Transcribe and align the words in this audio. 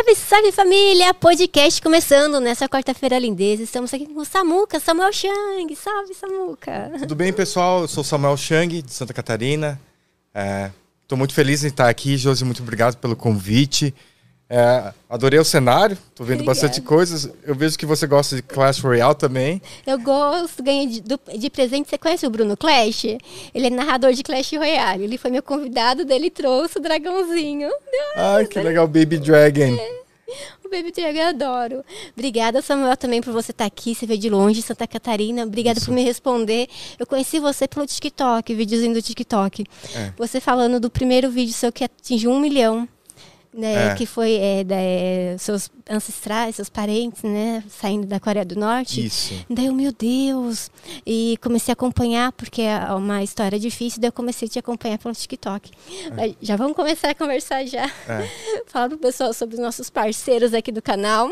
Salve, 0.00 0.14
salve 0.14 0.52
família! 0.52 1.12
Podcast 1.12 1.82
começando 1.82 2.40
nessa 2.40 2.66
quarta-feira 2.66 3.18
lindeza. 3.18 3.62
Estamos 3.62 3.92
aqui 3.92 4.06
com 4.06 4.20
o 4.20 4.24
Samuca, 4.24 4.80
Samuel 4.80 5.12
Chang. 5.12 5.76
Salve, 5.76 6.14
Samuca! 6.14 6.90
Tudo 7.00 7.14
bem, 7.14 7.30
pessoal? 7.30 7.82
Eu 7.82 7.88
sou 7.88 8.02
Samuel 8.02 8.34
Chang, 8.38 8.80
de 8.80 8.90
Santa 8.90 9.12
Catarina. 9.12 9.78
Estou 11.02 11.16
é, 11.16 11.18
muito 11.18 11.34
feliz 11.34 11.64
em 11.64 11.66
estar 11.66 11.86
aqui. 11.86 12.16
Josi, 12.16 12.46
muito 12.46 12.62
obrigado 12.62 12.96
pelo 12.96 13.14
convite. 13.14 13.94
É, 14.52 14.92
adorei 15.08 15.38
o 15.38 15.44
cenário, 15.44 15.96
tô 16.12 16.24
vendo 16.24 16.40
Obrigada. 16.40 16.46
bastante 16.46 16.80
coisas. 16.80 17.30
Eu 17.44 17.54
vejo 17.54 17.78
que 17.78 17.86
você 17.86 18.04
gosta 18.04 18.34
de 18.34 18.42
Clash 18.42 18.80
Royale 18.80 19.14
também. 19.14 19.62
Eu 19.86 19.96
gosto, 20.00 20.60
ganhei 20.60 20.88
de, 20.88 21.00
de, 21.38 21.50
presente. 21.50 21.88
Você 21.88 21.96
conhece 21.96 22.26
o 22.26 22.30
Bruno 22.30 22.56
Clash? 22.56 23.04
Ele 23.54 23.68
é 23.68 23.70
narrador 23.70 24.12
de 24.12 24.24
Clash 24.24 24.50
Royale. 24.54 25.04
Ele 25.04 25.16
foi 25.16 25.30
meu 25.30 25.40
convidado, 25.40 26.04
dele 26.04 26.30
trouxe 26.30 26.78
o 26.78 26.80
dragãozinho. 26.82 27.70
Ai, 28.16 28.44
que 28.44 28.58
legal, 28.58 28.88
Baby 28.88 29.18
Dragon. 29.18 29.76
É. 29.78 30.00
O 30.64 30.68
Baby 30.68 30.90
Dragon 30.90 31.18
eu 31.20 31.28
adoro. 31.28 31.84
Obrigada, 32.12 32.60
Samuel, 32.60 32.96
também 32.96 33.20
por 33.20 33.32
você 33.32 33.52
estar 33.52 33.66
aqui. 33.66 33.94
Você 33.94 34.04
veio 34.04 34.18
de 34.18 34.28
longe, 34.28 34.62
Santa 34.62 34.86
Catarina. 34.86 35.44
Obrigada 35.44 35.78
Isso. 35.78 35.86
por 35.86 35.94
me 35.94 36.02
responder. 36.02 36.68
Eu 36.98 37.06
conheci 37.06 37.38
você 37.38 37.68
pelo 37.68 37.86
TikTok, 37.86 38.52
videozinho 38.52 38.94
do 38.94 39.02
TikTok. 39.02 39.64
É. 39.94 40.12
Você 40.16 40.40
falando 40.40 40.80
do 40.80 40.90
primeiro 40.90 41.30
vídeo 41.30 41.54
seu 41.54 41.70
que 41.70 41.84
atingiu 41.84 42.32
um 42.32 42.40
milhão 42.40 42.88
né, 43.52 43.88
é. 43.88 43.94
que 43.94 44.06
foi 44.06 44.34
é, 44.34 44.64
da, 44.64 44.76
é, 44.76 45.36
seus 45.38 45.70
ancestrais, 45.88 46.56
seus 46.56 46.68
parentes, 46.68 47.22
né, 47.22 47.62
saindo 47.68 48.06
da 48.06 48.20
Coreia 48.20 48.44
do 48.44 48.58
Norte. 48.58 49.04
Isso. 49.04 49.34
Daí 49.48 49.66
eu, 49.66 49.74
meu 49.74 49.92
Deus, 49.92 50.70
e 51.04 51.36
comecei 51.42 51.72
a 51.72 51.74
acompanhar, 51.74 52.32
porque 52.32 52.62
é 52.62 52.78
uma 52.94 53.22
história 53.22 53.58
difícil, 53.58 54.00
daí 54.00 54.08
eu 54.08 54.12
comecei 54.12 54.46
a 54.46 54.50
te 54.50 54.58
acompanhar 54.58 54.98
pelo 54.98 55.14
TikTok. 55.14 55.70
É. 56.16 56.34
Já 56.40 56.56
vamos 56.56 56.76
começar 56.76 57.10
a 57.10 57.14
conversar 57.14 57.64
já. 57.66 57.86
É. 58.08 58.28
Falar 58.66 58.88
pro 58.88 58.98
pessoal 58.98 59.32
sobre 59.32 59.56
os 59.56 59.60
nossos 59.60 59.90
parceiros 59.90 60.54
aqui 60.54 60.70
do 60.70 60.82
canal. 60.82 61.30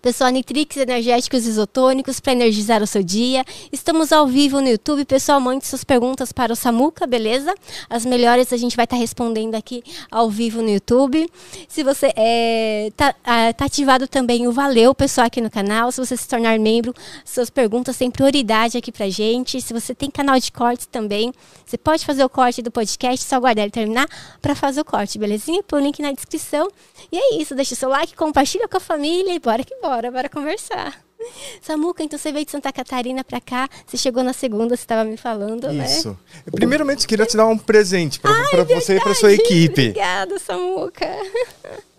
Pessoal, 0.00 0.30
Nitrix 0.30 0.76
Energéticos 0.76 1.44
Isotônicos 1.44 2.20
para 2.20 2.32
energizar 2.32 2.82
o 2.82 2.86
seu 2.86 3.02
dia. 3.02 3.44
Estamos 3.72 4.12
ao 4.12 4.26
vivo 4.26 4.60
no 4.60 4.68
YouTube. 4.68 5.04
Pessoal, 5.04 5.40
mande 5.40 5.66
suas 5.66 5.82
perguntas 5.82 6.32
para 6.32 6.52
o 6.52 6.56
Samuca, 6.56 7.06
beleza? 7.06 7.52
As 7.90 8.04
melhores 8.04 8.52
a 8.52 8.56
gente 8.56 8.76
vai 8.76 8.84
estar 8.84 8.96
tá 8.96 9.00
respondendo 9.00 9.56
aqui 9.56 9.82
ao 10.10 10.30
vivo 10.30 10.62
no 10.62 10.70
YouTube. 10.70 11.28
Se 11.68 11.82
você 11.82 12.12
é, 12.16 12.92
tá, 12.96 13.12
tá 13.56 13.64
ativado 13.64 14.06
também 14.06 14.46
o 14.46 14.52
Valeu, 14.52 14.94
pessoal, 14.94 15.26
aqui 15.26 15.40
no 15.40 15.50
canal. 15.50 15.90
Se 15.90 16.04
você 16.04 16.16
se 16.16 16.28
tornar 16.28 16.58
membro, 16.60 16.94
suas 17.24 17.50
perguntas 17.50 17.96
têm 17.96 18.10
prioridade 18.10 18.78
aqui 18.78 18.92
para 18.92 19.08
gente. 19.10 19.60
Se 19.60 19.72
você 19.72 19.94
tem 19.94 20.10
canal 20.10 20.38
de 20.38 20.52
cortes 20.52 20.86
também, 20.86 21.32
você 21.66 21.76
pode 21.76 22.06
fazer 22.06 22.24
o 22.24 22.28
corte 22.28 22.62
do 22.62 22.70
podcast, 22.70 23.24
só 23.24 23.36
aguardar 23.36 23.64
ele 23.64 23.72
terminar 23.72 24.06
para 24.40 24.54
fazer 24.54 24.80
o 24.80 24.84
corte, 24.84 25.18
belezinha? 25.18 25.62
Põe 25.64 25.80
o 25.80 25.84
link 25.84 26.00
na 26.00 26.12
descrição. 26.12 26.68
E 27.10 27.18
é 27.18 27.34
isso, 27.40 27.54
deixa 27.54 27.74
o 27.74 27.76
seu 27.76 27.88
like, 27.88 28.14
compartilha 28.14 28.68
com 28.68 28.76
a 28.76 28.80
família 28.80 29.34
e 29.34 29.38
bora 29.38 29.64
que 29.64 29.71
que 29.72 29.80
bora, 29.80 30.10
bora 30.10 30.28
conversar. 30.28 31.02
Samuca, 31.60 32.02
então 32.02 32.18
você 32.18 32.32
veio 32.32 32.44
de 32.44 32.50
Santa 32.50 32.72
Catarina 32.72 33.22
para 33.22 33.40
cá, 33.40 33.68
você 33.86 33.96
chegou 33.96 34.24
na 34.24 34.32
segunda, 34.32 34.76
você 34.76 34.82
estava 34.82 35.04
me 35.04 35.16
falando, 35.16 35.68
Isso. 35.68 35.72
né? 35.72 35.86
Isso. 35.86 36.18
Primeiramente, 36.50 37.06
queria 37.06 37.24
te 37.24 37.36
dar 37.36 37.46
um 37.46 37.56
presente 37.56 38.18
para 38.18 38.64
você 38.64 38.96
e 38.96 39.00
para 39.00 39.14
sua 39.14 39.32
equipe. 39.32 39.90
Obrigada, 39.90 40.38
Samuca. 40.38 41.06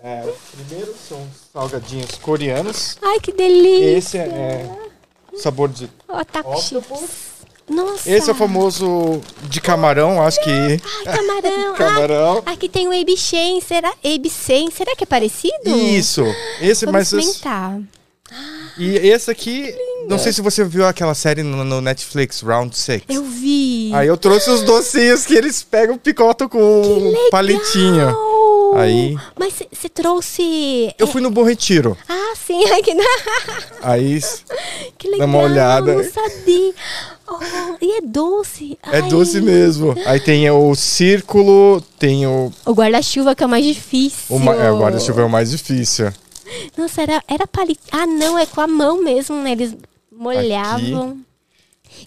É, 0.04 0.30
primeiro 0.52 0.94
são 1.08 1.26
salgadinhos 1.54 2.16
coreanos. 2.16 2.98
Ai, 3.02 3.20
que 3.22 3.32
delícia. 3.32 3.98
Esse 3.98 4.18
é, 4.18 4.22
é 4.28 5.38
sabor 5.38 5.70
de 5.70 5.90
octopus. 6.10 7.33
Nossa. 7.69 8.09
Esse 8.09 8.30
é 8.30 8.33
o 8.33 8.36
famoso 8.36 9.22
de 9.44 9.61
camarão, 9.61 10.22
acho 10.22 10.42
que. 10.44 10.50
Ai, 10.50 10.80
camarão. 11.06 11.73
camarão. 11.75 12.44
Ah, 12.45 12.52
aqui 12.52 12.67
tem 12.67 12.88
o 12.88 12.94
Ebichem, 12.94 13.61
será? 13.61 13.94
Ebichem, 14.03 14.69
será 14.69 14.95
que 14.95 15.03
é 15.03 15.08
parecido? 15.08 15.69
Isso. 15.69 16.23
Esse, 16.61 16.86
Vamos 16.86 17.11
mas. 17.11 17.14
Experimentar. 17.14 17.80
E 18.78 18.95
esse 18.97 19.30
aqui, 19.30 19.73
não 20.08 20.17
sei 20.17 20.34
se 20.34 20.41
você 20.41 20.64
viu 20.64 20.86
aquela 20.86 21.14
série 21.14 21.44
no, 21.44 21.64
no, 21.64 21.80
Netflix, 21.80 22.41
Round 22.41 22.75
Six. 22.75 23.06
Eu 23.08 23.23
vi. 23.23 23.91
Aí 23.94 24.07
eu 24.07 24.18
trouxe 24.18 24.50
os 24.50 24.62
docinhos 24.62 25.25
que 25.25 25.35
eles 25.35 25.62
pegam 25.62 25.97
picotam 25.97 26.50
com 26.50 26.59
um 26.59 27.29
palitinho. 27.29 28.16
Aí. 28.75 29.16
Mas 29.38 29.62
você 29.72 29.88
trouxe. 29.88 30.94
Eu 30.97 31.06
fui 31.06 31.22
no 31.22 31.29
Bom 31.29 31.44
Retiro. 31.44 31.96
Ah, 32.09 32.34
sim. 32.35 32.63
Aqui 32.73 32.94
na... 32.94 33.03
Aí. 33.84 34.19
Que 34.97 35.07
legal. 35.09 35.28
Dá 35.28 35.38
uma 35.38 35.44
olhada. 35.44 35.91
Eu 35.91 36.03
não 36.03 36.12
sabia. 36.12 36.73
Oh, 37.34 37.78
e 37.82 37.98
é 37.98 38.02
doce. 38.02 38.78
É 38.84 38.98
Ai. 38.98 39.10
doce 39.10 39.42
mesmo. 39.42 39.96
Aí 40.06 40.20
tem 40.20 40.50
o 40.50 40.76
círculo, 40.76 41.82
tem 41.98 42.28
o. 42.28 42.52
O 42.66 42.74
guarda-chuva 42.74 43.36
que 43.36 43.44
é 43.44 43.46
o 43.46 43.50
mais 43.50 43.66
difícil. 43.66 44.36
O, 44.36 44.52
é, 44.52 44.72
o 44.72 44.80
guarda-chuva 44.80 45.22
é 45.22 45.26
o 45.26 45.30
mais 45.30 45.52
difícil. 45.52 46.12
Nossa, 46.78 47.02
era, 47.02 47.24
era 47.28 47.48
palito. 47.48 47.82
Ah, 47.92 48.06
não, 48.06 48.38
é 48.38 48.46
com 48.46 48.62
a 48.62 48.68
mão 48.68 49.04
mesmo, 49.04 49.36
né? 49.42 49.52
Eles 49.54 49.76
molhavam. 50.12 51.10
Aqui. 51.10 51.34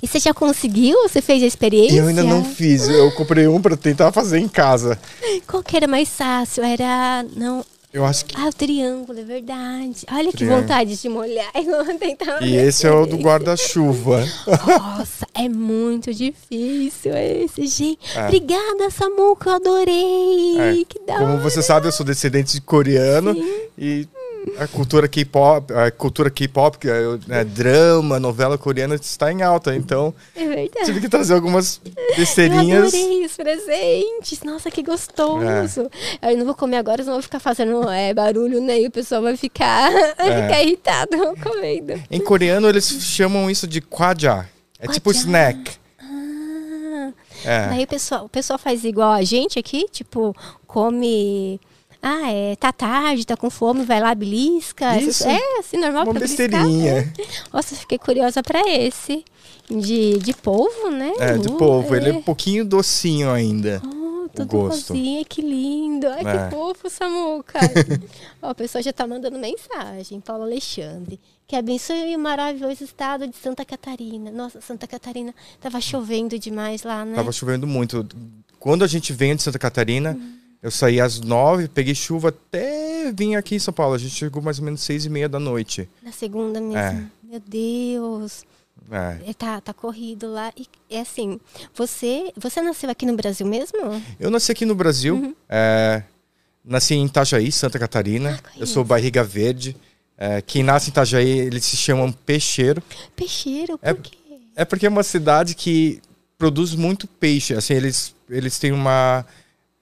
E 0.03 0.07
você 0.07 0.19
já 0.19 0.35
conseguiu? 0.35 1.03
Você 1.03 1.23
fez 1.23 1.43
a 1.43 1.47
experiência? 1.47 1.99
Eu 1.99 2.09
ainda 2.09 2.23
não 2.23 2.45
fiz. 2.45 2.89
Eu 2.89 3.11
comprei 3.13 3.47
um 3.47 3.61
para 3.61 3.77
tentar 3.77 4.13
fazer 4.13 4.39
em 4.39 4.49
casa. 4.49 4.99
Qual 5.47 5.63
que 5.63 5.77
era 5.77 5.87
mais 5.87 6.09
fácil? 6.09 6.65
Era. 6.65 7.25
Não. 7.35 7.65
Eu 7.93 8.05
acho 8.05 8.27
que. 8.27 8.35
Ah, 8.39 8.49
o 8.49 8.53
triângulo, 8.53 9.19
é 9.19 9.25
verdade. 9.25 10.05
Olha 10.11 10.31
triângulo. 10.31 10.33
que 10.33 10.45
vontade 10.45 10.97
de 10.97 11.09
molhar 11.09 11.51
e 11.55 11.99
tentar. 11.99 12.43
E 12.43 12.55
esse 12.57 12.87
é 12.87 12.91
o 12.91 13.07
do 13.07 13.17
guarda-chuva. 13.17 14.23
Nossa, 14.47 15.27
é 15.35 15.49
muito 15.49 16.13
difícil 16.13 17.17
esse, 17.17 17.67
gente. 17.67 17.99
É. 18.15 18.25
Obrigada, 18.25 18.91
Samuca, 18.91 19.51
eu 19.51 19.55
adorei. 19.55 20.59
É. 20.59 20.85
Que 20.87 20.99
da 21.07 21.19
Como 21.19 21.33
hora. 21.35 21.39
você 21.39 21.63
sabe, 21.63 21.87
eu 21.89 21.93
sou 21.93 22.05
descendente 22.05 22.53
de 22.55 22.61
coreano 22.61 23.33
Sim. 23.35 23.59
e 23.79 24.09
a 24.59 24.67
cultura 24.67 25.09
K-pop, 25.09 25.73
a 25.73 25.91
cultura 25.91 26.31
K-pop, 26.31 26.79
que 26.79 26.89
é 26.89 27.19
né, 27.27 27.45
drama, 27.45 28.21
novela 28.21 28.57
coreana 28.57 28.95
está 28.95 29.31
em 29.33 29.43
alta, 29.43 29.75
então 29.75 30.15
é 30.35 30.47
verdade. 30.47 30.87
tive 30.87 31.01
que 31.01 31.09
trazer 31.09 31.35
algumas 31.35 31.81
besteirinhas. 32.17 32.93
Eu 32.95 33.01
adorei 33.01 33.27
os 33.27 33.37
presentes. 33.37 34.43
Nossa, 34.43 34.71
que 34.71 34.83
gostoso. 34.83 35.91
É. 36.23 36.33
Eu 36.33 36.39
não 36.39 36.45
vou 36.45 36.55
comer 36.55 36.77
agora, 36.77 37.03
senão 37.03 37.15
vou 37.15 37.23
ficar 37.23 37.41
fazendo 37.41 37.89
é, 37.91 38.15
barulho, 38.15 38.61
né? 38.61 38.81
E 38.81 38.87
o 38.87 38.91
pessoal 38.91 39.23
vai 39.23 39.37
ficar, 39.37 39.93
é. 40.19 40.43
ficar 40.43 40.63
irritado 40.63 41.17
comendo. 41.43 42.01
Em 42.11 42.21
coreano 42.21 42.69
eles 42.69 42.87
chamam 42.87 43.51
isso 43.51 43.67
de 43.67 43.81
kwaja. 43.81 44.49
É 44.79 44.87
tipo 44.87 45.11
snack. 45.11 45.73
Ah. 45.99 47.13
É. 47.45 47.69
Daí 47.69 47.85
o 47.85 47.87
pessoal, 47.87 48.25
o 48.25 48.29
pessoal 48.29 48.59
faz 48.59 48.85
igual 48.85 49.13
a 49.13 49.23
gente 49.23 49.59
aqui, 49.59 49.87
tipo, 49.91 50.35
come 50.67 51.61
ah, 52.03 52.31
é, 52.31 52.57
tá 52.57 52.73
tarde, 52.73 53.27
tá 53.27 53.37
com 53.37 53.51
fome, 53.51 53.85
vai 53.85 54.01
lá, 54.01 54.15
belisca. 54.15 54.97
Isso. 54.99 55.27
É, 55.27 55.59
assim, 55.59 55.77
normal 55.77 56.05
Uma 56.05 56.13
pra 56.13 56.21
besteirinha. 56.21 57.03
Beliscar, 57.03 57.27
né? 57.27 57.43
Nossa, 57.53 57.75
fiquei 57.75 57.99
curiosa 57.99 58.43
pra 58.43 58.61
esse. 58.69 59.25
De, 59.69 60.19
de 60.19 60.33
polvo, 60.33 60.91
né? 60.91 61.13
É, 61.19 61.37
de 61.37 61.49
uh, 61.49 61.57
polvo. 61.57 61.95
É. 61.95 61.99
Ele 61.99 62.11
é 62.11 62.13
um 62.13 62.23
pouquinho 62.23 62.65
docinho 62.65 63.31
ainda. 63.31 63.83
Oh, 63.85 64.29
tudo 64.29 64.47
gosto. 64.47 64.95
que 65.29 65.43
lindo. 65.43 66.07
Ai, 66.07 66.21
é. 66.25 66.45
que 66.49 66.55
fofo, 66.55 66.89
Samuca. 66.89 67.59
Ó, 68.41 68.53
o 68.53 68.55
pessoal 68.55 68.85
já 68.85 68.93
tá 68.93 69.07
mandando 69.07 69.39
mensagem. 69.39 70.21
Paulo 70.21 70.45
Alexandre. 70.45 71.19
Que 71.49 71.57
abençoe 71.57 72.15
o 72.15 72.19
maravilhoso 72.19 72.85
estado 72.85 73.27
de 73.27 73.37
Santa 73.37 73.65
Catarina. 73.65 74.31
Nossa, 74.31 74.61
Santa 74.61 74.87
Catarina 74.87 75.35
tava 75.61 75.81
chovendo 75.81 76.39
demais 76.39 76.85
lá, 76.85 77.05
né? 77.05 77.17
Tava 77.17 77.33
chovendo 77.33 77.67
muito. 77.67 78.07
Quando 78.61 78.85
a 78.85 78.87
gente 78.87 79.13
vem 79.13 79.35
de 79.35 79.43
Santa 79.43 79.59
Catarina... 79.59 80.13
Uhum 80.13 80.46
eu 80.67 80.71
saí 80.73 81.01
às 81.01 81.21
nove, 81.21 81.69
peguei 81.69 81.95
chuva 81.95 82.31
até 82.31 83.13
vim 83.13 83.37
aqui 83.37 83.55
em 83.55 83.59
São 83.61 83.73
Paulo. 83.73 83.95
A 83.95 83.99
gente 83.99 84.17
chegou 84.17 84.43
mais 84.43 84.59
ou 84.59 84.65
menos 84.65 84.81
seis 84.81 85.05
e 85.05 85.09
meia 85.09 85.29
da 85.29 85.39
noite. 85.39 85.89
Na 86.03 86.11
segunda 86.11 86.61
mesmo. 86.61 86.77
É. 86.77 87.07
Meu 87.23 87.39
Deus. 87.39 88.45
É. 88.91 89.31
é. 89.31 89.33
Tá, 89.33 89.61
tá 89.61 89.73
corrido 89.73 90.29
lá. 90.29 90.53
E 90.57 90.67
é 90.91 91.03
assim, 91.03 91.39
você, 91.73 92.33
você 92.37 92.61
nasceu 92.61 92.91
aqui 92.91 93.07
no 93.07 93.15
Brasil 93.15 93.47
mesmo? 93.47 93.79
Eu 94.19 94.29
nasci 94.29 94.51
aqui 94.51 94.67
no 94.67 94.75
Brasil. 94.75 95.15
Uhum. 95.15 95.37
É, 95.49 96.03
nasci 96.65 96.95
em 96.95 97.07
Itajaí, 97.07 97.53
Santa 97.53 97.79
Catarina. 97.79 98.41
Ah, 98.43 98.51
eu 98.59 98.67
sou 98.67 98.83
barriga 98.83 99.23
verde. 99.23 99.77
É, 100.19 100.43
quem 100.43 100.65
nasce 100.65 100.89
em 100.89 100.91
Itajaí, 100.91 101.31
eles 101.31 101.65
se 101.65 101.77
chamam 101.77 102.11
peixeiro. 102.11 102.83
Peixeiro? 103.15 103.79
Por 103.79 103.89
é, 103.89 103.95
quê? 103.95 104.19
É 104.57 104.65
porque 104.65 104.87
é 104.87 104.89
uma 104.89 105.05
cidade 105.05 105.55
que 105.55 106.03
produz 106.37 106.75
muito 106.75 107.07
peixe. 107.07 107.55
Assim, 107.55 107.75
eles, 107.75 108.13
eles 108.29 108.59
têm 108.59 108.73
uma 108.73 109.25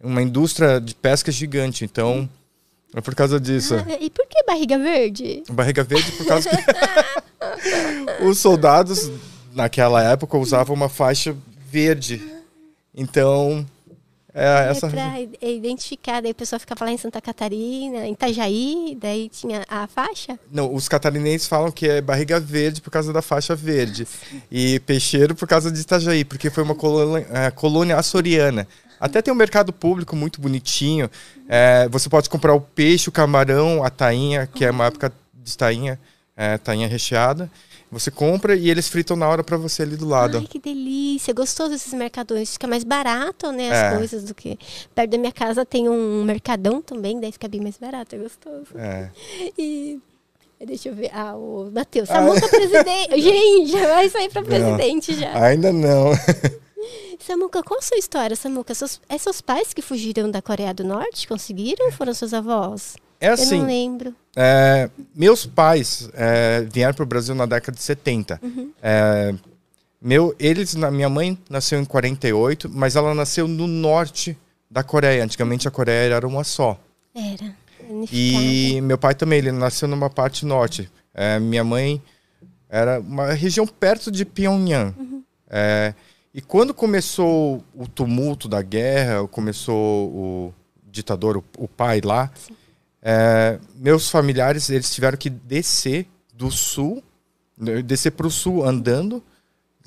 uma 0.05 0.23
indústria 0.23 0.81
de 0.81 0.95
pesca 0.95 1.33
gigante. 1.33 1.85
Então, 1.85 2.29
é 2.95 3.01
por 3.01 3.15
causa 3.15 3.41
disso. 3.41 3.75
Ah, 3.75 3.97
e 4.01 4.11
por 4.11 4.27
que 4.27 4.43
barriga 4.45 4.79
verde? 4.79 5.43
Barriga 5.51 5.83
verde 5.83 6.13
por 6.13 6.27
causa 6.27 6.49
que 6.49 6.57
os 8.25 8.39
soldados 8.39 9.11
naquela 9.53 10.03
época 10.03 10.39
usavam 10.39 10.77
uma 10.77 10.89
faixa 10.89 11.37
verde. 11.71 12.23
Então, 12.95 13.67
é, 14.33 14.67
é 14.67 14.71
essa... 14.71 14.89
pra 14.89 15.21
identificar, 15.41 16.21
daí 16.21 16.33
o 16.33 16.35
pessoal 16.35 16.59
ficava 16.59 16.85
lá 16.85 16.91
em 16.91 16.99
Santa 16.99 17.21
Catarina, 17.21 18.07
em 18.07 18.13
Itajaí, 18.13 18.99
daí 19.01 19.29
tinha 19.29 19.65
a 19.69 19.87
faixa? 19.87 20.39
Não, 20.51 20.75
os 20.75 20.89
catarinenses 20.89 21.47
falam 21.47 21.71
que 21.71 21.89
é 21.89 22.01
barriga 22.01 22.41
verde 22.41 22.81
por 22.81 22.91
causa 22.91 23.13
da 23.13 23.23
faixa 23.23 23.55
verde. 23.55 24.07
E 24.51 24.81
peixeiro 24.81 25.37
por 25.37 25.47
causa 25.47 25.71
de 25.71 25.81
Itajaí, 25.81 26.25
porque 26.25 26.51
foi 26.51 26.65
uma 26.65 26.75
colônia, 26.75 27.27
é, 27.31 27.51
colônia 27.53 27.97
açoriana. 27.97 28.67
Até 29.05 29.21
tem 29.21 29.35
um 29.35 29.37
mercado 29.37 29.71
público 29.71 30.17
muito 30.17 30.41
bonitinho. 30.41 31.11
É, 31.47 31.87
você 31.91 32.09
pode 32.09 32.31
comprar 32.31 32.55
o 32.55 32.61
peixe, 32.63 33.11
o 33.11 33.13
camarão, 33.13 33.85
a 33.85 33.91
tainha, 33.91 34.47
que 34.47 34.65
é 34.65 34.71
uma 34.71 34.87
época 34.87 35.13
de 35.35 35.59
tainha, 35.59 36.01
é, 36.35 36.57
tainha 36.57 36.89
recheada. 36.89 37.51
Você 37.93 38.11
compra 38.11 38.57
e 38.57 38.71
eles 38.71 38.89
fritam 38.89 39.15
na 39.15 39.29
hora 39.29 39.45
para 39.45 39.59
você 39.59 39.83
ali 39.83 39.95
do 39.95 40.09
lado. 40.09 40.39
Ai, 40.39 40.47
que 40.47 40.59
delícia. 40.59 41.35
Gostoso 41.35 41.75
esses 41.75 41.93
mercadões. 41.93 42.55
Fica 42.55 42.67
mais 42.67 42.83
barato, 42.83 43.53
né? 43.53 43.71
As 43.71 43.93
é. 43.93 43.97
coisas 43.99 44.25
do 44.25 44.35
que. 44.35 44.59
Perto 44.95 45.11
da 45.11 45.19
minha 45.19 45.33
casa 45.33 45.67
tem 45.67 45.87
um 45.87 46.25
mercadão 46.25 46.81
também, 46.81 47.21
daí 47.21 47.31
fica 47.31 47.47
bem 47.47 47.61
mais 47.61 47.77
barato. 47.77 48.17
É 48.17 48.19
gostoso. 48.19 48.69
É. 48.75 49.11
E. 49.59 50.01
Deixa 50.65 50.89
eu 50.89 50.95
ver. 50.95 51.11
Ah, 51.13 51.37
o 51.37 51.71
Matheus. 51.71 52.09
Samuca 52.09 52.47
ah. 52.47 52.49
presidente. 52.49 53.21
Gente, 53.21 53.71
já 53.71 53.87
vai 53.87 54.09
sair 54.09 54.31
para 54.31 54.43
presidente 54.43 55.13
não, 55.13 55.21
já. 55.21 55.45
Ainda 55.45 55.71
não. 55.75 56.13
Samuca, 57.19 57.63
qual 57.63 57.79
a 57.79 57.83
sua 57.83 57.99
história, 57.99 58.37
Samuca? 58.37 58.75
Seus, 58.75 59.01
é 59.09 59.19
seus 59.19 59.41
pais 59.41 59.73
que 59.73 59.83
fugiram 59.83 60.31
da 60.31 60.43
Coreia 60.43 60.75
do 60.75 60.85
Norte? 60.85 61.27
Conseguiram 61.29 61.91
foram 61.93 62.15
seus 62.15 62.35
avós? 62.35 62.97
É 63.21 63.29
assim. 63.29 63.57
Eu 63.57 63.59
não 63.61 63.67
lembro. 63.67 64.15
É, 64.37 64.91
meus 65.15 65.47
pais 65.47 66.09
é, 66.13 66.67
vieram 66.71 66.95
para 66.95 67.03
o 67.03 67.07
Brasil 67.07 67.35
na 67.35 67.47
década 67.47 67.77
de 67.77 67.83
70. 67.83 68.41
Uhum. 68.43 68.71
É, 68.83 69.35
meu, 70.01 70.35
eles, 70.39 70.75
minha 70.75 71.09
mãe 71.09 71.39
nasceu 71.49 71.81
em 71.81 71.85
48, 71.85 72.69
mas 72.69 72.97
ela 72.97 73.15
nasceu 73.15 73.49
no 73.49 73.67
norte 73.67 74.37
da 74.71 74.83
Coreia. 74.83 75.25
Antigamente 75.25 75.67
a 75.67 75.71
Coreia 75.71 76.15
era 76.15 76.27
uma 76.27 76.45
só. 76.45 76.79
Era. 77.15 77.57
E 78.13 78.81
meu 78.83 78.99
pai 78.99 79.15
também, 79.15 79.39
ele 79.39 79.53
nasceu 79.53 79.89
numa 79.89 80.11
parte 80.11 80.45
norte. 80.45 80.91
É, 81.15 81.39
minha 81.39 81.65
mãe 81.65 82.03
era 82.69 82.99
uma 83.01 83.33
região 83.33 83.67
perto 83.67 84.11
de 84.11 84.25
Pyongyang. 84.25 84.95
Uhum. 84.99 85.23
E 86.35 86.43
quando 86.43 86.75
começou 86.75 87.63
o 87.73 87.87
tumulto 87.87 88.49
da 88.49 88.61
guerra, 88.61 89.27
começou 89.29 90.09
o 90.09 90.55
ditador, 90.91 91.37
o, 91.37 91.45
o 91.57 91.69
pai 91.69 92.01
lá, 92.01 92.29
é, 93.01 93.61
meus 93.77 94.11
familiares 94.11 94.69
eles 94.69 94.93
tiveram 94.93 95.17
que 95.17 95.31
descer 95.31 96.09
do 96.33 96.51
sul, 96.51 97.05
né, 97.57 97.81
descer 97.83 98.11
para 98.11 98.27
o 98.27 98.31
sul 98.33 98.65
andando, 98.67 99.23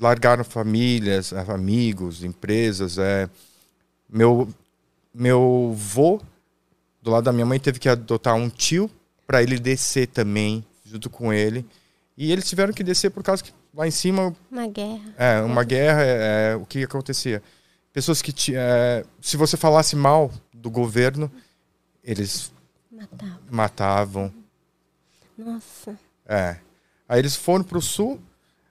largaram 0.00 0.42
famílias, 0.42 1.34
amigos, 1.34 2.24
empresas. 2.24 2.96
É, 2.96 3.28
meu 4.08 4.48
meu 5.12 5.74
vô 5.76 6.20
do 7.02 7.10
lado 7.10 7.24
da 7.24 7.32
minha 7.32 7.44
mãe 7.44 7.60
teve 7.60 7.78
que 7.78 7.88
adotar 7.88 8.34
um 8.34 8.48
tio 8.48 8.90
para 9.26 9.42
ele 9.42 9.58
descer 9.58 10.06
também 10.06 10.64
junto 10.84 11.10
com 11.10 11.30
ele 11.30 11.66
e 12.16 12.32
eles 12.32 12.48
tiveram 12.48 12.72
que 12.72 12.82
descer 12.82 13.10
por 13.10 13.22
causa 13.22 13.42
que 13.42 13.52
lá 13.74 13.86
em 13.86 13.90
cima 13.90 14.34
uma 14.50 14.66
guerra 14.66 15.14
é 15.16 15.40
uma 15.40 15.64
guerra 15.64 16.02
é, 16.02 16.52
é 16.52 16.56
o 16.56 16.64
que 16.64 16.82
acontecia 16.82 17.42
pessoas 17.92 18.22
que 18.22 18.32
é, 18.54 19.04
se 19.20 19.36
você 19.36 19.56
falasse 19.56 19.96
mal 19.96 20.30
do 20.52 20.70
governo 20.70 21.30
eles 22.02 22.50
Matavam. 22.98 23.38
Matavam. 23.48 24.34
Nossa. 25.36 25.96
É. 26.26 26.56
Aí 27.08 27.20
eles 27.20 27.36
foram 27.36 27.64
para 27.64 27.78
o 27.78 27.82
sul. 27.82 28.20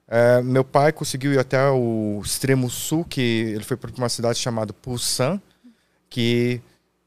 É, 0.07 0.41
meu 0.41 0.63
pai 0.63 0.91
conseguiu 0.91 1.33
ir 1.33 1.39
até 1.39 1.69
o 1.69 2.21
extremo 2.23 2.69
sul, 2.69 3.05
que 3.05 3.21
ele 3.21 3.63
foi 3.63 3.77
para 3.77 3.91
uma 3.97 4.09
cidade 4.09 4.37
chamada 4.37 4.75
Busan, 4.85 5.41
que 6.09 6.61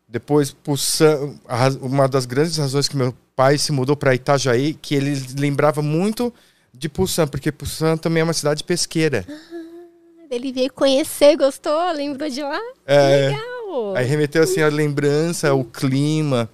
depois 0.09 0.51
Busan, 0.51 1.39
uma 1.81 2.09
das 2.09 2.27
grandes 2.27 2.57
razões 2.57 2.89
que 2.89 2.97
meu 2.97 3.15
pai 3.37 3.59
se 3.59 3.71
mudou 3.71 3.97
para 3.97 4.15
Itajaí, 4.15 4.75
que 4.75 4.95
ele 4.95 5.15
lembrava 5.39 5.83
muito 5.83 6.33
de 6.73 6.89
Busan, 6.89 7.27
porque 7.27 7.51
Busan 7.51 7.97
também 7.97 8.21
é 8.21 8.25
uma 8.25 8.33
cidade 8.33 8.65
pesqueira. 8.65 9.25
Ah, 9.29 10.27
ele 10.31 10.53
veio 10.53 10.73
conhecer, 10.73 11.37
gostou, 11.37 11.93
lembrou 11.93 12.29
de 12.29 12.43
lá? 12.43 12.61
É, 12.87 13.29
legal! 13.29 13.97
Aí 13.97 14.07
remeteu 14.07 14.43
assim 14.43 14.61
a 14.61 14.69
lembrança, 14.69 15.55
o 15.55 15.65
clima. 15.65 16.49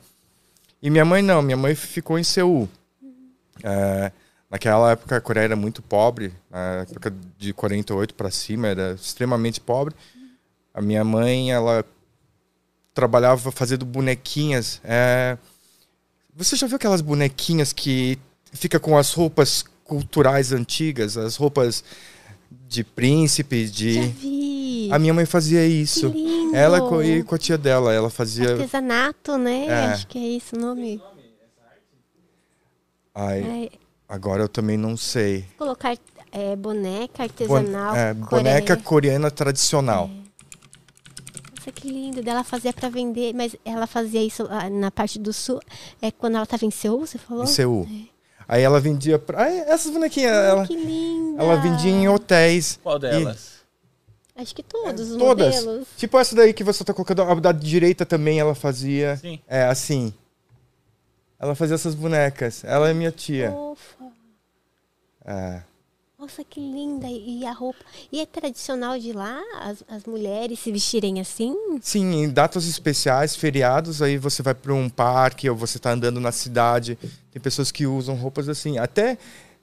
E 0.82 0.90
minha 0.90 1.04
mãe 1.04 1.22
não, 1.22 1.42
minha 1.42 1.56
mãe 1.56 1.74
ficou 1.74 2.18
em 2.18 2.24
Seul. 2.24 2.68
É, 3.62 4.12
naquela 4.50 4.92
época 4.92 5.16
a 5.16 5.20
Coreia 5.20 5.44
era 5.44 5.56
muito 5.56 5.82
pobre, 5.82 6.32
na 6.50 6.82
época 6.82 7.12
de 7.38 7.52
48 7.52 8.14
para 8.14 8.30
cima 8.30 8.68
era 8.68 8.92
extremamente 8.92 9.60
pobre. 9.60 9.94
A 10.72 10.82
minha 10.82 11.02
mãe, 11.02 11.50
ela 11.50 11.84
trabalhava 12.92 13.50
fazendo 13.50 13.84
bonequinhas. 13.84 14.80
É... 14.82 15.36
Você 16.34 16.56
já 16.56 16.66
viu 16.66 16.76
aquelas 16.76 17.00
bonequinhas 17.00 17.72
que 17.72 18.18
fica 18.52 18.78
com 18.80 18.96
as 18.96 19.12
roupas 19.12 19.64
culturais 19.86 20.52
antigas, 20.52 21.16
as 21.16 21.36
roupas 21.36 21.84
de 22.68 22.84
príncipe, 22.84 23.66
de. 23.66 23.94
Já 23.94 24.08
vi. 24.08 24.88
A 24.92 24.98
minha 24.98 25.14
mãe 25.14 25.26
fazia 25.26 25.66
isso. 25.66 26.12
Ela 26.52 26.78
e 27.04 27.22
com 27.22 27.34
a 27.34 27.38
tia 27.38 27.58
dela, 27.58 27.92
ela 27.92 28.10
fazia. 28.10 28.52
Artesanato, 28.52 29.36
né? 29.36 29.66
É. 29.66 29.84
Acho 29.86 30.06
que 30.06 30.18
é 30.18 30.28
isso 30.36 30.56
o 30.56 30.58
nome. 30.58 31.00
Ai, 33.14 33.70
agora 34.08 34.42
eu 34.42 34.48
também 34.48 34.76
não 34.76 34.96
sei. 34.96 35.44
Colocar 35.56 35.96
é, 36.30 36.54
boneca 36.54 37.22
artesanal. 37.22 37.94
Bon 37.94 37.98
é, 37.98 38.14
boneca 38.14 38.76
coreana 38.76 39.30
tradicional. 39.30 40.10
É. 40.22 40.26
Nossa, 41.66 41.72
que 41.72 41.88
lindo. 41.88 42.28
Ela 42.28 42.44
fazia 42.44 42.72
para 42.72 42.88
vender, 42.88 43.34
mas 43.34 43.56
ela 43.64 43.86
fazia 43.86 44.22
isso 44.22 44.46
na 44.70 44.90
parte 44.90 45.18
do 45.18 45.32
sul. 45.32 45.60
É 46.00 46.10
quando 46.10 46.34
ela 46.34 46.44
estava 46.44 46.64
em 46.64 46.70
Seul, 46.70 47.06
você 47.06 47.18
falou? 47.18 47.44
Em 47.44 47.48
Seul. 47.48 47.88
É. 47.90 48.15
Aí 48.48 48.62
ela 48.62 48.80
vendia. 48.80 49.18
Pra... 49.18 49.42
Ai, 49.42 49.58
essas 49.60 49.92
bonequinhas. 49.92 50.32
Ai, 50.32 50.48
ela, 50.48 50.66
que 50.66 50.76
linda. 50.76 51.42
Ela 51.42 51.56
vendia 51.56 51.90
em 51.90 52.08
hotéis. 52.08 52.78
Qual 52.82 52.98
delas? 52.98 53.56
E... 54.36 54.42
Acho 54.42 54.54
que 54.54 54.62
todos, 54.62 55.12
os 55.12 55.16
Todas. 55.16 55.64
Modelos. 55.64 55.88
Tipo 55.96 56.18
essa 56.18 56.36
daí 56.36 56.52
que 56.52 56.62
você 56.62 56.84
tá 56.84 56.92
colocando. 56.92 57.22
A 57.22 57.34
da 57.36 57.52
direita 57.52 58.04
também 58.04 58.38
ela 58.38 58.54
fazia. 58.54 59.16
Sim. 59.16 59.40
É, 59.48 59.64
assim. 59.64 60.12
Ela 61.38 61.54
fazia 61.54 61.74
essas 61.74 61.94
bonecas. 61.94 62.62
Ela 62.64 62.90
é 62.90 62.94
minha 62.94 63.10
tia. 63.10 63.50
Ufa. 63.50 64.04
É. 65.24 65.62
Nossa, 66.18 66.42
que 66.42 66.58
linda! 66.58 67.06
E 67.08 67.44
a 67.44 67.52
roupa. 67.52 67.84
E 68.10 68.20
é 68.20 68.26
tradicional 68.26 68.98
de 68.98 69.12
lá 69.12 69.38
as, 69.60 69.84
as 69.86 70.04
mulheres 70.04 70.58
se 70.58 70.72
vestirem 70.72 71.20
assim? 71.20 71.54
Sim, 71.82 72.22
em 72.22 72.30
datas 72.30 72.66
especiais, 72.66 73.36
feriados, 73.36 74.00
aí 74.00 74.16
você 74.16 74.42
vai 74.42 74.54
para 74.54 74.72
um 74.72 74.88
parque 74.88 75.48
ou 75.48 75.54
você 75.54 75.76
está 75.76 75.90
andando 75.90 76.18
na 76.18 76.32
cidade. 76.32 76.98
Tem 77.36 77.42
pessoas 77.42 77.70
que 77.70 77.86
usam 77.86 78.14
roupas 78.14 78.48
assim. 78.48 78.78
Até 78.78 79.18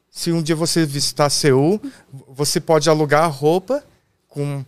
se 0.07 0.31
um 0.31 0.43
dia 0.43 0.55
você 0.55 0.85
visitar 0.85 1.27
Seul, 1.31 1.81
você 2.27 2.61
pode 2.61 2.87
alugar 2.87 3.23
a 3.23 3.27
roupa 3.27 3.83
com. 4.27 4.63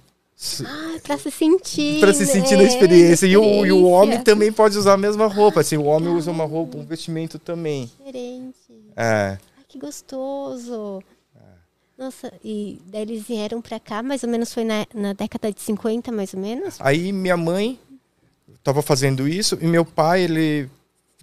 Ah, 0.66 0.98
para 1.04 1.16
se 1.20 1.30
sentir. 1.30 2.00
Para 2.00 2.16
se 2.16 2.26
sentir 2.26 2.56
é, 2.56 2.58
na 2.58 2.64
experiência. 2.64 3.28
E 3.28 3.38
o, 3.38 3.64
e 3.64 3.72
o, 3.72 3.84
homem 3.84 4.24
também 4.24 4.52
pode 4.52 4.76
usar 4.76 4.94
a 4.94 4.98
mesma 4.98 5.28
roupa. 5.28 5.60
Assim, 5.60 5.78
o 5.78 5.84
homem 5.84 6.10
usa 6.10 6.32
uma 6.32 6.46
roupa, 6.46 6.80
um 6.80 6.84
vestimento 6.84 7.38
também. 7.38 7.92
Diferente. 8.00 8.56
É. 8.96 9.38
Ai, 9.56 9.66
que 9.68 9.78
gostoso. 9.78 11.04
Nossa, 11.96 12.34
e 12.44 12.82
daí 12.88 13.04
eles 13.04 13.22
vieram 13.22 13.62
para 13.62 13.80
cá, 13.80 14.02
mais 14.02 14.24
ou 14.24 14.30
menos 14.30 14.52
foi 14.52 14.64
na, 14.64 14.88
na 14.96 15.14
década 15.14 15.54
de 15.54 15.62
50, 15.62 16.12
mais 16.12 16.34
ou 16.34 16.40
menos? 16.40 16.78
Aí 16.80 17.14
minha 17.14 17.38
mãe 17.38 17.80
estava 18.56 18.82
fazendo 18.82 19.28
isso 19.28 19.60
e 19.62 19.68
meu 19.68 19.86
pai, 19.86 20.24
ele 20.24 20.68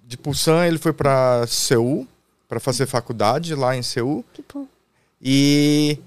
de 0.05 0.17
Busan, 0.17 0.65
ele 0.65 0.77
foi 0.77 0.93
para 0.93 1.45
Seul 1.47 2.07
para 2.53 2.59
fazer 2.59 2.85
faculdade 2.85 3.55
lá 3.55 3.75
em 3.75 3.81
Seul. 3.81 4.23
Que 4.31 4.43
bom. 4.53 4.67
E 5.19 5.97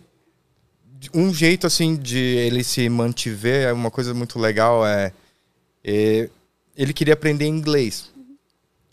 um 1.13 1.35
jeito 1.35 1.67
assim 1.67 1.97
de 1.97 2.19
ele 2.19 2.63
se 2.63 2.89
mantiver, 2.89 3.69
é 3.69 3.73
uma 3.73 3.91
coisa 3.91 4.15
muito 4.15 4.39
legal 4.39 4.87
é, 4.87 5.13
é 5.83 6.29
ele 6.77 6.93
queria 6.93 7.15
aprender 7.15 7.47
inglês. 7.47 8.13
Uhum. 8.15 8.37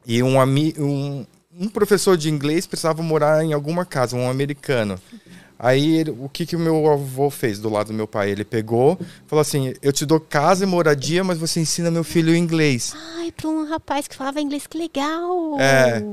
E 0.06 0.24
um, 0.24 0.42
um, 0.42 1.26
um 1.60 1.70
professor 1.70 2.18
de 2.18 2.30
inglês 2.30 2.66
precisava 2.66 3.04
morar 3.04 3.44
em 3.44 3.54
alguma 3.54 3.86
casa, 3.86 4.16
um 4.16 4.30
americano. 4.30 5.00
Uhum. 5.12 5.20
Aí 5.64 5.96
ele, 5.96 6.12
o 6.12 6.28
que 6.28 6.46
que 6.46 6.58
o 6.58 6.60
meu 6.60 6.92
avô 6.92 7.30
fez 7.30 7.58
do 7.58 7.70
lado 7.70 7.88
do 7.88 7.94
meu 7.94 8.06
pai? 8.06 8.30
Ele 8.30 8.44
pegou, 8.44 9.00
falou 9.26 9.40
assim: 9.40 9.74
"Eu 9.82 9.94
te 9.94 10.06
dou 10.06 10.20
casa 10.20 10.66
e 10.66 10.68
moradia, 10.68 11.24
mas 11.24 11.38
você 11.38 11.62
ensina 11.62 11.90
meu 11.90 12.04
filho 12.04 12.36
inglês". 12.36 12.94
Ai, 13.16 13.32
para 13.32 13.48
um 13.48 13.66
rapaz 13.66 14.06
que 14.06 14.14
falava 14.14 14.42
inglês, 14.42 14.68
que 14.68 14.78
legal. 14.78 15.58
É. 15.58 16.04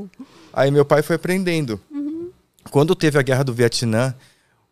Aí 0.52 0.70
meu 0.70 0.84
pai 0.84 1.02
foi 1.02 1.16
aprendendo. 1.16 1.80
Uhum. 1.90 2.30
Quando 2.70 2.94
teve 2.94 3.18
a 3.18 3.22
guerra 3.22 3.42
do 3.42 3.52
Vietnã, 3.52 4.14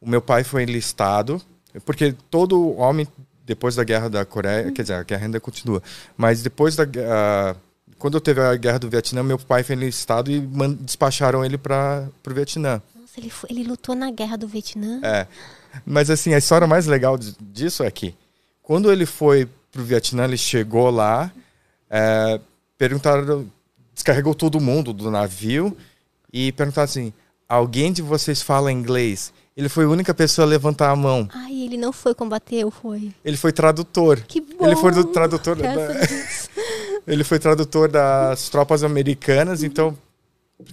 o 0.01 0.09
meu 0.09 0.23
pai 0.23 0.45
foi 0.45 0.63
enlistado, 0.63 1.43
porque 1.85 2.15
todo 2.31 2.79
homem 2.79 3.05
depois 3.45 3.75
da 3.75 3.83
guerra 3.83 4.09
da 4.09 4.25
Coreia, 4.25 4.67
uhum. 4.67 4.73
quer 4.73 4.83
dizer, 4.83 4.95
a 4.95 5.03
guerra 5.03 5.25
ainda 5.25 5.41
continua, 5.41 5.83
mas 6.17 6.41
depois 6.41 6.77
da 6.77 6.85
uh, 6.85 7.57
quando 7.99 8.21
teve 8.21 8.41
a 8.41 8.55
guerra 8.55 8.79
do 8.79 8.89
Vietnã, 8.89 9.25
meu 9.25 9.41
pai 9.41 9.65
foi 9.65 9.75
enlistado 9.75 10.31
e 10.31 10.39
despacharam 10.83 11.45
ele 11.45 11.59
para 11.59 12.09
o 12.25 12.33
Vietnã 12.33 12.81
ele, 13.19 13.31
foi, 13.31 13.51
ele 13.51 13.65
lutou 13.65 13.95
na 13.95 14.11
guerra 14.11 14.37
do 14.37 14.49
Vietnã. 14.49 15.01
É. 15.03 15.27
Mas 15.85 16.11
assim, 16.11 16.35
a 16.35 16.39
história 16.39 16.67
mais 16.67 16.87
legal 16.87 17.19
disso 17.19 17.83
é 17.83 17.91
que 17.91 18.15
quando 18.63 18.91
ele 18.91 19.07
foi 19.07 19.49
pro 19.71 19.85
Vietnã, 19.85 20.25
ele 20.25 20.37
chegou 20.37 20.91
lá, 20.91 21.31
é, 21.91 22.41
perguntaram, 22.77 23.47
descarregou 23.95 24.35
todo 24.35 24.61
mundo 24.61 24.93
do 24.93 25.11
navio 25.11 25.77
e 26.33 26.53
perguntaram 26.53 26.85
assim: 26.85 27.13
alguém 27.49 27.93
de 27.93 28.03
vocês 28.03 28.43
fala 28.43 28.73
inglês? 28.73 29.33
Ele 29.57 29.69
foi 29.69 29.87
a 29.87 29.89
única 29.89 30.15
pessoa 30.15 30.47
a 30.47 30.49
levantar 30.49 30.91
a 30.91 30.95
mão. 30.95 31.29
Ai, 31.33 31.53
ele 31.53 31.77
não 31.77 31.93
foi 31.93 32.15
combater, 32.15 32.65
ou 32.65 32.71
foi? 32.71 33.13
Ele 33.25 33.37
foi 33.37 33.53
tradutor. 33.53 34.21
Que 34.21 34.41
bom. 34.41 34.65
Ele 34.65 34.77
foi 34.77 34.93
tradutor. 35.13 35.57
Da... 35.57 35.69
ele 37.05 37.25
foi 37.25 37.41
tradutor 37.41 37.91
das 37.91 38.49
tropas 38.49 38.85
americanas, 38.85 39.65
então 39.65 39.99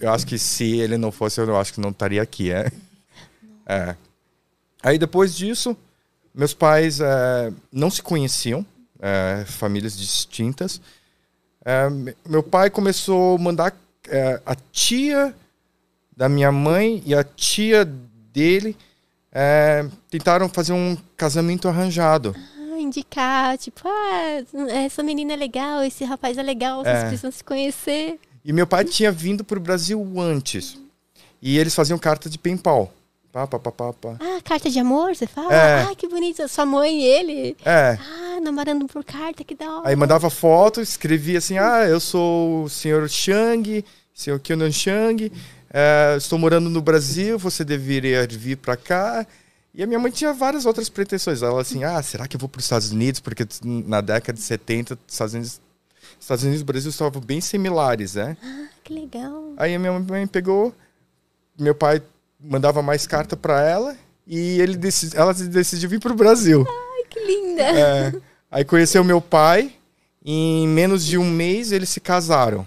eu 0.00 0.12
acho 0.12 0.26
que 0.26 0.38
se 0.38 0.78
ele 0.78 0.96
não 0.96 1.12
fosse, 1.12 1.40
eu 1.40 1.56
acho 1.56 1.72
que 1.72 1.80
não 1.80 1.90
estaria 1.90 2.22
aqui, 2.22 2.50
é. 2.50 2.70
é. 3.66 3.96
Aí 4.82 4.98
depois 4.98 5.34
disso, 5.34 5.76
meus 6.34 6.52
pais 6.52 7.00
é, 7.00 7.52
não 7.72 7.90
se 7.90 8.02
conheciam, 8.02 8.64
é, 9.00 9.44
famílias 9.46 9.96
distintas. 9.96 10.80
É, 11.64 11.88
meu 12.28 12.42
pai 12.42 12.70
começou 12.70 13.36
a 13.36 13.38
mandar 13.38 13.76
é, 14.08 14.40
a 14.44 14.54
tia 14.72 15.34
da 16.16 16.28
minha 16.28 16.52
mãe 16.52 17.02
e 17.04 17.14
a 17.14 17.24
tia 17.24 17.84
dele 17.84 18.76
é, 19.32 19.86
tentaram 20.10 20.48
fazer 20.48 20.72
um 20.72 20.96
casamento 21.16 21.68
arranjado. 21.68 22.34
Ah, 22.36 22.78
indicar, 22.78 23.58
tipo, 23.58 23.80
ah, 23.86 24.42
essa 24.84 25.02
menina 25.02 25.32
é 25.32 25.36
legal, 25.36 25.82
esse 25.82 26.04
rapaz 26.04 26.38
é 26.38 26.42
legal, 26.42 26.82
vocês 26.82 26.96
é. 26.96 27.08
precisam 27.08 27.30
se 27.30 27.44
conhecer. 27.44 28.18
E 28.46 28.52
meu 28.52 28.64
pai 28.64 28.84
tinha 28.84 29.10
vindo 29.10 29.42
para 29.42 29.58
o 29.58 29.60
Brasil 29.60 30.00
antes. 30.20 30.78
E 31.42 31.58
eles 31.58 31.74
faziam 31.74 31.98
carta 31.98 32.30
de 32.30 32.38
penpal. 32.38 32.92
Pá, 33.32 33.44
pá, 33.44 33.58
pá, 33.58 33.72
pá, 33.72 33.92
pá. 33.92 34.16
Ah, 34.20 34.40
carta 34.44 34.70
de 34.70 34.78
amor, 34.78 35.16
você 35.16 35.26
fala? 35.26 35.52
É. 35.52 35.82
Ah, 35.82 35.94
que 35.96 36.06
bonito. 36.06 36.46
Sua 36.46 36.64
mãe 36.64 37.02
e 37.02 37.04
ele. 37.04 37.56
É. 37.64 37.98
Ah, 38.00 38.40
namorando 38.40 38.86
por 38.86 39.04
carta, 39.04 39.42
que 39.42 39.52
da 39.52 39.78
hora. 39.78 39.88
Aí 39.88 39.96
mandava 39.96 40.30
foto, 40.30 40.80
escrevia 40.80 41.38
assim: 41.38 41.58
ah, 41.58 41.86
eu 41.88 41.98
sou 41.98 42.62
o 42.62 42.68
senhor 42.68 43.08
Chang, 43.08 43.84
senhor 44.14 44.38
Kyonan 44.38 44.70
Chang, 44.70 45.30
é, 45.68 46.14
estou 46.16 46.38
morando 46.38 46.70
no 46.70 46.80
Brasil, 46.80 47.40
você 47.40 47.64
deveria 47.64 48.26
vir 48.28 48.58
para 48.58 48.76
cá. 48.76 49.26
E 49.74 49.82
a 49.82 49.86
minha 49.88 49.98
mãe 49.98 50.12
tinha 50.12 50.32
várias 50.32 50.64
outras 50.64 50.88
pretensões. 50.88 51.42
Ela 51.42 51.60
assim, 51.60 51.82
ah, 51.82 52.00
será 52.00 52.28
que 52.28 52.36
eu 52.36 52.40
vou 52.40 52.48
para 52.48 52.60
os 52.60 52.64
Estados 52.64 52.92
Unidos? 52.92 53.18
Porque 53.18 53.44
na 53.62 54.00
década 54.00 54.38
de 54.38 54.42
70, 54.44 54.96
Estados 55.06 55.34
Unidos, 55.34 55.60
Estados 56.26 56.42
Unidos 56.42 56.60
e 56.60 56.64
Brasil 56.64 56.90
estavam 56.90 57.22
bem 57.22 57.40
similares, 57.40 58.16
né? 58.16 58.36
Ah, 58.42 58.66
que 58.82 58.92
legal. 58.92 59.52
Aí 59.56 59.74
a 59.74 59.78
minha 59.78 59.92
mãe 59.92 60.26
pegou, 60.26 60.74
meu 61.56 61.74
pai 61.74 62.02
mandava 62.40 62.82
mais 62.82 63.06
carta 63.06 63.36
para 63.36 63.62
ela 63.62 63.96
e 64.26 64.60
ele 64.60 64.76
decidi, 64.76 65.16
ela 65.16 65.32
decidiu 65.32 65.88
vir 65.88 66.00
para 66.00 66.12
o 66.12 66.16
Brasil. 66.16 66.66
Ai, 66.68 67.04
que 67.08 67.20
linda. 67.20 67.62
É, 67.62 68.14
aí 68.50 68.64
conheceu 68.64 69.04
meu 69.04 69.20
pai, 69.20 69.72
em 70.24 70.66
menos 70.66 71.06
de 71.06 71.16
um 71.16 71.30
mês 71.30 71.70
eles 71.70 71.90
se 71.90 72.00
casaram. 72.00 72.66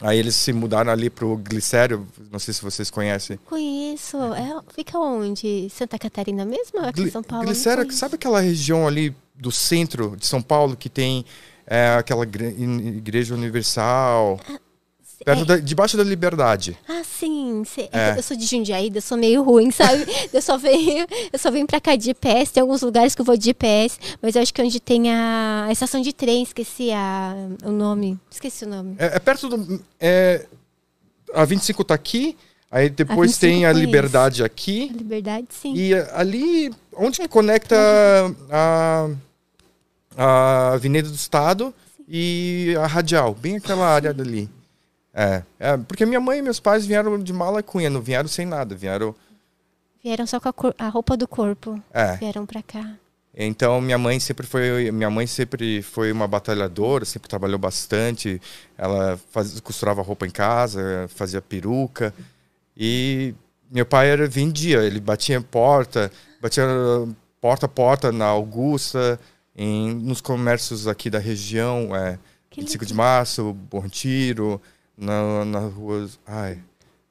Aí 0.00 0.18
eles 0.18 0.36
se 0.36 0.52
mudaram 0.52 0.92
ali 0.92 1.08
pro 1.08 1.38
Glicério, 1.38 2.06
não 2.30 2.38
sei 2.38 2.52
se 2.52 2.60
vocês 2.60 2.90
conhecem. 2.90 3.38
Conheço. 3.46 4.18
É, 4.34 4.60
fica 4.74 4.98
onde? 4.98 5.68
Santa 5.70 5.98
Catarina 5.98 6.44
mesmo? 6.44 6.80
Aqui 6.80 7.00
em 7.00 7.10
São 7.10 7.22
Paulo? 7.22 7.46
Glicério, 7.46 7.90
sabe 7.92 8.16
aquela 8.16 8.40
região 8.40 8.86
ali 8.86 9.16
do 9.34 9.50
centro 9.50 10.14
de 10.18 10.26
São 10.26 10.42
Paulo 10.42 10.76
que 10.76 10.90
tem 10.90 11.24
é, 11.68 11.96
aquela 11.96 12.24
igreja 12.24 13.34
universal? 13.34 14.40
Ah, 14.48 14.58
Perto 15.24 15.42
é. 15.42 15.44
da, 15.44 15.56
debaixo 15.58 15.96
da 15.96 16.04
liberdade. 16.04 16.78
Ah, 16.88 17.02
sim. 17.04 17.62
É. 17.92 18.16
Eu 18.16 18.22
sou 18.22 18.36
de 18.36 18.46
Jundiaí, 18.46 18.90
eu 18.94 19.02
sou 19.02 19.18
meio 19.18 19.42
ruim, 19.42 19.70
sabe? 19.70 20.06
eu 20.32 20.40
só 20.40 20.56
venho, 20.56 21.06
eu 21.32 21.38
só 21.38 21.50
venho 21.50 21.66
pra 21.66 21.80
cá 21.80 21.96
de 21.96 22.06
GPS, 22.06 22.52
tem 22.52 22.60
alguns 22.60 22.82
lugares 22.82 23.14
que 23.14 23.20
eu 23.20 23.24
vou 23.24 23.36
de 23.36 23.46
GPS, 23.46 23.98
mas 24.22 24.36
eu 24.36 24.42
acho 24.42 24.54
que 24.54 24.62
onde 24.62 24.80
tem 24.80 25.10
a, 25.12 25.66
a 25.68 25.72
estação 25.72 26.00
de 26.00 26.12
trem, 26.12 26.42
esqueci 26.42 26.90
a, 26.92 27.34
o 27.64 27.70
nome. 27.70 28.18
Esqueci 28.30 28.64
o 28.64 28.68
nome. 28.68 28.96
É, 28.98 29.16
é 29.16 29.18
perto 29.18 29.48
do. 29.48 29.84
É, 30.00 30.46
a 31.34 31.44
25 31.44 31.84
tá 31.84 31.94
aqui, 31.94 32.36
aí 32.70 32.88
depois 32.88 33.36
a 33.36 33.40
tem 33.40 33.66
a 33.66 33.72
Liberdade 33.72 34.44
aqui. 34.44 34.90
A 34.94 34.96
Liberdade, 34.96 35.46
sim. 35.50 35.74
E 35.74 35.94
ali, 36.12 36.70
onde 36.96 37.20
que 37.20 37.28
conecta 37.28 37.76
a, 38.50 39.10
a 40.20 40.72
Avenida 40.72 41.08
do 41.08 41.14
Estado 41.14 41.72
e 42.08 42.74
a 42.82 42.86
Radial, 42.88 43.32
bem 43.34 43.56
aquela 43.56 43.86
área 43.86 44.12
dali. 44.12 44.50
É, 45.14 45.42
é, 45.60 45.76
porque 45.76 46.04
minha 46.04 46.20
mãe 46.20 46.40
e 46.40 46.42
meus 46.42 46.58
pais 46.58 46.84
vieram 46.84 47.18
de 47.22 47.32
mala 47.32 47.62
cunha, 47.62 47.88
não 47.88 48.00
vieram 48.00 48.28
sem 48.28 48.44
nada, 48.44 48.74
vieram... 48.74 49.14
Vieram 50.02 50.26
só 50.26 50.40
com 50.40 50.48
a, 50.48 50.74
a 50.78 50.88
roupa 50.88 51.16
do 51.16 51.28
corpo, 51.28 51.80
é. 51.92 52.16
vieram 52.16 52.44
pra 52.44 52.62
cá. 52.62 52.94
Então 53.34 53.80
minha 53.80 53.98
mãe 53.98 54.18
sempre 54.18 54.44
foi 54.46 54.90
minha 54.90 55.10
mãe 55.10 55.26
sempre 55.26 55.80
foi 55.82 56.10
uma 56.10 56.26
batalhadora, 56.26 57.04
sempre 57.04 57.28
trabalhou 57.28 57.58
bastante. 57.58 58.40
Ela 58.76 59.16
faz, 59.30 59.60
costurava 59.60 60.02
roupa 60.02 60.26
em 60.26 60.30
casa, 60.30 61.08
fazia 61.14 61.40
peruca 61.40 62.12
e 62.76 63.34
meu 63.70 63.86
pai 63.86 64.08
era 64.08 64.26
vendia, 64.26 64.78
ele 64.78 64.98
batia 64.98 65.36
em 65.36 65.42
porta, 65.42 66.10
batia 66.40 66.64
porta 67.40 67.66
a 67.66 67.68
porta 67.68 68.10
na 68.10 68.26
Augusta, 68.26 69.20
em, 69.58 69.92
nos 69.92 70.20
comércios 70.20 70.86
aqui 70.86 71.10
da 71.10 71.18
região, 71.18 71.94
é, 71.94 72.16
25 72.56 72.86
de 72.86 72.94
março, 72.94 73.52
Bom 73.52 73.88
Tiro, 73.88 74.62
na, 74.96 75.44
nas 75.44 75.72
ruas. 75.72 76.20
Ai, 76.24 76.62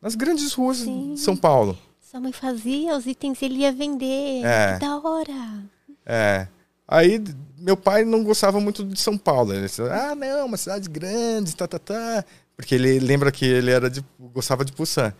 nas 0.01 0.15
grandes 0.15 0.53
ruas 0.53 0.77
Sim. 0.77 1.13
de 1.13 1.19
São 1.19 1.35
Paulo. 1.35 1.77
Sua 1.99 2.21
mãe 2.21 2.31
fazia 2.31 2.95
os 2.95 3.05
itens 3.05 3.41
ele 3.41 3.59
ia 3.59 3.71
vender. 3.73 4.45
É. 4.45 4.73
Que 4.73 4.79
da 4.79 4.97
hora. 4.97 5.63
É. 6.05 6.47
Aí 6.87 7.21
meu 7.59 7.75
pai 7.75 8.05
não 8.05 8.23
gostava 8.23 8.61
muito 8.61 8.85
de 8.85 8.99
São 8.99 9.17
Paulo. 9.17 9.53
Ele 9.53 9.65
disse, 9.65 9.81
ah, 9.81 10.15
não, 10.15 10.45
uma 10.45 10.55
cidade 10.55 10.87
grande, 10.89 11.53
tá, 11.53 11.67
tá, 11.67 11.77
tá. 11.77 12.23
Porque 12.55 12.75
ele 12.75 12.97
lembra 12.99 13.29
que 13.29 13.45
ele 13.45 13.71
era 13.71 13.89
de, 13.89 14.03
gostava 14.33 14.63
de 14.63 14.71
Busan. 14.71 15.13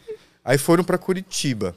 Aí 0.46 0.58
foram 0.58 0.84
para 0.84 0.98
Curitiba. 0.98 1.76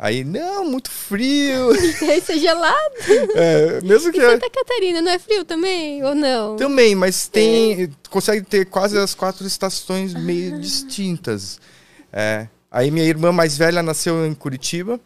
Aí, 0.00 0.22
não, 0.22 0.64
muito 0.64 0.88
frio. 0.88 1.74
Isso 1.74 2.30
é 2.30 2.38
gelado. 2.38 2.94
É, 3.34 3.80
mesmo 3.80 4.12
que. 4.12 4.18
E 4.18 4.22
Santa 4.22 4.48
Catarina 4.48 5.02
não 5.02 5.10
é 5.10 5.18
frio 5.18 5.44
também, 5.44 6.04
ou 6.04 6.14
não? 6.14 6.54
Também, 6.54 6.94
mas 6.94 7.26
tem. 7.26 7.82
É. 7.82 7.90
Consegue 8.08 8.46
ter 8.46 8.66
quase 8.66 8.96
as 8.96 9.12
quatro 9.12 9.44
estações 9.44 10.14
ah. 10.14 10.18
meio 10.20 10.60
distintas. 10.60 11.60
É. 12.12 12.46
Aí 12.70 12.92
minha 12.92 13.04
irmã 13.04 13.32
mais 13.32 13.58
velha 13.58 13.82
nasceu 13.82 14.24
em 14.24 14.34
Curitiba 14.34 15.00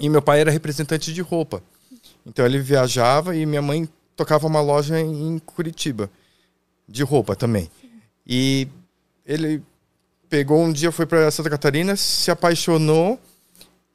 e 0.00 0.08
meu 0.08 0.20
pai 0.20 0.40
era 0.40 0.50
representante 0.50 1.12
de 1.12 1.20
roupa. 1.20 1.62
Então 2.26 2.44
ele 2.44 2.58
viajava 2.58 3.36
e 3.36 3.46
minha 3.46 3.62
mãe 3.62 3.88
tocava 4.16 4.48
uma 4.48 4.60
loja 4.60 4.98
em 4.98 5.38
Curitiba 5.38 6.10
de 6.88 7.04
roupa 7.04 7.36
também. 7.36 7.70
E 8.26 8.66
ele 9.24 9.62
pegou 10.28 10.60
um 10.60 10.72
dia, 10.72 10.90
foi 10.90 11.06
para 11.06 11.30
Santa 11.30 11.50
Catarina, 11.50 11.94
se 11.94 12.30
apaixonou 12.30 13.20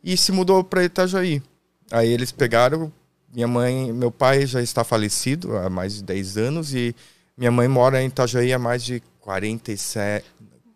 e 0.08 0.16
se 0.16 0.32
mudou 0.32 0.64
para 0.64 0.86
Itajaí. 0.86 1.44
Aí 1.92 2.08
eles 2.08 2.32
pegaram, 2.32 2.90
minha 3.34 3.48
mãe, 3.48 3.92
meu 3.92 4.10
pai 4.10 4.46
já 4.46 4.62
está 4.62 4.82
falecido 4.82 5.58
há 5.58 5.70
mais 5.70 5.96
de 5.96 6.04
10 6.04 6.38
anos 6.38 6.74
e 6.74 6.96
minha 7.38 7.52
mãe 7.52 7.68
mora 7.68 8.02
em 8.02 8.08
Itajaí 8.08 8.54
há 8.54 8.58
mais 8.58 8.86
de 8.86 9.04
47, 9.20 10.26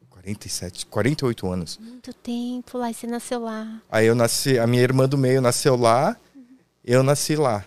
47, 0.09 0.85
48 0.85 1.47
anos. 1.47 1.79
Muito 1.81 2.13
tempo 2.13 2.77
lá, 2.77 2.91
e 2.91 2.93
você 2.93 3.07
nasceu 3.07 3.39
lá. 3.39 3.81
Aí 3.89 4.05
eu 4.05 4.15
nasci, 4.15 4.59
a 4.59 4.67
minha 4.67 4.83
irmã 4.83 5.07
do 5.07 5.17
meio 5.17 5.41
nasceu 5.41 5.77
lá, 5.77 6.17
uhum. 6.35 6.43
eu 6.83 7.01
nasci 7.01 7.37
lá, 7.37 7.63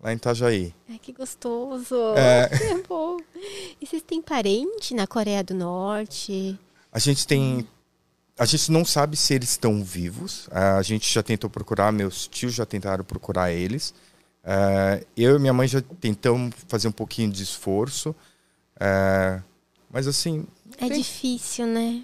lá 0.00 0.12
em 0.12 0.16
Itajaí. 0.16 0.74
Ai, 0.90 0.98
que 0.98 1.12
gostoso. 1.12 1.94
É. 2.16 2.50
é 2.74 2.82
bom. 2.88 3.18
E 3.80 3.86
vocês 3.86 4.02
têm 4.02 4.20
parente 4.20 4.92
na 4.94 5.06
Coreia 5.06 5.44
do 5.44 5.54
Norte? 5.54 6.58
A 6.90 6.98
gente 6.98 7.24
tem 7.24 7.64
a 8.36 8.44
gente 8.44 8.72
não 8.72 8.84
sabe 8.84 9.16
se 9.16 9.32
eles 9.32 9.50
estão 9.50 9.82
vivos. 9.82 10.48
A 10.50 10.82
gente 10.82 11.12
já 11.12 11.22
tentou 11.22 11.48
procurar, 11.48 11.92
meus 11.92 12.26
tios 12.26 12.52
já 12.52 12.66
tentaram 12.66 13.04
procurar 13.04 13.52
eles. 13.52 13.94
Uh, 14.42 15.04
eu 15.16 15.36
e 15.36 15.38
minha 15.38 15.52
mãe 15.52 15.68
já 15.68 15.80
tentamos 15.80 16.54
fazer 16.66 16.88
um 16.88 16.92
pouquinho 16.92 17.30
de 17.30 17.42
esforço. 17.42 18.10
Uh, 18.76 19.42
mas 19.90 20.06
assim. 20.06 20.46
É 20.78 20.88
tem... 20.88 20.98
difícil, 20.98 21.66
né? 21.66 22.02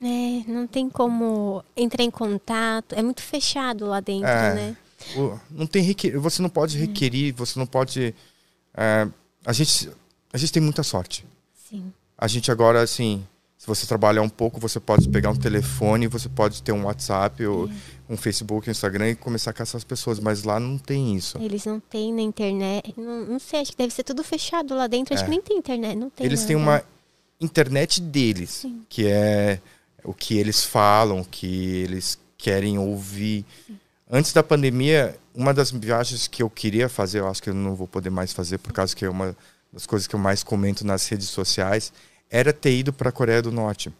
É, 0.00 0.50
não 0.50 0.66
tem 0.66 0.88
como 0.88 1.64
entrar 1.76 2.04
em 2.04 2.10
contato. 2.10 2.94
É 2.94 3.02
muito 3.02 3.22
fechado 3.22 3.86
lá 3.86 4.00
dentro, 4.00 4.28
é, 4.28 4.54
né? 4.54 4.76
Não 5.50 5.66
tem 5.66 5.82
requer... 5.82 6.18
Você 6.18 6.42
não 6.42 6.50
pode 6.50 6.76
requerir, 6.76 7.34
você 7.34 7.58
não 7.58 7.66
pode. 7.66 8.14
Uh, 8.74 9.12
a, 9.44 9.52
gente, 9.52 9.90
a 10.32 10.36
gente 10.36 10.52
tem 10.52 10.62
muita 10.62 10.82
sorte. 10.82 11.24
Sim. 11.54 11.92
A 12.18 12.28
gente 12.28 12.52
agora, 12.52 12.82
assim 12.82 13.26
se 13.64 13.66
você 13.66 13.86
trabalhar 13.86 14.20
um 14.20 14.28
pouco, 14.28 14.60
você 14.60 14.78
pode 14.78 15.08
pegar 15.08 15.30
um 15.30 15.36
telefone, 15.36 16.06
você 16.06 16.28
pode 16.28 16.62
ter 16.62 16.70
um 16.70 16.84
WhatsApp, 16.84 17.46
ou 17.46 17.70
um 18.10 18.14
Facebook, 18.14 18.68
um 18.68 18.70
Instagram 18.70 19.08
e 19.08 19.14
começar 19.14 19.52
a 19.52 19.54
caçar 19.54 19.78
as 19.78 19.84
pessoas, 19.84 20.20
mas 20.20 20.44
lá 20.44 20.60
não 20.60 20.76
tem 20.76 21.16
isso. 21.16 21.38
Eles 21.38 21.64
não 21.64 21.80
têm 21.80 22.12
na 22.12 22.20
internet, 22.20 22.92
não, 22.94 23.24
não 23.24 23.38
sei, 23.38 23.60
acho 23.60 23.70
que 23.70 23.78
deve 23.78 23.94
ser 23.94 24.02
tudo 24.02 24.22
fechado 24.22 24.74
lá 24.74 24.86
dentro, 24.86 25.14
acho 25.14 25.22
é. 25.22 25.24
que 25.24 25.30
nem 25.30 25.40
tem 25.40 25.56
internet, 25.56 25.96
não 25.96 26.10
tem. 26.10 26.26
Eles 26.26 26.40
nada. 26.40 26.46
têm 26.48 26.56
uma 26.56 26.84
internet 27.40 28.02
deles, 28.02 28.50
Sim. 28.50 28.82
que 28.86 29.06
é 29.06 29.58
o 30.04 30.12
que 30.12 30.36
eles 30.36 30.62
falam, 30.62 31.20
o 31.20 31.24
que 31.24 31.76
eles 31.76 32.18
querem 32.36 32.78
ouvir. 32.78 33.46
Sim. 33.66 33.78
Antes 34.10 34.34
da 34.34 34.42
pandemia, 34.42 35.18
uma 35.34 35.54
das 35.54 35.70
viagens 35.70 36.28
que 36.28 36.42
eu 36.42 36.50
queria 36.50 36.86
fazer, 36.86 37.20
eu 37.20 37.28
acho 37.28 37.42
que 37.42 37.48
eu 37.48 37.54
não 37.54 37.74
vou 37.74 37.88
poder 37.88 38.10
mais 38.10 38.30
fazer 38.30 38.58
por 38.58 38.74
causa 38.74 38.94
que 38.94 39.06
é 39.06 39.08
uma 39.08 39.34
das 39.72 39.86
coisas 39.86 40.06
que 40.06 40.14
eu 40.14 40.20
mais 40.20 40.42
comento 40.42 40.86
nas 40.86 41.08
redes 41.08 41.30
sociais, 41.30 41.90
era 42.30 42.52
ter 42.52 42.76
ido 42.76 42.92
para 42.92 43.08
a 43.08 43.12
Coreia 43.12 43.42
do 43.42 43.52
Norte. 43.52 43.92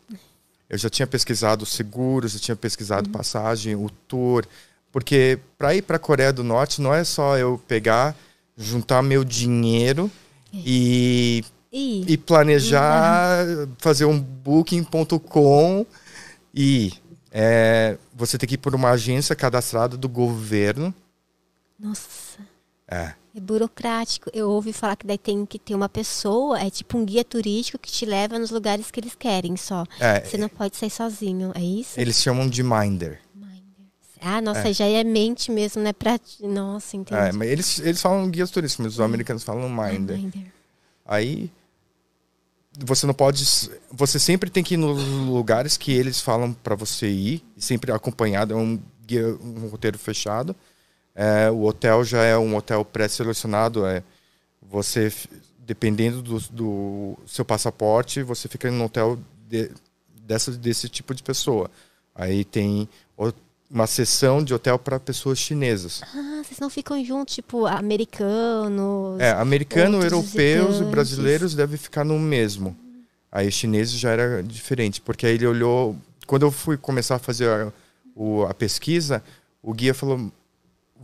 eu 0.69 0.79
já 0.79 0.91
tinha 0.91 1.07
pesquisado 1.07 1.65
seguros, 1.65 2.35
eu 2.35 2.41
tinha 2.41 2.57
pesquisado 2.57 3.09
uhum. 3.09 3.13
passagem, 3.13 3.75
o 3.75 3.89
tour, 4.09 4.47
porque 4.91 5.39
para 5.59 5.75
ir 5.75 5.83
para 5.83 5.97
a 5.97 6.01
Coreia 6.01 6.33
do 6.33 6.45
Norte 6.45 6.81
não 6.81 6.95
é 6.95 7.05
só 7.05 7.37
eu 7.39 7.61
pegar, 7.67 8.17
juntar 8.57 9.03
meu 9.03 9.25
dinheiro 9.25 10.11
e, 10.53 11.45
e, 11.73 12.13
e 12.13 12.17
planejar, 12.17 13.47
uhum. 13.47 13.69
fazer 13.79 14.05
um 14.05 14.19
booking.com 14.19 15.87
e 16.55 16.93
é, 17.31 17.99
você 18.15 18.39
tem 18.39 18.49
que 18.49 18.55
ir 18.55 18.59
por 18.59 18.75
uma 18.75 18.91
agência 18.91 19.35
cadastrada 19.35 19.97
do 19.97 20.09
governo. 20.09 20.95
Nossa. 21.79 22.39
É. 22.87 23.15
É 23.37 23.41
burocrático. 23.41 24.31
Eu 24.33 24.51
ouvi 24.51 24.73
falar 24.73 24.97
que 24.97 25.07
daí 25.07 25.19
tem 25.19 25.45
que 25.45 25.59
ter 25.59 25.75
uma 25.75 25.89
pessoa, 25.89 26.61
é 26.61 26.71
tipo 26.71 26.97
um 26.97 27.05
guia 27.05 27.25
turístico 27.25 27.79
que 27.79 27.91
te 27.91 28.07
leva 28.07 28.39
nos 28.39 28.51
lugares 28.51 28.91
que 28.91 29.01
eles 29.01 29.15
querem 29.15 29.57
só. 29.57 29.85
É, 29.99 30.21
Você 30.21 30.39
não 30.39 30.49
pode 30.49 30.77
sair 30.77 30.91
sozinho, 30.91 31.53
é 31.55 31.61
isso? 31.61 31.99
Eles 31.99 32.21
chamam 32.21 32.49
de 32.49 32.63
minder. 32.63 33.21
Ah, 34.27 34.41
nossa, 34.41 34.71
é. 34.71 34.73
já 34.73 34.87
é 34.87 35.05
mente 35.05 35.51
mesmo, 35.51 35.83
né? 35.83 35.93
Pra... 35.93 36.19
Nossa, 36.41 36.97
entendi. 36.97 37.21
É, 37.21 37.31
mas 37.31 37.49
eles, 37.49 37.79
eles 37.81 38.01
falam 38.01 38.31
guias 38.31 38.51
turísticos, 38.51 38.87
mas 38.87 38.95
os 38.95 39.01
americanos 39.01 39.43
falam 39.43 39.69
minder. 39.69 40.17
minder. 40.17 40.47
Aí 41.05 41.51
você 42.79 43.07
não 43.07 43.13
pode. 43.13 43.45
Você 43.91 44.19
sempre 44.19 44.49
tem 44.49 44.65
que 44.65 44.75
ir 44.75 44.77
nos 44.79 45.03
lugares 45.05 45.77
que 45.77 45.93
eles 45.93 46.21
falam 46.21 46.55
para 46.55 46.75
você 46.75 47.07
ir, 47.07 47.45
sempre 47.59 47.93
acompanhado, 47.93 48.55
é 48.55 48.57
um, 48.57 48.81
guia, 49.07 49.37
um 49.43 49.69
roteiro 49.69 49.99
fechado. 49.99 50.57
É, 51.15 51.51
o 51.51 51.63
hotel 51.63 52.05
já 52.05 52.23
é 52.25 52.37
um 52.37 52.57
hotel 52.57 52.85
pré-selecionado. 52.85 53.87
É, 53.87 54.03
você, 54.61 55.13
dependendo 55.59 56.21
do, 56.21 56.39
do, 56.51 57.19
seu 57.27 57.45
passaporte, 57.45 58.23
você 58.23 58.49
fica 58.49 58.69
em 58.69 58.73
um 58.73 58.85
hotel 58.85 59.19
de, 59.49 59.71
dessa, 60.23 60.51
desse 60.51 60.89
tipo 60.89 61.15
de 61.15 61.23
pessoa. 61.23 61.71
Aí 62.15 62.45
tem 62.45 62.89
uma 63.71 63.87
sessão 63.87 64.43
de 64.43 64.55
hotel 64.55 64.79
para 64.79 65.01
pessoas 65.01 65.39
chinesas. 65.39 66.01
Ah, 66.15 66.43
vocês 66.45 66.61
não 66.61 66.71
ficam 66.71 67.05
juntos, 67.05 67.35
tipo, 67.35 67.67
americanos? 67.67 69.21
É, 69.21 69.33
americano, 69.33 70.03
europeus 70.03 70.81
e 70.81 70.85
brasileiros 70.85 71.55
devem 71.55 71.77
ficar 71.77 72.05
no 72.05 72.19
mesmo. 72.19 72.77
Aí 73.33 73.51
chineses 73.51 73.99
já 73.99 74.11
era 74.11 74.43
diferente, 74.43 75.01
porque 75.01 75.27
aí 75.27 75.35
ele 75.35 75.47
olhou. 75.47 75.97
Quando 76.27 76.47
eu 76.47 76.53
fui 76.53 76.77
começar 76.77 77.17
a 77.17 77.19
fazer 77.19 77.49
a, 77.49 77.73
o, 78.15 78.45
a 78.45 78.55
pesquisa, 78.55 79.23
o 79.61 79.73
guia 79.73 79.93
falou: 79.93 80.31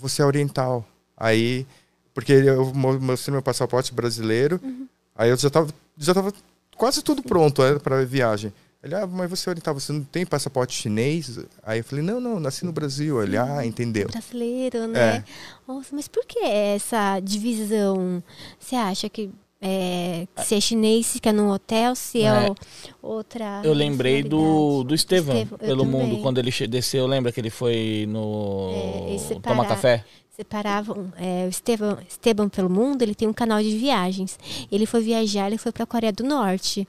você 0.01 0.23
é 0.23 0.25
oriental. 0.25 0.85
Aí, 1.17 1.67
porque 2.15 2.33
eu 2.33 2.73
mostrei 2.75 3.33
meu 3.33 3.43
passaporte 3.43 3.93
brasileiro, 3.93 4.59
uhum. 4.63 4.89
aí 5.15 5.31
eu 5.31 5.37
já 5.37 5.49
estava 5.49 5.69
já 5.99 6.15
tava 6.15 6.33
quase 6.77 7.03
tudo 7.03 7.23
pronto 7.23 7.63
é, 7.63 7.79
para 7.79 8.01
a 8.01 8.05
viagem. 8.05 8.53
Ele, 8.83 8.95
ah, 8.95 9.07
mas 9.07 9.29
você 9.29 9.49
é 9.49 9.51
oriental, 9.51 9.75
você 9.75 9.93
não 9.93 10.03
tem 10.03 10.25
passaporte 10.25 10.75
chinês? 10.75 11.39
Aí 11.63 11.81
eu 11.81 11.85
falei, 11.85 12.03
não, 12.03 12.19
não, 12.19 12.41
nasci 12.41 12.65
no 12.65 12.73
Brasil. 12.73 13.23
Ele, 13.23 13.37
ah, 13.37 13.65
entendeu. 13.65 14.09
Brasileiro, 14.09 14.87
né? 14.87 15.17
É. 15.17 15.25
Nossa, 15.69 15.95
mas 15.95 16.09
por 16.09 16.25
que 16.25 16.39
essa 16.39 17.21
divisão? 17.21 18.23
Você 18.59 18.75
acha 18.77 19.11
que 19.11 19.31
é, 19.63 20.27
se 20.39 20.55
é 20.55 20.61
chinês, 20.61 21.07
se 21.07 21.21
é 21.23 21.33
num 21.33 21.51
hotel, 21.51 21.95
se 21.95 22.23
é, 22.23 22.27
é 22.27 22.55
outra. 23.03 23.61
Eu 23.63 23.75
lembrei 23.75 24.23
do, 24.23 24.83
do 24.85 24.95
Estevão, 24.95 25.37
Estevão 25.37 25.59
pelo 25.59 25.85
mundo, 25.85 26.23
quando 26.23 26.39
ele 26.39 26.51
desceu, 26.67 27.07
lembra 27.07 27.31
que 27.31 27.41
ele 27.41 27.51
foi 27.51 28.07
no. 28.09 28.71
É, 28.73 29.35
tomar 29.41 29.67
café? 29.67 30.05
Separavam 30.41 31.13
é, 31.19 31.45
o 31.45 31.49
Esteban, 31.51 31.99
Esteban 32.09 32.49
pelo 32.49 32.71
mundo, 32.71 33.03
ele 33.03 33.15
tem 33.15 33.29
um 33.29 33.33
canal 33.33 33.63
de 33.63 33.77
viagens. 33.77 34.39
Ele 34.73 34.87
foi 34.87 35.03
viajar, 35.03 35.47
ele 35.47 35.59
foi 35.59 35.71
para 35.71 35.85
a 35.85 35.87
Coreia 35.87 36.13
do 36.13 36.25
Norte. 36.25 36.89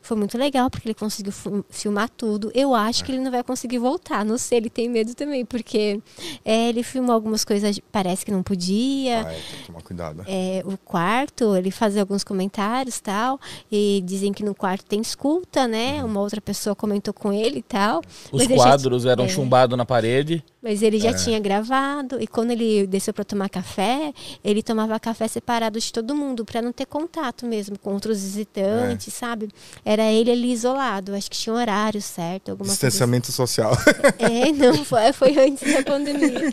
Foi 0.00 0.16
muito 0.16 0.38
legal 0.38 0.70
porque 0.70 0.86
ele 0.86 0.94
conseguiu 0.94 1.32
filmar 1.68 2.08
tudo. 2.08 2.52
Eu 2.54 2.74
acho 2.74 3.04
que 3.04 3.10
ele 3.10 3.20
não 3.20 3.30
vai 3.30 3.42
conseguir 3.42 3.78
voltar. 3.78 4.24
Não 4.24 4.38
sei, 4.38 4.58
ele 4.58 4.70
tem 4.70 4.88
medo 4.88 5.14
também, 5.14 5.44
porque 5.44 6.00
é, 6.44 6.68
ele 6.68 6.84
filmou 6.84 7.12
algumas 7.12 7.44
coisas, 7.44 7.80
parece 7.90 8.24
que 8.24 8.30
não 8.30 8.42
podia. 8.42 9.26
Ah, 9.26 9.32
é, 9.32 9.34
tem 9.34 9.58
que 9.60 9.66
tomar 9.66 9.82
cuidado. 9.82 10.24
É, 10.28 10.62
o 10.64 10.78
quarto, 10.78 11.56
ele 11.56 11.72
fazia 11.72 12.02
alguns 12.02 12.22
comentários 12.22 13.00
tal. 13.00 13.40
E 13.70 14.00
dizem 14.04 14.32
que 14.32 14.44
no 14.44 14.54
quarto 14.54 14.84
tem 14.84 15.00
escuta, 15.00 15.66
né? 15.66 16.02
Uhum. 16.02 16.10
Uma 16.10 16.20
outra 16.20 16.40
pessoa 16.40 16.76
comentou 16.76 17.12
com 17.12 17.32
ele 17.32 17.58
e 17.58 17.62
tal. 17.62 18.00
Os 18.30 18.46
quadros 18.46 19.02
já, 19.02 19.10
eram 19.10 19.24
é, 19.24 19.28
chumbados 19.28 19.76
na 19.76 19.84
parede. 19.84 20.44
Mas 20.62 20.80
ele 20.80 20.98
já 20.98 21.10
é. 21.10 21.14
tinha 21.14 21.40
gravado 21.40 22.22
e 22.22 22.26
quando 22.26 22.52
ele 22.52 22.86
desceu 22.86 23.12
para 23.12 23.24
tomar 23.24 23.48
café, 23.48 24.14
ele 24.44 24.62
tomava 24.62 24.98
café 25.00 25.26
separado 25.26 25.80
de 25.80 25.92
todo 25.92 26.14
mundo 26.14 26.44
para 26.44 26.62
não 26.62 26.72
ter 26.72 26.86
contato 26.86 27.44
mesmo 27.46 27.76
com 27.76 27.92
outros 27.92 28.22
visitantes, 28.22 29.08
é. 29.08 29.10
sabe? 29.10 29.48
Era 29.84 30.04
ele 30.04 30.30
ali 30.30 30.52
isolado. 30.52 31.14
Acho 31.14 31.28
que 31.28 31.36
tinha 31.36 31.52
horário 31.54 32.00
certo, 32.00 32.52
alguma 32.52 32.70
Distanciamento 32.70 33.28
assim. 33.28 33.36
social. 33.36 33.76
É, 34.18 34.52
não 34.54 34.84
foi, 34.84 35.12
foi 35.12 35.36
antes 35.36 35.72
da 35.74 35.82
pandemia. 35.82 36.52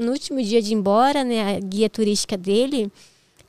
No 0.00 0.12
último 0.12 0.42
dia 0.42 0.62
de 0.62 0.72
ir 0.72 0.74
embora, 0.74 1.22
né, 1.22 1.56
a 1.56 1.60
guia 1.60 1.88
turística 1.88 2.36
dele 2.36 2.90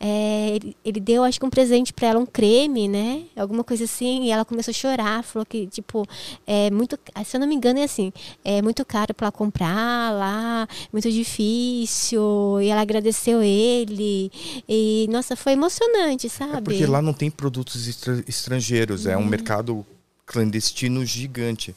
é, 0.04 0.56
ele, 0.56 0.76
ele, 0.84 1.00
deu, 1.00 1.24
acho 1.24 1.40
que 1.40 1.46
um 1.46 1.50
presente 1.50 1.94
para 1.94 2.08
ela, 2.08 2.20
um 2.20 2.26
creme, 2.26 2.88
né? 2.88 3.26
Alguma 3.36 3.64
coisa 3.64 3.84
assim. 3.84 4.24
E 4.24 4.32
ela 4.32 4.44
começou 4.44 4.72
a 4.72 4.74
chorar, 4.74 5.24
falou 5.24 5.46
que, 5.46 5.68
tipo, 5.68 6.08
é 6.48 6.72
muito. 6.72 6.98
Se 7.24 7.38
eu 7.38 7.40
não 7.40 7.48
me 7.48 7.54
engano, 7.54 7.78
é 7.78 7.84
assim: 7.84 8.12
é 8.44 8.64
muito 8.64 8.84
caro 8.84 9.14
para 9.14 9.26
ela 9.28 9.32
comprar 9.32 10.12
lá, 10.12 10.68
muito 10.92 11.12
difícil. 11.12 12.60
E 12.64 12.70
ela 12.70 12.82
agradeceu 12.82 13.44
ele. 13.44 14.32
E, 14.68 15.08
nossa, 15.12 15.36
foi 15.36 15.52
emocionante, 15.52 16.28
sabe? 16.30 16.58
É 16.58 16.62
porque 16.62 16.86
lá 16.88 17.00
não 17.00 17.14
tem 17.14 17.30
produtos 17.30 17.88
estrangeiros, 18.28 19.06
é 19.06 19.16
um 19.16 19.20
uhum. 19.20 19.28
mercado 19.28 19.86
clandestino 20.26 21.06
gigante. 21.06 21.76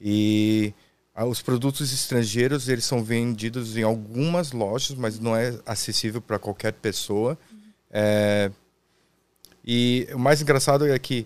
E 0.00 0.72
os 1.28 1.42
produtos 1.42 1.92
estrangeiros 1.92 2.68
eles 2.68 2.84
são 2.84 3.02
vendidos 3.02 3.76
em 3.76 3.82
algumas 3.82 4.52
lojas, 4.52 4.96
mas 4.96 5.18
não 5.18 5.34
é 5.34 5.58
acessível 5.66 6.20
para 6.20 6.38
qualquer 6.38 6.72
pessoa. 6.74 7.36
É, 7.96 8.50
e 9.64 10.08
o 10.12 10.18
mais 10.18 10.42
engraçado 10.42 10.84
é 10.86 10.98
que 10.98 11.24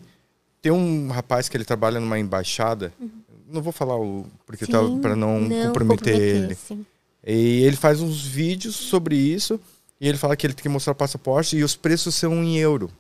tem 0.61 0.71
um 0.71 1.09
rapaz 1.09 1.49
que 1.49 1.57
ele 1.57 1.65
trabalha 1.65 1.99
numa 1.99 2.19
embaixada. 2.19 2.93
Uhum. 3.01 3.11
Não 3.51 3.63
vou 3.63 3.73
falar 3.73 3.97
o 3.97 4.27
porque 4.45 4.67
tá, 4.67 4.79
para 5.01 5.17
não, 5.17 5.41
não, 5.41 5.67
comprometer, 5.69 6.15
ele. 6.15 6.55
Sim. 6.55 6.85
E 7.27 7.63
ele 7.63 7.77
faz 7.77 8.03
uns 8.03 8.25
vídeos 8.25 8.77
sobre 8.77 9.17
isso 9.17 9.59
e 9.99 10.07
ele 10.07 10.19
fala 10.19 10.37
que 10.37 10.47
ele 10.47 10.53
tem 10.53 10.63
que 10.63 10.69
mostrar 10.69 10.93
o 10.93 10.97
passaporte 10.97 11.57
e 11.57 11.65
os 11.65 11.75
preços 11.75 12.15
são 12.15 12.45
em 12.45 12.59
euro. 12.59 12.91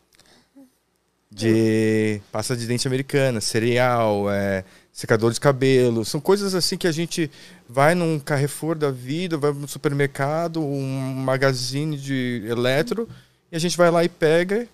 De 1.30 2.22
pasta 2.32 2.56
de 2.56 2.66
dente 2.66 2.88
americana, 2.88 3.38
cereal, 3.38 4.30
é, 4.30 4.64
secador 4.90 5.30
de 5.30 5.38
cabelo. 5.38 6.02
São 6.02 6.20
coisas 6.20 6.54
assim 6.54 6.78
que 6.78 6.86
a 6.86 6.92
gente 6.92 7.30
vai 7.68 7.94
num 7.94 8.18
Carrefour 8.18 8.74
da 8.74 8.90
vida, 8.90 9.36
vai 9.36 9.52
no 9.52 9.68
supermercado, 9.68 10.64
um 10.64 11.14
magazine 11.14 11.98
de 11.98 12.42
eletro. 12.48 13.02
Uhum 13.02 13.27
e 13.50 13.56
a 13.56 13.58
gente 13.58 13.76
vai 13.76 13.90
lá 13.90 14.04
e 14.04 14.08
pega. 14.08 14.68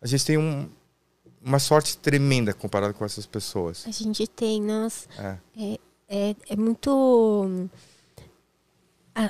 A 0.00 0.06
gente 0.06 0.24
tem 0.24 0.38
um, 0.38 0.68
uma 1.42 1.58
sorte 1.58 1.96
tremenda 1.96 2.52
comparado 2.52 2.94
com 2.94 3.04
essas 3.04 3.26
pessoas. 3.26 3.84
A 3.86 3.90
gente 3.90 4.26
tem, 4.26 4.60
nós. 4.60 5.08
É, 5.18 5.36
é, 5.56 5.78
é, 6.08 6.36
é 6.50 6.56
muito 6.56 7.68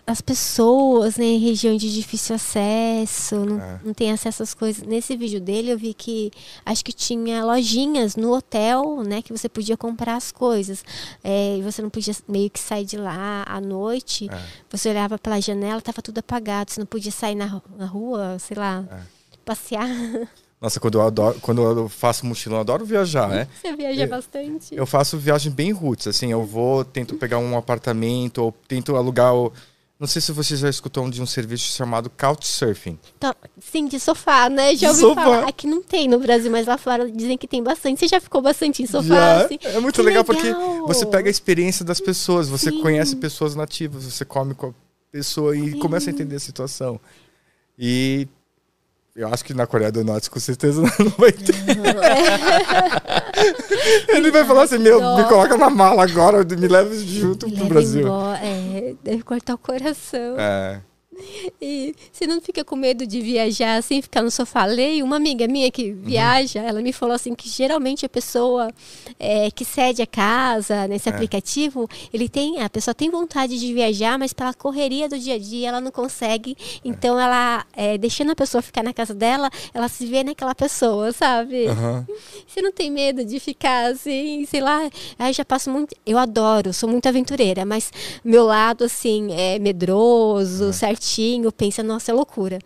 as 0.05 0.20
pessoas 0.20 1.16
né, 1.16 1.25
em 1.25 1.38
região 1.38 1.77
de 1.77 1.92
difícil 1.94 2.35
acesso, 2.35 3.37
não, 3.37 3.61
é. 3.61 3.81
não 3.85 3.94
tem 3.94 4.11
acesso 4.11 4.42
às 4.42 4.53
coisas. 4.53 4.83
Nesse 4.83 5.16
vídeo 5.16 5.40
dele 5.40 5.70
eu 5.70 5.79
vi 5.79 5.94
que 5.94 6.33
acho 6.64 6.85
que 6.85 6.92
tinha 6.92 7.44
lojinhas 7.44 8.16
no 8.16 8.35
hotel, 8.35 9.05
né, 9.05 9.22
que 9.22 9.33
você 9.33 9.49
podia 9.49 9.77
comprar 9.77 10.16
as 10.16 10.33
coisas. 10.33 10.85
É, 11.22 11.59
e 11.59 11.62
você 11.62 11.81
não 11.81 11.88
podia 11.88 12.12
meio 12.27 12.51
que 12.51 12.59
sair 12.59 12.85
de 12.85 12.96
lá 12.96 13.44
à 13.46 13.61
noite. 13.61 14.29
É. 14.29 14.42
Você 14.70 14.88
olhava 14.88 15.18
pela 15.18 15.40
janela, 15.40 15.79
estava 15.79 16.03
tudo 16.03 16.18
apagado. 16.18 16.72
Você 16.72 16.81
não 16.81 16.87
podia 16.87 17.12
sair 17.12 17.37
na, 17.37 17.62
na 17.77 17.87
rua, 17.87 18.38
sei 18.40 18.57
lá, 18.57 18.85
é. 18.90 18.99
passear. 19.44 19.88
Nossa, 20.61 20.81
quando 20.81 20.99
eu, 20.99 21.03
adoro, 21.03 21.38
quando 21.40 21.62
eu 21.62 21.88
faço 21.88 22.27
mochilão, 22.27 22.57
eu 22.57 22.62
adoro 22.62 22.85
viajar, 22.85 23.29
né? 23.29 23.46
Você 23.61 23.77
viaja 23.77 24.03
eu, 24.03 24.09
bastante? 24.09 24.75
Eu 24.75 24.87
faço 24.87 25.18
viagem 25.18 25.53
bem 25.53 25.70
roots, 25.70 26.07
assim, 26.07 26.33
eu 26.33 26.44
vou, 26.44 26.83
tento 26.83 27.14
pegar 27.16 27.38
um 27.38 27.57
apartamento, 27.59 28.38
ou 28.42 28.55
tento 28.66 28.96
alugar 28.96 29.35
o, 29.35 29.53
não 29.98 30.06
sei 30.06 30.20
se 30.20 30.30
você 30.30 30.56
já 30.56 30.68
escutou 30.68 31.09
de 31.09 31.22
um 31.22 31.26
serviço 31.26 31.72
chamado 31.74 32.11
Couchsurfing. 32.11 32.98
Então, 33.16 33.35
sim, 33.59 33.87
de 33.87 33.98
sofá, 33.98 34.50
né? 34.50 34.76
Já 34.76 34.88
ouvi 34.88 35.00
sofá. 35.00 35.22
falar. 35.22 35.48
Aqui 35.48 35.66
não 35.66 35.82
tem 35.82 36.06
no 36.06 36.18
Brasil, 36.18 36.50
mas 36.50 36.66
lá 36.66 36.76
fora 36.76 37.11
dizem 37.11 37.38
que 37.38 37.48
tem 37.48 37.62
bastante. 37.62 38.00
Você 38.00 38.09
já 38.09 38.20
ficou 38.20 38.42
bastante 38.42 38.82
em 38.82 38.87
sofá? 38.87 39.14
Já. 39.14 39.44
Assim? 39.44 39.59
É 39.62 39.80
muito 39.80 40.02
legal, 40.02 40.22
legal, 40.22 40.24
porque 40.24 40.52
você 40.87 41.06
pega 41.06 41.28
a 41.28 41.30
experiência 41.30 41.82
das 41.82 41.98
pessoas, 41.98 42.46
você 42.46 42.70
sim. 42.70 42.82
conhece 42.82 43.16
pessoas 43.16 43.54
nativas, 43.54 44.04
você 44.04 44.24
come 44.24 44.54
com 44.54 44.66
a 44.66 44.74
pessoa 45.11 45.56
e 45.56 45.72
sim. 45.72 45.78
começa 45.78 46.11
a 46.11 46.12
entender 46.12 46.37
a 46.37 46.40
situação. 46.40 47.00
E 47.78 48.28
eu 49.16 49.33
acho 49.33 49.42
que 49.44 49.55
na 49.55 49.66
Coreia 49.66 49.90
do 49.90 50.05
Norte 50.05 50.31
com 50.31 50.38
certeza 50.38 50.83
não 51.00 51.11
vai 51.16 51.33
ter. 51.33 51.57
Ele 54.09 54.31
vai 54.31 54.44
falar 54.44 54.64
assim, 54.64 54.76
meu, 54.79 55.00
me 55.16 55.24
coloca 55.24 55.57
na 55.57 55.70
mala 55.70 56.05
agora, 56.05 56.44
me 56.44 56.68
leva 56.68 56.94
junto 56.94 57.48
me 57.48 57.57
pro 57.57 57.64
Brasil. 57.66 58.07
É, 58.42 58.94
deve 59.02 59.22
cortar 59.22 59.55
o 59.55 59.59
coração. 59.59 60.37
É. 60.38 60.83
E 61.61 61.94
você 62.12 62.26
não 62.26 62.40
fica 62.40 62.64
com 62.64 62.76
medo 62.76 63.07
de 63.07 63.20
viajar 63.20 63.76
assim, 63.76 64.02
ficar 64.02 64.22
no 64.22 64.31
sofá 64.31 64.64
ler? 64.64 65.02
Uma 65.02 65.16
amiga 65.16 65.46
minha 65.48 65.70
que 65.70 65.90
uhum. 65.90 66.02
viaja, 66.02 66.61
uhum. 66.61 66.68
ela 66.68 66.83
me 66.83 66.92
falou 66.92 67.14
assim 67.14 67.35
que 67.35 67.48
geralmente 67.48 68.05
a 68.05 68.09
pessoa 68.09 68.70
é, 69.18 69.50
que 69.50 69.64
cede 69.64 70.02
a 70.02 70.07
casa 70.07 70.87
nesse 70.87 71.09
é. 71.09 71.12
aplicativo, 71.12 71.88
ele 72.12 72.29
tem, 72.29 72.61
a 72.61 72.68
pessoa 72.68 72.94
tem 72.94 73.11
vontade 73.11 73.59
de 73.59 73.72
viajar, 73.72 74.18
mas 74.18 74.33
pela 74.33 74.52
correria 74.52 75.09
do 75.09 75.18
dia 75.18 75.35
a 75.35 75.38
dia 75.38 75.68
ela 75.68 75.81
não 75.81 75.90
consegue. 75.90 76.57
Então 76.85 77.18
ela, 77.18 77.64
é, 77.72 77.96
deixando 77.96 78.33
a 78.33 78.37
pessoa 78.37 78.61
ficar 78.61 78.83
na 78.83 78.92
casa 78.92 79.14
dela, 79.14 79.50
ela 79.72 79.88
se 79.88 80.07
vê 80.07 80.22
naquela 80.22 80.55
pessoa, 80.55 81.12
sabe? 81.12 81.66
Uhum. 81.68 82.05
Você 82.46 82.61
não 82.61 82.72
tem 82.72 82.90
medo 82.90 83.24
de 83.24 83.40
ficar 83.40 83.92
assim, 83.92 84.44
sei 84.46 84.61
lá? 84.61 84.90
Aí 85.18 85.33
já 85.33 85.44
passo 85.44 85.70
muito. 85.70 85.94
Eu 86.05 86.18
adoro, 86.18 86.72
sou 86.72 86.88
muito 86.88 87.09
aventureira, 87.09 87.64
mas 87.64 87.90
meu 88.24 88.44
lado 88.44 88.85
assim 88.85 89.33
é 89.33 89.59
medroso, 89.59 90.72
certinho 90.72 91.06
certinho, 91.07 91.53
pensa, 91.53 91.83
nossa, 91.83 92.11
é 92.11 92.14
loucura. 92.14 92.59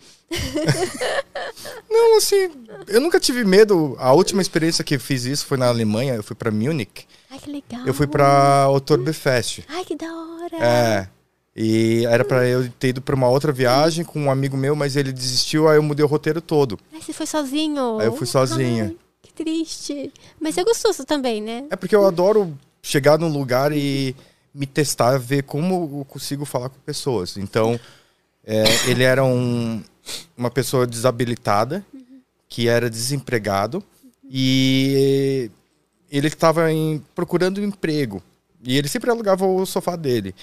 Não, 1.89 2.17
assim, 2.17 2.51
eu 2.89 3.01
nunca 3.01 3.21
tive 3.21 3.45
medo. 3.45 3.95
A 3.99 4.13
última 4.13 4.41
experiência 4.41 4.83
que 4.83 4.99
fiz 4.99 5.25
isso 5.25 5.47
foi 5.47 5.59
na 5.59 5.69
Alemanha, 5.69 6.15
eu 6.15 6.23
fui 6.23 6.35
para 6.35 6.51
Munich. 6.51 7.07
Ai, 7.31 7.39
que 7.39 7.51
legal. 7.51 7.87
Eu 7.87 7.93
fui 7.93 8.07
para 8.07 8.69
Oktoberfest. 8.71 9.61
Ai, 9.69 9.85
que 9.85 9.95
da 9.95 10.07
hora. 10.07 10.57
É. 10.57 11.09
E 11.55 12.07
era 12.07 12.25
para 12.25 12.47
eu 12.49 12.69
ter 12.79 12.89
ido 12.89 13.03
para 13.03 13.15
uma 13.15 13.29
outra 13.29 13.53
viagem 13.53 14.05
com 14.05 14.21
um 14.21 14.31
amigo 14.31 14.57
meu, 14.57 14.75
mas 14.75 14.97
ele 14.97 15.13
desistiu, 15.13 15.69
aí 15.69 15.77
eu 15.77 15.83
mudei 15.83 16.05
o 16.05 16.09
roteiro 16.09 16.41
todo. 16.41 16.79
Ai, 16.93 17.03
você 17.03 17.13
foi 17.13 17.27
sozinho? 17.27 17.99
Aí 17.99 18.07
eu 18.07 18.17
fui 18.17 18.27
sozinha. 18.27 18.85
Ai, 18.85 18.97
que 19.23 19.33
triste. 19.33 20.13
Mas 20.41 20.57
é 20.57 20.65
gostoso 20.65 21.05
também, 21.05 21.43
né? 21.43 21.65
É 21.71 21.77
porque 21.77 21.95
eu 21.95 22.07
adoro 22.07 22.57
chegar 22.83 23.19
num 23.19 23.29
lugar 23.29 23.73
e 23.73 24.17
me 24.55 24.67
testar, 24.67 25.19
ver 25.19 25.43
como 25.43 26.01
eu 26.01 26.05
consigo 26.05 26.45
falar 26.45 26.69
com 26.71 26.79
pessoas. 26.81 27.37
Então, 27.37 27.79
é, 28.51 28.91
ele 28.91 29.05
era 29.05 29.25
um, 29.25 29.81
uma 30.37 30.51
pessoa 30.51 30.85
desabilitada, 30.85 31.87
que 32.49 32.67
era 32.67 32.91
desempregado, 32.91 33.81
e 34.29 35.49
ele 36.11 36.27
estava 36.27 36.67
procurando 37.15 37.61
um 37.61 37.65
emprego. 37.65 38.21
E 38.65 38.77
ele 38.77 38.89
sempre 38.89 39.09
alugava 39.09 39.47
o 39.47 39.65
sofá 39.65 39.95
dele. 39.95 40.35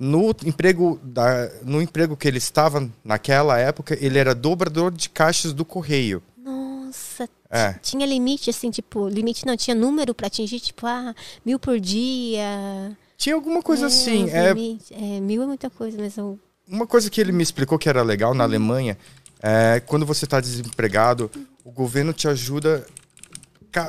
No 0.00 0.30
emprego, 0.46 0.98
da, 1.02 1.50
no 1.62 1.82
emprego 1.82 2.16
que 2.16 2.26
ele 2.26 2.38
estava 2.38 2.90
naquela 3.04 3.58
época, 3.58 3.98
ele 4.00 4.18
era 4.18 4.34
dobrador 4.34 4.90
de 4.90 5.10
caixas 5.10 5.52
do 5.52 5.64
correio. 5.64 6.22
Nossa, 6.42 7.28
é. 7.50 7.74
tinha 7.82 8.06
limite, 8.06 8.48
assim, 8.48 8.70
tipo, 8.70 9.08
limite 9.08 9.44
não, 9.44 9.58
tinha 9.58 9.74
número 9.74 10.14
para 10.14 10.28
atingir, 10.28 10.58
tipo, 10.58 10.86
ah, 10.86 11.14
mil 11.44 11.58
por 11.58 11.78
dia. 11.78 12.96
Tinha 13.18 13.34
alguma 13.34 13.62
coisa 13.62 13.84
é, 13.84 13.88
assim. 13.88 14.30
É... 14.30 15.16
é... 15.16 15.20
mil 15.20 15.42
é 15.42 15.46
muita 15.46 15.68
coisa, 15.68 15.98
mas 16.00 16.16
eu 16.16 16.38
uma 16.68 16.86
coisa 16.86 17.08
que 17.10 17.20
ele 17.20 17.32
me 17.32 17.42
explicou 17.42 17.78
que 17.78 17.88
era 17.88 18.02
legal 18.02 18.34
na 18.34 18.44
Alemanha 18.44 18.96
é 19.42 19.80
quando 19.80 20.06
você 20.06 20.24
está 20.24 20.40
desempregado, 20.40 21.30
o 21.64 21.70
governo 21.70 22.12
te 22.12 22.26
ajuda 22.26 22.86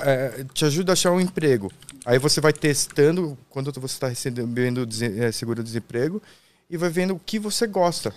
é, 0.03 0.45
te 0.53 0.65
ajuda 0.65 0.91
a 0.91 0.93
achar 0.93 1.11
um 1.11 1.21
emprego. 1.21 1.71
Aí 2.05 2.19
você 2.19 2.41
vai 2.41 2.51
testando 2.51 3.37
quando 3.49 3.71
você 3.79 3.95
está 3.95 4.07
recebendo 4.07 4.87
é, 5.17 5.31
seguro-desemprego 5.31 6.21
e 6.69 6.75
vai 6.75 6.89
vendo 6.89 7.13
o 7.15 7.19
que 7.19 7.39
você 7.39 7.65
gosta. 7.65 8.13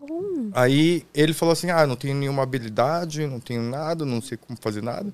Hum. 0.00 0.50
Aí 0.54 1.04
ele 1.12 1.34
falou 1.34 1.52
assim: 1.52 1.70
Ah, 1.70 1.86
não 1.86 1.96
tenho 1.96 2.14
nenhuma 2.14 2.44
habilidade, 2.44 3.26
não 3.26 3.40
tenho 3.40 3.62
nada, 3.62 4.04
não 4.04 4.22
sei 4.22 4.38
como 4.38 4.58
fazer 4.60 4.82
nada. 4.82 5.12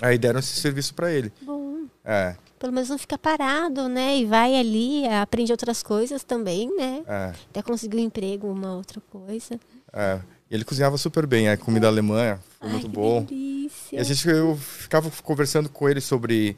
Aí 0.00 0.16
deram 0.16 0.40
esse 0.40 0.58
serviço 0.58 0.94
para 0.94 1.12
ele. 1.12 1.30
Bom. 1.42 1.84
É 2.04 2.34
pelo 2.62 2.72
menos 2.72 2.90
não 2.90 2.96
fica 2.96 3.18
parado, 3.18 3.88
né? 3.88 4.18
E 4.18 4.24
vai 4.24 4.54
ali, 4.54 5.04
aprende 5.08 5.50
outras 5.50 5.82
coisas 5.82 6.22
também, 6.22 6.72
né? 6.76 7.02
É. 7.08 7.32
Até 7.50 7.60
conseguir 7.60 7.96
um 7.96 8.00
emprego, 8.00 8.46
uma 8.46 8.76
outra 8.76 9.02
coisa. 9.10 9.58
É. 9.92 10.20
Ele 10.48 10.62
cozinhava 10.62 10.96
super 10.96 11.26
bem, 11.26 11.48
a 11.48 11.56
comida 11.56 11.88
alemã 11.88 12.38
foi 12.60 12.68
Ai, 12.68 12.72
muito 12.74 12.88
bom. 12.88 13.24
Delícia. 13.24 13.96
E 13.96 13.98
a 13.98 14.04
gente 14.04 14.28
eu 14.28 14.56
ficava 14.56 15.10
conversando 15.24 15.68
com 15.68 15.88
ele 15.88 16.00
sobre 16.00 16.56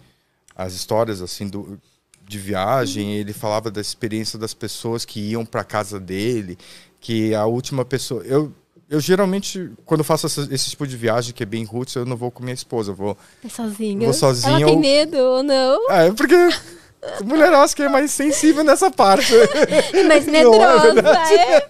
as 0.54 0.74
histórias 0.74 1.22
assim 1.22 1.48
do 1.48 1.80
de 2.26 2.38
viagem, 2.38 3.06
uhum. 3.06 3.12
ele 3.12 3.32
falava 3.32 3.70
da 3.70 3.80
experiência 3.80 4.38
das 4.38 4.52
pessoas 4.52 5.06
que 5.06 5.20
iam 5.20 5.44
para 5.44 5.64
casa 5.64 5.98
dele, 5.98 6.58
que 7.00 7.34
a 7.34 7.46
última 7.46 7.84
pessoa, 7.84 8.22
eu 8.24 8.52
eu 8.88 9.00
geralmente, 9.00 9.70
quando 9.84 10.04
faço 10.04 10.26
essa, 10.26 10.48
esse 10.50 10.70
tipo 10.70 10.86
de 10.86 10.96
viagem 10.96 11.32
que 11.32 11.42
é 11.42 11.46
bem 11.46 11.64
roots, 11.64 11.94
eu 11.94 12.04
não 12.04 12.16
vou 12.16 12.30
com 12.30 12.42
minha 12.42 12.54
esposa, 12.54 12.92
eu 12.92 12.94
vou. 12.94 13.16
É 13.44 13.48
sozinha? 13.48 14.04
Vou 14.04 14.12
sozinha. 14.12 14.56
Ela 14.56 14.66
tem 14.66 14.78
medo 14.78 15.16
ou 15.16 15.42
não? 15.42 15.90
É, 15.90 16.12
porque. 16.12 16.36
Mulher, 17.22 17.52
acho 17.52 17.76
que 17.76 17.82
é 17.82 17.88
mais 17.88 18.10
sensível 18.10 18.64
nessa 18.64 18.90
parte. 18.90 19.32
mais 20.08 20.24
medrosa, 20.26 21.00
é? 21.00 21.68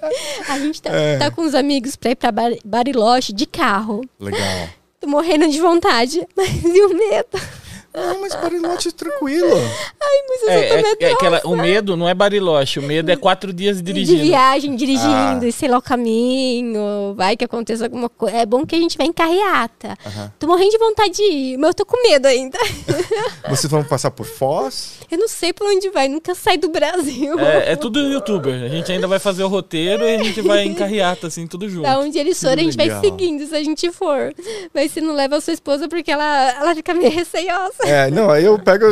A 0.49 0.59
gente 0.61 0.81
tá, 0.81 0.91
é. 0.91 1.19
tá, 1.19 1.31
com 1.31 1.43
uns 1.43 1.55
amigos 1.55 1.97
pra 1.97 2.13
ir 2.13 2.15
pra 2.15 2.31
Bariloche 2.65 3.33
de 3.33 3.47
carro. 3.47 4.03
Legal. 4.21 4.69
Tô 5.01 5.09
morrendo 5.09 5.49
de 5.49 5.61
vontade, 5.61 6.27
mas 6.37 6.65
e 6.65 6.81
o 6.81 6.97
medo? 6.97 7.64
Não, 7.95 8.21
mas 8.21 8.35
Bariloche 8.35 8.89
é 8.89 8.93
tranquilo. 8.93 9.55
Ai, 9.55 10.19
mas 10.29 10.43
eu 10.43 10.49
é, 10.49 10.61
é, 10.61 10.97
é 10.99 11.13
aquela, 11.13 11.41
O 11.45 11.57
medo 11.57 11.97
não 11.97 12.09
é 12.09 12.15
Bariloche, 12.15 12.81
o 12.81 12.83
medo 12.83 13.11
é 13.11 13.17
quatro 13.17 13.53
dias 13.53 13.81
dirigindo. 13.81 14.21
De 14.21 14.29
viagem, 14.29 14.75
dirigindo, 14.75 15.45
ah. 15.45 15.47
e 15.47 15.53
sei 15.53 15.69
lá 15.69 15.79
o 15.79 15.83
caminho, 15.83 17.15
vai 17.15 17.37
que 17.37 17.45
aconteça 17.45 17.85
alguma 17.85 18.09
coisa. 18.09 18.37
É 18.37 18.45
bom 18.45 18.67
que 18.67 18.75
a 18.75 18.79
gente 18.79 18.99
vai 18.99 19.07
em 19.07 19.13
carreata. 19.13 19.97
Uhum. 20.05 20.31
Tô 20.41 20.47
morrendo 20.49 20.73
de 20.73 20.79
vontade 20.79 21.15
de 21.15 21.23
ir, 21.23 21.57
mas 21.57 21.69
eu 21.69 21.75
tô 21.75 21.87
com 21.87 22.03
medo 22.03 22.27
ainda. 22.27 22.59
Vocês 23.49 23.71
vão 23.71 23.85
passar 23.85 24.11
por 24.11 24.27
Foz? 24.27 24.95
Eu 25.09 25.19
não 25.19 25.29
sei 25.29 25.53
por 25.53 25.67
onde 25.67 25.89
vai, 25.91 26.09
nunca 26.09 26.35
sai 26.35 26.57
do 26.57 26.69
Brasil. 26.69 27.39
É, 27.39 27.73
é 27.73 27.77
tudo 27.77 28.01
youtuber. 28.01 28.65
A 28.65 28.69
gente 28.69 28.91
ainda 28.91 29.07
vai 29.07 29.21
fazer 29.21 29.45
o 29.45 29.49
roteiro 29.49 30.03
e 30.05 30.17
a 30.17 30.23
gente 30.23 30.41
vai 30.41 30.65
em 30.65 30.75
carreata, 30.75 31.29
assim, 31.29 31.47
tudo 31.47 31.69
junto. 31.69 31.83
Da 31.83 32.01
onde 32.01 32.19
eles 32.19 32.41
forem, 32.41 32.67
a 32.67 32.71
gente 32.71 32.77
vai 32.77 33.01
seguindo 33.01 33.47
se 33.47 33.55
a 33.55 33.63
gente 33.63 33.93
for. 33.93 34.35
Mas 34.75 34.91
se 34.91 35.01
não 35.01 35.15
leva 35.15 35.37
a 35.37 35.41
sua 35.41 35.53
esposa 35.53 35.89
porque 35.89 36.11
ela, 36.11 36.51
ela 36.59 36.75
fica 36.75 36.93
meio 36.93 37.11
receiosa. 37.11 37.84
É, 37.87 38.11
não, 38.11 38.31
aí 38.31 38.45
eu 38.45 38.59
pego, 38.59 38.85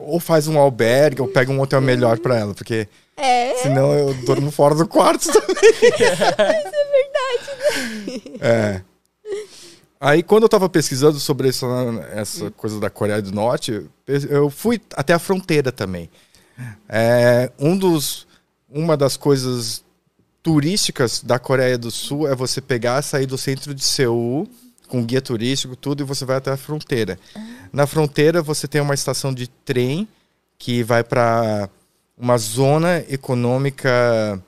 ou 0.00 0.20
faz 0.20 0.46
um 0.46 0.58
albergue, 0.58 1.22
ou 1.22 1.28
pego 1.28 1.52
um 1.52 1.60
hotel 1.60 1.80
melhor 1.80 2.18
pra 2.18 2.38
ela, 2.38 2.54
porque 2.54 2.88
é. 3.16 3.54
senão 3.56 3.92
eu 3.92 4.14
durmo 4.14 4.50
fora 4.50 4.74
do 4.74 4.86
quarto 4.86 5.32
também. 5.32 5.70
Isso 5.80 6.02
é 6.02 6.92
verdade. 6.92 7.52
Né? 8.06 8.38
É. 8.40 8.82
Aí 10.00 10.22
quando 10.22 10.42
eu 10.42 10.48
tava 10.48 10.68
pesquisando 10.68 11.18
sobre 11.18 11.48
essa, 11.48 11.66
essa 12.12 12.50
coisa 12.50 12.78
da 12.78 12.90
Coreia 12.90 13.22
do 13.22 13.32
Norte, 13.32 13.86
eu 14.06 14.50
fui 14.50 14.80
até 14.94 15.14
a 15.14 15.18
fronteira 15.18 15.72
também. 15.72 16.10
É, 16.88 17.50
um 17.58 17.76
dos, 17.76 18.26
uma 18.68 18.96
das 18.96 19.16
coisas 19.16 19.82
turísticas 20.42 21.22
da 21.22 21.38
Coreia 21.38 21.78
do 21.78 21.90
Sul 21.90 22.28
é 22.28 22.34
você 22.34 22.60
pegar, 22.60 23.00
sair 23.00 23.26
do 23.26 23.38
centro 23.38 23.74
de 23.74 23.82
Seul 23.82 24.46
com 24.88 25.04
guia 25.04 25.20
turístico, 25.20 25.76
tudo, 25.76 26.02
e 26.02 26.06
você 26.06 26.24
vai 26.24 26.36
até 26.36 26.50
a 26.50 26.56
fronteira. 26.56 27.18
Na 27.72 27.86
fronteira 27.86 28.42
você 28.42 28.68
tem 28.68 28.80
uma 28.80 28.94
estação 28.94 29.32
de 29.32 29.48
trem 29.48 30.08
que 30.58 30.82
vai 30.82 31.02
para 31.02 31.68
uma 32.16 32.38
zona 32.38 32.98
econômica. 33.08 34.42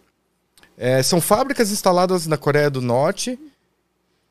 É, 0.78 1.02
são 1.02 1.20
fábricas 1.20 1.70
instaladas 1.70 2.26
na 2.26 2.36
Coreia 2.36 2.70
do 2.70 2.80
Norte 2.80 3.38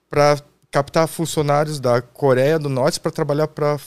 para 0.09 0.39
captar 0.71 1.07
funcionários 1.07 1.79
da 1.79 2.01
Coreia 2.01 2.59
do 2.59 2.69
Norte 2.69 2.99
para 2.99 3.11
trabalhar 3.11 3.47
para 3.47 3.77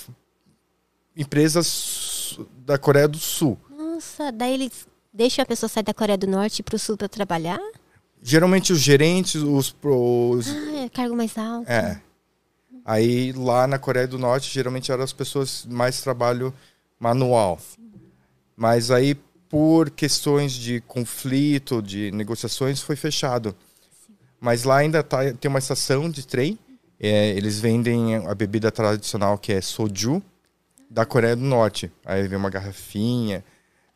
empresas 1.16 2.38
da 2.64 2.78
Coreia 2.78 3.09
do 3.09 3.18
Sul. 3.18 3.59
Nossa, 3.70 4.31
daí 4.31 4.54
eles 4.54 4.87
deixam 5.12 5.42
a 5.42 5.46
pessoa 5.46 5.68
sair 5.68 5.83
da 5.83 5.94
Coreia 5.94 6.18
do 6.18 6.26
Norte 6.26 6.62
para 6.62 6.76
o 6.76 6.78
Sul 6.78 6.96
para 6.96 7.09
trabalhar? 7.09 7.61
Geralmente 8.22 8.72
os 8.72 8.81
gerentes, 8.81 9.37
os. 9.37 9.74
os 9.83 10.48
ah, 10.48 10.85
é 10.85 10.88
cargo 10.88 11.16
mais 11.16 11.37
alto. 11.38 11.70
É. 11.70 12.00
Aí 12.88 13.33
lá 13.33 13.66
na 13.66 13.79
Coreia 13.79 14.09
do 14.09 14.18
Norte, 14.18 14.51
geralmente 14.51 14.90
eram 14.90 15.05
as 15.05 15.12
pessoas 15.12 15.66
mais 15.66 16.01
trabalho 16.01 16.55
manual. 16.98 17.61
Mas 18.57 18.90
aí, 18.90 19.14
por 19.46 19.90
questões 19.90 20.53
de 20.53 20.81
conflito, 20.81 21.83
de 21.83 22.11
negociações, 22.12 22.81
foi 22.81 22.96
fechado. 22.96 23.55
Mas 24.40 24.64
lá 24.64 24.79
ainda 24.79 25.03
tá, 25.03 25.18
tem 25.35 25.51
uma 25.51 25.59
estação 25.59 26.09
de 26.09 26.27
trem. 26.27 26.59
É, 26.98 27.29
eles 27.37 27.61
vendem 27.61 28.16
a 28.27 28.35
bebida 28.35 28.72
tradicional 28.72 29.37
que 29.37 29.53
é 29.53 29.61
soju 29.61 30.22
da 30.88 31.05
Coreia 31.05 31.37
do 31.37 31.44
Norte. 31.44 31.92
Aí 32.07 32.27
vem 32.27 32.38
uma 32.38 32.48
garrafinha. 32.48 33.44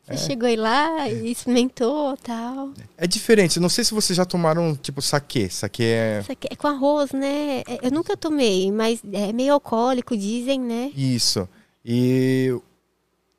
Você 0.05 0.13
é. 0.13 0.17
chegou 0.17 0.47
aí 0.47 0.57
lá 0.57 1.07
e 1.09 1.31
experimentou 1.31 2.17
tal. 2.17 2.73
É 2.97 3.07
diferente. 3.07 3.59
Não 3.59 3.69
sei 3.69 3.85
se 3.85 3.93
vocês 3.93 4.17
já 4.17 4.25
tomaram, 4.25 4.75
tipo, 4.75 5.01
saquê. 5.01 5.49
Saquê 5.49 5.83
é... 5.83 6.23
Saquê 6.27 6.49
é 6.51 6.55
com 6.55 6.67
arroz, 6.67 7.11
né? 7.13 7.61
É, 7.61 7.79
eu 7.83 7.91
nunca 7.91 8.17
tomei, 8.17 8.69
mas 8.69 9.01
é 9.13 9.31
meio 9.31 9.53
alcoólico, 9.53 10.17
dizem, 10.17 10.59
né? 10.59 10.91
Isso. 10.93 11.47
E 11.85 12.53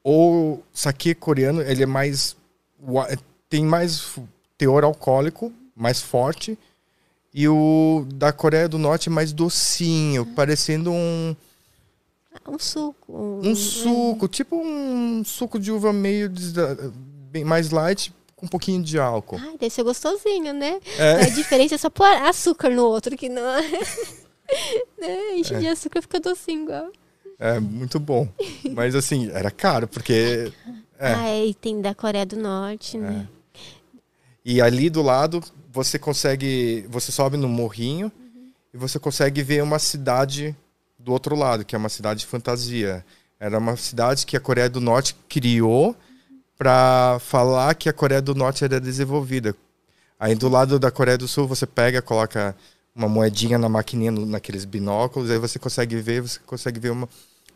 o 0.02 0.58
saquê 0.72 1.14
coreano, 1.14 1.60
ele 1.60 1.82
é 1.82 1.86
mais... 1.86 2.34
Tem 3.48 3.64
mais 3.64 4.18
teor 4.56 4.84
alcoólico, 4.84 5.52
mais 5.76 6.00
forte. 6.00 6.58
E 7.32 7.46
o 7.46 8.06
da 8.14 8.32
Coreia 8.32 8.68
do 8.68 8.78
Norte 8.78 9.08
é 9.08 9.12
mais 9.12 9.32
docinho, 9.32 10.22
ah. 10.22 10.34
parecendo 10.34 10.90
um 10.92 11.36
um 12.48 12.58
suco. 12.58 13.12
Um, 13.12 13.50
um 13.50 13.54
suco, 13.54 14.28
tipo 14.28 14.56
um 14.56 15.22
suco 15.24 15.58
de 15.58 15.70
uva 15.70 15.92
meio 15.92 16.30
bem 17.30 17.44
mais 17.44 17.70
light, 17.70 18.12
com 18.36 18.46
um 18.46 18.48
pouquinho 18.48 18.82
de 18.82 18.98
álcool. 18.98 19.38
Ai, 19.40 19.56
deve 19.58 19.70
ser 19.70 19.82
gostosinho, 19.82 20.52
né? 20.52 20.80
É. 20.98 21.22
A 21.22 21.28
diferença 21.30 21.74
é 21.74 21.78
só 21.78 21.90
pôr 21.90 22.06
açúcar 22.06 22.70
no 22.70 22.84
outro, 22.84 23.16
que 23.16 23.28
não. 23.28 23.42
né? 25.00 25.36
Enche 25.36 25.54
é. 25.54 25.58
de 25.58 25.68
açúcar 25.68 26.02
fica 26.02 26.20
docinho 26.20 26.64
igual. 26.64 26.90
É, 27.38 27.58
muito 27.58 27.98
bom. 27.98 28.28
Mas 28.72 28.94
assim, 28.94 29.30
era 29.30 29.50
caro, 29.50 29.88
porque. 29.88 30.52
É. 30.98 31.12
Ah, 31.12 31.28
é, 31.28 31.46
e 31.46 31.54
tem 31.54 31.80
da 31.80 31.94
Coreia 31.94 32.24
do 32.24 32.36
Norte, 32.36 32.96
né? 32.96 33.26
É. 33.28 33.34
E 34.44 34.60
ali 34.60 34.88
do 34.88 35.02
lado, 35.02 35.42
você 35.72 35.98
consegue. 35.98 36.86
Você 36.88 37.10
sobe 37.10 37.36
no 37.36 37.48
morrinho 37.48 38.12
uhum. 38.16 38.50
e 38.72 38.76
você 38.76 38.98
consegue 38.98 39.42
ver 39.42 39.62
uma 39.62 39.78
cidade 39.78 40.54
do 41.04 41.12
outro 41.12 41.36
lado, 41.36 41.64
que 41.64 41.76
é 41.76 41.78
uma 41.78 41.90
cidade 41.90 42.20
de 42.20 42.26
fantasia. 42.26 43.04
Era 43.38 43.58
uma 43.58 43.76
cidade 43.76 44.24
que 44.24 44.36
a 44.36 44.40
Coreia 44.40 44.70
do 44.70 44.80
Norte 44.80 45.14
criou 45.28 45.94
para 46.56 47.18
falar 47.20 47.74
que 47.74 47.88
a 47.88 47.92
Coreia 47.92 48.22
do 48.22 48.34
Norte 48.34 48.64
era 48.64 48.80
desenvolvida. 48.80 49.54
Aí 50.18 50.34
do 50.34 50.48
lado 50.48 50.78
da 50.78 50.90
Coreia 50.90 51.18
do 51.18 51.28
Sul 51.28 51.46
você 51.46 51.66
pega, 51.66 52.00
coloca 52.00 52.56
uma 52.94 53.08
moedinha 53.08 53.58
na 53.58 53.68
maquininha, 53.68 54.12
naqueles 54.12 54.64
binóculos, 54.64 55.30
aí 55.30 55.38
você 55.38 55.58
consegue 55.58 55.96
ver, 55.96 56.22
você 56.22 56.40
consegue 56.46 56.80
ver 56.80 56.90
uma. 56.90 57.06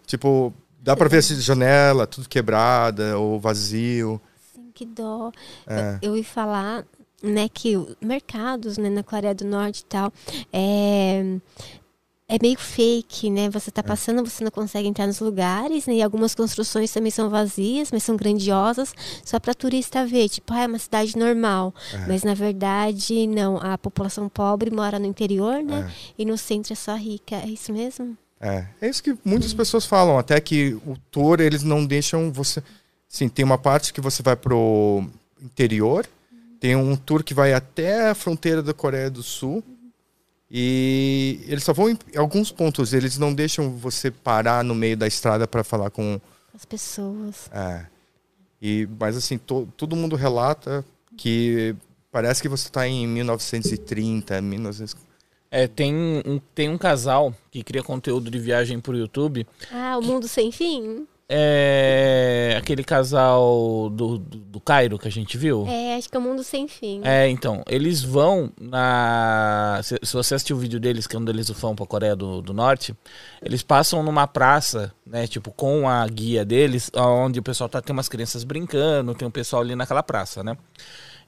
Tipo, 0.07 0.53
dá 0.81 0.95
para 0.95 1.09
ver 1.09 1.19
a 1.19 1.21
janela, 1.23 2.07
tudo 2.07 2.29
quebrada 2.29 3.19
ou 3.19 3.41
vazio. 3.41 4.21
Sim, 4.53 4.71
que 4.75 4.85
dó. 4.85 5.33
É. 5.67 5.99
Eu, 6.03 6.11
eu 6.11 6.17
ia 6.17 6.25
falar 6.25 6.85
né, 7.23 7.49
que 7.49 7.75
mercados 8.01 8.79
né, 8.79 8.89
na 8.89 9.03
Coreia 9.03 9.35
do 9.35 9.45
Norte 9.45 9.81
e 9.81 9.85
tal, 9.85 10.13
é, 10.53 11.39
é 12.29 12.37
meio 12.41 12.59
fake, 12.59 13.31
né? 13.31 13.49
Você 13.49 13.71
está 13.71 13.81
é. 13.81 13.83
passando, 13.83 14.23
você 14.23 14.45
não 14.45 14.51
consegue 14.51 14.87
entrar 14.87 15.07
nos 15.07 15.19
lugares, 15.19 15.87
né? 15.87 15.95
E 15.95 16.03
algumas 16.03 16.35
construções 16.35 16.93
também 16.93 17.11
são 17.11 17.31
vazias, 17.31 17.91
mas 17.91 18.03
são 18.03 18.17
grandiosas, 18.17 18.95
só 19.25 19.41
para 19.41 19.55
turista 19.55 20.05
ver. 20.05 20.29
Tipo, 20.29 20.53
ah, 20.53 20.65
é 20.65 20.67
uma 20.67 20.79
cidade 20.79 21.17
normal. 21.17 21.75
É. 21.93 22.07
Mas 22.07 22.23
na 22.25 22.35
verdade, 22.35 23.27
não. 23.27 23.57
A 23.57 23.79
população 23.79 24.29
pobre 24.29 24.71
mora 24.71 24.99
no 24.99 25.07
interior, 25.07 25.63
né? 25.63 25.91
É. 25.91 26.23
E 26.23 26.25
no 26.27 26.37
centro 26.37 26.75
é 26.75 26.77
só 26.77 26.95
rica. 26.95 27.37
É 27.37 27.47
isso 27.47 27.73
mesmo? 27.73 28.17
É. 28.39 28.67
É 28.83 28.89
isso 28.89 29.03
que 29.03 29.17
muitas 29.25 29.55
pessoas 29.55 29.87
falam. 29.87 30.19
Até 30.19 30.39
que 30.39 30.75
o 30.87 30.97
tour, 31.11 31.41
eles 31.41 31.63
não 31.63 31.85
deixam 31.87 32.31
você. 32.31 32.63
Sim, 33.09 33.31
tem 33.31 33.43
uma 33.43 33.57
parte 33.57 33.91
que 33.91 34.03
você 34.03 34.23
vai 34.23 34.37
pro 34.37 35.03
interior, 35.41 36.07
tem 36.61 36.77
um 36.77 36.95
tour 36.95 37.25
que 37.25 37.33
vai 37.33 37.55
até 37.55 38.11
a 38.11 38.15
fronteira 38.15 38.63
da 38.63 38.75
Coreia 38.75 39.11
do 39.11 39.23
Sul. 39.23 39.65
E 40.51 41.41
eles 41.47 41.63
só 41.63 41.73
vão 41.73 41.91
em 41.91 41.99
alguns 42.17 42.51
pontos, 42.51 42.93
eles 42.93 43.19
não 43.19 43.35
deixam 43.35 43.71
você 43.77 44.11
parar 44.11 44.65
no 44.65 44.75
meio 44.75 44.97
da 44.97 45.07
estrada 45.07 45.47
para 45.47 45.63
falar 45.63 45.91
com 45.91 46.21
as 46.55 46.65
pessoas. 46.65 47.51
É. 47.53 47.87
E 48.61 48.89
mas 48.99 49.17
assim, 49.17 49.37
to, 49.37 49.69
todo 49.77 49.95
mundo 49.95 50.17
relata 50.17 50.85
que 51.17 51.77
parece 52.11 52.41
que 52.41 52.49
você 52.49 52.69
está 52.69 52.89
em 52.89 53.07
1930, 53.07 54.41
1900 54.41 55.09
é, 55.51 55.67
tem 55.67 55.95
um, 55.95 56.39
tem 56.55 56.69
um 56.69 56.77
casal 56.77 57.35
que 57.51 57.63
cria 57.63 57.83
conteúdo 57.83 58.31
de 58.31 58.39
viagem 58.39 58.81
pro 58.81 58.97
YouTube. 58.97 59.47
Ah, 59.73 59.97
o 59.97 60.03
Mundo 60.03 60.29
Sem 60.29 60.53
Fim? 60.53 61.07
É 61.31 62.57
aquele 62.57 62.83
casal 62.83 63.91
do, 63.91 64.17
do, 64.17 64.39
do, 64.39 64.61
Cairo 64.61 64.99
que 64.99 65.07
a 65.07 65.11
gente 65.11 65.37
viu? 65.37 65.67
É, 65.69 65.97
acho 65.97 66.09
que 66.09 66.17
é 66.17 66.19
o 66.19 66.23
Mundo 66.23 66.43
Sem 66.43 66.67
Fim. 66.67 67.03
É, 67.05 67.29
então, 67.29 67.63
eles 67.67 68.03
vão 68.03 68.51
na. 68.59 69.79
Se, 69.83 69.99
se 70.03 70.15
você 70.15 70.35
assistiu 70.35 70.57
o 70.57 70.59
vídeo 70.59 70.81
deles, 70.81 71.07
que 71.07 71.15
é 71.15 71.19
um 71.19 71.25
deles 71.25 71.51
vão 71.51 71.77
pra 71.77 71.85
Coreia 71.85 72.17
do, 72.17 72.41
do 72.41 72.55
Norte, 72.55 72.97
eles 73.43 73.63
passam 73.63 74.03
numa 74.03 74.27
praça, 74.27 74.91
né, 75.07 75.27
tipo, 75.27 75.51
com 75.51 75.87
a 75.87 76.07
guia 76.07 76.47
deles, 76.47 76.91
onde 76.97 77.41
o 77.41 77.43
pessoal 77.43 77.69
tá, 77.69 77.83
tem 77.83 77.93
umas 77.93 78.09
crianças 78.09 78.43
brincando, 78.43 79.15
tem 79.15 79.29
um 79.29 79.31
pessoal 79.31 79.61
ali 79.61 79.75
naquela 79.75 80.03
praça, 80.03 80.43
né? 80.43 80.57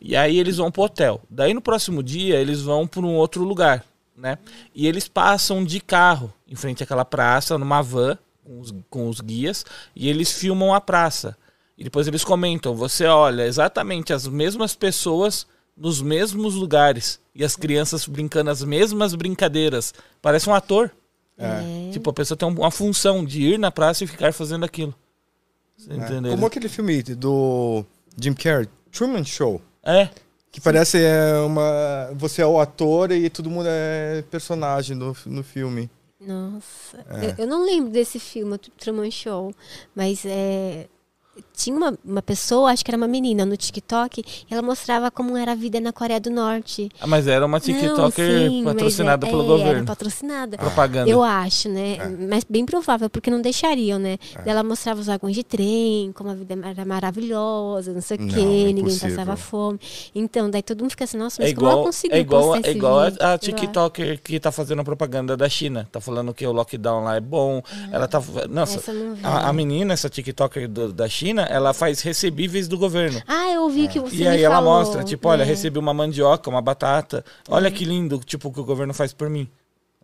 E 0.01 0.17
aí 0.17 0.39
eles 0.39 0.57
vão 0.57 0.71
pro 0.71 0.85
hotel. 0.85 1.21
Daí 1.29 1.53
no 1.53 1.61
próximo 1.61 2.03
dia 2.03 2.37
eles 2.37 2.63
vão 2.63 2.87
para 2.87 3.03
um 3.03 3.17
outro 3.17 3.45
lugar, 3.45 3.85
né? 4.17 4.39
E 4.75 4.87
eles 4.87 5.07
passam 5.09 5.63
de 5.63 5.79
carro 5.79 6.33
em 6.49 6.55
frente 6.55 6.83
àquela 6.83 7.05
praça, 7.05 7.59
numa 7.59 7.83
van 7.83 8.17
com 8.51 8.61
os, 8.61 8.75
com 8.91 9.09
os 9.09 9.21
guias 9.21 9.65
e 9.95 10.09
eles 10.09 10.33
filmam 10.33 10.75
a 10.75 10.81
praça. 10.81 11.37
E 11.79 11.85
depois 11.85 12.09
eles 12.09 12.25
comentam: 12.25 12.75
você 12.75 13.07
olha 13.07 13.47
exatamente 13.47 14.13
as 14.13 14.27
mesmas 14.27 14.75
pessoas 14.75 15.47
nos 15.77 16.03
mesmos 16.03 16.55
lugares 16.55 17.21
e 17.35 17.45
as 17.45 17.55
crianças 17.55 18.07
brincando 18.07 18.51
as 18.51 18.63
mesmas 18.65 19.15
brincadeiras. 19.15 19.95
Parece 20.21 20.51
um 20.51 20.55
ator. 20.55 20.91
É. 21.39 21.91
Tipo, 21.93 22.11
a 22.11 22.13
pessoa 22.13 22.37
tem 22.37 22.47
uma 22.47 22.71
função 22.71 23.25
de 23.25 23.41
ir 23.41 23.59
na 23.59 23.71
praça 23.71 24.05
e 24.05 24.07
ficar 24.07 24.35
fazendo 24.35 24.65
aquilo. 24.65 24.95
É. 25.89 26.31
Como 26.31 26.45
aquele 26.45 26.69
filme 26.69 27.03
do 27.03 27.83
Jim 28.21 28.35
Carrey, 28.35 28.69
Truman 28.93 29.25
Show. 29.25 29.63
É. 29.83 30.11
Que 30.53 30.61
parece 30.61 30.99
é 31.03 31.39
uma. 31.39 32.11
Você 32.17 32.43
é 32.43 32.47
o 32.47 32.61
ator 32.61 33.13
e 33.13 33.31
todo 33.31 33.49
mundo 33.49 33.69
é 33.71 34.23
personagem 34.31 34.95
no, 34.97 35.17
no 35.25 35.43
filme. 35.43 35.89
Nossa, 36.21 37.05
é. 37.09 37.31
eu, 37.31 37.35
eu, 37.39 37.47
não 37.47 37.65
lembro 37.65 37.91
desse 37.91 38.19
filme, 38.21 38.59
Truman 38.59 39.11
Show, 39.11 39.55
mas 39.95 40.25
é, 40.27 40.87
tinha 41.55 41.77
uma, 41.77 41.99
uma 42.05 42.23
pessoa, 42.23 42.71
acho 42.71 42.85
que 42.85 42.91
era 42.91 42.97
uma 42.97 43.09
menina 43.09 43.45
no 43.45 43.57
TikTok, 43.57 44.23
e 44.51 44.53
ela 44.53 44.63
mostrava 44.63 45.11
como 45.11 45.37
era 45.37 45.53
a 45.53 45.55
vida 45.55 45.81
na 45.81 45.93
Coreia 45.93 46.21
do 46.21 46.31
Norte. 46.31 46.89
Ah, 47.01 47.07
mas 47.07 47.27
era 47.27 47.45
uma 47.45 47.61
TikToker 47.61 48.45
não, 48.45 48.51
sim, 48.51 48.65
patrocinada 48.65 49.27
é, 49.27 49.31
pelo 49.31 49.43
é, 49.43 49.47
governo. 49.47 49.71
Era 49.71 49.85
patrocinada. 49.85 50.59
Propaganda. 50.59 51.11
Eu 51.11 51.23
acho, 51.23 51.69
né? 51.69 51.97
É. 51.97 52.09
Mas 52.09 52.45
bem 52.45 52.65
provável, 52.65 53.09
porque 53.11 53.31
não 53.31 53.41
deixariam, 53.41 53.99
né? 53.99 54.19
É. 54.45 54.51
Ela 54.51 54.63
mostrava 54.63 55.01
os 55.01 55.07
vagões 55.07 55.35
de 55.35 55.45
trem, 55.45 56.13
como 56.13 56.31
a 56.31 56.35
vida 56.35 56.59
era 56.63 56.85
maravilhosa, 56.85 57.93
não 57.93 58.01
sei 58.01 58.17
o 58.17 58.29
quê, 58.29 58.73
ninguém 58.73 58.99
passava 58.99 59.37
fome. 59.37 59.79
Então, 60.15 60.51
daí 60.51 60.63
todo 60.63 60.81
mundo 60.81 60.91
fica 60.91 61.05
assim, 61.05 61.19
nossa, 61.19 61.41
mas 61.41 61.49
é 61.49 61.53
igual, 61.53 61.71
como 61.71 61.83
ela 61.83 61.87
conseguiu 61.87 62.17
É 62.17 62.21
igual, 62.21 62.57
é 62.57 62.71
igual 62.71 62.99
a, 63.01 63.33
a 63.35 63.39
TikToker 63.39 64.21
que 64.23 64.41
tá 64.41 64.51
fazendo 64.51 64.83
propaganda 64.85 65.37
da 65.37 65.49
China. 65.49 65.89
Tá 65.91 66.01
falando 66.01 66.35
que 66.35 66.47
o 66.47 66.53
lockdown 66.53 67.05
lá 67.05 67.17
é 67.17 67.21
bom. 67.21 67.63
Ah, 67.71 67.89
ela 67.93 68.09
tá. 68.09 68.23
Nossa, 68.49 68.83
a, 69.23 69.49
a, 69.49 69.53
menina, 69.53 69.93
essa 69.93 70.09
TikToker 70.09 70.69
do, 70.69 70.93
da 70.93 71.09
China, 71.09 71.30
ela 71.39 71.73
faz 71.73 72.01
recebíveis 72.01 72.69
do 72.69 72.79
governo. 72.79 73.23
Ah, 73.27 73.51
eu 73.51 73.63
ouvi 73.63 73.89
que 73.89 73.99
você 74.01 74.17
E 74.17 74.29
aí 74.29 74.43
ela 74.43 74.61
mostra, 74.61 75.05
tipo, 75.05 75.29
olha, 75.29 75.43
é. 75.43 75.47
recebi 75.47 75.79
uma 75.79 75.95
mandioca, 75.95 76.49
uma 76.49 76.63
batata. 76.63 77.25
Olha 77.49 77.69
é. 77.69 77.71
que 77.71 77.85
lindo, 77.85 78.19
tipo, 78.25 78.49
o 78.49 78.53
que 78.53 78.61
o 78.61 78.65
governo 78.65 78.95
faz 78.95 79.13
por 79.13 79.29
mim. 79.29 79.49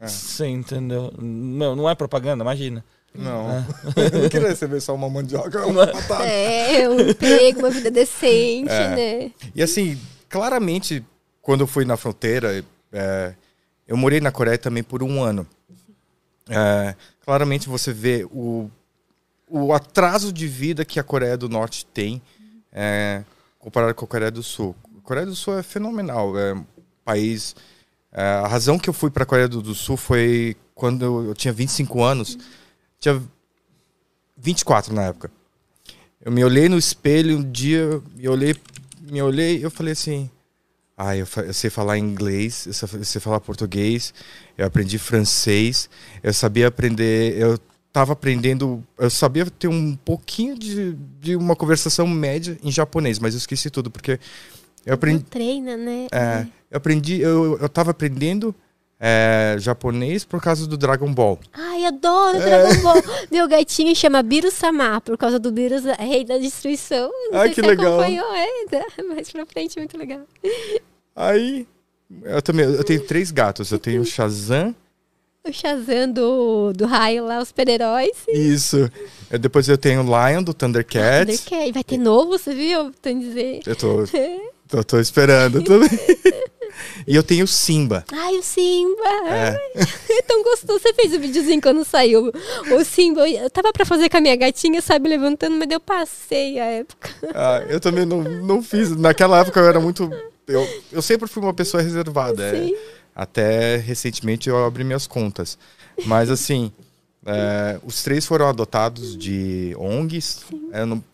É. 0.00 0.06
Você 0.06 0.46
entendeu? 0.46 1.12
Não, 1.18 1.74
não 1.74 1.90
é 1.90 1.94
propaganda, 1.94 2.42
imagina. 2.44 2.84
Não. 3.14 3.50
É. 3.50 3.64
eu 4.14 4.22
não 4.22 4.28
queria 4.28 4.48
receber 4.48 4.80
só 4.80 4.94
uma 4.94 5.08
mandioca, 5.08 5.66
uma 5.66 5.86
batata. 5.86 6.24
É, 6.24 6.88
um 6.88 7.00
emprego, 7.00 7.60
uma 7.60 7.70
vida 7.70 7.90
decente, 7.90 8.70
é. 8.70 8.88
né? 8.96 9.32
E 9.54 9.62
assim, 9.62 9.98
claramente, 10.28 11.04
quando 11.40 11.62
eu 11.62 11.66
fui 11.66 11.84
na 11.84 11.96
fronteira, 11.96 12.64
é, 12.92 13.34
eu 13.88 13.96
morei 13.96 14.20
na 14.20 14.30
Coreia 14.30 14.58
também 14.58 14.82
por 14.82 15.02
um 15.02 15.22
ano. 15.22 15.46
É, 16.48 16.94
claramente 17.24 17.68
você 17.68 17.92
vê 17.92 18.26
o 18.30 18.70
o 19.48 19.72
atraso 19.72 20.32
de 20.32 20.46
vida 20.46 20.84
que 20.84 20.98
a 20.98 21.04
Coreia 21.04 21.36
do 21.36 21.48
Norte 21.48 21.86
tem 21.86 22.20
é, 22.72 23.24
comparado 23.58 23.94
com 23.94 24.04
a 24.04 24.08
Coreia 24.08 24.30
do 24.30 24.42
Sul. 24.42 24.74
A 24.98 25.00
Coreia 25.00 25.26
do 25.26 25.36
Sul 25.36 25.58
é 25.58 25.62
fenomenal. 25.62 26.36
É 26.38 26.54
um 26.54 26.64
país. 27.04 27.54
É, 28.12 28.22
a 28.22 28.46
razão 28.46 28.78
que 28.78 28.88
eu 28.88 28.94
fui 28.94 29.10
para 29.10 29.22
a 29.22 29.26
Coreia 29.26 29.48
do, 29.48 29.74
Sul 29.74 29.96
foi 29.96 30.56
quando 30.74 31.28
eu, 31.28 31.34
tinha 31.34 31.52
25 31.52 32.02
anos. 32.02 32.36
Tinha 32.98 33.22
24 34.36 34.92
na 34.92 35.04
época. 35.04 35.30
Eu 36.20 36.32
me 36.32 36.44
olhei 36.44 36.68
no 36.68 36.76
espelho 36.76 37.38
um 37.38 37.50
dia, 37.50 38.02
me 38.16 38.28
olhei, 38.28 38.56
me 39.00 39.22
olhei, 39.22 39.64
eu 39.64 39.70
falei 39.70 39.92
assim: 39.92 40.28
"Ah, 40.96 41.16
eu, 41.16 41.26
eu 41.36 41.54
sei 41.54 41.70
falar 41.70 41.98
inglês, 41.98 42.66
eu 42.66 43.04
sei 43.04 43.20
falar 43.20 43.38
português, 43.38 44.12
eu 44.58 44.66
aprendi 44.66 44.98
francês, 44.98 45.88
eu 46.22 46.34
sabia 46.34 46.66
aprender, 46.66 47.38
eu 47.38 47.60
estava 47.96 48.12
aprendendo, 48.12 48.84
eu 48.98 49.08
sabia 49.08 49.46
ter 49.46 49.68
um 49.68 49.96
pouquinho 49.96 50.54
de, 50.58 50.92
de 51.18 51.34
uma 51.34 51.56
conversação 51.56 52.06
média 52.06 52.58
em 52.62 52.70
japonês, 52.70 53.18
mas 53.18 53.32
eu 53.32 53.38
esqueci 53.38 53.70
tudo 53.70 53.90
porque 53.90 54.20
eu 54.84 54.92
aprendi. 54.92 55.20
Não 55.20 55.30
treina, 55.30 55.78
né? 55.78 56.06
É, 56.12 56.46
eu 56.70 56.76
aprendi, 56.76 57.22
eu, 57.22 57.58
eu 57.58 57.68
tava 57.70 57.92
aprendendo 57.92 58.54
é, 59.00 59.56
japonês 59.58 60.26
por 60.26 60.42
causa 60.42 60.66
do 60.66 60.76
Dragon 60.76 61.10
Ball. 61.10 61.40
Ai, 61.54 61.86
adoro 61.86 62.38
Dragon 62.38 62.68
é. 62.68 62.76
Ball. 62.82 63.02
Meu 63.32 63.48
gatinho 63.48 63.96
chama 63.96 64.22
Biru 64.22 64.50
Sama 64.50 65.00
por 65.00 65.16
causa 65.16 65.38
do 65.38 65.50
Biru, 65.50 65.76
rei 65.98 66.22
da 66.22 66.36
destruição. 66.36 67.10
Não 67.32 67.40
Ai, 67.40 67.48
que 67.48 67.62
legal. 67.62 67.98
Acompanhou, 67.98 68.28
é, 68.34 69.02
mais 69.08 69.32
pra 69.32 69.46
frente, 69.46 69.78
muito 69.78 69.96
legal. 69.96 70.20
Aí, 71.14 71.66
eu 72.24 72.42
também, 72.42 72.66
eu 72.66 72.84
tenho 72.84 73.00
três 73.06 73.30
gatos. 73.30 73.70
Eu 73.72 73.78
tenho 73.78 74.02
o 74.02 74.04
Shazam, 74.06 74.74
o 75.48 75.52
Shazam 75.52 76.10
do, 76.12 76.72
do 76.72 76.86
raio 76.86 77.24
lá, 77.24 77.40
os 77.40 77.48
super-heróis. 77.48 78.16
Isso. 78.28 78.90
Eu, 79.30 79.38
depois 79.38 79.68
eu 79.68 79.78
tenho 79.78 80.02
o 80.02 80.04
Lion 80.04 80.42
do 80.42 80.52
Thundercats. 80.52 81.40
Thundercat. 81.40 81.72
Vai 81.72 81.84
ter 81.84 81.98
novo, 81.98 82.38
você 82.38 82.54
viu? 82.54 82.92
Tô 83.00 83.12
dizer. 83.12 83.60
Eu 83.66 83.76
tô, 83.76 84.04
tô, 84.68 84.84
tô 84.84 85.00
esperando 85.00 85.62
também. 85.62 85.88
E 87.06 87.14
eu 87.14 87.22
tenho 87.22 87.46
Simba. 87.46 88.04
Ai, 88.12 88.36
o 88.36 88.42
Simba! 88.42 89.02
É. 89.28 89.56
é 90.18 90.22
tão 90.22 90.42
gostoso. 90.42 90.80
Você 90.80 90.92
fez 90.92 91.14
o 91.14 91.20
videozinho 91.20 91.60
quando 91.60 91.84
saiu. 91.84 92.30
O 92.72 92.84
Simba, 92.84 93.28
eu 93.28 93.48
tava 93.48 93.72
pra 93.72 93.84
fazer 93.84 94.08
com 94.08 94.16
a 94.16 94.20
minha 94.20 94.36
gatinha, 94.36 94.80
sabe, 94.82 95.08
levantando, 95.08 95.56
mas 95.56 95.70
eu 95.70 95.80
passei 95.80 96.58
a 96.58 96.64
época. 96.64 97.10
Ah, 97.34 97.64
eu 97.68 97.80
também 97.80 98.04
não, 98.04 98.22
não 98.22 98.62
fiz. 98.62 98.94
Naquela 98.96 99.40
época 99.40 99.60
eu 99.60 99.68
era 99.68 99.80
muito. 99.80 100.10
Eu, 100.46 100.66
eu 100.92 101.02
sempre 101.02 101.28
fui 101.28 101.42
uma 101.42 101.54
pessoa 101.54 101.82
reservada. 101.82 102.44
É. 102.44 102.70
Até 103.16 103.78
recentemente 103.78 104.50
eu 104.50 104.62
abri 104.62 104.84
minhas 104.84 105.06
contas. 105.06 105.58
Mas 106.04 106.28
assim, 106.28 106.70
é, 107.24 107.80
os 107.82 108.02
três 108.02 108.26
foram 108.26 108.46
adotados 108.46 109.16
de 109.16 109.74
ONGs. 109.78 110.44
Eu 110.70 110.86
não, 110.86 111.04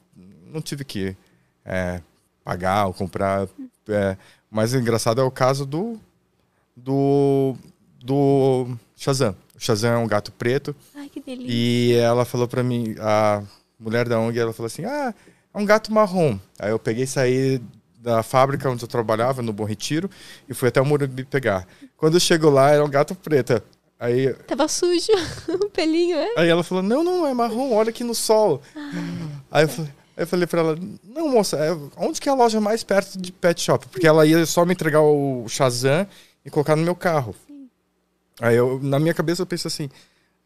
não 0.53 0.61
tive 0.61 0.85
que 0.85 1.17
é, 1.65 2.01
pagar 2.43 2.87
ou 2.87 2.93
comprar. 2.93 3.47
É, 3.89 4.17
o 4.51 4.57
mais 4.57 4.75
engraçado 4.75 5.21
é 5.21 5.25
o 5.25 5.31
caso 5.31 5.65
do. 5.65 5.97
do. 6.77 7.55
do 8.03 8.77
Shazam. 8.97 9.37
O 9.55 9.61
Shazam 9.61 9.93
é 9.93 9.99
um 9.99 10.09
gato 10.09 10.33
preto. 10.33 10.75
Ai, 10.97 11.09
que 11.09 11.21
delícia. 11.21 11.47
E 11.49 11.95
ela 11.95 12.25
falou 12.25 12.49
pra 12.49 12.65
mim, 12.65 12.97
a 12.99 13.45
mulher 13.79 14.09
da 14.09 14.19
ONG, 14.19 14.41
ela 14.41 14.53
falou 14.53 14.67
assim: 14.67 14.85
ah, 14.85 15.15
é 15.55 15.59
um 15.59 15.65
gato 15.65 15.93
marrom. 15.93 16.37
Aí 16.59 16.71
eu 16.71 16.81
peguei 16.81 17.05
e 17.05 17.07
saí 17.07 17.63
da 18.03 18.23
fábrica 18.23 18.69
onde 18.69 18.83
eu 18.83 18.89
trabalhava, 18.89 19.43
no 19.43 19.53
Bom 19.53 19.65
Retiro, 19.65 20.11
e 20.49 20.55
fui 20.55 20.69
até 20.69 20.81
o 20.81 20.85
Morumbi 20.85 21.25
pegar. 21.25 21.67
Quando 22.03 22.19
chegou 22.19 22.51
lá, 22.51 22.73
era 22.73 22.85
um 22.85 22.91
gato 22.91 23.15
preto. 23.15 23.63
Aí, 23.97 24.35
Tava 24.49 24.67
sujo 24.67 25.13
o 25.49 25.71
pelinho, 25.71 26.17
é? 26.17 26.35
Aí 26.37 26.49
ela 26.49 26.65
falou, 26.65 26.83
não, 26.83 27.05
não, 27.05 27.25
é 27.25 27.33
marrom, 27.33 27.73
olha 27.73 27.91
aqui 27.91 28.03
no 28.03 28.13
sol. 28.13 28.61
Ah. 28.75 28.91
Aí 29.53 29.63
eu 29.63 29.69
falei, 29.69 29.91
eu 30.17 30.27
falei 30.27 30.47
pra 30.49 30.61
ela, 30.63 30.79
não, 31.05 31.29
moça, 31.29 31.57
é, 31.59 31.71
onde 31.97 32.21
que 32.21 32.29
é 32.29 32.33
a 32.33 32.35
loja 32.35 32.61
mais 32.61 32.83
perto 32.83 33.17
de 33.17 33.31
pet 33.31 33.61
shop? 33.61 33.87
Porque 33.87 34.05
ela 34.05 34.27
ia 34.27 34.45
só 34.47 34.65
me 34.65 34.73
entregar 34.73 35.01
o 35.01 35.47
Shazam 35.49 36.05
e 36.45 36.51
colocar 36.51 36.75
no 36.75 36.83
meu 36.83 36.97
carro. 36.97 37.37
Sim. 37.47 37.69
Aí 38.41 38.57
eu, 38.57 38.81
na 38.83 38.99
minha 38.99 39.15
cabeça 39.15 39.43
eu 39.43 39.47
pensei 39.47 39.69
assim, 39.69 39.89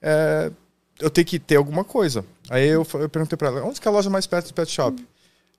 é, 0.03 0.53
eu 1.01 1.09
tenho 1.09 1.27
que 1.27 1.39
ter 1.39 1.57
alguma 1.57 1.85
coisa. 1.85 2.23
Aí 2.51 2.69
eu, 2.69 2.87
eu 3.01 3.09
perguntei 3.09 3.39
pra 3.39 3.49
ela, 3.49 3.65
onde 3.65 3.81
que 3.81 3.89
é 3.89 3.91
a 3.91 3.95
loja 3.95 4.11
mais 4.11 4.27
perto 4.27 4.49
de 4.49 4.53
pet 4.53 4.71
shop? 4.71 5.01
Hum. 5.01 5.07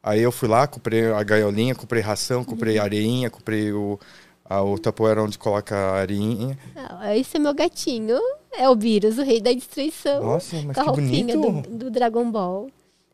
Aí 0.03 0.21
eu 0.21 0.31
fui 0.31 0.47
lá, 0.47 0.67
comprei 0.67 1.11
a 1.11 1.23
gaiolinha, 1.23 1.73
comprei 1.73 2.03
ração, 2.03 2.43
comprei 2.43 2.77
uhum. 2.77 2.83
areinha, 2.83 3.29
comprei 3.31 3.73
o, 3.73 3.99
a, 4.49 4.63
o 4.63 4.77
tapoeira 4.77 5.23
onde 5.23 5.37
coloca 5.37 5.75
a 5.75 5.95
areinha. 5.95 6.57
Ah, 6.75 7.15
esse 7.15 7.37
é 7.37 7.39
meu 7.39 7.53
gatinho. 7.53 8.17
É 8.57 8.69
o 8.69 8.75
Vírus, 8.75 9.17
o 9.17 9.23
rei 9.23 9.39
da 9.39 9.51
destruição. 9.51 10.23
Nossa, 10.23 10.61
mas 10.61 10.77
que 10.77 10.91
bonito. 10.91 11.61
Do, 11.61 11.77
do 11.77 11.91
Dragon 11.91 12.29
Ball 12.31 12.69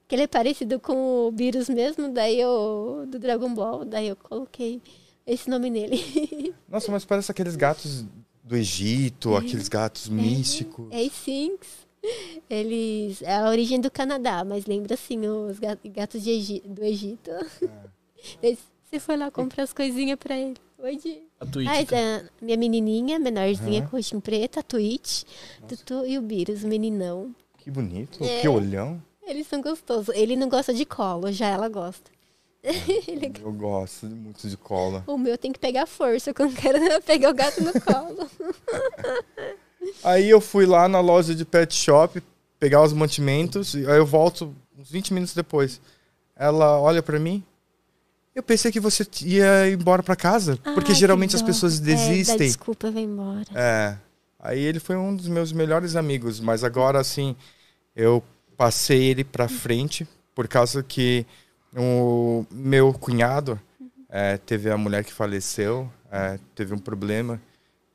que 0.08 0.16
ele 0.16 0.24
é 0.24 0.28
parecido 0.28 0.80
com 0.80 1.28
o 1.28 1.32
vírus 1.32 1.68
mesmo, 1.68 2.14
daí 2.14 2.40
eu, 2.40 3.04
do 3.08 3.18
Dragon 3.18 3.52
Ball, 3.54 3.84
daí 3.84 4.10
eu 4.10 4.16
coloquei 4.16 4.80
esse 5.26 5.50
nome 5.50 5.72
nele. 5.72 6.54
Nossa, 6.70 6.92
mas 6.92 7.06
parece 7.06 7.32
aqueles 7.32 7.56
gatos 7.56 8.06
do 8.44 8.56
Egito, 8.56 9.34
é. 9.34 9.38
aqueles 9.40 9.68
gatos 9.68 10.08
é. 10.08 10.12
místicos. 10.12 10.88
É, 10.92 11.02
Sphinx. 11.04 11.84
Eles. 12.50 13.22
É 13.22 13.38
a 13.38 13.50
origem 13.50 13.80
do 13.80 13.90
Canadá, 13.90 14.44
mas 14.44 14.66
lembra 14.66 14.94
assim 14.94 15.26
os 15.26 15.58
gatos 15.86 16.22
de 16.22 16.30
Egito, 16.30 16.68
do 16.68 16.84
Egito. 16.84 17.32
É. 18.42 18.58
Você 18.94 19.00
foi 19.00 19.18
lá 19.18 19.32
comprar 19.32 19.64
as 19.64 19.74
coisinhas 19.74 20.20
pra 20.20 20.38
ele. 20.38 20.54
Oi, 20.78 20.98
Di. 20.98 21.24
A 21.40 21.48
Twitch. 21.48 21.68
Ah, 21.68 21.84
tá. 21.84 22.30
minha 22.40 22.56
menininha, 22.56 23.18
menorzinha, 23.18 23.82
uhum. 23.82 23.88
com 23.88 23.98
roxinho 23.98 24.22
preto, 24.22 24.60
a 24.60 24.62
Twitch, 24.62 25.24
Tutu 25.68 26.06
e 26.06 26.16
o 26.16 26.22
Vírus, 26.22 26.64
o 26.64 26.68
meninão. 26.68 27.34
Que 27.58 27.72
bonito, 27.72 28.24
é. 28.24 28.42
que 28.42 28.48
olhão. 28.48 29.02
Eles 29.26 29.48
são 29.48 29.64
gostosos. 29.64 30.14
Ele 30.14 30.36
não 30.36 30.48
gosta 30.48 30.72
de 30.72 30.86
colo, 30.86 31.32
já 31.32 31.48
ela 31.48 31.68
gosta. 31.70 32.12
Ele... 32.62 33.34
Eu 33.44 33.52
gosto 33.52 34.06
muito 34.06 34.48
de 34.48 34.56
cola. 34.58 35.04
O 35.08 35.18
meu 35.18 35.40
tem 35.40 35.52
que 35.52 35.60
pegar 35.60 35.88
força 35.88 36.32
quando 36.32 36.54
quero 36.54 36.78
pegar 37.02 37.32
o 37.32 37.34
gato 37.34 37.64
no 37.64 37.74
colo. 37.82 38.30
aí 40.06 40.30
eu 40.30 40.40
fui 40.40 40.68
lá 40.68 40.88
na 40.88 41.00
loja 41.00 41.34
de 41.34 41.44
pet 41.44 41.74
shop 41.74 42.22
pegar 42.60 42.84
os 42.84 42.94
mantimentos, 42.94 43.74
e 43.74 43.88
aí 43.88 43.98
eu 43.98 44.06
volto 44.06 44.56
uns 44.78 44.92
20 44.92 45.16
minutos 45.16 45.34
depois. 45.34 45.82
Ela 46.36 46.80
olha 46.80 47.02
para 47.02 47.20
mim. 47.20 47.44
Eu 48.36 48.42
pensei 48.42 48.72
que 48.72 48.80
você 48.80 49.06
ia 49.22 49.70
embora 49.72 50.02
para 50.02 50.16
casa, 50.16 50.58
porque 50.74 50.94
geralmente 50.94 51.36
as 51.36 51.42
pessoas 51.42 51.80
desistem. 51.80 52.36
É, 52.36 52.40
dá 52.40 52.46
desculpa, 52.46 52.90
vai 52.90 53.04
embora. 53.04 53.46
É. 53.54 53.96
Aí 54.40 54.60
ele 54.60 54.80
foi 54.80 54.98
um 54.98 55.16
dos 55.16 55.28
meus 55.28 55.54
melhores 55.54 55.96
amigos, 55.96 56.40
mas 56.40 56.64
agora 56.64 57.00
assim, 57.00 57.36
eu 57.96 58.24
passei 58.58 59.04
ele 59.04 59.24
para 59.24 59.48
frente 59.48 60.08
por 60.34 60.48
causa 60.48 60.82
que 60.84 61.26
o 61.76 62.46
meu 62.52 62.92
cunhado 62.94 63.60
é, 64.10 64.38
teve 64.38 64.70
a 64.70 64.78
mulher 64.78 65.04
que 65.04 65.14
faleceu, 65.14 65.90
é, 66.12 66.40
teve 66.54 66.74
um 66.74 66.78
problema 66.78 67.42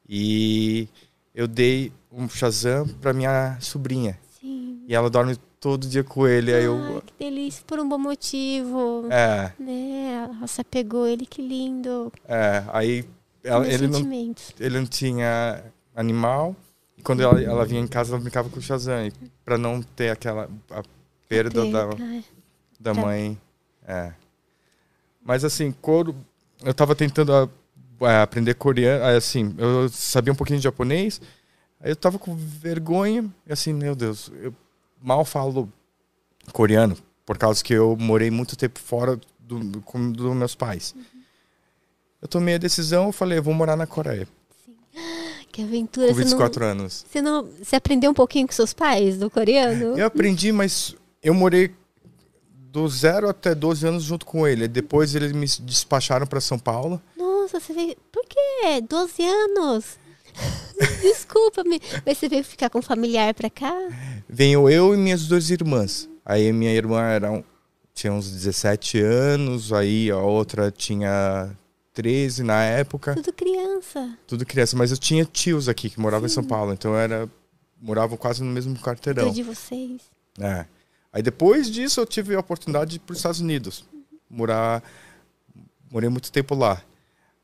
e 0.08 0.88
eu 1.34 1.46
dei 1.46 1.92
um 2.10 2.28
Shazam 2.28 2.88
para 3.00 3.12
minha 3.12 3.58
sobrinha. 3.60 4.18
Sim. 4.40 4.82
E 4.88 4.94
ela 4.94 5.10
dorme 5.10 5.36
todo 5.60 5.86
dia 5.86 6.04
com 6.04 6.26
ele. 6.26 6.52
Ai, 6.52 6.60
aí 6.60 6.64
eu... 6.64 7.02
que 7.04 7.12
delícia, 7.18 7.62
por 7.66 7.78
um 7.78 7.88
bom 7.88 7.98
motivo. 7.98 9.06
É. 9.10 9.52
Né? 9.58 10.28
Nossa, 10.40 10.64
pegou 10.64 11.06
ele, 11.06 11.26
que 11.26 11.42
lindo. 11.42 12.12
É, 12.26 12.64
aí 12.68 13.04
ela, 13.42 13.66
ele, 13.66 13.86
não, 13.86 14.00
ele 14.58 14.78
não 14.78 14.86
tinha 14.86 15.62
animal. 15.94 16.54
E 16.96 17.02
quando 17.02 17.22
ela, 17.22 17.40
ela 17.40 17.64
vinha 17.64 17.80
em 17.80 17.86
casa, 17.86 18.12
ela 18.12 18.20
brincava 18.20 18.48
com 18.48 18.58
o 18.58 18.62
Shazam. 18.62 19.10
para 19.44 19.56
não 19.56 19.82
ter 19.82 20.10
aquela 20.10 20.48
a 20.70 20.82
perda 21.28 21.64
da, 21.70 21.86
da 22.78 22.94
tá. 22.94 23.00
mãe. 23.00 23.38
É. 23.86 24.12
Mas 25.22 25.44
assim, 25.44 25.72
coro, 25.72 26.14
eu 26.64 26.74
tava 26.74 26.94
tentando 26.94 27.32
a, 27.32 27.48
a 28.02 28.12
é, 28.12 28.22
aprender 28.22 28.54
coreano. 28.54 29.04
Assim, 29.16 29.54
eu 29.58 29.88
sabia 29.88 30.32
um 30.32 30.36
pouquinho 30.36 30.58
de 30.58 30.64
japonês. 30.64 31.20
Aí 31.80 31.90
eu 31.90 31.96
tava 31.96 32.18
com 32.18 32.34
vergonha. 32.34 33.24
E 33.46 33.52
assim, 33.52 33.72
meu 33.72 33.94
Deus, 33.94 34.32
eu 34.42 34.52
mal 35.02 35.24
falo 35.24 35.72
coreano. 36.52 36.96
Por 37.24 37.36
causa 37.36 37.62
que 37.62 37.74
eu 37.74 37.96
morei 37.98 38.30
muito 38.30 38.56
tempo 38.56 38.78
fora 38.78 39.20
do, 39.38 39.58
do, 39.58 39.80
dos 40.12 40.36
meus 40.36 40.54
pais. 40.54 40.94
Uhum. 40.96 41.04
Eu 42.22 42.28
tomei 42.28 42.56
a 42.56 42.58
decisão, 42.58 43.06
eu 43.06 43.12
falei, 43.12 43.38
eu 43.38 43.42
vou 43.42 43.54
morar 43.54 43.76
na 43.76 43.86
Coreia. 43.86 44.26
Que 45.50 45.62
aventura. 45.62 46.08
Com 46.08 46.14
24 46.14 46.52
você 46.52 46.60
não, 46.60 46.66
anos. 46.70 47.06
Você, 47.08 47.22
não, 47.22 47.42
você 47.42 47.74
aprendeu 47.74 48.10
um 48.10 48.14
pouquinho 48.14 48.46
com 48.46 48.52
seus 48.52 48.72
pais 48.72 49.18
do 49.18 49.28
coreano? 49.28 49.98
Eu 49.98 50.06
aprendi, 50.06 50.52
mas 50.52 50.94
eu 51.20 51.34
morei 51.34 51.74
do 52.70 52.86
zero 52.86 53.28
até 53.28 53.54
12 53.56 53.86
anos 53.86 54.04
junto 54.04 54.24
com 54.24 54.46
ele. 54.46 54.68
Depois 54.68 55.14
eles 55.14 55.32
me 55.32 55.46
despacharam 55.62 56.26
para 56.26 56.40
São 56.40 56.58
Paulo. 56.58 57.02
Nossa, 57.16 57.58
você 57.58 57.72
veio... 57.72 57.96
Por 58.12 58.24
quê? 58.26 58.80
12 58.88 59.24
anos? 59.24 59.98
Desculpa, 61.02 61.64
me... 61.64 61.80
mas 62.04 62.18
você 62.18 62.28
veio 62.28 62.44
ficar 62.44 62.70
com 62.70 62.78
um 62.78 62.82
familiar 62.82 63.34
para 63.34 63.50
cá? 63.50 63.72
Venho 64.28 64.68
eu 64.68 64.94
e 64.94 64.96
minhas 64.96 65.26
duas 65.26 65.50
irmãs. 65.50 66.08
Aí 66.24 66.52
minha 66.52 66.72
irmã 66.72 67.02
era 67.02 67.32
um... 67.32 67.42
tinha 67.94 68.12
uns 68.12 68.30
17 68.30 69.00
anos, 69.00 69.72
aí 69.72 70.10
a 70.10 70.18
outra 70.18 70.70
tinha 70.70 71.50
13 71.94 72.42
na 72.42 72.62
época. 72.62 73.14
Tudo 73.14 73.32
criança. 73.32 74.18
Tudo 74.26 74.46
criança, 74.46 74.76
mas 74.76 74.90
eu 74.90 74.98
tinha 74.98 75.24
tios 75.24 75.68
aqui 75.68 75.90
que 75.90 75.98
moravam 75.98 76.28
Sim. 76.28 76.32
em 76.32 76.34
São 76.34 76.44
Paulo, 76.44 76.72
então 76.72 76.96
era 76.96 77.28
moravam 77.80 78.16
quase 78.16 78.42
no 78.42 78.50
mesmo 78.50 78.76
quarteirão. 78.76 79.24
Tudo 79.24 79.34
de 79.34 79.42
vocês. 79.42 80.02
É. 80.38 80.66
Aí 81.12 81.22
depois 81.22 81.70
disso 81.70 82.00
eu 82.00 82.06
tive 82.06 82.34
a 82.34 82.40
oportunidade 82.40 82.90
de 82.90 82.96
ir 82.96 83.00
para 83.00 83.12
os 83.12 83.18
Estados 83.18 83.40
Unidos. 83.40 83.84
Morar 84.28 84.82
morei 85.90 86.08
muito 86.08 86.30
tempo 86.30 86.54
lá. 86.54 86.82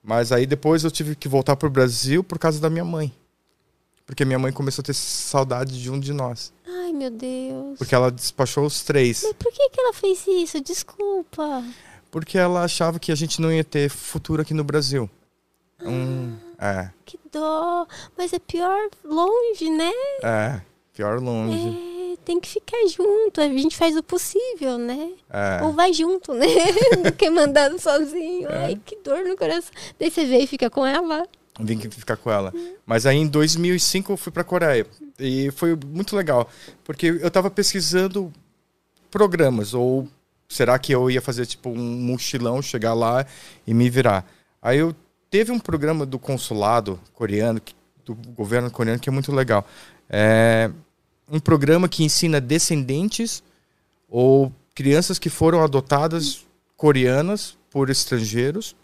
Mas 0.04 0.30
aí 0.30 0.46
depois 0.46 0.84
eu 0.84 0.90
tive 0.90 1.16
que 1.16 1.28
voltar 1.28 1.56
para 1.56 1.66
o 1.66 1.70
Brasil 1.70 2.22
por 2.22 2.38
causa 2.38 2.60
da 2.60 2.68
minha 2.68 2.84
mãe. 2.84 3.12
Porque 4.06 4.24
minha 4.24 4.38
mãe 4.38 4.52
começou 4.52 4.82
a 4.82 4.84
ter 4.84 4.92
saudade 4.92 5.82
de 5.82 5.90
um 5.90 5.98
de 5.98 6.12
nós. 6.12 6.52
Ai, 6.66 6.92
meu 6.92 7.10
Deus. 7.10 7.78
Porque 7.78 7.94
ela 7.94 8.10
despachou 8.10 8.66
os 8.66 8.82
três. 8.82 9.22
Mas 9.22 9.32
por 9.32 9.50
que, 9.50 9.70
que 9.70 9.80
ela 9.80 9.94
fez 9.94 10.26
isso? 10.26 10.60
Desculpa 10.60 11.64
porque 12.14 12.38
ela 12.38 12.62
achava 12.62 13.00
que 13.00 13.10
a 13.10 13.14
gente 13.16 13.40
não 13.40 13.52
ia 13.52 13.64
ter 13.64 13.90
futuro 13.90 14.40
aqui 14.40 14.54
no 14.54 14.62
Brasil. 14.62 15.10
Um, 15.82 16.36
é. 16.60 16.88
Que 17.04 17.18
dó. 17.32 17.88
Mas 18.16 18.32
é 18.32 18.38
pior 18.38 18.88
longe, 19.02 19.68
né? 19.68 19.90
É, 20.22 20.60
pior 20.92 21.18
longe. 21.20 21.76
É, 21.76 21.93
tem 22.24 22.40
que 22.40 22.48
ficar 22.48 22.86
junto. 22.88 23.40
A 23.40 23.48
gente 23.48 23.76
faz 23.76 23.96
o 23.96 24.02
possível, 24.02 24.78
né? 24.78 25.12
É. 25.30 25.62
Ou 25.62 25.72
vai 25.72 25.92
junto, 25.92 26.32
né? 26.32 26.46
Do 27.04 27.12
que 27.12 27.28
mandado 27.30 27.78
sozinho. 27.78 28.48
É. 28.48 28.64
Ai, 28.66 28.80
que 28.84 28.96
dor 28.96 29.24
no 29.24 29.36
coração. 29.36 29.72
Daí 29.98 30.10
você 30.10 30.24
vê 30.24 30.38
e 30.38 30.46
fica 30.46 30.70
com 30.70 30.86
ela. 30.86 31.26
Vim 31.60 31.78
ficar 31.78 32.16
com 32.16 32.30
ela. 32.30 32.50
Uhum. 32.52 32.74
Mas 32.84 33.06
aí 33.06 33.16
em 33.16 33.28
2005 33.28 34.12
eu 34.12 34.16
fui 34.16 34.32
pra 34.32 34.42
Coreia. 34.42 34.86
E 35.18 35.50
foi 35.52 35.76
muito 35.86 36.16
legal. 36.16 36.48
Porque 36.82 37.06
eu 37.06 37.30
tava 37.30 37.50
pesquisando 37.50 38.32
programas 39.10 39.74
ou 39.74 40.08
será 40.48 40.78
que 40.78 40.92
eu 40.92 41.08
ia 41.10 41.20
fazer 41.20 41.46
tipo 41.46 41.70
um 41.70 41.76
mochilão, 41.76 42.60
chegar 42.60 42.94
lá 42.94 43.24
e 43.66 43.72
me 43.72 43.88
virar? 43.88 44.26
Aí 44.60 44.78
eu 44.78 44.94
teve 45.30 45.52
um 45.52 45.58
programa 45.58 46.04
do 46.04 46.18
consulado 46.18 46.98
coreano, 47.12 47.60
do 48.04 48.14
governo 48.14 48.70
coreano, 48.70 48.98
que 48.98 49.08
é 49.08 49.12
muito 49.12 49.30
legal. 49.32 49.64
É 50.10 50.70
um 51.28 51.38
programa 51.38 51.88
que 51.88 52.04
ensina 52.04 52.40
descendentes 52.40 53.42
ou 54.08 54.52
crianças 54.74 55.18
que 55.18 55.30
foram 55.30 55.62
adotadas 55.62 56.44
coreanas 56.76 57.56
por 57.70 57.90
estrangeiros 57.90 58.76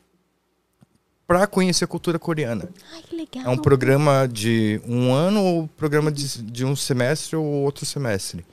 para 1.26 1.46
conhecer 1.46 1.84
a 1.84 1.88
cultura 1.88 2.18
coreana. 2.18 2.68
Ai, 2.92 3.02
que 3.02 3.14
legal. 3.14 3.44
É 3.44 3.48
um 3.48 3.56
programa 3.56 4.26
de 4.26 4.80
um 4.84 5.12
ano 5.12 5.42
ou 5.42 5.68
programa 5.68 6.10
de, 6.10 6.42
de 6.42 6.64
um 6.64 6.74
semestre 6.74 7.36
ou 7.36 7.44
outro 7.44 7.86
semestre. 7.86 8.44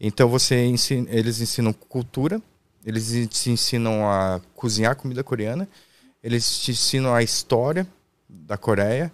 Então 0.00 0.28
você 0.28 0.64
ensina, 0.64 1.06
eles 1.10 1.40
ensinam 1.40 1.72
cultura, 1.72 2.40
eles 2.84 3.28
te 3.28 3.50
ensinam 3.50 4.08
a 4.08 4.40
cozinhar 4.54 4.96
comida 4.96 5.22
coreana, 5.22 5.68
eles 6.22 6.58
te 6.58 6.70
ensinam 6.70 7.14
a 7.14 7.22
história 7.22 7.86
da 8.28 8.56
Coreia 8.56 9.12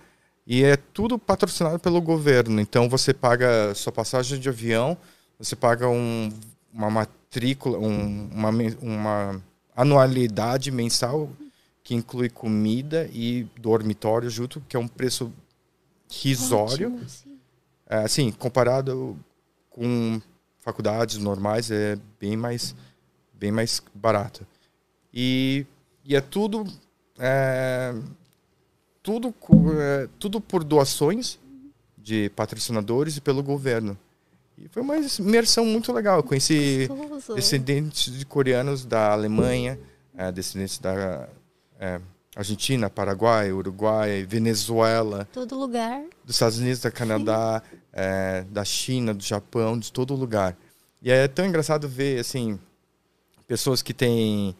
e 0.51 0.65
é 0.65 0.77
tudo 0.77 1.17
patrocinado 1.17 1.79
pelo 1.79 2.03
governo. 2.03 2.61
Então 2.61 2.89
você 2.89 3.15
paga 3.15 3.73
sua 3.73 3.93
passagem 3.93 4.41
de 4.41 4.49
avião, 4.49 4.99
você 5.39 5.55
paga 5.55 5.89
um, 5.89 6.29
uma 6.75 6.91
matrícula, 6.91 7.79
um, 7.79 8.29
uma, 8.33 8.51
uma 8.83 9.43
anualidade 9.77 10.73
mensal 10.73 11.31
que 11.85 11.95
inclui 11.95 12.29
comida 12.29 13.09
e 13.13 13.47
dormitório 13.61 14.29
junto, 14.29 14.61
que 14.69 14.77
é 14.77 14.81
um 14.81 14.89
preço 14.89 15.33
risório. 16.11 16.97
Ótimo, 16.97 17.07
é, 17.89 17.99
assim, 17.99 18.33
comparado 18.33 19.17
com 19.71 20.21
faculdades 20.59 21.17
normais, 21.19 21.71
é 21.71 21.97
bem 22.19 22.37
mais, 22.37 22.75
bem 23.35 23.53
mais 23.53 23.81
barato. 23.95 24.45
E, 25.15 25.65
e 26.05 26.17
é 26.17 26.21
tudo, 26.21 26.67
é, 27.21 27.95
tudo, 29.19 29.35
é, 29.81 30.09
tudo 30.19 30.41
por 30.41 30.63
doações 30.63 31.39
de 31.97 32.31
patrocinadores 32.31 33.17
e 33.17 33.21
pelo 33.21 33.43
governo. 33.43 33.99
E 34.57 34.69
foi 34.69 34.83
uma 34.83 34.97
imersão 34.97 35.65
muito 35.65 35.93
legal. 35.93 36.19
Eu 36.19 36.23
conheci 36.23 36.87
Gostoso. 36.87 37.35
descendentes 37.35 38.17
de 38.17 38.25
coreanos 38.27 38.85
da 38.85 39.13
Alemanha, 39.13 39.79
é, 40.15 40.31
descendentes 40.31 40.79
da 40.79 41.29
é, 41.79 42.01
Argentina, 42.37 42.89
Paraguai, 42.89 43.51
Uruguai, 43.53 44.25
Venezuela. 44.25 45.27
Todo 45.33 45.59
lugar. 45.59 46.03
Dos 46.25 46.37
Estados 46.37 46.59
Unidos, 46.59 46.81
da 46.81 46.91
Canadá, 46.91 47.63
é, 47.93 48.45
da 48.51 48.65
China, 48.65 49.15
do 49.15 49.25
Japão, 49.25 49.79
de 49.79 49.91
todo 49.91 50.15
lugar. 50.15 50.57
E 51.03 51.11
é 51.11 51.27
tão 51.27 51.47
engraçado 51.47 51.89
ver, 51.89 52.21
assim, 52.21 52.61
pessoas 53.47 53.81
que 53.81 53.95
têm 53.95 54.55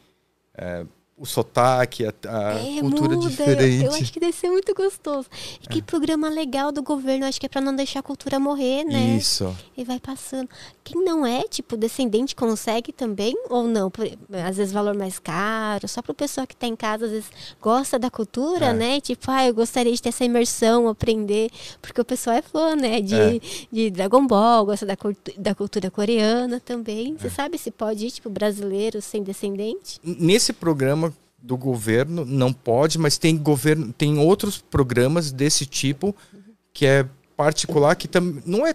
é, 0.55 0.85
o 1.21 1.27
sotaque, 1.27 2.07
a, 2.07 2.15
a 2.27 2.55
é, 2.55 2.81
cultura 2.81 3.15
muda. 3.15 3.29
diferente. 3.29 3.85
Eu, 3.85 3.93
eu, 3.93 3.99
acho 3.99 4.11
que 4.11 4.19
deve 4.19 4.33
ser 4.33 4.49
muito 4.49 4.75
gostoso. 4.75 5.29
E 5.63 5.69
que 5.69 5.81
é. 5.81 5.83
programa 5.83 6.31
legal 6.31 6.73
do 6.73 6.83
governo, 6.83 7.27
acho 7.27 7.39
que 7.39 7.45
é 7.45 7.49
para 7.49 7.61
não 7.61 7.77
deixar 7.77 8.01
a 8.01 8.03
cultura 8.03 8.41
morrer, 8.41 8.85
né? 8.85 9.19
Isso. 9.19 9.55
E 9.77 9.85
vai 9.85 10.01
passando. 10.01 10.49
Quem 10.83 11.05
não 11.05 11.27
é, 11.27 11.43
tipo, 11.43 11.77
descendente 11.77 12.35
consegue 12.35 12.91
também 12.91 13.35
ou 13.51 13.65
não? 13.65 13.93
Às 14.49 14.57
vezes 14.57 14.73
valor 14.73 14.97
mais 14.97 15.19
caro, 15.19 15.87
só 15.87 16.01
para 16.01 16.13
o 16.13 16.15
pessoal 16.15 16.47
que 16.47 16.55
está 16.55 16.67
em 16.67 16.75
casa, 16.75 17.05
às 17.05 17.11
vezes 17.11 17.31
gosta 17.61 17.99
da 17.99 18.11
cultura, 18.11 18.67
é. 18.67 18.73
né? 18.73 19.01
Tipo, 19.01 19.31
ah, 19.31 19.47
eu 19.47 19.53
gostaria 19.53 19.93
de 19.93 20.01
ter 20.01 20.09
essa 20.09 20.25
imersão, 20.25 20.89
aprender, 20.89 21.51
porque 21.83 22.01
o 22.01 22.05
pessoal 22.05 22.37
é 22.37 22.43
fã, 22.43 22.75
né? 22.75 23.03
De, 23.03 23.15
é. 23.15 23.41
de 23.71 23.91
Dragon 23.91 24.27
Ball, 24.27 24.65
gosta 24.65 24.87
da, 24.87 24.97
da 25.37 25.55
cultura 25.55 25.91
coreana 25.91 26.59
também. 26.61 27.15
Você 27.19 27.27
é. 27.27 27.31
sabe 27.31 27.59
se 27.59 27.71
pode 27.71 28.07
ir, 28.07 28.11
tipo, 28.11 28.31
brasileiro 28.31 29.03
sem 29.03 29.23
descendente? 29.23 30.01
Nesse 30.03 30.55
programa 30.55 31.10
do 31.43 31.57
governo, 31.57 32.25
não 32.25 32.53
pode, 32.53 32.99
mas 32.99 33.19
tem 33.19 33.37
governo, 33.37 33.93
tem 33.93 34.19
outros 34.19 34.59
programas 34.59 35.33
desse 35.33 35.67
tipo 35.67 36.15
que 36.73 36.87
é 36.87 37.07
particular 37.37 37.95
que 37.97 38.07
também 38.07 38.43
não 38.47 38.67
é 38.67 38.75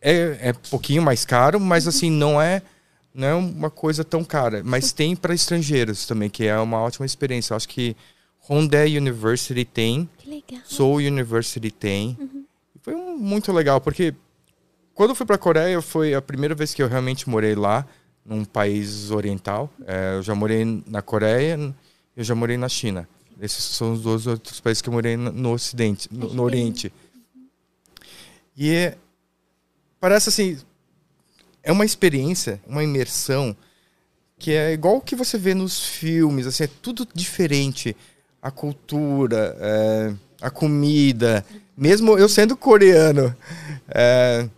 é, 0.00 0.48
é 0.48 0.52
pouquinho 0.52 1.00
mais 1.00 1.24
caro, 1.24 1.60
mas 1.60 1.86
assim 1.86 2.10
não 2.10 2.40
é 2.40 2.62
não 3.14 3.28
é 3.28 3.34
uma 3.34 3.70
coisa 3.70 4.02
tão 4.02 4.24
cara, 4.24 4.62
mas 4.64 4.90
tem 4.90 5.14
para 5.14 5.34
estrangeiros 5.34 6.06
também, 6.06 6.30
que 6.30 6.46
é 6.46 6.58
uma 6.58 6.80
ótima 6.80 7.04
experiência. 7.04 7.52
Eu 7.52 7.56
acho 7.56 7.68
que 7.68 7.94
Hyundai 8.48 8.96
University 8.96 9.64
tem, 9.64 10.08
Seoul 10.64 10.96
University 10.96 11.70
tem. 11.70 12.16
Uhum. 12.18 12.44
Foi 12.80 12.94
um, 12.94 13.16
muito 13.18 13.52
legal 13.52 13.80
porque 13.80 14.14
quando 14.94 15.10
eu 15.10 15.14
fui 15.14 15.26
para 15.26 15.36
a 15.36 15.38
Coreia 15.38 15.80
foi 15.82 16.14
a 16.14 16.22
primeira 16.22 16.54
vez 16.54 16.72
que 16.72 16.82
eu 16.82 16.88
realmente 16.88 17.28
morei 17.28 17.54
lá, 17.54 17.86
num 18.24 18.44
país 18.44 19.10
oriental. 19.10 19.70
É, 19.86 20.14
eu 20.16 20.22
já 20.22 20.34
morei 20.34 20.82
na 20.86 21.02
Coreia, 21.02 21.74
eu 22.16 22.24
já 22.24 22.34
morei 22.34 22.56
na 22.56 22.68
China. 22.68 23.08
Esses 23.40 23.64
são 23.64 23.92
os 23.92 24.02
dois 24.02 24.26
outros 24.26 24.60
países 24.60 24.80
que 24.80 24.88
eu 24.88 24.92
morei 24.92 25.16
no, 25.16 25.52
Ocidente, 25.52 26.08
no, 26.12 26.32
no, 26.32 26.42
Oriente. 26.42 26.92
E 28.56 28.70
é, 28.70 28.96
parece 29.98 30.28
assim, 30.28 30.58
é 31.62 31.72
uma 31.72 31.84
experiência, 31.84 32.60
uma 32.66 32.84
imersão 32.84 33.56
que 34.38 34.52
é 34.52 34.72
igual 34.72 34.96
o 34.96 35.00
que 35.00 35.14
você 35.14 35.38
vê 35.38 35.54
nos 35.54 35.84
filmes, 35.84 36.46
assim, 36.46 36.64
é 36.64 36.70
tudo 36.80 37.06
diferente. 37.14 37.96
A 38.40 38.50
cultura, 38.50 39.56
é, 39.60 40.14
a 40.40 40.50
comida, 40.50 41.46
mesmo 41.76 42.18
eu 42.18 42.28
sendo 42.28 42.56
coreano. 42.56 43.34
É, 43.88 44.48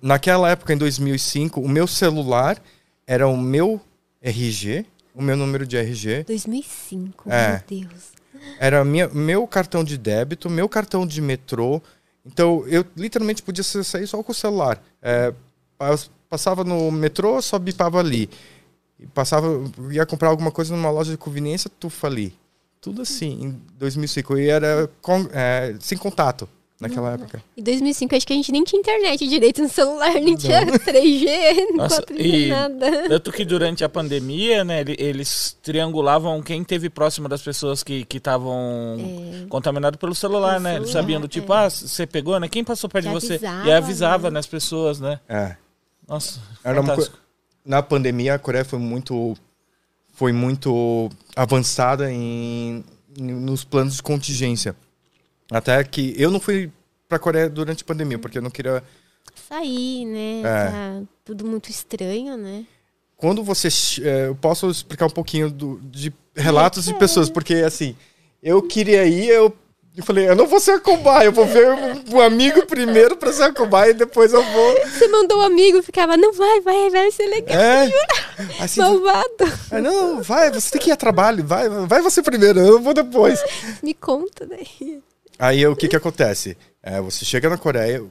naquela 0.00 0.50
época, 0.50 0.72
em 0.72 0.76
2005, 0.76 1.60
o 1.60 1.68
meu 1.68 1.86
celular 1.86 2.62
era 3.06 3.26
o 3.26 3.36
meu 3.36 3.80
RG, 4.22 4.84
o 5.18 5.22
meu 5.22 5.36
número 5.36 5.66
de 5.66 5.76
RG. 5.76 6.24
2005, 6.24 7.30
é, 7.30 7.62
meu 7.68 7.82
Deus. 7.82 8.12
Era 8.60 8.84
minha, 8.84 9.08
meu 9.08 9.46
cartão 9.48 9.82
de 9.82 9.98
débito, 9.98 10.48
meu 10.48 10.68
cartão 10.68 11.04
de 11.04 11.20
metrô. 11.20 11.82
Então, 12.24 12.64
eu 12.68 12.84
literalmente 12.96 13.42
podia 13.42 13.64
sair 13.64 14.06
só 14.06 14.22
com 14.22 14.30
o 14.30 14.34
celular. 14.34 14.80
É, 15.02 15.34
passava 16.30 16.62
no 16.62 16.90
metrô, 16.92 17.42
só 17.42 17.58
bipava 17.58 17.98
ali. 17.98 18.30
Passava, 19.12 19.48
ia 19.90 20.06
comprar 20.06 20.28
alguma 20.28 20.52
coisa 20.52 20.74
numa 20.74 20.90
loja 20.90 21.10
de 21.10 21.18
conveniência, 21.18 21.70
tufa 21.80 22.06
ali. 22.06 22.32
Tudo 22.80 23.02
assim, 23.02 23.42
em 23.42 23.62
2005. 23.76 24.38
E 24.38 24.48
era 24.48 24.88
com, 25.02 25.28
é, 25.32 25.74
sem 25.80 25.98
contato 25.98 26.48
naquela 26.80 27.12
época. 27.12 27.42
Em 27.56 27.62
2005, 27.62 28.14
acho 28.14 28.26
que 28.26 28.32
a 28.32 28.36
gente 28.36 28.52
nem 28.52 28.62
tinha 28.62 28.78
internet 28.78 29.26
direito 29.26 29.62
no 29.62 29.68
celular, 29.68 30.14
nem 30.20 30.36
tinha 30.36 30.64
3G, 30.64 31.26
não 31.70 31.76
Nossa, 31.88 32.04
e 32.10 32.48
nada. 32.48 33.08
Tanto 33.08 33.32
que 33.32 33.44
durante 33.44 33.84
a 33.84 33.88
pandemia, 33.88 34.64
né, 34.64 34.84
eles 34.98 35.56
triangulavam 35.62 36.40
quem 36.42 36.62
teve 36.62 36.88
próximo 36.88 37.28
das 37.28 37.42
pessoas 37.42 37.82
que 37.82 38.06
estavam 38.10 38.96
é. 39.44 39.46
contaminadas 39.48 39.98
pelo 39.98 40.14
celular, 40.14 40.60
né? 40.60 40.76
Eles 40.76 40.90
sabiam 40.90 41.20
do 41.20 41.28
tipo, 41.28 41.52
é. 41.52 41.66
ah, 41.66 41.70
você 41.70 42.06
pegou, 42.06 42.38
né? 42.38 42.48
Quem 42.48 42.62
passou 42.62 42.88
perto 42.88 43.06
de 43.06 43.12
você? 43.12 43.34
Avisava, 43.34 43.66
e 43.68 43.72
avisava, 43.72 44.30
né? 44.30 44.34
nas 44.34 44.46
pessoas, 44.46 45.00
né? 45.00 45.20
É. 45.28 45.56
Nossa, 46.06 46.40
Era 46.64 46.82
fantástico. 46.82 47.18
Na 47.64 47.82
pandemia, 47.82 48.34
a 48.34 48.38
Coreia 48.38 48.64
foi 48.64 48.78
muito 48.78 49.36
foi 50.14 50.32
muito 50.32 51.10
avançada 51.36 52.10
em, 52.10 52.84
nos 53.16 53.62
planos 53.62 53.96
de 53.96 54.02
contingência. 54.02 54.74
Até 55.50 55.82
que 55.84 56.14
eu 56.16 56.30
não 56.30 56.40
fui 56.40 56.70
pra 57.08 57.18
Coreia 57.18 57.48
durante 57.48 57.82
a 57.82 57.86
pandemia, 57.86 58.18
porque 58.18 58.38
eu 58.38 58.42
não 58.42 58.50
queria. 58.50 58.82
Sair, 59.48 60.04
né? 60.04 60.40
É. 60.40 60.70
Tá 60.70 61.02
tudo 61.24 61.46
muito 61.46 61.70
estranho, 61.70 62.36
né? 62.36 62.66
Quando 63.16 63.42
você. 63.42 63.68
É, 64.02 64.28
eu 64.28 64.34
posso 64.34 64.68
explicar 64.70 65.06
um 65.06 65.10
pouquinho 65.10 65.50
do, 65.50 65.80
de 65.82 66.12
relatos 66.34 66.86
é. 66.86 66.92
de 66.92 66.98
pessoas, 66.98 67.30
porque 67.30 67.54
assim, 67.54 67.96
eu 68.42 68.62
queria 68.62 69.04
ir, 69.06 69.28
eu 69.28 69.56
eu 69.98 70.04
falei, 70.04 70.28
eu 70.28 70.36
não 70.36 70.46
vou 70.46 70.60
ser 70.60 70.70
a 70.70 70.78
cobaia, 70.78 71.26
eu 71.26 71.32
vou 71.32 71.44
ver 71.44 71.66
o 72.12 72.20
amigo 72.20 72.64
primeiro 72.66 73.16
pra 73.16 73.32
ser 73.32 73.42
a 73.42 73.52
cobaia 73.52 73.90
e 73.90 73.94
depois 73.94 74.32
eu 74.32 74.44
vou. 74.44 74.74
Você 74.86 75.08
mandou 75.08 75.38
um 75.38 75.42
amigo, 75.42 75.82
ficava, 75.82 76.16
não 76.16 76.32
vai, 76.32 76.60
vai, 76.60 76.88
vai 76.88 77.10
ser 77.10 77.26
legal. 77.26 77.58
É. 77.58 77.90
Assim, 78.60 78.80
Malvado. 78.80 79.26
É, 79.72 79.80
não, 79.80 80.22
vai, 80.22 80.52
você 80.52 80.70
tem 80.70 80.80
que 80.80 80.90
ir 80.90 80.92
a 80.92 80.96
trabalho, 80.96 81.44
vai, 81.44 81.68
vai 81.68 82.00
você 82.00 82.22
primeiro, 82.22 82.60
eu 82.60 82.80
vou 82.80 82.94
depois. 82.94 83.42
Me 83.82 83.92
conta 83.92 84.46
daí. 84.46 85.02
Aí 85.38 85.66
o 85.66 85.76
que 85.76 85.88
que 85.88 85.96
acontece? 85.96 86.56
É, 86.82 87.00
você 87.00 87.24
chega 87.24 87.48
na 87.48 87.56
Coreia, 87.56 88.04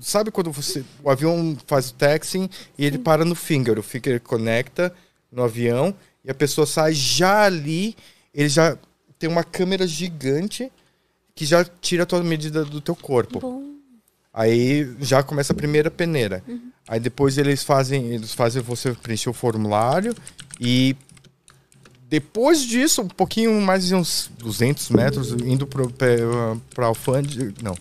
sabe 0.00 0.30
quando 0.30 0.50
você 0.50 0.84
o 1.02 1.10
avião 1.10 1.56
faz 1.66 1.90
o 1.90 1.94
taxi 1.94 2.50
e 2.76 2.84
ele 2.84 2.98
para 2.98 3.24
no 3.24 3.34
finger, 3.34 3.78
o 3.78 3.82
finger 3.82 4.20
conecta 4.20 4.92
no 5.30 5.42
avião 5.42 5.94
e 6.24 6.30
a 6.30 6.34
pessoa 6.34 6.66
sai 6.66 6.92
já 6.92 7.44
ali, 7.44 7.96
ele 8.34 8.48
já 8.48 8.76
tem 9.18 9.28
uma 9.28 9.44
câmera 9.44 9.86
gigante 9.86 10.70
que 11.34 11.44
já 11.44 11.64
tira 11.64 12.06
a 12.10 12.22
medida 12.22 12.64
do 12.64 12.80
teu 12.80 12.96
corpo. 12.96 13.40
Bom. 13.40 13.76
Aí 14.32 14.94
já 15.00 15.22
começa 15.22 15.52
a 15.52 15.56
primeira 15.56 15.90
peneira. 15.90 16.42
Uhum. 16.46 16.70
Aí 16.86 17.00
depois 17.00 17.38
eles 17.38 17.64
fazem, 17.64 18.12
eles 18.12 18.34
fazem 18.34 18.62
você 18.62 18.92
preencher 18.92 19.30
o 19.30 19.32
formulário 19.32 20.14
e 20.60 20.94
depois 22.08 22.62
disso, 22.62 23.02
um 23.02 23.08
pouquinho 23.08 23.60
mais 23.60 23.86
de 23.86 23.94
uns 23.94 24.30
200 24.38 24.90
metros, 24.90 25.32
indo 25.32 25.66
para 25.66 25.82
o 25.82 26.84
alfândega, 26.84 27.52
não, 27.60 27.76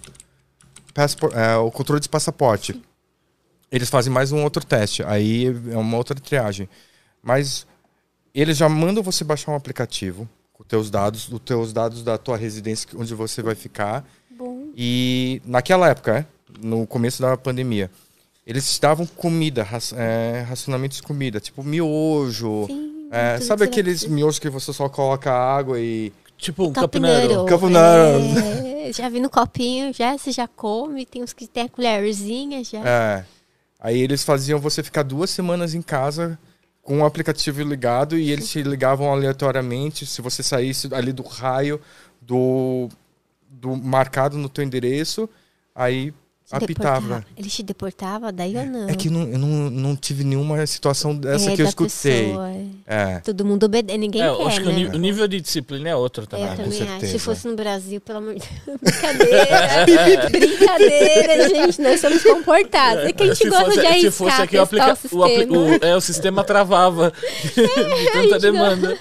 Passport, 0.93 1.33
é, 1.35 1.55
o 1.57 1.69
controle 1.69 2.01
de 2.01 2.09
passaporte. 2.09 2.81
Eles 3.71 3.89
fazem 3.89 4.11
mais 4.11 4.31
um 4.31 4.41
outro 4.43 4.65
teste, 4.65 5.03
aí 5.03 5.45
é 5.69 5.77
uma 5.77 5.97
outra 5.97 6.19
triagem. 6.19 6.67
Mas 7.21 7.67
eles 8.33 8.57
já 8.57 8.67
mandam 8.67 9.03
você 9.03 9.23
baixar 9.23 9.51
um 9.51 9.55
aplicativo 9.55 10.27
com 10.53 10.63
teus 10.63 10.89
dados, 10.89 11.31
os 11.31 11.39
teus 11.41 11.71
dados 11.71 12.01
da 12.01 12.17
tua 12.17 12.37
residência, 12.37 12.89
onde 12.95 13.13
você 13.13 13.43
vai 13.43 13.53
ficar. 13.53 14.07
Bom. 14.31 14.69
E 14.75 15.41
naquela 15.45 15.89
época, 15.89 16.19
é, 16.19 16.25
no 16.65 16.87
começo 16.87 17.21
da 17.21 17.37
pandemia, 17.37 17.91
eles 18.47 18.79
davam 18.79 19.05
comida, 19.05 19.67
é, 19.95 20.45
racionamento 20.47 20.95
de 20.95 21.03
comida, 21.03 21.39
tipo 21.39 21.61
miojo. 21.61 22.65
Sim 22.67 22.94
é, 23.11 23.39
sabe 23.39 23.63
aqueles 23.63 24.05
miojos 24.05 24.39
que 24.39 24.49
você 24.49 24.71
só 24.73 24.89
coloca 24.89 25.31
água 25.31 25.79
e 25.79 26.11
Tipo 26.37 26.65
um 26.67 26.73
Capineiro. 26.73 27.45
capineiro. 27.45 28.39
É, 28.87 28.91
já 28.91 29.07
vi 29.09 29.19
no 29.19 29.29
copinho, 29.29 29.93
já 29.93 30.17
você 30.17 30.31
já 30.31 30.47
come, 30.47 31.05
tem 31.05 31.23
uns 31.23 31.33
que 31.33 31.47
tem 31.47 31.63
a 31.63 31.69
colherzinha 31.69 32.63
já. 32.63 32.79
É. 32.85 33.25
Aí 33.79 33.99
eles 33.99 34.23
faziam 34.23 34.59
você 34.59 34.83
ficar 34.83 35.03
duas 35.03 35.29
semanas 35.29 35.73
em 35.73 35.81
casa 35.81 36.37
com 36.81 36.99
o 36.99 37.05
aplicativo 37.05 37.61
ligado 37.63 38.17
e 38.17 38.31
eles 38.31 38.49
te 38.49 38.61
ligavam 38.61 39.11
aleatoriamente 39.11 40.05
se 40.05 40.21
você 40.21 40.43
saísse 40.43 40.93
ali 40.93 41.11
do 41.11 41.23
raio 41.23 41.79
do, 42.21 42.89
do 43.49 43.75
marcado 43.75 44.37
no 44.37 44.49
teu 44.49 44.63
endereço, 44.63 45.27
aí 45.73 46.13
Te 46.47 46.53
apitava. 46.55 46.99
deportava. 47.01 47.25
Ele 47.35 47.49
te 47.49 47.63
deportava, 47.63 48.31
daí 48.31 48.55
ou 48.55 48.65
não? 48.67 48.87
É 48.87 48.93
que 48.95 49.09
não, 49.09 49.23
eu 49.27 49.39
não, 49.39 49.47
não 49.71 49.95
tive 49.95 50.23
nenhuma 50.23 50.63
situação 50.67 51.15
dessa 51.15 51.49
É, 51.49 51.55
que 51.55 51.61
eu 51.63 51.65
escutei. 51.67 52.27
pessoa, 52.27 52.49
é. 52.51 52.65
É. 53.15 53.19
Todo 53.21 53.43
mundo 53.43 53.63
obedece, 53.63 53.97
ninguém 53.97 54.21
É, 54.21 54.27
eu 54.27 54.37
quer, 54.37 54.45
acho 54.47 54.61
que 54.61 54.67
o, 54.67 54.71
né? 54.71 54.91
o 54.93 54.97
nível 54.99 55.27
de 55.27 55.41
disciplina 55.41 55.89
é 55.89 55.95
outro 55.95 56.23
É, 56.23 56.27
também. 56.27 56.45
eu 56.45 56.51
com 56.51 56.57
também 56.63 56.81
acho. 56.81 56.87
certeza. 56.91 57.11
Se 57.13 57.17
fosse 57.19 57.47
no 57.47 57.55
Brasil, 57.55 57.99
pelo 57.99 58.19
amor 58.19 58.35
de 58.35 58.41
Deus. 58.63 58.77
Brincadeira. 58.79 60.29
Brincadeira, 60.29 61.49
gente. 61.49 61.81
Nós 61.81 61.99
somos 61.99 62.21
comportados. 62.21 63.05
É 63.05 63.11
que 63.11 63.23
a 63.23 63.25
gente 63.25 63.37
se 63.37 63.49
gosta 63.49 63.65
fosse, 63.65 63.75
de 63.77 63.81
se 63.81 63.87
arriscar, 63.87 64.11
fosse 64.11 64.41
aqui 64.43 64.57
o, 64.57 64.61
aplica 64.61 64.85
o 64.85 65.17
o, 65.17 65.23
apli- 65.23 65.35
sistema. 65.39 65.57
o- 65.57 65.85
é, 65.85 65.95
o 65.95 66.01
sistema 66.01 66.43
travava 66.43 67.11
de 67.55 68.11
tanta 68.11 68.39
demanda. 68.39 68.99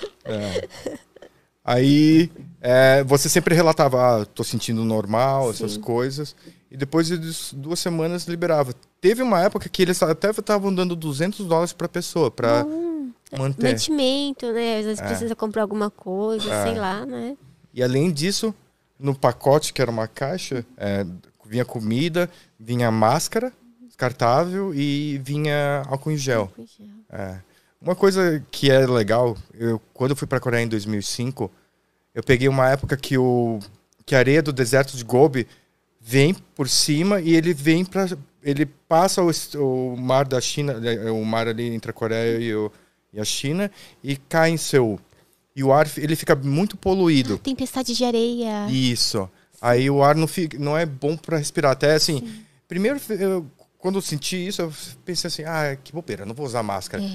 Aí 1.65 2.31
é, 2.61 3.03
você 3.05 3.29
sempre 3.29 3.55
relatava, 3.55 4.23
ah, 4.23 4.25
tô 4.25 4.43
sentindo 4.45 4.85
normal, 4.85 5.51
essas 5.51 5.73
Sim. 5.73 5.81
coisas. 5.81 6.35
E 6.75 6.77
depois 6.77 7.07
de 7.07 7.17
duas 7.57 7.79
semanas 7.79 8.25
liberava. 8.25 8.75
Teve 9.01 9.23
uma 9.23 9.41
época 9.41 9.69
que 9.69 9.81
eles 9.81 10.03
até 10.03 10.31
estavam 10.31 10.75
dando 10.75 10.97
200 10.97 11.47
dólares 11.47 11.73
pra 11.73 11.89
pessoa, 11.89 12.33
pra 12.33 12.67
manter. 13.39 13.69
Mantimento, 13.75 14.51
né? 14.53 14.79
Às 14.81 14.85
vezes 14.85 15.01
É. 15.01 15.07
precisa 15.07 15.37
comprar 15.37 15.63
alguma 15.63 15.89
coisa, 15.89 16.53
É. 16.53 16.65
sei 16.65 16.75
lá, 16.75 17.07
né? 17.07 17.37
E 17.73 17.81
além 17.81 18.11
disso, 18.11 18.53
no 18.99 19.15
pacote, 19.15 19.73
que 19.73 19.81
era 19.81 19.89
uma 19.89 20.09
caixa, 20.09 20.67
é, 20.77 21.07
vinha 21.47 21.65
comida, 21.65 22.29
vinha 22.59 22.91
máscara 22.91 23.53
descartável 23.87 24.75
e 24.75 25.19
vinha 25.19 25.85
álcool 25.87 26.11
em 26.11 26.17
gel. 26.17 26.53
É. 27.09 27.37
Uma 27.81 27.95
coisa 27.95 28.45
que 28.51 28.69
é 28.69 28.85
legal, 28.85 29.37
eu, 29.53 29.81
quando 29.93 30.11
eu 30.11 30.17
fui 30.17 30.27
para 30.27 30.39
a 30.39 30.41
Coreia 30.41 30.65
em 30.65 30.69
2005, 30.69 31.49
eu 32.13 32.23
peguei 32.25 32.49
uma 32.49 32.69
época 32.69 32.97
que, 32.97 33.17
o, 33.17 33.61
que 34.05 34.17
a 34.17 34.19
areia 34.19 34.43
do 34.43 34.53
deserto 34.53 34.97
de 34.97 35.05
Gobi 35.05 35.47
vem 36.07 36.35
por 36.55 36.69
cima 36.69 37.19
e 37.21 37.35
ele 37.35 37.55
vem 37.55 37.83
para 37.85 38.07
ele 38.43 38.67
passa 38.67 39.23
o, 39.23 39.31
o 39.95 39.97
mar 39.97 40.27
da 40.27 40.39
China, 40.39 40.75
né, 40.75 41.11
o 41.11 41.25
mar 41.25 41.49
ali 41.49 41.65
entre 41.75 41.91
a 41.91 41.95
Coreia 41.95 42.39
e, 42.39 42.55
o- 42.55 42.71
e 43.11 43.19
a 43.19 43.25
China 43.25 43.71
e 44.03 44.17
cai 44.19 44.51
em 44.51 44.59
Seul. 44.59 45.01
E 45.57 45.65
o 45.65 45.73
ar 45.73 45.89
ele 45.97 46.15
fica 46.15 46.35
muito 46.35 46.77
poluído. 46.77 47.39
Tempestade 47.39 47.95
de 47.95 48.05
areia. 48.05 48.67
Isso. 48.69 49.31
Aí 49.63 49.89
o 49.89 50.03
ar 50.03 50.15
não, 50.15 50.27
fica, 50.27 50.59
não 50.59 50.77
é 50.77 50.85
bom 50.85 51.17
para 51.17 51.39
respirar. 51.39 51.73
Até 51.73 51.95
assim, 51.95 52.43
primeiro, 52.69 53.01
eu, 53.09 53.47
quando 53.79 53.95
eu 53.97 54.03
senti 54.03 54.47
isso, 54.47 54.61
eu 54.61 54.73
pensei 55.07 55.29
assim: 55.29 55.45
ah, 55.45 55.75
que 55.83 55.91
bobeira, 55.93 56.27
não 56.27 56.35
vou 56.35 56.45
usar 56.45 56.63
máscara. 56.63 57.03
É. 57.03 57.09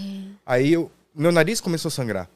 Aí 0.45 0.73
eu, 0.73 0.89
meu 1.13 1.31
nariz 1.31 1.61
começou 1.61 1.89
a 1.89 1.91
sangrar. 1.91 2.27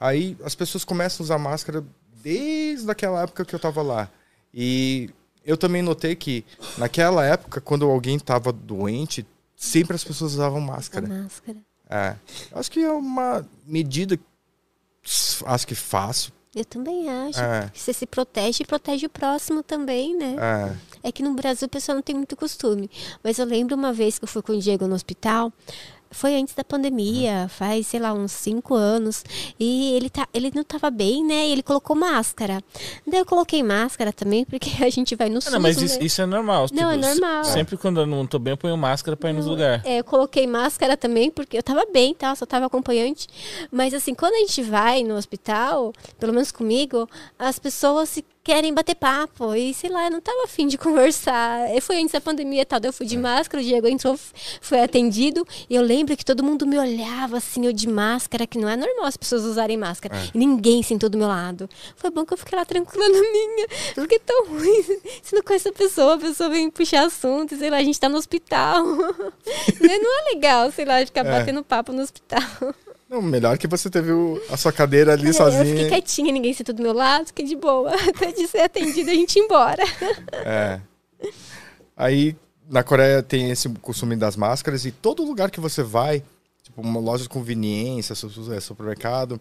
Aí 0.00 0.34
as 0.42 0.54
pessoas 0.54 0.82
começam 0.82 1.22
a 1.22 1.24
usar 1.24 1.38
máscara 1.38 1.84
desde 2.22 2.90
aquela 2.90 3.22
época 3.22 3.44
que 3.44 3.54
eu 3.54 3.58
tava 3.58 3.82
lá. 3.82 4.08
E 4.54 5.10
eu 5.44 5.56
também 5.56 5.82
notei 5.82 6.14
que 6.14 6.44
naquela 6.78 7.24
época, 7.24 7.60
quando 7.60 7.88
alguém 7.88 8.18
tava 8.18 8.52
doente, 8.52 9.26
sempre 9.56 9.94
as 9.96 10.04
pessoas 10.04 10.32
usavam 10.32 10.58
A 10.58 10.66
máscara. 10.66 11.06
máscara. 11.08 11.58
É. 11.88 12.14
Acho 12.52 12.70
que 12.70 12.80
é 12.80 12.90
uma 12.92 13.46
medida, 13.66 14.18
acho 15.46 15.66
que 15.66 15.74
fácil. 15.74 16.32
Eu 16.54 16.64
também 16.64 17.08
acho. 17.08 17.40
É. 17.40 17.70
Você 17.72 17.92
se 17.92 18.06
protege 18.06 18.62
e 18.62 18.66
protege 18.66 19.06
o 19.06 19.10
próximo 19.10 19.62
também, 19.62 20.16
né? 20.16 20.36
É. 21.02 21.08
É 21.08 21.12
que 21.12 21.22
no 21.22 21.32
Brasil 21.34 21.66
o 21.66 21.70
pessoal 21.70 21.94
não 21.94 22.02
tem 22.02 22.14
muito 22.14 22.36
costume. 22.36 22.90
Mas 23.22 23.38
eu 23.38 23.46
lembro 23.46 23.76
uma 23.76 23.92
vez 23.92 24.18
que 24.18 24.24
eu 24.24 24.28
fui 24.28 24.42
com 24.42 24.52
o 24.52 24.58
Diego 24.58 24.86
no 24.88 24.94
hospital. 24.94 25.52
Foi 26.12 26.34
antes 26.34 26.54
da 26.54 26.64
pandemia, 26.64 27.46
faz, 27.48 27.86
sei 27.86 28.00
lá, 28.00 28.12
uns 28.12 28.32
cinco 28.32 28.74
anos. 28.74 29.24
E 29.58 29.94
ele, 29.94 30.10
tá, 30.10 30.26
ele 30.34 30.50
não 30.54 30.64
tava 30.64 30.90
bem, 30.90 31.24
né? 31.24 31.46
E 31.46 31.52
ele 31.52 31.62
colocou 31.62 31.94
máscara. 31.94 32.62
Daí 33.06 33.20
eu 33.20 33.24
coloquei 33.26 33.62
máscara 33.62 34.12
também, 34.12 34.44
porque 34.44 34.70
a 34.84 34.90
gente 34.90 35.14
vai 35.14 35.28
no 35.28 35.38
Ah, 35.38 35.40
SUS, 35.42 35.52
não, 35.52 35.60
mas 35.60 35.76
né? 35.76 35.84
isso, 35.84 36.02
isso 36.02 36.20
é 36.22 36.26
normal. 36.26 36.66
Não, 36.72 36.90
é 36.90 36.94
se- 37.00 37.08
normal. 37.20 37.44
Sempre 37.44 37.76
quando 37.76 38.00
eu 38.00 38.06
não 38.06 38.26
tô 38.26 38.38
bem, 38.40 38.52
eu 38.52 38.56
ponho 38.56 38.76
máscara 38.76 39.16
pra 39.16 39.30
ir 39.30 39.34
nos 39.34 39.46
lugares. 39.46 39.84
É, 39.84 40.00
eu 40.00 40.04
coloquei 40.04 40.46
máscara 40.46 40.96
também, 40.96 41.30
porque 41.30 41.56
eu 41.56 41.62
tava 41.62 41.86
bem, 41.92 42.12
tá? 42.12 42.34
Só 42.34 42.44
tava 42.44 42.66
acompanhante. 42.66 43.28
Mas 43.70 43.94
assim, 43.94 44.12
quando 44.14 44.34
a 44.34 44.38
gente 44.38 44.62
vai 44.62 45.04
no 45.04 45.14
hospital, 45.14 45.92
pelo 46.18 46.32
menos 46.32 46.50
comigo, 46.50 47.08
as 47.38 47.58
pessoas 47.58 48.08
se 48.08 48.24
querem 48.42 48.72
bater 48.72 48.94
papo. 48.94 49.54
E 49.54 49.72
sei 49.74 49.90
lá, 49.90 50.06
eu 50.06 50.10
não 50.10 50.20
tava 50.20 50.44
afim 50.44 50.66
de 50.66 50.76
conversar. 50.78 51.74
E 51.74 51.80
foi 51.80 51.98
antes 52.00 52.12
da 52.12 52.20
pandemia 52.20 52.62
e 52.62 52.64
tal. 52.64 52.80
Eu 52.82 52.92
fui 52.92 53.06
de 53.06 53.16
máscara, 53.16 53.62
o 53.62 53.64
Diego 53.66 53.86
entrou, 53.86 54.18
foi 54.60 54.80
atendido. 54.82 55.46
E 55.68 55.74
eu 55.74 55.82
lembro 55.82 56.16
que 56.16 56.24
todo 56.24 56.42
mundo 56.42 56.66
me 56.66 56.78
olhava 56.78 57.36
assim, 57.38 57.66
eu 57.66 57.72
de 57.72 57.88
máscara, 57.88 58.46
que 58.46 58.58
não 58.58 58.68
é 58.68 58.76
normal 58.76 59.06
as 59.06 59.16
pessoas 59.16 59.44
usarem 59.44 59.76
máscara. 59.76 60.14
E 60.34 60.38
ninguém 60.38 60.82
sentou 60.82 61.08
do 61.08 61.18
meu 61.18 61.28
lado. 61.28 61.68
Foi 61.96 62.10
bom 62.10 62.24
que 62.24 62.32
eu 62.32 62.38
fiquei 62.38 62.58
lá 62.58 62.64
tranquila 62.64 63.08
na 63.08 63.20
minha. 63.20 63.68
Porque 63.94 64.16
é 64.16 64.18
tão 64.18 64.46
ruim. 64.48 64.82
Você 65.22 65.36
não 65.36 65.42
conhece 65.42 65.68
a 65.68 65.72
pessoa, 65.72 66.14
a 66.14 66.18
pessoa 66.18 66.48
vem 66.50 66.70
puxar 66.70 67.06
assunto, 67.06 67.56
sei 67.56 67.70
lá, 67.70 67.76
a 67.78 67.84
gente 67.84 67.98
tá 68.00 68.08
no 68.08 68.16
hospital. 68.16 68.84
Né? 69.80 69.98
não 69.98 70.18
é 70.20 70.34
legal, 70.34 70.70
sei 70.70 70.84
lá, 70.84 71.04
ficar 71.06 71.24
É. 71.24 71.30
batendo 71.30 71.62
papo 71.64 71.92
no 71.92 72.02
hospital. 72.02 72.40
Não, 73.10 73.20
melhor 73.20 73.58
que 73.58 73.66
você 73.66 73.90
teve 73.90 74.12
o- 74.12 74.40
a 74.48 74.56
sua 74.56 74.72
cadeira 74.72 75.12
ali 75.14 75.26
É, 75.26 75.28
Eu 75.30 75.34
sozinha. 75.34 75.64
fiquei 75.64 75.88
quietinha, 75.88 76.32
ninguém 76.32 76.54
sentou 76.54 76.72
do 76.74 76.80
meu 76.82 76.92
lado, 76.92 77.26
fiquei 77.26 77.44
de 77.44 77.56
boa. 77.56 77.90
Até 78.08 78.30
de 78.30 78.46
ser 78.46 78.60
atendida, 78.60 79.10
a 79.10 79.14
gente 79.14 79.36
ir 79.36 79.42
embora. 79.42 79.82
É. 80.32 80.80
Aí, 81.96 82.36
na 82.68 82.82
Coreia 82.84 83.20
tem 83.22 83.50
esse 83.50 83.68
costume 83.82 84.14
das 84.14 84.36
máscaras 84.36 84.86
e 84.86 84.92
todo 84.92 85.24
lugar 85.24 85.50
que 85.50 85.58
você 85.60 85.82
vai, 85.82 86.22
tipo 86.62 86.80
uma 86.80 87.00
loja 87.00 87.24
de 87.24 87.28
conveniência, 87.28 88.12
é, 88.12 88.60
supermercado, 88.60 89.40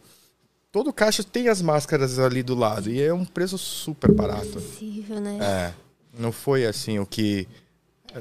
todo 0.72 0.92
caixa 0.92 1.24
tem 1.24 1.48
as 1.48 1.62
máscaras 1.62 2.18
ali 2.18 2.42
do 2.42 2.56
lado 2.56 2.90
e 2.90 3.00
é 3.02 3.14
um 3.14 3.24
preço 3.24 3.58
super 3.58 4.12
barato. 4.12 4.48
Possível, 4.54 5.20
né? 5.22 5.38
É. 5.42 5.74
Não 6.20 6.32
foi 6.32 6.66
assim 6.66 6.98
o 6.98 7.06
que 7.06 7.48
é, 8.16 8.20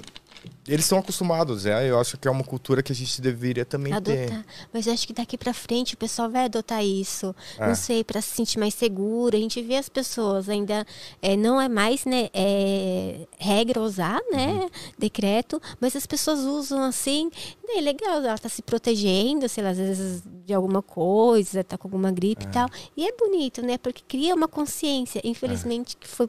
eles 0.66 0.84
estão 0.84 0.98
acostumados, 0.98 1.64
é. 1.64 1.88
Eu 1.88 1.98
acho 1.98 2.18
que 2.18 2.28
é 2.28 2.30
uma 2.30 2.44
cultura 2.44 2.82
que 2.82 2.92
a 2.92 2.94
gente 2.94 3.20
deveria 3.22 3.64
também 3.64 3.92
ter. 4.02 4.24
adotar. 4.24 4.44
Mas 4.72 4.86
eu 4.86 4.92
acho 4.92 5.06
que 5.06 5.12
daqui 5.14 5.38
pra 5.38 5.54
frente 5.54 5.94
o 5.94 5.96
pessoal 5.96 6.30
vai 6.30 6.44
adotar 6.44 6.84
isso. 6.84 7.34
É. 7.58 7.68
Não 7.68 7.74
sei, 7.74 8.04
pra 8.04 8.20
se 8.20 8.28
sentir 8.34 8.58
mais 8.58 8.74
seguro. 8.74 9.34
A 9.36 9.40
gente 9.40 9.62
vê 9.62 9.76
as 9.76 9.88
pessoas 9.88 10.48
ainda. 10.48 10.86
é, 11.22 11.36
não 11.36 11.60
é 11.60 11.68
mais 11.68 12.04
né, 12.04 12.28
é, 12.34 13.26
regra 13.38 13.80
usar, 13.80 14.20
né? 14.30 14.52
Uhum. 14.52 14.70
Decreto, 14.98 15.60
mas 15.80 15.96
as 15.96 16.06
pessoas 16.06 16.40
usam 16.40 16.82
assim. 16.82 17.30
É 17.70 17.80
legal, 17.80 18.18
ela 18.18 18.38
tá 18.38 18.48
se 18.48 18.62
protegendo, 18.62 19.48
sei 19.48 19.62
lá, 19.62 19.70
às 19.70 19.78
vezes 19.78 20.22
de 20.46 20.54
alguma 20.54 20.82
coisa, 20.82 21.62
tá 21.62 21.76
com 21.76 21.86
alguma 21.88 22.10
gripe 22.10 22.44
e 22.44 22.48
tal. 22.48 22.68
E 22.96 23.06
é 23.06 23.12
bonito, 23.12 23.62
né? 23.62 23.78
Porque 23.78 24.02
cria 24.06 24.34
uma 24.34 24.48
consciência. 24.48 25.20
Infelizmente, 25.24 25.96
que 25.96 26.08
foi 26.08 26.28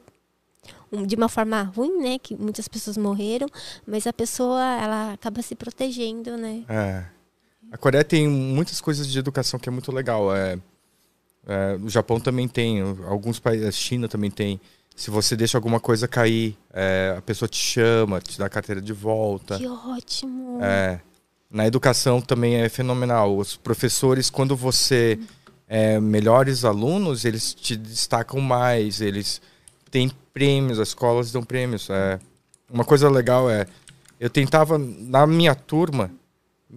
de 1.06 1.14
uma 1.14 1.28
forma 1.28 1.62
ruim, 1.62 2.02
né? 2.02 2.18
Que 2.18 2.34
muitas 2.36 2.68
pessoas 2.68 2.96
morreram, 2.96 3.48
mas 3.86 4.06
a 4.06 4.12
pessoa, 4.12 4.62
ela 4.62 5.12
acaba 5.12 5.42
se 5.42 5.54
protegendo, 5.54 6.36
né? 6.36 6.64
É. 6.68 7.04
A 7.72 7.78
Coreia 7.78 8.02
tem 8.02 8.26
muitas 8.28 8.80
coisas 8.80 9.06
de 9.06 9.18
educação 9.18 9.60
que 9.60 9.68
é 9.68 9.72
muito 9.72 9.92
legal. 9.92 10.34
É, 10.34 10.58
é, 11.46 11.78
o 11.80 11.88
Japão 11.88 12.18
também 12.18 12.48
tem, 12.48 12.80
alguns 13.06 13.38
países, 13.38 13.66
a 13.66 13.70
China 13.70 14.08
também 14.08 14.30
tem. 14.30 14.60
Se 14.96 15.10
você 15.10 15.36
deixa 15.36 15.56
alguma 15.56 15.78
coisa 15.78 16.08
cair, 16.08 16.58
é, 16.72 17.14
a 17.16 17.22
pessoa 17.22 17.48
te 17.48 17.58
chama, 17.58 18.20
te 18.20 18.38
dá 18.38 18.46
a 18.46 18.50
carteira 18.50 18.80
de 18.80 18.92
volta. 18.92 19.56
Que 19.56 19.66
ótimo! 19.66 20.58
É, 20.62 21.00
na 21.48 21.66
educação 21.66 22.20
também 22.20 22.56
é 22.56 22.68
fenomenal. 22.68 23.36
Os 23.36 23.56
professores, 23.56 24.28
quando 24.28 24.56
você 24.56 25.18
é 25.68 26.00
melhores 26.00 26.64
alunos, 26.64 27.24
eles 27.24 27.54
te 27.54 27.76
destacam 27.76 28.40
mais, 28.40 29.00
eles 29.00 29.40
têm 29.90 30.10
prêmios, 30.32 30.78
as 30.78 30.88
escolas 30.88 31.32
dão 31.32 31.42
prêmios. 31.42 31.88
É. 31.90 32.18
Uma 32.70 32.84
coisa 32.84 33.08
legal 33.08 33.50
é, 33.50 33.66
eu 34.18 34.30
tentava, 34.30 34.78
na 34.78 35.26
minha 35.26 35.54
turma, 35.54 36.10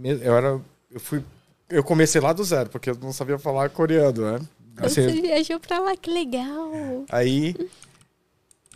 eu 0.03 0.35
era, 0.35 0.59
eu 0.89 0.99
fui, 0.99 1.23
eu 1.69 1.83
comecei 1.83 2.19
lá 2.19 2.33
do 2.33 2.43
zero, 2.43 2.69
porque 2.69 2.89
eu 2.89 2.97
não 3.01 3.13
sabia 3.13 3.37
falar 3.37 3.69
coreano, 3.69 4.31
né? 4.31 4.39
Assim, 4.77 5.03
você 5.03 5.21
viajou 5.21 5.59
pra 5.59 5.79
lá, 5.79 5.95
que 5.95 6.09
legal! 6.09 6.71
Aí 7.11 7.55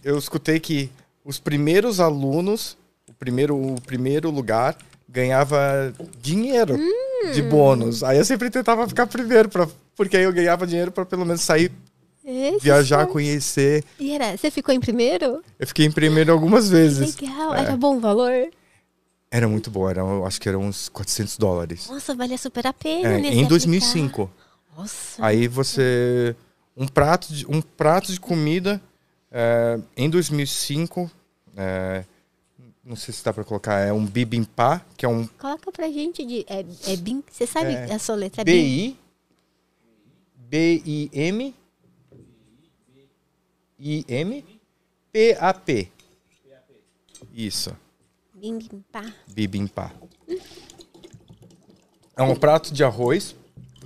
eu 0.03 0.17
escutei 0.17 0.59
que 0.59 0.91
os 1.25 1.39
primeiros 1.39 1.99
alunos, 1.99 2.77
o 3.09 3.13
primeiro, 3.13 3.55
o 3.55 3.81
primeiro 3.81 4.29
lugar, 4.29 4.77
ganhava 5.09 5.93
dinheiro 6.21 6.77
de 7.33 7.41
bônus. 7.41 8.03
Aí 8.03 8.17
eu 8.17 8.25
sempre 8.25 8.49
tentava 8.49 8.87
ficar 8.87 9.07
primeiro, 9.07 9.49
pra, 9.49 9.67
porque 9.95 10.17
aí 10.17 10.23
eu 10.23 10.33
ganhava 10.33 10.67
dinheiro 10.67 10.91
para 10.91 11.05
pelo 11.05 11.25
menos 11.25 11.41
sair, 11.41 11.71
Esse 12.29 12.59
viajar, 12.59 13.05
foi- 13.05 13.13
conhecer. 13.13 13.83
E 13.97 14.11
era, 14.11 14.35
você 14.37 14.51
ficou 14.51 14.75
em 14.75 14.79
primeiro? 14.81 15.41
Eu 15.57 15.65
fiquei 15.65 15.85
em 15.85 15.91
primeiro 15.91 16.31
algumas 16.33 16.69
vezes. 16.69 17.15
Legal, 17.19 17.55
É. 17.55 17.61
era 17.61 17.77
bom 17.77 17.95
o 17.95 17.99
valor? 18.01 18.49
Era 19.31 19.47
muito 19.47 19.71
bom, 19.71 19.89
era, 19.89 20.01
eu 20.01 20.25
acho 20.25 20.39
que 20.41 20.47
eram 20.49 20.61
uns 20.61 20.89
400 20.89 21.37
dólares. 21.37 21.87
Nossa, 21.89 22.13
valia 22.13 22.37
super 22.37 22.67
a 22.67 22.73
pena, 22.73 23.13
É, 23.13 23.19
em 23.33 23.43
se 23.43 23.49
2005. 23.49 24.23
aplicar. 24.23 24.47
Nossa, 24.77 25.25
Aí 25.25 25.47
você. 25.47 26.35
Um 26.75 26.87
prato 26.87 27.33
de, 27.33 27.45
um 27.47 27.61
prato 27.61 28.11
de 28.11 28.19
comida 28.19 28.79
é, 29.31 29.79
em 29.95 30.09
2005. 30.09 31.09
É, 31.55 32.03
não 32.85 32.95
sei 32.95 33.13
se 33.13 33.23
dá 33.23 33.33
para 33.33 33.43
colocar. 33.43 33.79
É 33.79 33.91
um 33.91 34.05
bibimbap, 34.05 34.81
que 34.95 35.05
é 35.05 35.09
um. 35.09 35.25
Coloca 35.39 35.71
pra 35.71 35.89
gente 35.89 36.25
de. 36.25 36.45
É, 36.47 36.63
é 36.91 36.95
bim. 36.95 37.23
Você 37.31 37.47
sabe 37.47 37.71
É. 37.73 37.93
a 37.93 37.99
sua 37.99 38.15
letra? 38.15 38.41
É 38.41 38.45
B-I. 38.45 38.95
B-I-M. 40.49 41.53
I-M. 43.79 44.43
P-A-P. 45.11 45.91
Isso. 47.33 47.75
Bim, 48.33 48.59
bim, 48.59 48.83
pá. 48.91 49.03
Bibimbap. 49.27 49.91
É 52.15 52.23
um 52.23 52.35
prato 52.35 52.73
de 52.73 52.83
arroz 52.83 53.35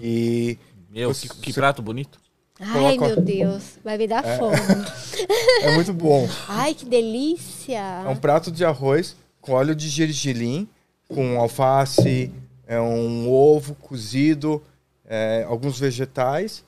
e 0.02 0.58
Meu, 0.89 1.14
Você- 1.14 1.28
que, 1.28 1.39
que 1.39 1.54
prato 1.54 1.82
bonito. 1.82 2.20
Ai, 2.60 2.98
meu 2.98 3.20
Deus. 3.22 3.80
Vai 3.84 3.98
me 3.98 4.08
dar 4.08 4.24
fome. 4.38 4.56
é 5.64 5.74
muito 5.74 5.94
bom. 5.94 6.28
Ai, 6.48 6.74
que 6.74 6.86
delícia. 6.86 8.04
É 8.06 8.08
um 8.10 8.16
prato 8.16 8.52
de 8.52 8.64
arroz 8.64 9.16
com 9.39 9.54
óleo 9.54 9.74
de 9.74 9.89
gergelim, 9.89 10.68
com 11.08 11.39
alface, 11.39 12.32
é 12.68 12.80
um 12.80 13.30
ovo 13.30 13.74
cozido, 13.76 14.62
é, 15.06 15.44
alguns 15.48 15.80
vegetais. 15.80 16.64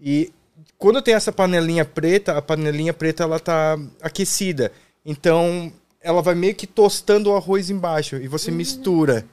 E 0.00 0.32
quando 0.84 1.00
tem 1.00 1.14
essa 1.14 1.32
panelinha 1.32 1.82
preta, 1.82 2.36
a 2.36 2.42
panelinha 2.42 2.92
preta 2.92 3.22
ela 3.22 3.40
tá 3.40 3.78
aquecida. 4.02 4.70
Então 5.02 5.72
ela 5.98 6.20
vai 6.20 6.34
meio 6.34 6.54
que 6.54 6.66
tostando 6.66 7.30
o 7.30 7.34
arroz 7.34 7.70
embaixo 7.70 8.16
e 8.16 8.28
você 8.28 8.50
mistura. 8.50 9.24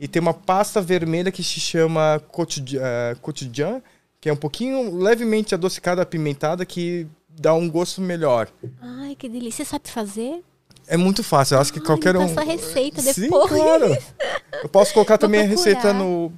E 0.00 0.08
tem 0.08 0.22
uma 0.22 0.32
pasta 0.32 0.80
vermelha 0.80 1.30
que 1.30 1.42
se 1.42 1.60
chama 1.60 2.16
eh, 2.16 3.16
cotidian, 3.20 3.82
que 4.18 4.30
é 4.30 4.32
um 4.32 4.36
pouquinho 4.36 4.96
levemente 4.96 5.54
adocicada, 5.54 6.00
apimentada, 6.00 6.64
que 6.64 7.06
dá 7.28 7.52
um 7.52 7.68
gosto 7.68 8.00
melhor. 8.00 8.48
Ai, 8.80 9.14
que 9.14 9.28
delícia. 9.28 9.66
Você 9.66 9.72
sabe 9.72 9.90
fazer? 9.90 10.42
É 10.86 10.96
muito 10.96 11.22
fácil, 11.22 11.56
eu 11.56 11.60
acho 11.60 11.70
que 11.70 11.80
Ai, 11.80 11.84
qualquer 11.84 12.16
um. 12.16 12.26
passa 12.28 12.40
a 12.40 12.44
receita 12.44 13.02
Sim, 13.02 13.20
depois. 13.20 13.52
claro. 13.52 13.94
Eu 14.62 14.70
posso 14.70 14.94
colocar 14.94 15.16
Vou 15.16 15.20
também 15.28 15.42
a 15.42 15.44
receita 15.44 15.92
no. 15.92 16.32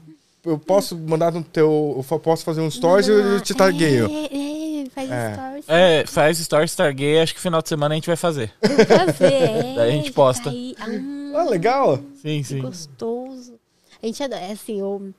Eu 0.45 0.59
posso 0.59 0.97
mandar 0.97 1.33
no 1.33 1.43
teu. 1.43 2.03
Eu 2.11 2.19
posso 2.19 2.45
fazer 2.45 2.61
um 2.63 2.71
stories 2.71 3.09
e 3.09 3.11
eu 3.11 3.41
te 3.41 3.53
tagueio. 3.55 4.07
É, 4.11 4.81
é, 4.83 4.87
faz 4.91 5.11
É. 5.11 5.35
stories. 5.35 5.65
É, 5.69 6.07
faz 6.07 6.39
Story 6.41 6.65
Stargate, 6.67 7.19
acho 7.19 7.35
que 7.35 7.41
final 7.41 7.61
de 7.61 7.69
semana 7.69 7.95
a 7.95 7.97
gente 7.97 8.07
vai 8.07 8.17
fazer. 8.17 8.51
Vou 8.63 8.71
fazer. 8.87 9.33
É, 9.33 9.75
Daí 9.77 9.89
a 9.91 9.93
gente 9.93 10.13
posta. 10.13 10.49
aí. 10.51 10.75
Hum, 10.89 11.33
Ah, 11.37 11.45
legal. 11.45 11.99
Sim, 12.23 12.39
que 12.41 12.45
sim. 12.45 12.59
gostoso. 12.61 13.55
A 14.03 14.07
gente 14.07 14.23
adora, 14.23 14.41
é 14.41 14.53
assim, 14.53 14.81
o, 14.81 15.13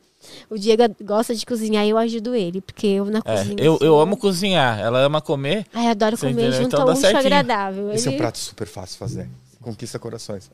o 0.49 0.57
Diego 0.57 0.83
gosta 1.03 1.35
de 1.35 1.45
cozinhar 1.45 1.85
e 1.85 1.91
eu 1.91 1.97
ajudo 1.99 2.33
ele, 2.35 2.59
porque 2.59 2.87
eu 2.87 3.05
na 3.05 3.19
É, 3.23 3.37
cozinha. 3.37 3.55
eu, 3.59 3.73
eu 3.73 3.77
sou- 3.77 4.01
amo 4.01 4.17
cozinhar, 4.17 4.79
ela 4.79 4.99
ama 5.01 5.21
comer. 5.21 5.67
Ai, 5.71 5.85
eu 5.85 5.91
adoro 5.91 6.17
comer 6.17 6.31
entendeu? 6.31 6.51
junto 6.53 6.75
Então 6.75 6.85
útil 6.85 6.95
certinho. 6.95 7.19
agradável. 7.19 7.91
Esse 7.91 8.07
é 8.07 8.09
um 8.09 8.13
Ele- 8.13 8.21
prato 8.21 8.39
super 8.39 8.67
fácil 8.67 8.93
de 8.93 8.97
fazer. 8.97 9.29
Conquista 9.61 9.99
corações. 9.99 10.49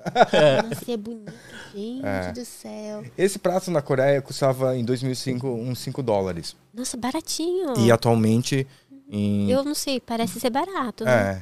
Nossa, 0.69 0.91
é 0.91 0.97
bonito, 0.97 1.33
gente 1.73 2.05
É. 2.05 2.31
do 2.33 2.43
céu. 2.43 3.05
Esse 3.17 3.39
prato 3.39 3.71
na 3.71 3.81
Coreia 3.81 4.21
custava 4.21 4.75
em 4.75 4.83
2005 4.83 5.47
uns 5.47 5.79
5 5.79 6.03
dólares. 6.03 6.55
Nossa, 6.73 6.97
baratinho. 6.97 7.73
E 7.79 7.91
atualmente 7.91 8.67
em. 9.09 9.49
Eu 9.49 9.63
não 9.63 9.73
sei, 9.73 9.99
parece 10.01 10.39
ser 10.39 10.49
barato, 10.49 11.05
né? 11.05 11.41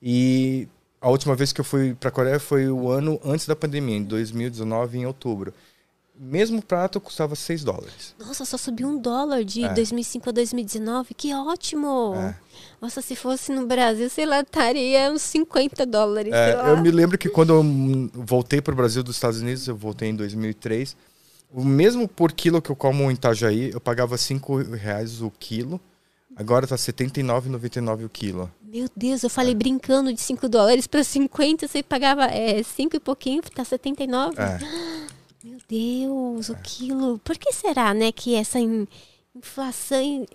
E 0.00 0.68
a 1.00 1.08
última 1.10 1.34
vez 1.34 1.52
que 1.52 1.60
eu 1.60 1.64
fui 1.64 1.94
pra 1.94 2.10
Coreia 2.10 2.38
foi 2.38 2.68
o 2.70 2.88
ano 2.88 3.20
antes 3.24 3.46
da 3.46 3.56
pandemia, 3.56 3.96
em 3.96 4.04
2019, 4.04 4.98
em 4.98 5.06
outubro. 5.06 5.52
Mesmo 6.16 6.62
prato 6.62 7.00
custava 7.00 7.34
6 7.34 7.64
dólares. 7.64 8.14
Nossa, 8.18 8.44
só 8.44 8.56
subiu 8.56 8.86
um 8.88 8.96
dólar 8.96 9.44
de 9.44 9.64
É. 9.64 9.74
2005 9.74 10.28
a 10.28 10.32
2019. 10.32 11.12
Que 11.12 11.34
ótimo! 11.34 12.14
É. 12.14 12.36
Nossa, 12.80 13.02
se 13.02 13.16
fosse 13.16 13.50
no 13.50 13.66
Brasil, 13.66 14.08
sei 14.08 14.24
lá, 14.24 14.40
estaria 14.40 15.10
uns 15.10 15.22
50 15.22 15.84
dólares. 15.84 16.32
É, 16.32 16.54
eu 16.70 16.80
me 16.80 16.90
lembro 16.90 17.18
que 17.18 17.28
quando 17.28 17.52
eu 17.52 18.10
voltei 18.14 18.60
para 18.60 18.72
o 18.72 18.76
Brasil 18.76 19.02
dos 19.02 19.16
Estados 19.16 19.40
Unidos, 19.40 19.66
eu 19.66 19.74
voltei 19.74 20.10
em 20.10 20.14
2003, 20.14 20.96
o 21.52 21.64
mesmo 21.64 22.06
por 22.06 22.30
quilo 22.32 22.62
que 22.62 22.70
eu 22.70 22.76
como 22.76 23.10
em 23.10 23.14
Itajaí, 23.14 23.70
eu 23.72 23.80
pagava 23.80 24.16
5 24.16 24.56
reais 24.74 25.20
o 25.20 25.30
quilo. 25.30 25.80
Agora 26.36 26.66
tá 26.66 26.74
R$ 26.74 26.80
79,99 26.80 28.04
o 28.04 28.08
quilo. 28.08 28.50
Meu 28.62 28.88
Deus, 28.96 29.22
eu 29.22 29.30
falei 29.30 29.54
brincando 29.54 30.12
de 30.12 30.20
5 30.20 30.48
dólares 30.48 30.86
para 30.86 31.04
50, 31.04 31.68
você 31.68 31.80
pagava 31.82 32.28
5 32.64 32.96
e 32.96 33.00
pouquinho, 33.00 33.40
tá 33.54 33.64
79. 33.64 34.34
É. 34.40 34.58
Meu 35.44 35.58
Deus, 35.68 36.48
o 36.48 36.56
quilo. 36.62 37.18
Por 37.18 37.36
que 37.36 37.52
será, 37.52 37.92
né, 37.92 38.10
que 38.10 38.34
essa 38.34 38.58
in- 38.58 38.88
inflação 39.36 40.00
in- 40.00 40.26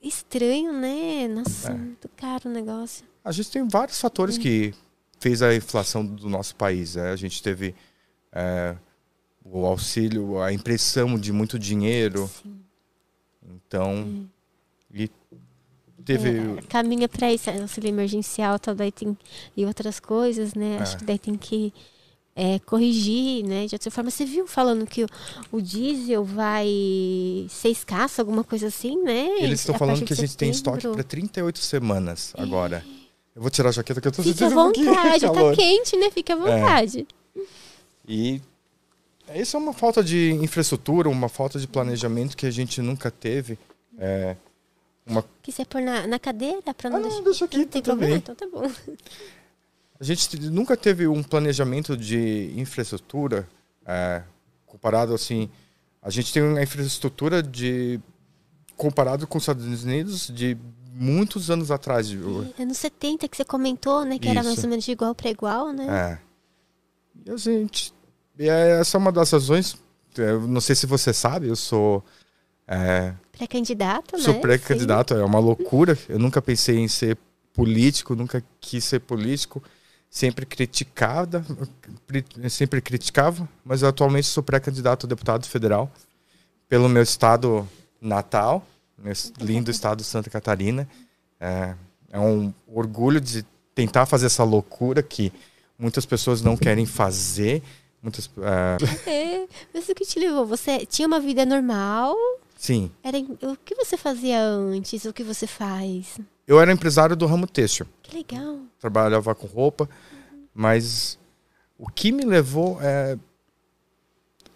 estranho, 0.00 0.72
né? 0.72 1.26
Nossa, 1.26 1.72
É. 1.72 1.74
muito 1.74 2.08
caro 2.16 2.48
o 2.48 2.52
negócio. 2.52 3.04
A 3.24 3.32
gente 3.32 3.50
tem 3.50 3.66
vários 3.66 4.00
fatores 4.00 4.38
que 4.38 4.72
fez 5.18 5.42
a 5.42 5.52
inflação 5.54 6.06
do 6.06 6.28
nosso 6.28 6.54
país. 6.54 6.94
né? 6.94 7.10
A 7.10 7.16
gente 7.16 7.42
teve 7.42 7.74
é, 8.36 8.76
o 9.44 9.64
auxílio, 9.66 10.40
a 10.40 10.52
impressão 10.52 11.18
de 11.18 11.32
muito 11.32 11.58
dinheiro. 11.58 12.28
Sim. 12.42 12.60
Então, 13.66 14.28
e 14.92 15.10
teve... 16.04 16.30
É, 16.58 16.62
caminha 16.68 17.08
para 17.08 17.32
isso, 17.32 17.50
auxílio 17.50 17.88
emergencial, 17.88 18.58
tal, 18.58 18.74
daí 18.74 18.92
tem 18.92 19.16
e 19.56 19.64
outras 19.64 19.98
coisas, 20.00 20.54
né? 20.54 20.78
Acho 20.78 20.96
É. 20.96 20.98
que 20.98 21.04
daí 21.04 21.18
tem 21.18 21.36
que 21.36 21.72
é, 22.36 22.58
corrigir, 22.60 23.44
né? 23.44 23.66
De 23.66 23.74
outra 23.74 23.90
forma, 23.90 24.10
você 24.10 24.24
viu 24.24 24.46
falando 24.46 24.86
que 24.86 25.04
o, 25.04 25.08
o 25.52 25.60
diesel 25.60 26.24
vai 26.24 26.66
ser 27.48 27.68
escasso, 27.68 28.20
alguma 28.20 28.42
coisa 28.42 28.66
assim, 28.68 29.02
né? 29.02 29.28
Eles 29.40 29.60
estão 29.60 29.76
falando 29.78 30.04
que 30.04 30.12
a 30.12 30.16
gente 30.16 30.36
tem 30.36 30.50
estoque 30.50 30.78
setembro. 30.82 30.96
para 30.96 31.04
38 31.04 31.58
semanas 31.58 32.32
agora. 32.36 32.84
Eu 33.34 33.42
vou 33.42 33.50
tirar 33.50 33.68
a 33.70 33.72
jaqueta 33.72 34.00
que 34.00 34.08
eu 34.08 34.12
tô 34.12 34.22
Fique 34.22 34.42
à 34.44 34.46
um 34.48 34.50
vontade, 34.50 35.20
de 35.26 35.32
tá 35.32 35.54
quente, 35.56 35.96
né? 35.96 36.10
Fique 36.10 36.32
à 36.32 36.36
vontade. 36.36 37.06
E 38.06 38.40
isso 39.34 39.56
é 39.56 39.60
uma 39.60 39.72
falta 39.72 40.04
de 40.04 40.32
infraestrutura, 40.32 41.08
uma 41.08 41.28
falta 41.28 41.58
de 41.58 41.66
planejamento 41.66 42.36
que 42.36 42.46
a 42.46 42.50
gente 42.50 42.80
nunca 42.82 43.10
teve. 43.10 43.58
É, 43.98 44.36
uma... 45.06 45.24
Quiser 45.42 45.66
pôr 45.66 45.80
na, 45.82 46.06
na 46.06 46.18
cadeira 46.18 46.60
pra 46.74 46.90
não 46.90 46.96
Ah, 46.98 47.00
não, 47.00 47.08
deixar. 47.08 47.24
deixa 47.24 47.44
aqui, 47.46 47.56
Não 47.58 47.64
tem 47.66 47.82
tá 47.82 47.90
tudo 47.92 47.98
problema, 47.98 48.12
bem. 48.12 48.18
então 48.18 48.34
tá 48.34 48.46
bom. 48.46 48.70
A 49.98 50.04
gente 50.04 50.38
nunca 50.50 50.76
teve 50.76 51.06
um 51.06 51.22
planejamento 51.22 51.96
de 51.96 52.52
infraestrutura 52.56 53.48
é, 53.86 54.22
comparado 54.66 55.14
assim. 55.14 55.48
A 56.02 56.10
gente 56.10 56.32
tem 56.32 56.42
uma 56.42 56.62
infraestrutura 56.62 57.42
de 57.42 58.00
comparado 58.76 59.26
com 59.26 59.38
os 59.38 59.44
Estados 59.44 59.84
Unidos 59.84 60.28
de 60.28 60.56
muitos 60.92 61.50
anos 61.50 61.70
atrás. 61.70 62.08
de- 62.08 62.18
Anos 62.58 62.76
70 62.78 63.28
que 63.28 63.36
você 63.36 63.44
comentou, 63.44 64.04
né? 64.04 64.18
Que 64.18 64.28
era 64.28 64.42
mais 64.42 64.56
Isso. 64.58 64.66
ou 64.66 64.70
menos 64.70 64.84
de 64.84 64.92
igual 64.92 65.14
para 65.14 65.30
igual, 65.30 65.72
né? 65.72 65.86
É. 65.88 66.18
E 67.26 67.30
a 67.30 67.36
gente. 67.36 67.92
E 68.38 68.48
é- 68.48 68.80
essa 68.80 68.96
é 68.96 68.98
uma 68.98 69.12
das 69.12 69.30
razões. 69.30 69.76
Eu 70.16 70.46
não 70.46 70.60
sei 70.60 70.74
se 70.74 70.86
você 70.86 71.12
sabe, 71.12 71.48
eu 71.48 71.56
sou. 71.56 72.04
é, 72.66 73.14
Pré-candidato, 73.32 74.16
né? 74.16 74.22
Sou 74.22 74.40
pré-candidato, 74.40 75.14
é 75.14 75.24
uma 75.24 75.38
loucura. 75.38 75.96
Eu 76.08 76.18
nunca 76.18 76.40
pensei 76.42 76.78
em 76.78 76.88
ser 76.88 77.16
político, 77.52 78.14
nunca 78.16 78.42
quis 78.60 78.84
ser 78.84 79.00
político. 79.00 79.62
Sempre 80.14 80.46
criticada, 80.46 81.44
sempre 82.48 82.80
criticava, 82.80 83.48
mas 83.64 83.82
atualmente 83.82 84.28
sou 84.28 84.44
pré-candidato 84.44 85.06
a 85.06 85.08
deputado 85.08 85.44
federal 85.44 85.90
pelo 86.68 86.88
meu 86.88 87.02
estado 87.02 87.68
natal, 88.00 88.64
meu 88.96 89.12
lindo 89.40 89.72
estado 89.72 89.98
de 89.98 90.04
Santa 90.04 90.30
Catarina. 90.30 90.88
É, 91.40 91.74
é 92.12 92.20
um 92.20 92.54
orgulho 92.68 93.20
de 93.20 93.44
tentar 93.74 94.06
fazer 94.06 94.26
essa 94.26 94.44
loucura 94.44 95.02
que 95.02 95.32
muitas 95.76 96.06
pessoas 96.06 96.40
não 96.40 96.56
querem 96.56 96.86
fazer. 96.86 97.60
Muitas, 98.00 98.30
é, 98.38 99.10
É, 99.10 99.48
mas 99.74 99.88
o 99.88 99.94
que 99.96 100.06
te 100.06 100.20
levou? 100.20 100.46
Você 100.46 100.86
tinha 100.86 101.08
uma 101.08 101.18
vida 101.18 101.44
normal? 101.44 102.14
sim, 102.56 102.88
Era, 103.02 103.18
o 103.18 103.56
que 103.64 103.74
você 103.74 103.96
fazia 103.96 104.40
antes? 104.40 105.06
O 105.06 105.12
que 105.12 105.24
você 105.24 105.48
faz? 105.48 106.20
Eu 106.46 106.60
era 106.60 106.72
empresário 106.72 107.16
do 107.16 107.26
ramo 107.26 107.46
têxtil. 107.46 107.86
Que 108.02 108.16
legal. 108.16 108.60
trabalhava 108.78 109.34
com 109.34 109.46
roupa, 109.46 109.88
mas 110.54 111.18
o 111.78 111.88
que 111.88 112.12
me 112.12 112.24
levou 112.24 112.78
é 112.80 113.18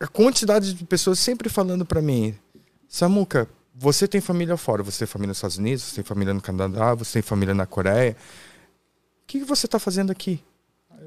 a 0.00 0.06
quantidade 0.06 0.74
de 0.74 0.84
pessoas 0.84 1.18
sempre 1.18 1.48
falando 1.48 1.84
para 1.84 2.00
mim, 2.00 2.34
Samuca, 2.86 3.48
você 3.74 4.06
tem 4.06 4.20
família 4.20 4.56
fora, 4.56 4.82
você 4.82 5.00
tem 5.00 5.06
família 5.06 5.28
nos 5.28 5.38
Estados 5.38 5.58
Unidos, 5.58 5.84
você 5.84 5.96
tem 5.96 6.04
família 6.04 6.32
no 6.34 6.40
Canadá, 6.40 6.94
você 6.94 7.14
tem 7.14 7.22
família 7.22 7.54
na 7.54 7.66
Coreia, 7.66 8.16
o 9.22 9.26
que 9.26 9.40
que 9.40 9.44
você 9.44 9.66
está 9.66 9.78
fazendo 9.78 10.10
aqui? 10.10 10.42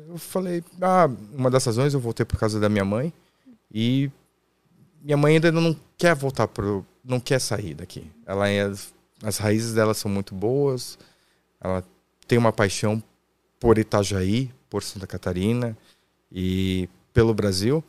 Eu 0.07 0.17
falei, 0.17 0.63
ah, 0.81 1.09
uma 1.33 1.49
das 1.49 1.65
razões 1.65 1.93
eu 1.93 1.99
voltei 1.99 2.25
por 2.25 2.37
causa 2.37 2.59
da 2.59 2.69
minha 2.69 2.85
mãe 2.85 3.13
e 3.73 4.09
minha 5.01 5.17
mãe 5.17 5.35
ainda 5.35 5.51
não 5.51 5.75
quer 5.97 6.15
voltar 6.15 6.47
pro, 6.47 6.85
não 7.03 7.19
quer 7.19 7.39
sair 7.39 7.73
daqui. 7.73 8.09
Ela 8.25 8.49
é, 8.49 8.71
as 9.23 9.37
raízes 9.37 9.73
dela 9.73 9.93
são 9.93 10.09
muito 10.09 10.33
boas, 10.33 10.97
ela 11.59 11.83
tem 12.27 12.37
uma 12.37 12.51
paixão 12.51 13.01
por 13.59 13.77
Itajaí, 13.77 14.51
por 14.69 14.83
Santa 14.83 15.05
Catarina 15.05 15.77
e 16.31 16.89
pelo 17.13 17.33
Brasil. 17.33 17.83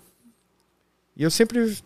E 1.16 1.22
eu 1.22 1.30
sempre 1.30 1.76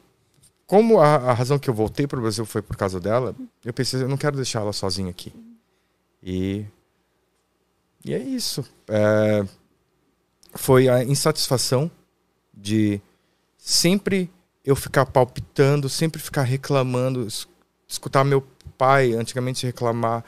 como 0.67 1.01
a, 1.01 1.15
a 1.15 1.33
razão 1.33 1.59
que 1.59 1.71
eu 1.71 1.75
voltei 1.75 2.07
para 2.07 2.19
o 2.19 2.23
Brasil 2.23 2.45
foi 2.45 2.61
por 2.61 2.77
causa 2.77 2.99
dela, 2.99 3.35
eu 3.65 3.73
pensei, 3.73 4.03
eu 4.03 4.09
não 4.09 4.17
quero 4.17 4.37
deixar 4.37 4.61
ela 4.61 4.73
sozinha 4.73 5.11
aqui. 5.11 5.33
E, 6.23 6.67
e 8.05 8.13
é 8.13 8.19
isso. 8.19 8.65
É, 8.89 9.47
foi 10.55 10.89
a 10.89 11.05
insatisfação 11.05 11.91
de 12.53 13.01
sempre 13.57 14.29
eu 14.65 14.75
ficar 14.75 15.07
palpitando, 15.07 15.89
sempre 15.89 16.21
ficar 16.21 16.43
reclamando, 16.43 17.29
escutar 17.87 18.25
meu 18.25 18.45
pai 18.77 19.13
antigamente 19.13 19.67
reclamar, 19.67 20.25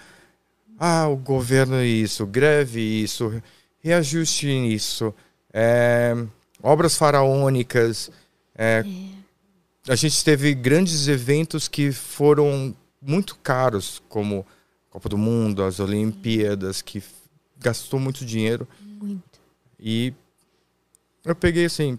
ah, 0.78 1.08
o 1.08 1.16
governo 1.16 1.76
é 1.76 1.86
isso, 1.86 2.26
greve 2.26 2.80
isso, 2.80 3.42
reajuste 3.80 4.46
nisso, 4.46 5.14
é, 5.52 6.14
obras 6.62 6.96
faraônicas. 6.96 8.10
É, 8.54 8.84
é. 8.86 9.92
A 9.92 9.96
gente 9.96 10.22
teve 10.22 10.54
grandes 10.54 11.08
eventos 11.08 11.66
que 11.66 11.90
foram 11.90 12.74
muito 13.00 13.36
caros, 13.36 14.02
como 14.08 14.46
Copa 14.90 15.08
do 15.08 15.18
Mundo, 15.18 15.62
as 15.62 15.80
Olimpíadas, 15.80 16.82
que 16.82 17.02
gastou 17.58 17.98
muito 17.98 18.24
dinheiro. 18.24 18.68
Muito. 18.80 19.40
E 19.80 20.12
eu 21.24 21.34
peguei 21.34 21.64
assim, 21.64 21.98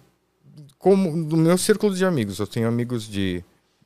como 0.78 1.16
no 1.16 1.38
meu 1.38 1.58
círculo 1.58 1.96
de 1.96 2.06
amigos, 2.06 2.40
eu 2.40 2.48
tenho 2.48 2.68
amigos 2.68 3.08
de 3.08 3.44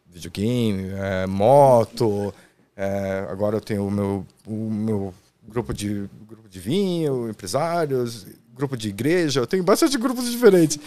videogame, 0.07 0.89
é, 0.91 1.25
moto, 1.25 2.33
é, 2.75 3.27
agora 3.29 3.57
eu 3.57 3.61
tenho 3.61 3.85
o 3.85 3.91
meu, 3.91 4.25
o 4.47 4.69
meu 4.69 5.13
grupo, 5.47 5.73
de, 5.73 6.09
grupo 6.27 6.49
de 6.49 6.59
vinho, 6.59 7.29
empresários, 7.29 8.25
grupo 8.53 8.77
de 8.77 8.89
igreja, 8.89 9.39
eu 9.39 9.47
tenho 9.47 9.63
bastante 9.63 9.97
grupos 9.97 10.29
diferentes. 10.29 10.79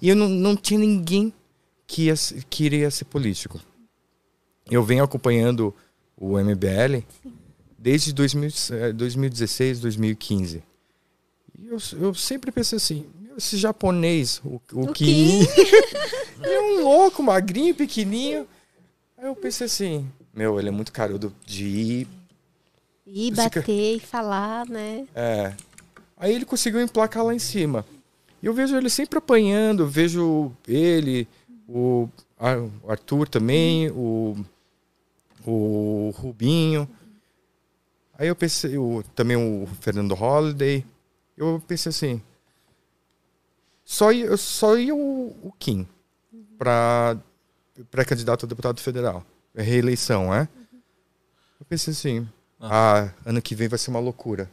E 0.00 0.08
eu 0.08 0.16
não, 0.16 0.28
não 0.28 0.56
tinha 0.56 0.78
ninguém 0.78 1.32
que, 1.86 2.06
ia, 2.06 2.14
que 2.48 2.64
iria 2.64 2.90
ser 2.90 3.04
político. 3.04 3.60
Eu 4.70 4.82
venho 4.82 5.02
acompanhando 5.02 5.74
o 6.16 6.38
MBL 6.38 7.02
desde 7.78 8.12
2000, 8.12 8.50
2016, 8.94 9.80
2015. 9.80 10.62
E 11.58 11.68
eu, 11.68 11.78
eu 12.00 12.14
sempre 12.14 12.52
pensei 12.52 12.76
assim, 12.76 13.06
esse 13.36 13.56
japonês, 13.56 14.40
o, 14.44 14.60
o, 14.72 14.82
o 14.82 14.92
Kim, 14.92 15.40
é 16.42 16.60
um 16.60 16.82
louco, 16.82 17.22
magrinho, 17.22 17.74
pequenininho. 17.74 18.46
Aí 19.16 19.26
eu 19.26 19.34
pensei 19.34 19.66
assim, 19.66 20.08
meu, 20.38 20.56
ele 20.60 20.68
é 20.68 20.70
muito 20.70 20.92
carudo 20.92 21.34
de 21.44 21.66
ir... 21.66 22.08
Ir 23.04 23.34
bater 23.34 23.96
e 23.96 23.98
falar, 23.98 24.66
né? 24.66 25.04
É. 25.12 25.52
Aí 26.16 26.32
ele 26.32 26.44
conseguiu 26.44 26.80
emplacar 26.80 27.24
lá 27.24 27.34
em 27.34 27.38
cima. 27.40 27.84
E 28.40 28.46
eu 28.46 28.54
vejo 28.54 28.76
ele 28.76 28.88
sempre 28.88 29.18
apanhando, 29.18 29.88
vejo 29.88 30.52
ele, 30.66 31.26
o 31.66 32.08
Arthur 32.86 33.28
também, 33.28 33.90
o, 33.90 34.36
o 35.44 36.14
Rubinho. 36.16 36.88
Aí 38.16 38.28
eu 38.28 38.36
pensei, 38.36 38.78
o, 38.78 39.02
também 39.16 39.36
o 39.36 39.66
Fernando 39.80 40.14
Holliday. 40.14 40.84
Eu 41.36 41.60
pensei 41.66 41.90
assim, 41.90 42.22
só 43.84 44.12
ia, 44.12 44.36
só 44.36 44.76
ia 44.76 44.94
o, 44.94 45.36
o 45.42 45.52
Kim 45.58 45.84
para 46.56 47.16
pré-candidato 47.90 48.46
a 48.46 48.48
deputado 48.48 48.80
federal. 48.80 49.24
É 49.58 49.62
reeleição, 49.62 50.32
é? 50.32 50.48
Eu 51.58 51.66
pensei 51.68 51.92
assim, 51.92 52.28
ah. 52.60 53.08
ah, 53.08 53.14
ano 53.26 53.42
que 53.42 53.56
vem 53.56 53.66
vai 53.66 53.76
ser 53.76 53.90
uma 53.90 53.98
loucura. 53.98 54.48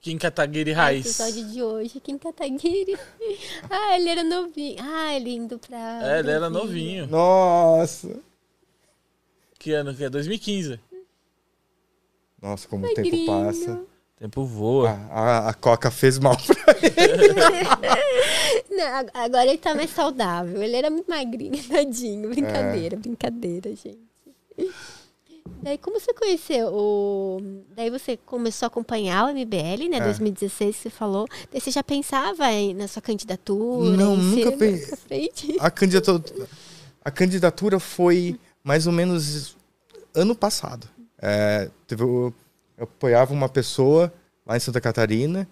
Kim 0.00 0.16
Kataguiri 0.16 0.72
Raiz. 0.72 1.04
O 1.04 1.08
episódio 1.10 1.44
de 1.50 1.62
hoje, 1.62 2.00
Kim 2.00 2.16
Kataguiri. 2.16 2.96
ah, 3.68 3.94
ele 3.96 4.08
era 4.08 4.24
novinho. 4.24 4.76
Ah, 4.80 5.14
ele 5.14 5.34
indo 5.34 5.58
pra. 5.58 6.00
É, 6.10 6.20
ele 6.20 6.30
era 6.30 6.48
novinho. 6.48 7.06
Nossa. 7.06 8.18
Que 9.58 9.74
ano 9.74 9.94
que 9.94 10.04
é? 10.04 10.08
2015. 10.08 10.80
Nossa, 12.40 12.66
como 12.66 12.86
Magrinho. 12.86 13.08
o 13.08 13.10
tempo 13.10 13.26
passa. 13.26 13.82
Tempo 14.18 14.44
voa. 14.46 14.88
A, 15.10 15.20
a, 15.20 15.48
a, 15.50 15.54
Coca 15.54 15.90
fez 15.90 16.18
mal 16.18 16.34
pra 16.34 16.74
ele. 16.82 17.34
Não, 18.74 19.06
agora 19.12 19.48
ele 19.50 19.58
tá 19.58 19.74
mais 19.74 19.90
saudável. 19.90 20.62
Ele 20.62 20.76
era 20.76 20.88
muito 20.88 21.10
magrinho, 21.10 21.52
tadinho. 21.68 22.30
Brincadeira, 22.30 22.96
é. 22.96 22.98
brincadeira, 22.98 23.68
gente. 23.76 24.09
Daí, 25.62 25.76
como 25.78 26.00
você 26.00 26.14
conheceu 26.14 26.68
o. 26.68 27.40
Daí 27.74 27.90
você 27.90 28.16
começou 28.16 28.66
a 28.66 28.68
acompanhar 28.68 29.26
o 29.26 29.34
MBL, 29.34 29.88
né? 29.90 29.98
É. 29.98 30.00
2016, 30.00 30.76
você 30.76 30.90
falou. 30.90 31.26
Daí 31.52 31.60
você 31.60 31.70
já 31.70 31.82
pensava 31.82 32.50
em, 32.52 32.74
na 32.74 32.88
sua 32.88 33.02
candidatura? 33.02 33.96
Não, 33.96 34.16
nunca 34.16 34.52
pensei. 34.52 35.30
A 35.58 35.70
candidatura, 35.70 36.48
a 37.04 37.10
candidatura 37.10 37.78
foi 37.78 38.38
mais 38.62 38.86
ou 38.86 38.92
menos 38.92 39.56
ano 40.14 40.34
passado. 40.34 40.88
É, 41.20 41.70
teve 41.86 42.02
eu 42.02 42.34
apoiava 42.78 43.32
uma 43.34 43.48
pessoa 43.48 44.12
lá 44.46 44.56
em 44.56 44.60
Santa 44.60 44.80
Catarina 44.80 45.46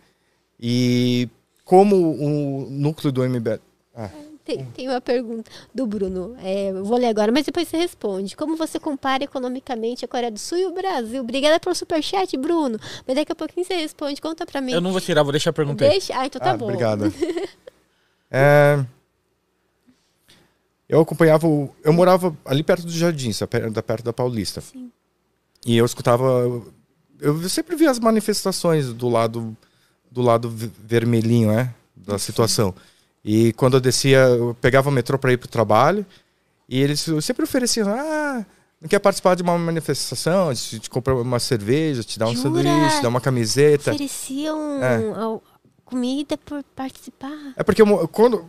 e 0.59 1.29
como 1.65 1.97
o 1.97 2.71
núcleo 2.71 3.13
do 3.13 3.23
MBL... 3.23 3.61
Ah. 3.95 4.11
Tem, 4.49 4.65
tem, 4.65 4.89
uma 4.89 5.01
pergunta 5.01 5.51
do 5.75 5.87
Bruno. 5.87 6.35
É, 6.43 6.73
vou 6.73 6.97
ler 6.97 7.09
agora, 7.09 7.31
mas 7.31 7.45
depois 7.45 7.69
você 7.69 7.77
responde. 7.77 8.35
Como 8.35 8.57
você 8.57 8.81
compara 8.81 9.23
economicamente 9.23 10.05
a 10.05 10.09
Coreia 10.09 10.31
do 10.31 10.39
Sul 10.39 10.57
e 10.57 10.65
o 10.65 10.73
Brasil? 10.73 11.21
Obrigada 11.21 11.61
pelo 11.61 11.75
superchat, 11.75 12.35
Bruno. 12.39 12.81
Mas 13.07 13.17
daqui 13.17 13.31
a 13.31 13.35
pouquinho 13.35 13.67
você 13.67 13.75
responde. 13.75 14.21
Conta 14.21 14.47
pra 14.47 14.63
mim. 14.63 14.73
Eu 14.73 14.81
não 14.81 14.91
vou 14.91 15.01
tirar, 15.01 15.23
vou 15.23 15.33
deixar 15.33 15.51
a 15.51 15.53
pergunta 15.53 15.87
Deixa? 15.87 16.19
Ah, 16.19 16.25
então 16.25 16.41
tá 16.41 16.53
ah, 16.53 16.57
bom. 16.57 16.65
Obrigada. 16.65 17.13
é, 18.31 18.83
eu 20.89 21.01
acompanhava. 21.01 21.47
O, 21.47 21.69
eu 21.85 21.93
morava 21.93 22.35
ali 22.47 22.63
perto 22.63 22.87
do 22.87 22.93
Jardim, 22.93 23.31
perto 23.85 24.05
da 24.05 24.13
Paulista. 24.13 24.63
Sim. 24.63 24.91
E 25.67 25.77
eu 25.77 25.85
escutava 25.85 26.63
eu 27.21 27.49
sempre 27.49 27.77
vi 27.77 27.87
as 27.87 27.99
manifestações 27.99 28.93
do 28.93 29.09
lado 29.09 29.57
do 30.11 30.23
lado 30.23 30.49
vermelhinho, 30.49 31.53
né, 31.53 31.75
da 31.95 32.19
situação. 32.19 32.75
E 33.31 33.53
quando 33.53 33.75
eu 33.75 33.81
descia, 33.81 34.21
eu 34.21 34.57
pegava 34.59 34.89
o 34.89 34.93
metrô 34.93 35.19
para 35.19 35.31
ir 35.31 35.37
para 35.37 35.45
o 35.45 35.51
trabalho, 35.51 36.07
e 36.67 36.81
eles 36.81 37.05
sempre 37.21 37.45
ofereciam, 37.45 37.87
ah, 37.87 38.43
não 38.81 38.89
quer 38.89 38.99
participar 38.99 39.35
de 39.35 39.43
uma 39.43 39.59
manifestação, 39.59 40.49
gente 40.55 40.79
te 40.79 40.89
compra 40.89 41.15
uma 41.15 41.39
cerveja, 41.39 42.03
te 42.03 42.19
dá 42.19 42.27
um 42.27 42.35
Jura? 42.35 42.63
sanduíche, 42.63 43.03
dá 43.03 43.09
uma 43.11 43.21
camiseta. 43.21 43.91
Ofereciam 43.91 44.83
é. 44.83 45.41
comida 45.85 46.39
por 46.39 46.65
participar. 46.75 47.53
É 47.55 47.63
porque 47.63 47.83
eu, 47.83 48.09
quando 48.09 48.49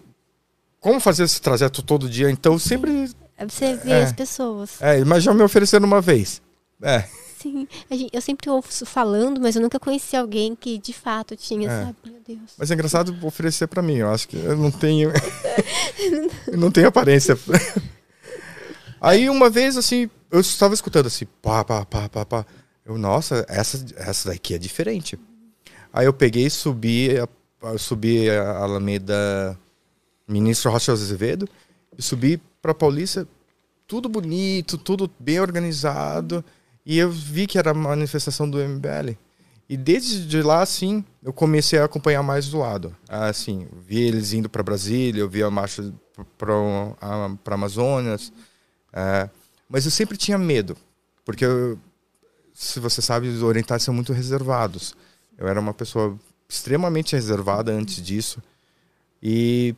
como 0.79 0.97
fazer 1.01 1.23
esse 1.23 1.41
trajeto 1.41 1.83
todo 1.83 2.09
dia, 2.09 2.31
então 2.31 2.57
sempre 2.57 3.11
você 3.49 3.75
vê 3.75 3.91
é, 3.91 4.03
as 4.03 4.13
pessoas. 4.13 4.81
É, 4.81 5.03
mas 5.03 5.23
já 5.23 5.33
me 5.33 5.43
ofereceram 5.43 5.85
uma 5.85 5.99
vez. 5.99 6.41
É. 6.81 7.03
Sim, 7.41 7.65
eu 8.11 8.19
sempre 8.19 8.49
ouço 8.49 8.85
falando, 8.85 9.39
mas 9.39 9.55
eu 9.55 9.61
nunca 9.61 9.79
conheci 9.79 10.17
alguém 10.17 10.53
que 10.53 10.77
de 10.77 10.91
fato 10.91 11.37
tinha, 11.37 11.69
é. 11.69 11.85
sabe? 11.85 11.95
Meu 12.03 12.19
Deus. 12.27 12.51
Mas 12.57 12.69
é 12.69 12.73
engraçado 12.73 13.15
oferecer 13.25 13.65
para 13.67 13.81
mim, 13.81 13.95
eu 13.95 14.09
acho 14.09 14.27
que 14.27 14.35
eu 14.35 14.57
não 14.57 14.69
tenho. 14.69 15.09
eu 16.47 16.57
não 16.57 16.69
tenho 16.69 16.89
aparência. 16.89 17.39
Aí 18.99 19.29
uma 19.29 19.49
vez, 19.49 19.77
assim, 19.77 20.09
eu 20.29 20.41
estava 20.41 20.73
escutando 20.73 21.05
assim, 21.05 21.25
pá, 21.41 21.63
pá, 21.63 21.85
pá, 21.85 22.09
pá, 22.09 22.25
pá. 22.25 22.45
Eu, 22.85 22.97
nossa, 22.97 23.45
essa, 23.47 23.85
essa 23.95 24.29
daqui 24.29 24.55
é 24.55 24.57
diferente. 24.57 25.17
Aí 25.93 26.07
eu 26.07 26.13
peguei 26.13 26.47
e 26.47 26.49
subi, 26.49 27.11
subi 27.77 28.29
a 28.29 28.57
Alameda 28.57 29.57
Ministro 30.27 30.71
Rocha 30.71 30.91
Azevedo 30.91 31.47
e 31.97 32.01
subi 32.01 32.41
para 32.61 32.73
Paulista, 32.73 33.25
tudo 33.87 34.09
bonito, 34.09 34.77
tudo 34.77 35.09
bem 35.17 35.39
organizado. 35.39 36.43
E 36.85 36.97
eu 36.97 37.11
vi 37.11 37.45
que 37.45 37.57
era 37.57 37.73
manifestação 37.73 38.49
do 38.49 38.57
MBL. 38.57 39.15
E 39.69 39.77
desde 39.77 40.41
lá, 40.41 40.63
assim, 40.63 41.05
eu 41.21 41.31
comecei 41.31 41.77
a 41.77 41.85
acompanhar 41.85 42.23
mais 42.23 42.47
do 42.47 42.57
lado. 42.57 42.95
Assim, 43.07 43.67
vi 43.85 44.01
eles 44.01 44.33
indo 44.33 44.49
para 44.49 44.63
Brasília, 44.63 45.21
eu 45.21 45.29
vi 45.29 45.43
a 45.43 45.51
marcha 45.51 45.93
para 46.35 47.53
Amazonas. 47.53 48.33
É, 48.91 49.29
mas 49.69 49.85
eu 49.85 49.91
sempre 49.91 50.17
tinha 50.17 50.39
medo, 50.39 50.75
porque, 51.23 51.45
eu, 51.45 51.77
se 52.51 52.79
você 52.79 52.99
sabe, 52.99 53.27
os 53.27 53.43
orientais 53.43 53.83
são 53.83 53.93
muito 53.93 54.11
reservados. 54.11 54.95
Eu 55.37 55.47
era 55.47 55.59
uma 55.59 55.73
pessoa 55.73 56.17
extremamente 56.49 57.15
reservada 57.15 57.71
antes 57.71 58.01
disso. 58.01 58.41
E 59.21 59.75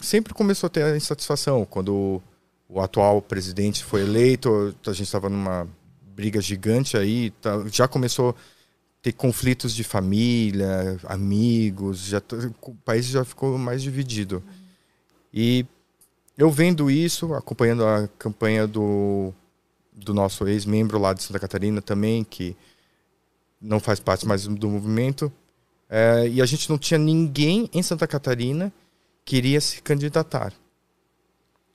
sempre 0.00 0.32
começou 0.32 0.68
a 0.68 0.70
ter 0.70 0.82
a 0.82 0.96
insatisfação. 0.96 1.66
Quando 1.66 2.22
o 2.66 2.80
atual 2.80 3.20
presidente 3.20 3.84
foi 3.84 4.00
eleito, 4.00 4.74
a 4.86 4.92
gente 4.92 5.04
estava 5.06 5.28
numa 5.28 5.68
briga 6.16 6.40
gigante 6.40 6.96
aí, 6.96 7.30
tá, 7.30 7.62
já 7.70 7.86
começou 7.86 8.30
a 8.30 8.34
ter 9.02 9.12
conflitos 9.12 9.74
de 9.74 9.84
família, 9.84 10.98
amigos, 11.04 11.98
já 12.06 12.22
o 12.62 12.74
país 12.76 13.04
já 13.04 13.22
ficou 13.22 13.58
mais 13.58 13.82
dividido. 13.82 14.42
E 15.32 15.66
eu 16.38 16.50
vendo 16.50 16.90
isso, 16.90 17.34
acompanhando 17.34 17.84
a 17.84 18.08
campanha 18.18 18.66
do, 18.66 19.30
do 19.92 20.14
nosso 20.14 20.48
ex-membro 20.48 20.98
lá 20.98 21.12
de 21.12 21.22
Santa 21.22 21.38
Catarina 21.38 21.82
também, 21.82 22.24
que 22.24 22.56
não 23.60 23.78
faz 23.78 24.00
parte 24.00 24.26
mais 24.26 24.46
do 24.46 24.70
movimento, 24.70 25.30
é, 25.88 26.26
e 26.28 26.40
a 26.40 26.46
gente 26.46 26.70
não 26.70 26.78
tinha 26.78 26.98
ninguém 26.98 27.68
em 27.74 27.82
Santa 27.82 28.06
Catarina 28.06 28.72
que 29.22 29.36
iria 29.36 29.60
se 29.60 29.82
candidatar. 29.82 30.52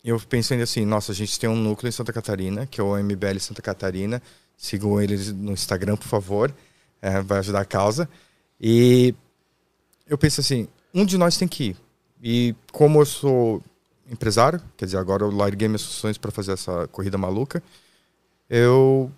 Eu 0.03 0.19
pensei 0.19 0.61
assim, 0.61 0.85
nossa, 0.85 1.11
a 1.11 1.15
gente 1.15 1.39
tem 1.39 1.49
um 1.49 1.55
núcleo 1.55 1.89
em 1.89 1.91
Santa 1.91 2.11
Catarina, 2.11 2.65
que 2.65 2.81
é 2.81 2.83
o 2.83 2.97
MBL 2.97 3.39
Santa 3.39 3.61
Catarina. 3.61 4.21
Sigam 4.57 5.01
eles 5.01 5.31
no 5.31 5.51
Instagram, 5.51 5.95
por 5.95 6.07
favor. 6.07 6.53
É, 7.01 7.21
vai 7.21 7.39
ajudar 7.39 7.61
a 7.61 7.65
causa. 7.65 8.09
E 8.59 9.13
eu 10.07 10.17
penso 10.17 10.41
assim, 10.41 10.67
um 10.93 11.05
de 11.05 11.17
nós 11.17 11.37
tem 11.37 11.47
que 11.47 11.69
ir. 11.69 11.77
E 12.21 12.55
como 12.71 12.99
eu 12.99 13.05
sou 13.05 13.63
empresário, 14.09 14.61
quer 14.75 14.85
dizer, 14.85 14.97
agora 14.97 15.23
eu 15.23 15.31
larguei 15.31 15.67
minhas 15.67 15.83
funções 15.83 16.17
para 16.17 16.31
fazer 16.31 16.51
essa 16.51 16.87
corrida 16.89 17.17
maluca, 17.17 17.63
eu 18.49 19.11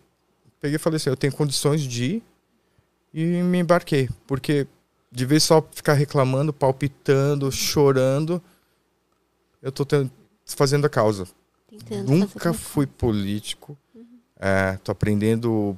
peguei 0.61 0.75
e 0.75 0.79
falei 0.79 0.97
assim, 0.97 1.09
eu 1.09 1.17
tenho 1.17 1.33
condições 1.33 1.81
de 1.81 2.03
ir 2.03 2.23
e 3.13 3.43
me 3.43 3.59
embarquei. 3.59 4.09
Porque 4.27 4.67
de 5.11 5.25
vez 5.25 5.43
só 5.43 5.61
ficar 5.71 5.93
reclamando, 5.93 6.53
palpitando, 6.53 7.51
chorando, 7.51 8.41
eu 9.61 9.71
tô 9.71 9.85
tendo, 9.85 10.11
fazendo 10.45 10.85
a 10.85 10.89
causa. 10.89 11.27
Tentando 11.69 12.11
Nunca 12.11 12.53
fui 12.53 12.85
político. 12.85 13.77
Uhum. 13.95 14.05
É, 14.39 14.77
tô 14.83 14.91
aprendendo 14.91 15.77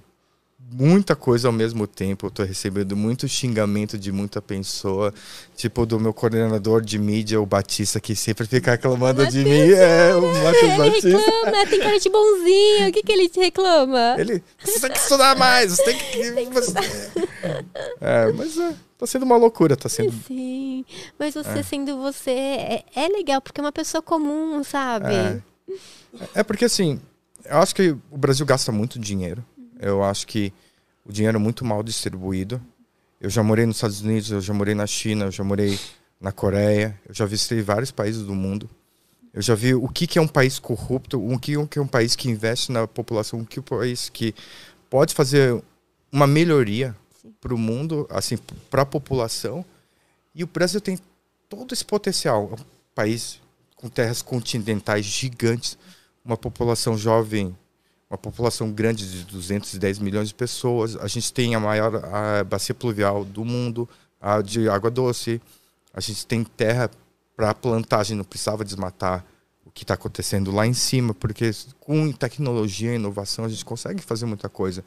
muita 0.72 1.16
coisa 1.16 1.48
ao 1.48 1.54
mesmo 1.54 1.88
tempo. 1.88 2.28
Eu 2.28 2.32
tô 2.32 2.44
recebendo 2.44 2.96
muito 2.96 3.28
xingamento 3.28 3.98
de 3.98 4.12
muita 4.12 4.42
pessoa. 4.42 5.14
Tipo, 5.56 5.86
do 5.86 6.00
meu 6.00 6.14
coordenador 6.14 6.82
de 6.82 6.98
mídia, 6.98 7.40
o 7.40 7.46
Batista, 7.46 8.00
que 8.00 8.16
sempre 8.16 8.46
fica 8.46 8.72
reclamando 8.72 9.26
de 9.28 9.44
mim. 9.44 9.72
É, 9.72 10.16
o 10.16 10.22
Matheus 10.44 10.78
Batista. 10.78 11.08
Ele 11.08 11.18
reclama, 11.18 11.68
tem 11.68 11.80
cara 11.80 12.00
de 12.00 12.10
bonzinho. 12.10 12.90
O 12.90 12.92
que, 12.92 13.04
que 13.04 13.12
ele 13.12 13.30
te 13.30 13.40
reclama? 13.40 14.16
Ele, 14.18 14.44
você 14.64 14.80
tem 14.80 14.92
que 14.92 14.98
estudar 15.00 15.36
mais, 15.38 15.72
você 15.72 15.84
tem 15.84 15.98
que. 15.98 16.16
É, 18.02 18.32
mas 18.32 18.58
é, 18.58 18.74
tá 18.98 19.06
sendo 19.06 19.24
uma 19.24 19.38
loucura, 19.38 19.76
tá 19.76 19.90
sendo. 19.90 20.12
Sim, 20.28 20.86
mas 21.20 21.34
você 21.34 21.60
é. 21.60 21.64
sendo 21.64 21.98
você 21.98 22.32
é, 22.32 22.86
é, 22.96 23.08
legal, 23.08 23.42
porque 23.42 23.60
é 23.60 23.64
uma 23.64 23.72
pessoa 23.72 24.02
comum, 24.02 24.64
sabe? 24.64 25.14
É. 25.14 25.42
é 26.36 26.44
porque 26.44 26.66
assim, 26.66 27.00
eu 27.44 27.58
acho 27.58 27.76
que 27.76 27.96
o 28.12 28.18
Brasil 28.18 28.46
gasta 28.46 28.72
muito 28.72 29.00
dinheiro. 29.00 29.44
Eu 29.80 30.04
acho 30.04 30.26
que 30.26 30.54
o 31.06 31.12
dinheiro 31.12 31.38
é 31.38 31.40
muito 31.40 31.66
mal 31.66 31.84
distribuído. 31.84 32.62
Eu 33.20 33.30
já 33.30 33.44
morei 33.44 33.66
nos 33.66 33.78
Estados 33.78 34.02
Unidos, 34.02 34.32
eu 34.32 34.42
já 34.42 34.54
morei 34.54 34.74
na 34.74 34.88
China, 34.88 35.26
eu 35.26 35.32
já 35.32 35.44
morei 35.44 35.80
na 36.20 36.32
Coreia, 36.32 37.00
eu 37.08 37.14
já 37.14 37.26
visitei 37.26 37.62
vários 37.62 37.92
países 37.92 38.24
do 38.24 38.34
mundo. 38.34 38.70
Eu 39.34 39.42
já 39.42 39.54
vi 39.54 39.76
o 39.76 39.88
que, 39.90 40.08
que 40.08 40.18
é 40.18 40.22
um 40.22 40.28
país 40.28 40.60
corrupto, 40.60 41.22
o 41.22 41.38
que, 41.38 41.58
o 41.58 41.68
que 41.68 41.78
é 41.78 41.82
um 41.82 41.88
país 41.88 42.16
que 42.16 42.30
investe 42.30 42.72
na 42.72 42.88
população, 42.88 43.42
o 43.42 43.46
que 43.46 43.60
é 43.60 43.62
um 43.62 43.64
país 43.64 44.10
que 44.10 44.34
pode 44.90 45.14
fazer 45.14 45.62
uma 46.12 46.26
melhoria 46.26 46.96
para 47.40 47.54
o 47.54 47.58
mundo, 47.58 48.08
assim, 48.10 48.38
para 48.70 48.84
a 48.84 48.86
população. 48.86 49.66
E 50.34 50.44
o 50.44 50.48
Brasil 50.48 50.82
tem 50.82 51.00
todo 51.50 51.74
esse 51.74 51.86
potencial. 51.86 52.52
É 52.52 52.62
um 52.62 52.66
país 52.94 53.40
com 53.76 53.90
terras 53.90 54.22
continentais 54.22 55.06
gigantes, 55.06 55.78
uma 56.24 56.38
população 56.38 56.98
jovem 56.98 57.56
uma 58.10 58.18
população 58.18 58.72
grande 58.72 59.10
de 59.10 59.24
210 59.26 60.00
milhões 60.00 60.30
de 60.30 60.34
pessoas. 60.34 60.96
A 60.96 61.08
gente 61.08 61.32
tem 61.34 61.56
a 61.56 61.60
maior 61.60 62.04
a 62.06 62.44
bacia 62.44 62.74
pluvial 62.74 63.26
do 63.26 63.44
mundo, 63.44 63.88
a 64.22 64.42
de 64.42 64.70
água 64.70 64.90
doce. 64.90 65.42
A 65.94 66.00
gente 66.00 66.26
tem 66.26 66.44
terra 66.44 66.90
para 67.36 67.54
plantagem, 67.54 68.16
não 68.16 68.24
precisava 68.24 68.64
desmatar 68.64 69.26
o 69.66 69.72
que 69.72 69.84
está 69.84 69.96
acontecendo 69.96 70.52
lá 70.52 70.66
em 70.66 70.74
cima, 70.74 71.14
porque 71.14 71.52
com 71.80 72.12
tecnologia 72.12 72.94
e 72.94 72.96
inovação 72.96 73.46
a 73.46 73.50
gente 73.50 73.66
consegue 73.66 74.02
fazer 74.02 74.26
muita 74.26 74.48
coisa. 74.48 74.84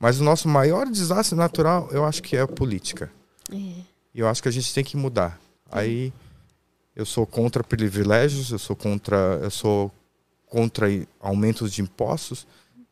Mas 0.00 0.18
o 0.18 0.24
nosso 0.24 0.48
maior 0.48 0.86
desastre 0.86 1.36
natural, 1.36 1.90
eu 1.92 2.06
acho 2.06 2.22
que 2.22 2.34
é 2.34 2.40
a 2.40 2.48
política. 2.48 3.12
É. 3.52 3.54
E 3.54 3.84
eu 4.14 4.26
acho 4.26 4.42
que 4.42 4.48
a 4.48 4.52
gente 4.52 4.72
tem 4.72 4.82
que 4.82 4.96
mudar. 4.96 5.38
Aí 5.70 6.10
eu 6.96 7.04
sou 7.04 7.26
contra 7.26 7.62
privilégios, 7.62 8.50
eu 8.50 8.58
sou 8.58 8.74
contra, 8.74 9.38
eu 9.42 9.50
sou 9.50 9.92
contra 10.46 10.86
aumentos 11.20 11.70
de 11.70 11.82
impostos, 11.82 12.46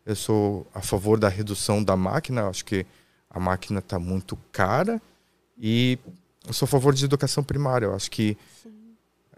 eu 0.05 0.15
sou 0.15 0.67
a 0.75 0.83
favor 0.83 1.19
da 1.19 1.29
redução 1.31 1.83
da 1.83 1.97
máquina, 1.97 2.47
acho 2.47 2.65
que 2.65 2.85
a 3.31 3.41
máquina 3.41 3.79
está 3.79 3.99
muito 3.99 4.39
cara 4.53 5.01
e 5.59 5.99
eu 6.47 6.53
sou 6.53 6.67
a 6.67 6.69
favor 6.69 6.95
de 6.95 7.07
educação 7.07 7.43
primária. 7.43 7.87
Eu 7.87 7.95
acho 7.95 8.11
que 8.11 8.37
Sim. 8.63 8.95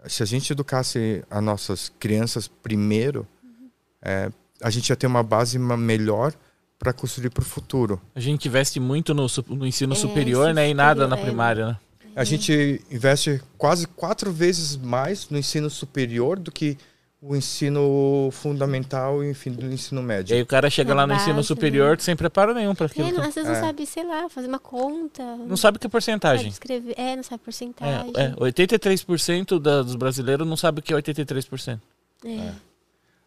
se 0.07 0.21
a 0.21 0.25
gente 0.25 0.51
educasse 0.51 1.23
as 1.29 1.41
nossas 1.41 1.89
crianças 1.99 2.49
primeiro, 2.49 3.25
uhum. 3.41 3.69
é, 4.01 4.29
a 4.61 4.69
gente 4.69 4.89
ia 4.89 4.95
ter 4.95 5.07
uma 5.07 5.23
base 5.23 5.57
melhor 5.57 6.33
para 6.81 6.91
construir 6.91 7.29
para 7.29 7.43
o 7.43 7.45
futuro. 7.45 8.01
A 8.15 8.19
gente 8.19 8.47
investe 8.47 8.79
muito 8.79 9.13
no, 9.13 9.27
no 9.49 9.67
ensino 9.67 9.93
é, 9.93 9.95
superior, 9.95 10.51
né, 10.51 10.67
e 10.67 10.73
nada 10.73 11.07
na 11.07 11.15
é. 11.15 11.21
primária, 11.21 11.67
né? 11.67 11.77
A 12.15 12.23
gente 12.23 12.83
investe 12.89 13.39
quase 13.55 13.87
quatro 13.87 14.33
vezes 14.33 14.75
mais 14.75 15.29
no 15.29 15.37
ensino 15.37 15.69
superior 15.69 16.39
do 16.39 16.51
que 16.51 16.75
o 17.21 17.35
ensino 17.35 18.29
fundamental 18.31 19.23
e 19.23 19.29
enfim, 19.29 19.51
do 19.51 19.71
ensino 19.71 20.01
médio. 20.01 20.33
E 20.33 20.37
aí 20.37 20.41
o 20.41 20.45
cara 20.45 20.71
chega 20.71 20.89
Na 20.89 21.01
lá 21.01 21.07
no 21.07 21.13
base, 21.13 21.29
ensino 21.29 21.43
superior 21.43 21.91
né? 21.91 21.97
sem 21.99 22.15
preparo 22.15 22.51
nenhum 22.53 22.73
para 22.73 22.87
aquilo. 22.87 23.07
É, 23.07 23.11
não, 23.11 23.23
às 23.23 23.35
vezes 23.35 23.49
é. 23.49 23.53
não 23.53 23.61
sabe, 23.61 23.85
sei 23.85 24.03
lá, 24.03 24.27
fazer 24.27 24.47
uma 24.47 24.59
conta. 24.59 25.23
Não 25.37 25.55
sabe 25.55 25.77
que 25.77 25.85
é 25.85 25.89
porcentagem. 25.89 26.47
Não 26.47 26.51
sabe 26.51 26.73
escrever, 26.73 26.95
é, 26.97 27.15
não 27.15 27.23
sabe 27.23 27.43
porcentagem. 27.43 28.11
É, 28.17 28.23
é 28.23 28.31
83% 28.31 29.59
da, 29.59 29.83
dos 29.83 29.95
brasileiros 29.95 30.47
não 30.47 30.57
sabe 30.57 30.79
o 30.79 30.81
que 30.81 30.91
é 30.91 30.97
83%. 30.97 31.79
É. 32.25 32.29
é. 32.29 32.53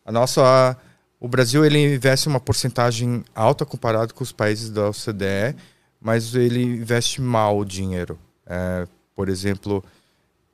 A 0.04 0.10
nossa 0.10 0.76
o 1.24 1.28
Brasil 1.28 1.64
ele 1.64 1.94
investe 1.94 2.28
uma 2.28 2.38
porcentagem 2.38 3.24
alta 3.34 3.64
comparado 3.64 4.12
com 4.12 4.22
os 4.22 4.30
países 4.30 4.68
da 4.68 4.90
OCDE, 4.90 5.56
mas 5.98 6.34
ele 6.34 6.62
investe 6.62 7.18
mal 7.22 7.56
o 7.56 7.64
dinheiro. 7.64 8.18
É, 8.44 8.86
por 9.16 9.30
exemplo, 9.30 9.82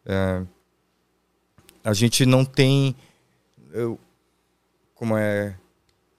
é, 0.07 0.43
a 1.83 1.93
gente 1.93 2.25
não 2.25 2.45
tem 2.45 2.95
eu, 3.73 3.99
como 4.95 5.16
é. 5.16 5.57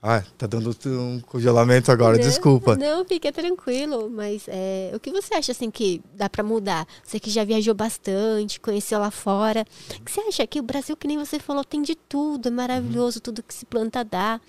Ah, 0.04 0.24
tá 0.36 0.48
dando 0.48 0.76
um 0.88 1.20
congelamento 1.20 1.92
agora, 1.92 2.18
não, 2.18 2.24
desculpa. 2.24 2.76
Não, 2.76 3.06
fica 3.06 3.32
tranquilo, 3.32 4.10
mas 4.10 4.46
é, 4.48 4.92
o 4.96 5.00
que 5.00 5.12
você 5.12 5.36
acha 5.36 5.52
assim 5.52 5.70
que 5.70 6.02
dá 6.16 6.28
para 6.28 6.44
mudar? 6.44 6.88
Você 7.04 7.20
que 7.20 7.30
já 7.30 7.44
viajou 7.44 7.76
bastante, 7.76 8.60
conheceu 8.60 8.98
lá 8.98 9.12
fora, 9.12 9.64
o 10.00 10.04
que 10.04 10.12
você 10.12 10.22
acha 10.22 10.48
que 10.48 10.60
o 10.60 10.64
Brasil, 10.64 10.98
que 10.98 11.08
nem 11.08 11.20
você 11.20 11.38
falou, 11.38 11.64
tem 11.64 11.84
de 11.84 11.94
tudo, 11.94 12.48
é 12.48 12.52
maravilhoso, 12.52 13.20
uhum. 13.20 13.22
tudo 13.22 13.44
que 13.44 13.54
se 13.54 13.64
planta 13.64 14.04
dá. 14.04 14.42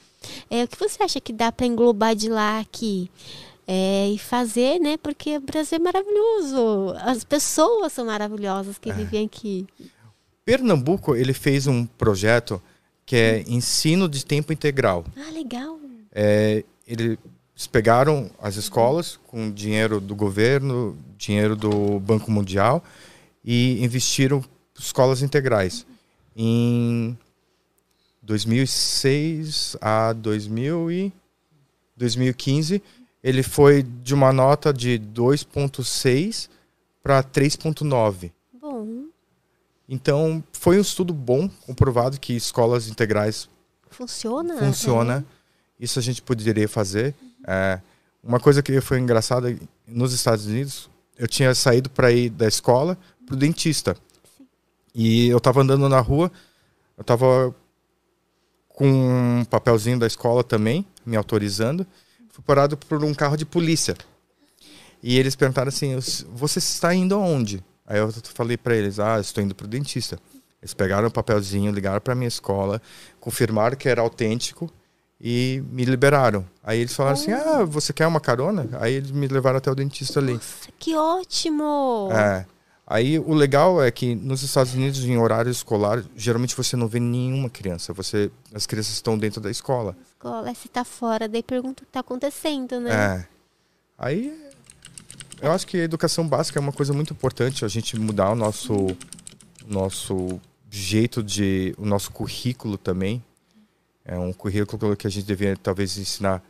É, 0.48 0.64
o 0.64 0.68
que 0.68 0.78
você 0.78 1.03
acha 1.03 1.20
que 1.20 1.34
dá 1.34 1.53
para 1.53 1.66
englobar 1.66 2.16
de 2.16 2.30
lá 2.30 2.59
aqui? 2.59 3.11
É, 3.66 4.09
e 4.09 4.18
fazer, 4.18 4.80
né? 4.80 4.96
Porque 4.96 5.36
o 5.36 5.40
Brasil 5.40 5.76
é 5.76 5.78
maravilhoso, 5.78 6.94
as 7.03 7.24
pessoas 7.24 7.92
são 7.92 8.07
maravilhosas 8.07 8.78
que 8.78 8.88
é. 8.88 8.94
vivem 8.94 9.26
aqui. 9.26 9.66
Pernambuco, 10.46 11.14
ele 11.14 11.34
fez 11.34 11.66
um 11.66 11.84
projeto 11.84 12.61
que 13.05 13.16
é 13.16 13.44
ensino 13.46 14.09
de 14.09 14.24
tempo 14.24 14.53
integral. 14.53 15.05
Ah, 15.16 15.30
legal. 15.30 15.78
É, 16.12 16.64
eles 16.86 17.18
pegaram 17.70 18.30
as 18.40 18.57
escolas 18.57 19.18
com 19.26 19.50
dinheiro 19.50 20.00
do 20.00 20.14
governo, 20.14 20.96
dinheiro 21.16 21.57
do 21.57 21.98
Banco 22.00 22.30
Mundial 22.30 22.82
e 23.44 23.82
investiram 23.82 24.44
escolas 24.78 25.22
integrais. 25.22 25.86
Em 26.36 27.16
2006 28.22 29.76
a 29.80 30.12
2000 30.12 30.90
e 30.90 31.12
2015, 31.96 32.82
ele 33.22 33.42
foi 33.42 33.82
de 33.82 34.14
uma 34.14 34.32
nota 34.32 34.72
de 34.72 34.98
2.6 34.98 36.48
para 37.03 37.22
3.9. 37.22 38.30
Então, 39.93 40.43
foi 40.55 40.78
um 40.78 40.80
estudo 40.80 41.12
bom, 41.12 41.51
comprovado 41.66 42.18
que 42.18 42.32
escolas 42.34 42.88
integrais 42.88 43.47
funciona. 43.90 44.57
Funciona. 44.57 45.16
Né? 45.16 45.24
Isso 45.78 45.99
a 45.99 46.03
gente 46.03 46.22
poderia 46.22 46.66
fazer. 46.66 47.14
Uhum. 47.20 47.30
É, 47.47 47.80
uma 48.24 48.40
coisa 48.40 48.62
que 48.62 48.80
foi 48.80 48.99
engraçada 48.99 49.55
nos 49.86 50.14
Estados 50.14 50.47
Unidos, 50.47 50.88
eu 51.18 51.28
tinha 51.28 51.55
saído 51.55 51.90
para 51.90 52.11
ir 52.11 52.30
da 52.30 52.49
escola 52.49 52.97
para 53.26 53.34
o 53.34 53.36
dentista. 53.36 53.95
Sim. 54.34 54.47
E 54.95 55.28
eu 55.28 55.36
estava 55.36 55.61
andando 55.61 55.86
na 55.90 56.01
rua, 56.01 56.32
eu 56.97 57.03
estava 57.03 57.55
com 58.70 58.88
um 58.88 59.45
papelzinho 59.45 59.99
da 59.99 60.07
escola 60.07 60.43
também, 60.43 60.86
me 61.05 61.18
autorizando. 61.18 61.86
Fui 62.30 62.43
parado 62.43 62.78
por 62.78 63.05
um 63.05 63.12
carro 63.12 63.36
de 63.36 63.45
polícia. 63.45 63.95
E 65.03 65.18
eles 65.18 65.36
perguntaram 65.36 65.68
assim: 65.68 65.95
Você 66.32 66.61
está 66.61 66.95
indo 66.95 67.14
aonde? 67.14 67.62
Aí 67.93 67.99
eu 67.99 68.11
falei 68.11 68.57
para 68.57 68.74
eles: 68.74 68.99
ah, 68.99 69.20
estou 69.20 69.45
indo 69.45 69.55
para 69.55 69.66
o 69.66 69.68
dentista. 69.68 70.18
Eles 70.62 70.72
pegaram 70.72 71.09
o 71.09 71.11
papelzinho, 71.11 71.70
ligaram 71.70 72.01
para 72.01 72.14
minha 72.14 72.28
escola, 72.28 72.80
confirmaram 73.20 73.76
que 73.76 73.86
era 73.86 74.01
autêntico 74.01 74.72
e 75.20 75.62
me 75.70 75.84
liberaram. 75.84 76.47
Aí 76.64 76.78
eles 76.78 76.95
falaram 76.95 77.18
oh. 77.18 77.20
assim: 77.20 77.32
ah, 77.32 77.64
você 77.64 77.93
quer 77.93 78.07
uma 78.07 78.18
carona? 78.18 78.66
Aí 78.80 78.95
eles 78.95 79.11
me 79.11 79.28
levaram 79.28 79.59
até 79.59 79.70
o 79.70 79.74
dentista 79.74 80.20
ali. 80.20 80.32
Nossa, 80.32 80.70
que 80.78 80.97
ótimo! 80.97 82.09
É. 82.12 82.47
Aí 82.86 83.18
o 83.18 83.34
legal 83.34 83.82
é 83.82 83.90
que 83.90 84.14
nos 84.14 84.43
Estados 84.43 84.72
Unidos, 84.72 85.05
em 85.05 85.18
horário 85.18 85.51
escolar, 85.51 86.03
geralmente 86.16 86.57
você 86.57 86.76
não 86.76 86.88
vê 86.88 86.99
nenhuma 86.99 87.51
criança. 87.51 87.93
Você, 87.93 88.30
as 88.55 88.66
crianças 88.66 88.95
estão 88.95 89.18
dentro 89.18 89.38
da 89.38 89.51
escola. 89.51 89.95
Escola, 90.14 90.55
se 90.55 90.68
tá 90.68 90.82
fora, 90.82 91.28
daí 91.28 91.43
pergunta 91.43 91.82
o 91.82 91.86
que 91.86 91.93
tá 91.93 92.01
acontecendo, 92.01 92.80
né? 92.80 92.90
É. 92.95 93.26
Aí 93.99 94.51
eu 95.43 95.53
acho 95.53 95.66
que 95.66 95.76
a 95.76 95.84
educação 95.84 96.26
básica 96.26 96.59
é 96.59 96.62
uma 96.62 96.72
coisa 96.72 96.93
muito 96.93 97.12
importante, 97.12 97.64
a 97.64 97.68
gente 97.68 97.99
mudar 97.99 98.30
o 98.30 98.34
nosso, 98.34 98.97
nosso 99.66 100.40
jeito 100.70 101.22
de 101.22 101.74
o 101.76 101.84
nosso 101.84 102.11
currículo 102.12 102.78
também 102.78 103.22
é 104.05 104.18
um 104.18 104.32
currículo 104.32 104.97
que 104.97 105.07
a 105.07 105.11
gente 105.11 105.26
deveria 105.26 105.57
talvez 105.57 105.97
ensinar 105.99 106.43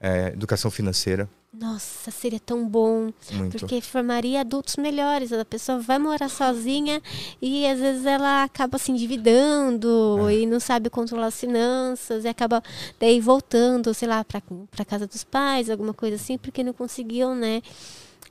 é, 0.00 0.28
educação 0.28 0.70
financeira. 0.70 1.28
Nossa, 1.52 2.10
seria 2.10 2.38
tão 2.38 2.66
bom. 2.66 3.12
Muito. 3.32 3.58
Porque 3.58 3.80
formaria 3.80 4.40
adultos 4.40 4.76
melhores. 4.76 5.32
A 5.32 5.44
pessoa 5.44 5.80
vai 5.80 5.98
morar 5.98 6.28
sozinha 6.28 7.02
e 7.42 7.66
às 7.66 7.78
vezes 7.78 8.06
ela 8.06 8.44
acaba 8.44 8.78
se 8.78 8.92
endividando 8.92 10.28
é. 10.28 10.36
e 10.36 10.46
não 10.46 10.60
sabe 10.60 10.88
controlar 10.88 11.26
as 11.26 11.40
finanças 11.40 12.24
e 12.24 12.28
acaba 12.28 12.62
daí 13.00 13.20
voltando, 13.20 13.92
sei 13.92 14.08
lá, 14.08 14.24
para 14.24 14.84
casa 14.84 15.06
dos 15.06 15.24
pais, 15.24 15.68
alguma 15.68 15.92
coisa 15.92 16.16
assim, 16.16 16.38
porque 16.38 16.62
não 16.62 16.72
conseguiam, 16.72 17.34
né? 17.34 17.62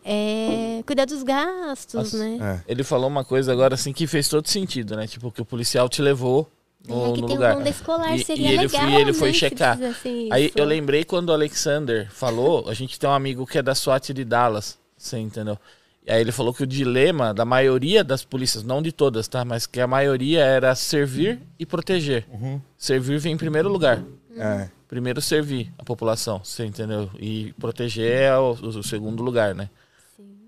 É, 0.03 0.81
cuidar 0.85 1.05
dos 1.05 1.23
gastos, 1.23 2.13
né? 2.13 2.37
É. 2.41 2.71
Ele 2.71 2.83
falou 2.83 3.07
uma 3.07 3.23
coisa 3.23 3.51
agora 3.51 3.75
assim 3.75 3.91
que 3.93 4.07
fez 4.07 4.27
todo 4.27 4.47
sentido, 4.47 4.95
né? 4.95 5.07
Tipo, 5.07 5.31
que 5.31 5.41
o 5.41 5.45
policial 5.45 5.89
te 5.89 6.01
levou 6.01 6.49
no, 6.87 7.15
no 7.15 7.27
lugar. 7.27 7.57
Um 7.57 7.67
escolar, 7.67 8.15
e, 8.15 8.23
seria 8.23 8.49
e 8.49 8.53
ele, 8.53 8.67
legal, 8.67 8.89
e 8.89 8.95
ele 8.95 9.13
foi 9.13 9.29
né, 9.29 9.33
checar. 9.33 9.81
Assim, 9.81 10.29
Aí 10.31 10.51
eu 10.55 10.65
lembrei 10.65 11.03
quando 11.03 11.29
o 11.29 11.33
Alexander 11.33 12.09
falou, 12.11 12.69
a 12.69 12.73
gente 12.73 12.99
tem 12.99 13.09
um 13.09 13.13
amigo 13.13 13.45
que 13.45 13.57
é 13.57 13.61
da 13.61 13.75
SWAT 13.75 14.13
de 14.13 14.23
Dallas, 14.23 14.77
você 14.97 15.17
entendeu? 15.17 15.57
E 16.05 16.11
aí 16.11 16.21
ele 16.21 16.31
falou 16.31 16.53
que 16.53 16.63
o 16.63 16.67
dilema 16.67 17.33
da 17.33 17.45
maioria 17.45 18.03
das 18.03 18.23
polícias, 18.23 18.63
não 18.63 18.81
de 18.81 18.91
todas, 18.91 19.27
tá? 19.27 19.45
Mas 19.45 19.67
que 19.67 19.79
a 19.79 19.85
maioria 19.85 20.43
era 20.43 20.73
servir 20.73 21.39
e 21.59 21.65
proteger. 21.65 22.25
Uhum. 22.31 22.59
Servir 22.77 23.19
vem 23.19 23.33
em 23.33 23.37
primeiro 23.37 23.69
lugar. 23.69 24.01
É. 24.35 24.69
Primeiro 24.87 25.21
servir 25.21 25.71
a 25.77 25.83
população, 25.83 26.41
você 26.43 26.65
entendeu? 26.65 27.11
E 27.19 27.53
proteger 27.59 28.11
é 28.11 28.37
o, 28.37 28.53
o 28.53 28.83
segundo 28.83 29.21
lugar, 29.21 29.53
né? 29.53 29.69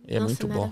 É 0.07 0.19
Nossa, 0.19 0.25
muito 0.25 0.47
bom. 0.47 0.71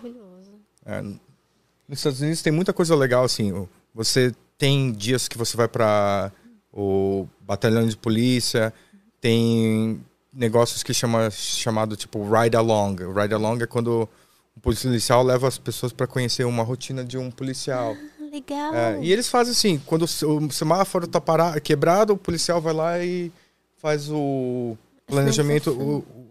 É, 0.86 1.02
nos 1.02 2.00
Estados 2.00 2.22
Unidos 2.22 2.42
tem 2.42 2.52
muita 2.52 2.74
coisa 2.74 2.96
legal, 2.96 3.24
assim. 3.24 3.68
Você 3.94 4.34
tem 4.58 4.92
dias 4.92 5.28
que 5.28 5.38
você 5.38 5.56
vai 5.56 5.68
para 5.68 6.32
o 6.72 7.28
batalhão 7.42 7.88
de 7.88 7.98
polícia, 7.98 8.74
tem 9.20 10.04
negócios 10.34 10.84
que 10.84 10.94
chama 10.94 11.30
chamado 11.32 11.96
tipo 11.96 12.24
ride 12.24 12.56
along. 12.56 12.96
Ride 13.14 13.34
along 13.34 13.64
é 13.64 13.68
quando 13.68 14.08
o 14.56 14.60
policial 14.60 15.24
leva 15.24 15.48
as 15.48 15.58
pessoas 15.58 15.92
para 15.92 16.06
conhecer 16.06 16.44
uma 16.44 16.64
rotina 16.64 17.04
de 17.04 17.18
um 17.18 17.32
policial. 17.32 17.96
Ah, 17.98 18.24
legal. 18.32 18.76
É, 18.76 19.00
e 19.02 19.12
eles 19.12 19.28
fazem 19.28 19.52
assim, 19.52 19.82
quando 19.86 20.04
o 20.04 20.52
semáforo 20.52 21.08
tá 21.08 21.20
parado, 21.20 21.60
quebrado, 21.62 22.14
o 22.14 22.18
policial 22.18 22.62
vai 22.62 22.74
lá 22.74 23.00
e 23.04 23.32
faz 23.78 24.10
o 24.10 24.78
planejamento, 25.08 25.72
o, 25.72 25.98
o, 26.00 26.30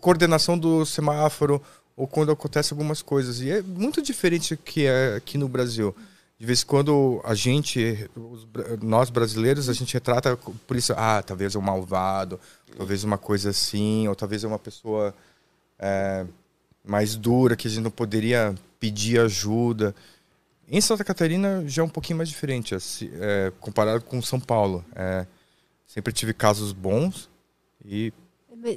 coordenação 0.00 0.58
do 0.58 0.84
semáforo 0.84 1.62
ou 1.96 2.06
quando 2.06 2.32
acontece 2.32 2.72
algumas 2.72 3.02
coisas. 3.02 3.40
E 3.40 3.50
é 3.50 3.62
muito 3.62 4.02
diferente 4.02 4.54
do 4.54 4.62
que 4.62 4.86
é 4.86 5.16
aqui 5.16 5.36
no 5.36 5.48
Brasil 5.48 5.94
de 6.42 6.46
vez 6.46 6.62
em 6.64 6.66
quando 6.66 7.20
a 7.22 7.36
gente, 7.36 8.10
os, 8.16 8.48
nós 8.82 9.10
brasileiros, 9.10 9.68
a 9.68 9.72
gente 9.72 9.94
retrata 9.94 10.36
por 10.36 10.76
isso, 10.76 10.92
ah, 10.96 11.22
talvez 11.22 11.54
é 11.54 11.58
um 11.58 11.62
malvado, 11.62 12.40
talvez 12.76 13.04
uma 13.04 13.16
coisa 13.16 13.50
assim, 13.50 14.08
ou 14.08 14.16
talvez 14.16 14.42
é 14.42 14.48
uma 14.48 14.58
pessoa 14.58 15.14
é, 15.78 16.26
mais 16.84 17.14
dura 17.14 17.54
que 17.54 17.68
a 17.68 17.70
gente 17.70 17.84
não 17.84 17.92
poderia 17.92 18.56
pedir 18.80 19.20
ajuda. 19.20 19.94
Em 20.68 20.80
Santa 20.80 21.04
Catarina 21.04 21.62
já 21.68 21.82
é 21.82 21.84
um 21.84 21.88
pouquinho 21.88 22.16
mais 22.16 22.28
diferente, 22.28 22.74
assim, 22.74 23.08
é, 23.20 23.52
comparado 23.60 24.02
com 24.02 24.20
São 24.20 24.40
Paulo. 24.40 24.84
É, 24.96 25.24
sempre 25.86 26.12
tive 26.12 26.34
casos 26.34 26.72
bons 26.72 27.30
e 27.84 28.12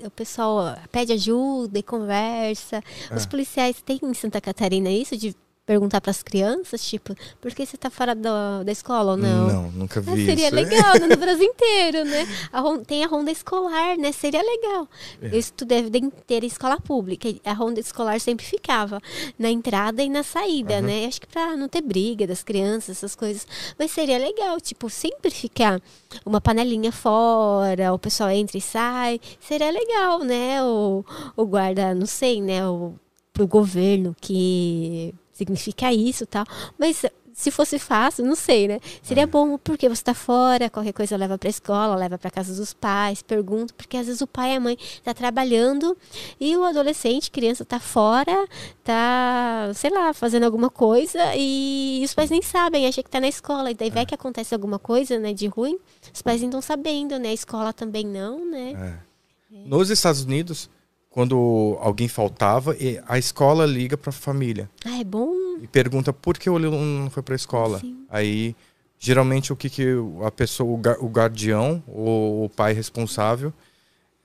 o 0.05 0.11
pessoal 0.11 0.77
pede 0.91 1.13
ajuda 1.13 1.77
e 1.77 1.83
conversa. 1.83 2.83
É. 3.09 3.15
Os 3.15 3.25
policiais 3.25 3.81
têm 3.81 3.99
em 4.01 4.13
Santa 4.13 4.41
Catarina 4.41 4.89
isso 4.89 5.15
de 5.17 5.35
perguntar 5.65 5.99
para 5.99 6.11
as 6.11 6.21
crianças, 6.21 6.85
tipo, 6.85 7.15
por 7.41 7.53
que 7.53 7.65
você 7.65 7.75
está 7.75 7.89
fora 7.89 8.13
da, 8.13 8.61
da 8.63 8.71
escola 8.71 9.11
ou 9.11 9.17
não? 9.17 9.47
Não, 9.47 9.71
nunca 9.71 9.99
vi 9.99 10.11
é, 10.11 10.25
seria 10.25 10.47
isso. 10.47 10.55
legal, 10.55 10.93
né, 10.99 11.07
no 11.07 11.17
Brasil 11.17 11.43
inteiro, 11.45 12.05
né? 12.05 12.27
A, 12.53 12.61
tem 12.85 13.03
a 13.03 13.07
ronda 13.07 13.31
escolar, 13.31 13.97
né? 13.97 14.11
Seria 14.11 14.43
legal. 14.43 14.87
É. 15.21 15.35
Isso 15.35 15.53
tu 15.53 15.65
deve 15.65 15.89
ter 16.27 16.43
escola 16.43 16.79
pública. 16.79 17.27
A 17.43 17.53
ronda 17.53 17.79
escolar 17.79 18.19
sempre 18.19 18.45
ficava 18.45 19.01
na 19.39 19.49
entrada 19.49 20.03
e 20.03 20.09
na 20.09 20.21
saída, 20.21 20.75
uhum. 20.75 20.81
né? 20.83 21.05
Acho 21.07 21.21
que 21.21 21.27
para 21.27 21.57
não 21.57 21.67
ter 21.67 21.81
briga 21.81 22.27
das 22.27 22.43
crianças, 22.43 22.97
essas 22.97 23.15
coisas. 23.15 23.47
Mas 23.77 23.89
seria 23.89 24.19
legal, 24.19 24.61
tipo, 24.61 24.87
sempre 24.89 25.31
ficar 25.31 25.81
uma 26.23 26.39
panelinha 26.39 26.91
fora, 26.91 27.91
o 27.91 27.97
pessoal 27.97 28.29
entra 28.29 28.57
e 28.57 28.61
sai. 28.61 29.19
Seria 29.39 29.71
legal, 29.71 30.19
né? 30.19 30.63
O, 30.63 31.03
o 31.35 31.45
guarda, 31.45 31.95
não 31.95 32.05
sei, 32.05 32.39
né? 32.39 32.67
O, 32.67 32.93
pro 33.33 33.47
governo 33.47 34.15
que 34.21 35.13
significa 35.35 35.93
isso 35.93 36.25
tal. 36.25 36.45
Mas 36.79 37.05
se 37.35 37.51
fosse 37.51 37.77
fácil, 37.77 38.23
não 38.23 38.33
sei, 38.33 38.65
né? 38.65 38.79
Seria 39.03 39.23
é. 39.23 39.25
bom 39.25 39.57
porque 39.57 39.89
você 39.89 39.99
está 39.99 40.13
fora, 40.13 40.69
qualquer 40.69 40.93
coisa 40.93 41.17
leva 41.17 41.37
para 41.37 41.49
a 41.49 41.51
escola, 41.51 41.93
leva 41.95 42.17
para 42.17 42.31
casa 42.31 42.55
dos 42.55 42.73
pais, 42.73 43.21
pergunta, 43.21 43.73
porque 43.75 43.97
às 43.97 44.05
vezes 44.05 44.21
o 44.21 44.27
pai 44.27 44.53
e 44.53 44.55
a 44.55 44.59
mãe 44.59 44.77
tá 45.03 45.13
trabalhando 45.13 45.97
e 46.39 46.55
o 46.55 46.63
adolescente, 46.63 47.29
criança 47.29 47.63
está 47.63 47.77
fora, 47.77 48.47
tá, 48.85 49.69
sei 49.75 49.89
lá, 49.89 50.13
fazendo 50.13 50.43
alguma 50.43 50.69
coisa 50.69 51.35
e 51.35 52.01
os 52.05 52.13
pais 52.13 52.29
nem 52.29 52.41
sabem, 52.41 52.87
acham 52.87 53.03
que 53.03 53.09
está 53.09 53.19
na 53.19 53.27
escola, 53.27 53.69
e 53.69 53.73
daí 53.73 53.89
é. 53.89 53.91
vai 53.91 54.05
que 54.05 54.15
acontece 54.15 54.55
alguma 54.55 54.79
coisa, 54.79 55.19
né, 55.19 55.33
de 55.33 55.47
ruim, 55.47 55.77
os 56.13 56.21
pais 56.21 56.39
não 56.39 56.47
estão 56.47 56.61
sabendo, 56.61 57.19
né? 57.19 57.29
A 57.29 57.33
escola 57.33 57.73
também 57.73 58.05
não, 58.05 58.49
né? 58.49 59.01
É. 59.51 59.57
Nos 59.65 59.89
Estados 59.89 60.21
Unidos, 60.21 60.69
quando 61.15 61.77
alguém 61.79 62.09
faltava, 62.09 62.75
a 63.07 63.17
escola 63.17 63.65
liga 63.65 63.95
para 63.95 64.09
a 64.09 64.13
família. 64.13 64.69
Ah, 64.83 64.99
é 64.99 65.03
bom. 65.05 65.33
E 65.61 65.65
pergunta 65.65 66.11
por 66.11 66.37
que 66.37 66.49
o 66.49 66.57
aluno 66.57 66.77
não 66.77 67.09
foi 67.09 67.23
para 67.23 67.33
a 67.33 67.37
escola. 67.37 67.79
Sim. 67.79 68.05
Aí, 68.09 68.53
geralmente, 68.99 69.53
o 69.53 69.55
que, 69.55 69.69
que 69.69 69.87
a 70.25 70.29
pessoa, 70.29 70.77
o 70.99 71.07
guardião, 71.07 71.81
ou 71.87 72.43
o 72.43 72.49
pai 72.49 72.73
responsável, 72.73 73.53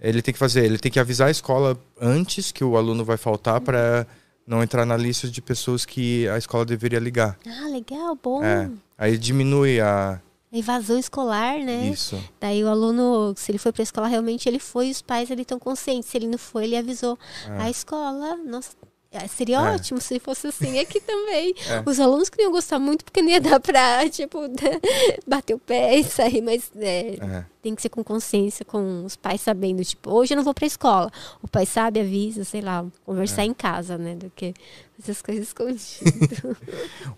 ele 0.00 0.20
tem 0.20 0.34
que 0.34 0.40
fazer? 0.40 0.64
Ele 0.64 0.78
tem 0.78 0.90
que 0.90 0.98
avisar 0.98 1.28
a 1.28 1.30
escola 1.30 1.80
antes 2.00 2.50
que 2.50 2.64
o 2.64 2.76
aluno 2.76 3.04
vai 3.04 3.16
faltar 3.16 3.60
para 3.60 4.04
não 4.44 4.60
entrar 4.60 4.84
na 4.84 4.96
lista 4.96 5.28
de 5.28 5.40
pessoas 5.40 5.86
que 5.86 6.26
a 6.26 6.38
escola 6.38 6.64
deveria 6.64 6.98
ligar. 6.98 7.38
Ah, 7.46 7.68
legal, 7.68 8.18
bom. 8.20 8.42
É, 8.42 8.68
aí 8.98 9.16
diminui 9.16 9.80
a, 9.80 10.20
evasão 10.52 10.98
escolar, 10.98 11.58
né? 11.60 11.88
Isso. 11.88 12.22
Daí 12.40 12.62
o 12.64 12.68
aluno, 12.68 13.34
se 13.36 13.50
ele 13.50 13.58
foi 13.58 13.72
para 13.72 13.82
a 13.82 13.84
escola, 13.84 14.08
realmente 14.08 14.48
ele 14.48 14.58
foi 14.58 14.88
e 14.88 14.90
os 14.90 15.00
pais 15.00 15.30
ele 15.30 15.42
estão 15.42 15.58
conscientes. 15.58 16.10
Se 16.10 16.18
ele 16.18 16.26
não 16.26 16.38
foi, 16.38 16.64
ele 16.64 16.76
avisou 16.76 17.18
é. 17.48 17.62
a 17.62 17.70
escola. 17.70 18.36
Nossa, 18.36 18.70
é, 19.12 19.26
seria 19.26 19.56
é. 19.56 19.74
ótimo 19.74 20.00
se 20.00 20.20
fosse 20.20 20.46
assim 20.46 20.78
aqui 20.78 21.00
também. 21.06 21.52
É. 21.68 21.82
Os 21.84 21.98
alunos 21.98 22.28
queriam 22.28 22.52
gostar 22.52 22.78
muito 22.78 23.04
porque 23.04 23.20
não 23.22 23.28
ia 23.28 23.40
dar 23.40 23.60
pra, 23.60 24.08
tipo, 24.10 24.38
bater 25.26 25.54
o 25.54 25.58
pé 25.58 25.96
e 25.96 26.04
sair, 26.04 26.40
mas 26.40 26.70
é, 26.76 27.14
é, 27.14 27.44
tem 27.60 27.74
que 27.74 27.82
ser 27.82 27.88
com 27.88 28.02
consciência, 28.02 28.64
com 28.64 29.04
os 29.04 29.16
pais 29.16 29.40
sabendo, 29.40 29.84
tipo, 29.84 30.10
hoje 30.12 30.32
eu 30.32 30.36
não 30.36 30.44
vou 30.44 30.54
pra 30.54 30.66
escola. 30.66 31.10
O 31.42 31.48
pai 31.48 31.66
sabe, 31.66 32.00
avisa, 32.00 32.44
sei 32.44 32.60
lá, 32.60 32.84
conversar 33.04 33.42
é. 33.42 33.46
em 33.46 33.54
casa, 33.54 33.98
né? 33.98 34.14
Do 34.14 34.30
que 34.30 34.54
essas 34.98 35.22
coisas 35.22 35.46
escondidas. 35.46 35.86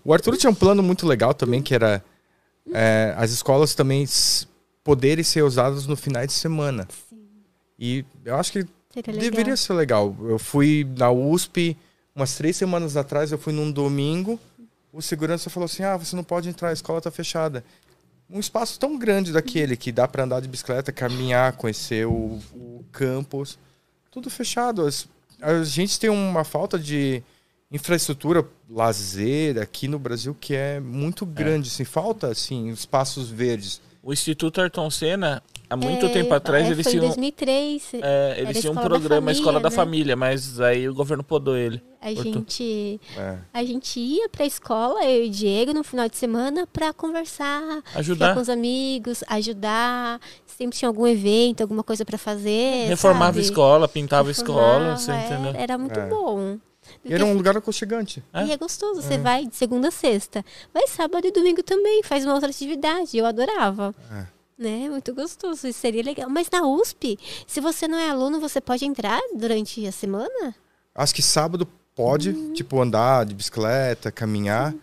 o 0.03 0.13
Arthur 0.13 0.37
tinha 0.37 0.49
um 0.49 0.55
plano 0.55 0.81
muito 0.81 1.05
legal 1.05 1.33
também, 1.33 1.61
que 1.61 1.75
era 1.75 2.03
é, 2.71 3.13
as 3.17 3.31
escolas 3.31 3.73
também 3.73 4.05
poderem 4.83 5.23
ser 5.23 5.43
usadas 5.43 5.85
no 5.87 5.95
final 5.95 6.25
de 6.25 6.33
semana. 6.33 6.87
Sim. 7.09 7.27
E 7.77 8.05
eu 8.23 8.35
acho 8.35 8.51
que 8.51 8.65
deveria 9.01 9.57
ser 9.57 9.73
legal. 9.73 10.15
Eu 10.21 10.37
fui 10.37 10.87
na 10.97 11.11
USP 11.11 11.77
umas 12.15 12.35
três 12.35 12.55
semanas 12.55 12.95
atrás, 12.95 13.31
eu 13.31 13.37
fui 13.37 13.51
num 13.51 13.71
domingo, 13.71 14.39
o 14.91 15.01
segurança 15.01 15.49
falou 15.49 15.65
assim: 15.65 15.83
ah, 15.83 15.97
você 15.97 16.15
não 16.15 16.23
pode 16.23 16.47
entrar, 16.47 16.69
a 16.69 16.73
escola 16.73 16.99
está 16.99 17.09
fechada. 17.09 17.63
Um 18.29 18.39
espaço 18.39 18.79
tão 18.79 18.97
grande 18.97 19.31
daquele 19.31 19.75
que 19.75 19.91
dá 19.91 20.07
para 20.07 20.23
andar 20.23 20.39
de 20.39 20.47
bicicleta, 20.47 20.91
caminhar, 20.91 21.53
conhecer 21.53 22.07
o, 22.07 22.39
o 22.53 22.85
campus, 22.91 23.59
tudo 24.09 24.29
fechado. 24.29 24.87
A 25.41 25.63
gente 25.63 25.99
tem 25.99 26.09
uma 26.09 26.43
falta 26.43 26.79
de 26.79 27.21
infraestrutura 27.73 28.47
lazer 28.69 29.59
aqui 29.59 29.87
no 29.87 29.97
Brasil 29.97 30.37
que 30.39 30.55
é 30.55 30.79
muito 30.79 31.25
grande, 31.25 31.67
é. 31.67 31.71
assim, 31.71 31.83
falta 31.83 32.27
assim 32.27 32.69
espaços 32.69 33.29
verdes. 33.29 33.81
O 34.05 34.11
Instituto 34.11 34.59
Ayrton 34.59 34.89
Senna, 34.89 35.41
há 35.69 35.77
muito 35.77 36.05
é, 36.07 36.09
tempo 36.09 36.33
atrás, 36.33 36.67
é, 36.67 36.71
eles 36.71 36.85
tinham. 36.85 37.05
Em 37.05 37.07
2003. 37.07 37.91
É, 38.01 38.35
eles 38.37 38.59
tinham 38.59 38.73
um 38.73 38.77
programa, 38.77 39.31
a 39.31 39.33
Escola 39.33 39.59
né? 39.59 39.63
da 39.63 39.71
Família, 39.71 40.13
mas 40.13 40.59
aí 40.59 40.89
o 40.89 40.93
governo 40.93 41.23
podou 41.23 41.55
ele. 41.55 41.81
A 42.01 42.13
gente, 42.13 42.99
é. 43.17 43.37
a 43.53 43.63
gente 43.63 43.97
ia 43.97 44.27
pra 44.27 44.45
escola, 44.45 45.05
eu 45.05 45.23
e 45.23 45.27
o 45.29 45.31
Diego, 45.31 45.73
no 45.73 45.85
final 45.85 46.09
de 46.09 46.17
semana, 46.17 46.67
para 46.67 46.91
conversar, 46.91 47.81
ajudar 47.95 48.33
com 48.35 48.41
os 48.41 48.49
amigos, 48.49 49.23
ajudar. 49.29 50.19
Sempre 50.45 50.77
tinha 50.77 50.89
algum 50.89 51.07
evento, 51.07 51.61
alguma 51.61 51.81
coisa 51.81 52.03
para 52.03 52.17
fazer. 52.17 52.87
Reformava 52.89 53.27
sabe? 53.27 53.39
a 53.39 53.41
escola, 53.41 53.87
pintava 53.87 54.27
a 54.27 54.31
escola, 54.31 54.97
você 54.97 55.13
entendeu? 55.13 55.53
Era 55.55 55.77
muito 55.77 55.97
é. 55.97 56.07
bom. 56.09 56.59
Era 57.05 57.25
um 57.25 57.33
lugar 57.33 57.57
aconchegante. 57.57 58.23
E 58.45 58.51
é 58.51 58.57
gostoso. 58.57 59.01
Você 59.01 59.15
é. 59.15 59.17
vai 59.17 59.45
de 59.45 59.55
segunda 59.55 59.89
a 59.89 59.91
sexta. 59.91 60.43
Vai 60.73 60.87
sábado 60.87 61.27
e 61.27 61.31
domingo 61.31 61.61
também. 61.61 62.01
Faz 62.03 62.23
uma 62.25 62.33
outra 62.33 62.49
atividade. 62.49 63.17
Eu 63.17 63.25
adorava. 63.25 63.93
É. 64.11 64.25
Né? 64.57 64.89
Muito 64.89 65.13
gostoso. 65.13 65.67
Isso 65.67 65.79
seria 65.79 66.03
legal. 66.03 66.29
Mas 66.29 66.49
na 66.49 66.65
USP, 66.65 67.19
se 67.45 67.59
você 67.59 67.87
não 67.87 67.97
é 67.97 68.09
aluno, 68.09 68.39
você 68.39 68.61
pode 68.61 68.85
entrar 68.85 69.19
durante 69.35 69.85
a 69.85 69.91
semana? 69.91 70.55
Acho 70.95 71.13
que 71.13 71.21
sábado 71.21 71.67
pode, 71.95 72.29
uhum. 72.29 72.53
tipo, 72.53 72.81
andar 72.81 73.25
de 73.25 73.33
bicicleta, 73.33 74.11
caminhar. 74.11 74.71
Uhum. 74.73 74.79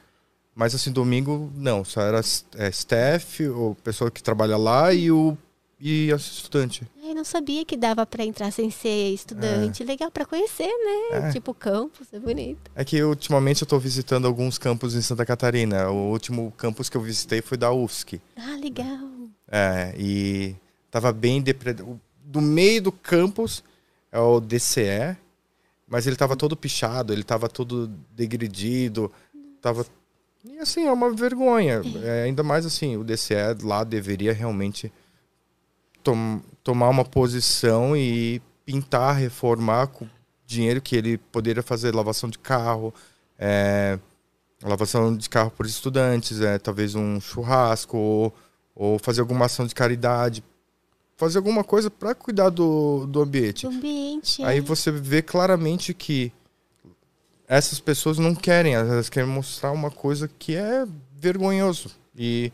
Mas 0.54 0.74
assim, 0.74 0.92
domingo 0.92 1.50
não, 1.54 1.84
só 1.84 2.02
era 2.02 2.20
é, 2.56 2.68
staff, 2.68 3.46
ou 3.48 3.74
pessoa 3.76 4.10
que 4.10 4.22
trabalha 4.22 4.56
lá 4.56 4.92
e 4.92 5.10
o 5.10 5.36
e 5.80 6.10
estudante. 6.10 6.86
Eu 7.02 7.14
não 7.14 7.24
sabia 7.24 7.64
que 7.64 7.76
dava 7.76 8.04
para 8.04 8.24
entrar 8.24 8.50
sem 8.50 8.70
ser 8.70 9.14
estudante. 9.14 9.82
É. 9.82 9.86
Legal 9.86 10.10
para 10.10 10.26
conhecer, 10.26 10.68
né? 10.68 11.28
É. 11.28 11.32
Tipo 11.32 11.54
campus, 11.54 12.06
é 12.12 12.18
bonito. 12.18 12.70
É 12.74 12.84
que 12.84 13.02
ultimamente 13.02 13.62
eu 13.62 13.64
estou 13.64 13.80
visitando 13.80 14.26
alguns 14.26 14.58
campos 14.58 14.94
em 14.94 15.00
Santa 15.00 15.24
Catarina. 15.24 15.88
O 15.90 16.10
último 16.10 16.52
campus 16.56 16.90
que 16.90 16.96
eu 16.96 17.00
visitei 17.00 17.40
foi 17.40 17.56
da 17.56 17.72
UFSC. 17.72 18.20
Ah, 18.36 18.56
legal. 18.60 19.08
É, 19.50 19.94
e 19.98 20.54
tava 20.90 21.12
bem 21.12 21.40
depredado. 21.40 21.98
Do 22.22 22.40
meio 22.40 22.82
do 22.82 22.92
campus 22.92 23.64
é 24.12 24.20
o 24.20 24.38
DCE, 24.38 25.16
mas 25.88 26.06
ele 26.06 26.14
tava 26.14 26.36
todo 26.36 26.56
pichado, 26.56 27.12
ele 27.12 27.24
tava 27.24 27.48
todo 27.48 27.88
degredido, 28.14 29.10
tava 29.60 29.84
e 30.44 30.58
assim, 30.58 30.86
é 30.86 30.92
uma 30.92 31.10
vergonha. 31.10 31.82
É, 32.02 32.22
ainda 32.22 32.42
mais 32.42 32.64
assim, 32.64 32.96
o 32.96 33.04
DCE 33.04 33.34
lá 33.62 33.84
deveria 33.84 34.32
realmente 34.32 34.90
tom, 36.03 36.40
tomar 36.62 36.88
uma 36.88 37.05
posição 37.05 37.96
e 37.96 38.40
pintar, 38.64 39.16
reformar 39.16 39.88
com 39.88 40.07
dinheiro 40.46 40.80
que 40.80 40.96
ele 40.96 41.18
poderia 41.18 41.62
fazer 41.62 41.94
lavação 41.94 42.28
de 42.28 42.38
carro, 42.38 42.92
é, 43.38 43.98
lavação 44.62 45.16
de 45.16 45.28
carro 45.28 45.51
por 45.51 45.66
estudantes, 45.66 46.40
é, 46.40 46.59
talvez 46.59 46.94
um 46.94 47.20
churrasco 47.20 47.96
ou, 47.96 48.34
ou 48.74 48.98
fazer 48.98 49.20
alguma 49.20 49.46
ação 49.46 49.66
de 49.66 49.74
caridade, 49.74 50.42
fazer 51.16 51.38
alguma 51.38 51.62
coisa 51.62 51.90
para 51.90 52.14
cuidar 52.14 52.51
do, 52.51 53.07
do 53.07 53.20
ambiente. 53.20 53.66
Do 53.66 53.74
ambiente. 53.74 54.42
Aí 54.42 54.59
é. 54.59 54.61
você 54.61 54.90
vê 54.90 55.22
claramente 55.22 55.94
que 55.94 56.32
essas 57.46 57.80
pessoas 57.80 58.18
não 58.18 58.34
querem, 58.34 58.74
elas 58.74 59.09
querem 59.09 59.28
mostrar 59.28 59.72
uma 59.72 59.90
coisa 59.90 60.28
que 60.38 60.55
é 60.55 60.86
vergonhoso. 61.16 61.90
E 62.16 62.53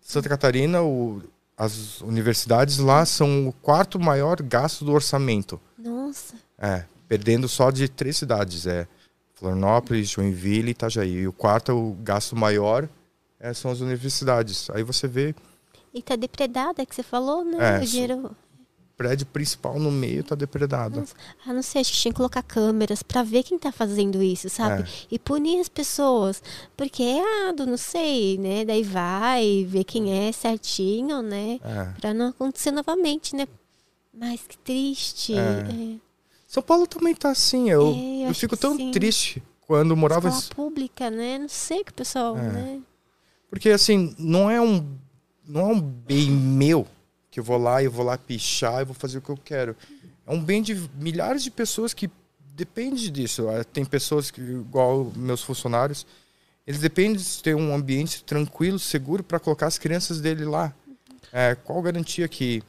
Santa 0.00 0.28
Catarina, 0.28 0.82
o, 0.82 1.22
as 1.56 2.00
universidades 2.00 2.78
lá 2.78 3.04
são 3.06 3.48
o 3.48 3.52
quarto 3.52 3.98
maior 3.98 4.42
gasto 4.42 4.84
do 4.84 4.92
orçamento. 4.92 5.60
Nossa. 5.78 6.34
É, 6.58 6.84
perdendo 7.08 7.48
só 7.48 7.70
de 7.70 7.88
três 7.88 8.16
cidades, 8.16 8.66
é 8.66 8.86
Florianópolis, 9.34 10.08
Joinville 10.08 10.68
e 10.68 10.70
Itajaí. 10.72 11.12
E 11.12 11.28
o 11.28 11.32
quarto, 11.32 11.72
o 11.72 11.94
gasto 12.02 12.34
maior, 12.34 12.88
é, 13.38 13.52
são 13.52 13.70
as 13.70 13.80
universidades. 13.80 14.68
Aí 14.70 14.82
você 14.82 15.06
vê... 15.06 15.34
E 15.92 16.02
tá 16.02 16.16
depredada, 16.16 16.82
é 16.82 16.86
que 16.86 16.94
você 16.94 17.04
falou, 17.04 17.44
né? 17.44 17.76
É, 17.76 17.78
o 17.78 17.86
dinheiro 17.86 18.36
prédio 18.96 19.26
principal 19.26 19.78
no 19.78 19.90
meio 19.90 20.22
tá 20.22 20.34
depredado. 20.34 21.04
Ah, 21.46 21.52
não 21.52 21.62
sei, 21.62 21.80
acho 21.80 21.92
que 21.92 21.98
tinha 21.98 22.12
que 22.12 22.16
colocar 22.16 22.42
câmeras 22.42 23.02
para 23.02 23.22
ver 23.22 23.42
quem 23.42 23.58
tá 23.58 23.72
fazendo 23.72 24.22
isso, 24.22 24.48
sabe? 24.48 24.82
É. 24.82 24.86
E 25.10 25.18
punir 25.18 25.60
as 25.60 25.68
pessoas. 25.68 26.42
Porque 26.76 27.02
é 27.02 27.18
errado, 27.18 27.66
não 27.66 27.76
sei, 27.76 28.38
né? 28.38 28.64
Daí 28.64 28.82
vai 28.82 29.66
ver 29.68 29.84
quem 29.84 30.26
é 30.26 30.32
certinho, 30.32 31.22
né? 31.22 31.60
É. 31.62 32.00
Pra 32.00 32.14
não 32.14 32.28
acontecer 32.28 32.70
novamente, 32.70 33.34
né? 33.34 33.46
Mas 34.12 34.40
que 34.46 34.56
triste. 34.58 35.34
É. 35.34 35.38
é. 35.38 35.96
São 36.46 36.62
Paulo 36.62 36.86
também 36.86 37.14
tá 37.14 37.30
assim. 37.30 37.70
Eu, 37.70 37.88
é, 37.88 38.24
eu, 38.24 38.28
eu 38.28 38.34
fico 38.34 38.56
tão 38.56 38.76
sim. 38.76 38.92
triste 38.92 39.42
quando 39.66 39.96
morava... 39.96 40.28
Escola 40.28 40.54
pública, 40.54 41.10
né? 41.10 41.38
Não 41.38 41.48
sei 41.48 41.82
que 41.82 41.90
o 41.90 41.94
pessoal, 41.94 42.38
é. 42.38 42.42
né? 42.42 42.80
Porque, 43.50 43.70
assim, 43.70 44.14
não 44.18 44.50
é 44.50 44.60
um, 44.60 44.96
não 45.46 45.60
é 45.60 45.64
um 45.64 45.80
bem 45.80 46.30
meu 46.30 46.86
que 47.34 47.40
eu 47.40 47.44
vou 47.44 47.58
lá 47.58 47.82
e 47.82 47.88
vou 47.88 48.06
lá 48.06 48.16
pichar 48.16 48.82
e 48.82 48.84
vou 48.84 48.94
fazer 48.94 49.18
o 49.18 49.20
que 49.20 49.28
eu 49.28 49.36
quero. 49.36 49.76
É 50.24 50.32
um 50.32 50.40
bem 50.40 50.62
de 50.62 50.88
milhares 50.94 51.42
de 51.42 51.50
pessoas 51.50 51.92
que 51.92 52.08
depende 52.54 53.10
disso. 53.10 53.48
Ah, 53.48 53.64
tem 53.64 53.84
pessoas 53.84 54.30
que, 54.30 54.40
igual 54.40 55.12
meus 55.16 55.42
funcionários, 55.42 56.06
eles 56.64 56.80
dependem 56.80 57.16
de 57.16 57.42
ter 57.42 57.56
um 57.56 57.74
ambiente 57.74 58.22
tranquilo, 58.22 58.78
seguro 58.78 59.24
para 59.24 59.40
colocar 59.40 59.66
as 59.66 59.78
crianças 59.78 60.20
dele 60.20 60.44
lá. 60.44 60.72
É, 61.32 61.56
qual 61.56 61.82
garantia 61.82 62.28
que 62.28 62.62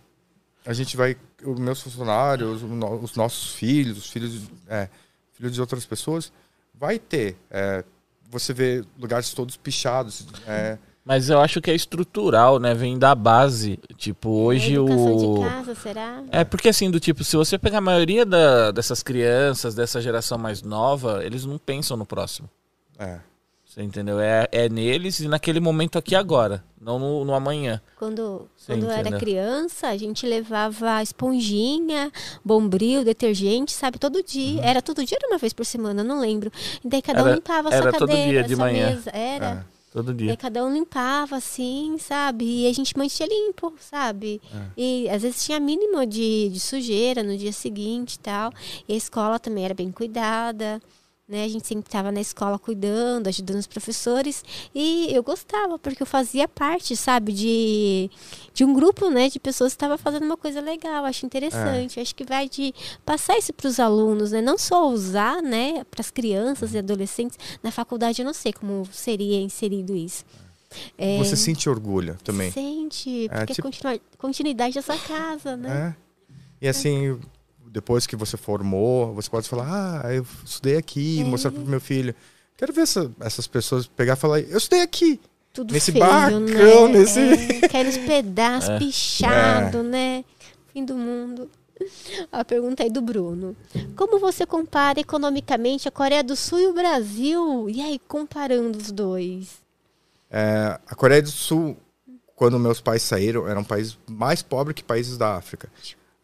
a 0.65 0.73
gente 0.73 0.97
vai, 0.97 1.15
os 1.43 1.59
meus 1.59 1.79
funcionários, 1.79 2.63
os 2.63 3.15
nossos 3.15 3.53
filhos, 3.53 3.99
os 3.99 4.09
filhos, 4.09 4.49
é, 4.67 4.89
filhos 5.33 5.53
de 5.53 5.61
outras 5.61 5.85
pessoas, 5.85 6.33
vai 6.73 6.97
ter. 6.97 7.37
É, 7.51 7.83
você 8.31 8.51
vê 8.51 8.83
lugares 8.97 9.31
todos 9.31 9.57
pichados. 9.57 10.25
É, 10.47 10.79
mas 11.05 11.29
eu 11.29 11.39
acho 11.39 11.61
que 11.61 11.69
é 11.69 11.75
estrutural, 11.75 12.59
né? 12.59 12.73
Vem 12.73 12.97
da 12.97 13.13
base. 13.13 13.79
Tipo, 13.95 14.27
hoje 14.29 14.73
é 14.73 14.79
o. 14.79 14.85
De 15.37 15.47
casa, 15.47 15.75
será? 15.75 16.23
É 16.31 16.43
porque 16.43 16.69
assim, 16.69 16.89
do 16.89 16.99
tipo, 16.99 17.23
se 17.23 17.37
você 17.37 17.59
pegar 17.59 17.77
a 17.77 17.81
maioria 17.81 18.25
da, 18.25 18.71
dessas 18.71 19.03
crianças, 19.03 19.75
dessa 19.75 20.01
geração 20.01 20.39
mais 20.39 20.63
nova, 20.63 21.23
eles 21.23 21.45
não 21.45 21.59
pensam 21.59 21.95
no 21.95 22.07
próximo. 22.07 22.49
É. 22.97 23.19
Você 23.63 23.83
entendeu? 23.83 24.19
É, 24.19 24.47
é 24.51 24.67
neles 24.67 25.19
e 25.19 25.27
naquele 25.27 25.59
momento 25.59 25.97
aqui 25.97 26.15
agora, 26.15 26.63
não 26.79 26.97
no, 26.97 27.25
no 27.25 27.35
amanhã. 27.35 27.81
Quando, 27.99 28.47
quando 28.65 28.89
era 28.89 29.19
criança, 29.19 29.89
a 29.89 29.97
gente 29.97 30.25
levava 30.25 31.03
esponjinha, 31.03 32.09
bombril, 32.43 33.03
detergente, 33.03 33.73
sabe, 33.73 33.99
todo 33.99 34.23
dia. 34.23 34.61
Uhum. 34.61 34.67
Era 34.67 34.81
todo 34.81 35.05
dia, 35.05 35.17
era 35.21 35.27
uma 35.27 35.37
vez 35.37 35.51
por 35.51 35.65
semana, 35.65 36.03
não 36.03 36.19
lembro. 36.19 36.51
E 36.83 36.87
daí 36.87 37.01
cada 37.01 37.23
um 37.23 37.33
limpava 37.33 37.67
a 37.67 37.71
sua 37.73 37.81
era 37.81 37.91
cadeira, 37.91 38.21
todo 38.23 38.29
dia 38.29 38.43
de 38.43 38.55
manhã. 38.55 38.89
mesa. 38.91 39.11
Era. 39.11 39.67
É. 39.71 39.74
Todo 39.95 40.13
dia. 40.13 40.33
E 40.33 40.35
cada 40.35 40.61
um 40.65 40.73
limpava, 40.73 41.37
assim, 41.37 41.97
sabe? 41.97 42.43
E 42.43 42.67
a 42.67 42.73
gente 42.73 42.97
mantinha 42.97 43.29
limpo, 43.29 43.73
sabe? 43.79 44.41
É. 44.53 44.65
E 44.75 45.09
às 45.09 45.21
vezes 45.21 45.45
tinha 45.45 45.57
mínimo 45.57 46.05
de, 46.05 46.49
de 46.49 46.59
sujeira 46.59 47.23
no 47.23 47.37
dia 47.37 47.53
seguinte 47.53 48.15
e 48.15 48.19
tal. 48.19 48.51
E 48.89 48.93
a 48.93 48.97
escola 48.97 49.39
também 49.39 49.63
era 49.63 49.73
bem 49.73 49.93
cuidada. 49.93 50.81
Né? 51.27 51.43
A 51.43 51.47
gente 51.47 51.65
sempre 51.65 51.87
estava 51.87 52.11
na 52.11 52.21
escola 52.21 52.59
cuidando, 52.59 53.27
ajudando 53.27 53.57
os 53.57 53.65
professores. 53.65 54.43
E 54.75 55.07
eu 55.11 55.23
gostava, 55.23 55.79
porque 55.79 56.03
eu 56.03 56.07
fazia 56.07 56.47
parte, 56.47 56.95
sabe, 56.95 57.33
de, 57.33 58.11
de 58.53 58.63
um 58.63 58.71
grupo 58.75 59.09
né, 59.09 59.27
de 59.27 59.39
pessoas 59.39 59.73
que 59.73 59.77
estava 59.77 59.97
fazendo 59.97 60.23
uma 60.23 60.37
coisa 60.37 60.61
legal. 60.61 61.03
Acho 61.03 61.25
interessante. 61.25 61.99
É. 61.99 62.03
Acho 62.03 62.13
que 62.13 62.23
vai 62.23 62.47
de 62.47 62.73
passar 63.03 63.39
isso 63.39 63.51
para 63.53 63.67
os 63.67 63.79
alunos, 63.79 64.31
né? 64.31 64.41
Não 64.41 64.55
só 64.55 64.87
usar 64.87 65.41
né, 65.41 65.83
para 65.89 66.01
as 66.01 66.11
crianças 66.11 66.75
e 66.75 66.77
adolescentes. 66.77 67.39
Na 67.63 67.71
faculdade 67.71 68.21
eu 68.21 68.25
não 68.25 68.33
sei 68.33 68.53
como 68.53 68.87
seria 68.91 69.41
inserido 69.41 69.95
isso. 69.95 70.23
É, 70.95 71.17
Você 71.17 71.35
sente 71.35 71.67
orgulho 71.67 72.17
também? 72.23 72.51
Sente, 72.51 73.25
é, 73.31 73.45
porque 73.45 73.53
é, 73.53 73.71
tipo... 73.71 73.87
é 73.87 73.99
continuidade 74.19 74.75
dessa 74.75 74.97
casa, 74.97 75.57
né? 75.57 75.95
É. 75.99 76.05
E 76.65 76.67
assim, 76.67 77.19
depois 77.75 78.07
que 78.07 78.15
você 78.15 78.37
formou, 78.37 79.13
você 79.13 79.29
pode 79.29 79.49
falar, 79.49 80.01
ah, 80.05 80.13
eu 80.13 80.25
estudei 80.45 80.77
aqui, 80.77 81.19
é. 81.19 81.25
mostrar 81.25 81.51
pro 81.51 81.59
meu 81.65 81.81
filho. 81.81 82.15
Quero 82.55 82.71
ver 82.71 82.83
essa, 82.83 83.11
essas 83.19 83.47
pessoas 83.47 83.85
pegar 83.85 84.13
e 84.13 84.15
falar, 84.15 84.39
eu 84.39 84.57
estudei 84.57 84.81
aqui. 84.81 85.19
Tudo 85.51 85.73
nesse 85.73 85.91
feio, 85.91 86.05
barracão, 86.05 86.87
né? 86.87 86.99
nesse... 86.99 87.19
É, 87.19 87.83
nos 87.83 87.97
pedaços, 87.97 88.69
é. 88.69 88.79
pichado, 88.79 89.79
é. 89.79 89.83
né? 89.83 90.25
Fim 90.71 90.85
do 90.85 90.95
mundo. 90.95 91.49
A 92.31 92.45
pergunta 92.45 92.81
aí 92.81 92.89
do 92.89 93.01
Bruno. 93.01 93.57
Como 93.97 94.19
você 94.19 94.45
compara 94.45 95.01
economicamente 95.01 95.89
a 95.89 95.91
Coreia 95.91 96.23
do 96.23 96.37
Sul 96.37 96.59
e 96.59 96.67
o 96.67 96.73
Brasil? 96.73 97.69
E 97.69 97.81
aí, 97.81 97.99
comparando 98.07 98.77
os 98.77 98.89
dois? 98.89 99.61
É, 100.31 100.79
a 100.87 100.95
Coreia 100.95 101.21
do 101.21 101.29
Sul, 101.29 101.75
quando 102.37 102.57
meus 102.57 102.79
pais 102.79 103.01
saíram, 103.01 103.45
era 103.49 103.59
um 103.59 103.65
país 103.65 103.97
mais 104.09 104.41
pobre 104.41 104.73
que 104.73 104.81
países 104.81 105.17
da 105.17 105.35
África. 105.35 105.69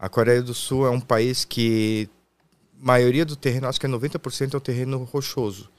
A 0.02 0.10
Coreia 0.10 0.42
do 0.42 0.56
Sul 0.56 0.88
é 0.88 0.90
um 0.90 1.00
país 1.00 1.46
que 1.46 2.10
a 2.82 2.84
maioria 2.84 3.24
do 3.24 3.36
terreno, 3.36 3.68
acho 3.68 3.80
que 3.80 3.86
é 3.86 3.90
90% 3.90 4.56
é 4.56 4.58
o 4.58 4.60
terreno 4.60 5.04
rochoso. 5.04 5.70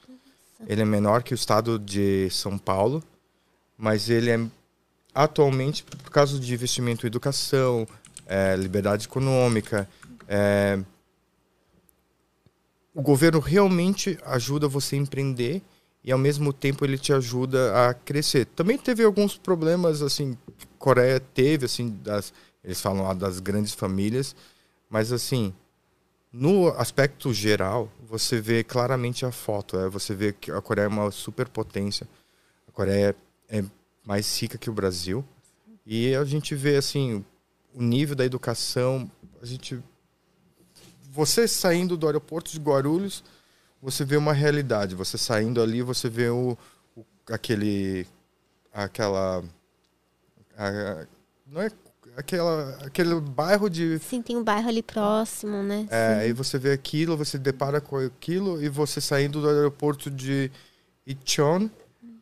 Ele 0.65 0.81
é 0.81 0.85
menor 0.85 1.23
que 1.23 1.33
o 1.33 1.35
estado 1.35 1.77
de 1.77 2.29
São 2.29 2.57
Paulo, 2.57 3.03
mas 3.77 4.09
ele 4.09 4.31
é 4.31 4.39
atualmente 5.13 5.83
por 5.83 6.09
causa 6.09 6.39
de 6.39 6.53
investimento 6.53 7.05
em 7.05 7.07
educação, 7.07 7.85
é, 8.25 8.55
liberdade 8.55 9.07
econômica, 9.07 9.89
é, 10.25 10.79
o 12.95 13.01
governo 13.01 13.41
realmente 13.41 14.17
ajuda 14.23 14.69
você 14.69 14.95
a 14.95 14.99
empreender 14.99 15.61
e 16.01 16.13
ao 16.13 16.17
mesmo 16.17 16.53
tempo 16.53 16.85
ele 16.85 16.97
te 16.97 17.11
ajuda 17.11 17.89
a 17.89 17.93
crescer. 17.93 18.45
Também 18.45 18.77
teve 18.77 19.03
alguns 19.03 19.37
problemas 19.37 20.01
assim, 20.01 20.37
Coreia 20.79 21.19
teve 21.19 21.65
assim 21.65 21.89
das 22.01 22.33
eles 22.63 22.81
falam 22.81 23.03
lá 23.03 23.13
das 23.13 23.39
grandes 23.39 23.73
famílias, 23.73 24.35
mas 24.89 25.11
assim, 25.11 25.53
no 26.31 26.69
aspecto 26.69 27.31
geral, 27.31 27.91
você 28.07 28.41
vê 28.41 28.63
claramente 28.63 29.23
a 29.25 29.31
foto. 29.31 29.77
É, 29.77 29.87
você 29.87 30.15
vê 30.15 30.33
que 30.33 30.51
a 30.51 30.59
Coreia 30.61 30.85
é 30.85 30.87
uma 30.87 31.11
superpotência. 31.11 32.07
A 32.67 32.71
Coreia 32.71 33.15
é 33.47 33.63
mais 34.03 34.41
rica 34.41 34.57
que 34.57 34.69
o 34.69 34.73
Brasil. 34.73 35.23
E 35.85 36.15
a 36.15 36.23
gente 36.23 36.55
vê 36.55 36.77
assim 36.77 37.23
o 37.73 37.81
nível 37.83 38.15
da 38.15 38.25
educação. 38.25 39.09
A 39.41 39.45
gente, 39.45 39.79
você 41.11 41.47
saindo 41.47 41.95
do 41.95 42.07
aeroporto 42.07 42.51
de 42.51 42.59
Guarulhos, 42.59 43.23
você 43.79 44.03
vê 44.03 44.17
uma 44.17 44.33
realidade. 44.33 44.95
Você 44.95 45.19
saindo 45.19 45.61
ali, 45.61 45.83
você 45.83 46.09
vê 46.09 46.29
o, 46.29 46.57
o 46.95 47.05
aquele, 47.29 48.07
aquela, 48.73 49.43
a, 50.57 51.05
não 51.45 51.61
é 51.61 51.69
aquela, 52.15 52.77
aquele 52.85 53.19
bairro 53.19 53.69
de. 53.69 53.99
Sim, 53.99 54.21
tem 54.21 54.37
um 54.37 54.43
bairro 54.43 54.67
ali 54.67 54.81
próximo, 54.81 55.61
né? 55.63 55.87
É, 55.89 56.21
aí 56.21 56.33
você 56.33 56.57
vê 56.57 56.71
aquilo, 56.71 57.17
você 57.17 57.37
depara 57.37 57.81
com 57.81 57.97
aquilo, 57.97 58.61
e 58.63 58.69
você 58.69 59.01
saindo 59.01 59.41
do 59.41 59.49
aeroporto 59.49 60.09
de 60.09 60.51
Icheon, 61.05 61.69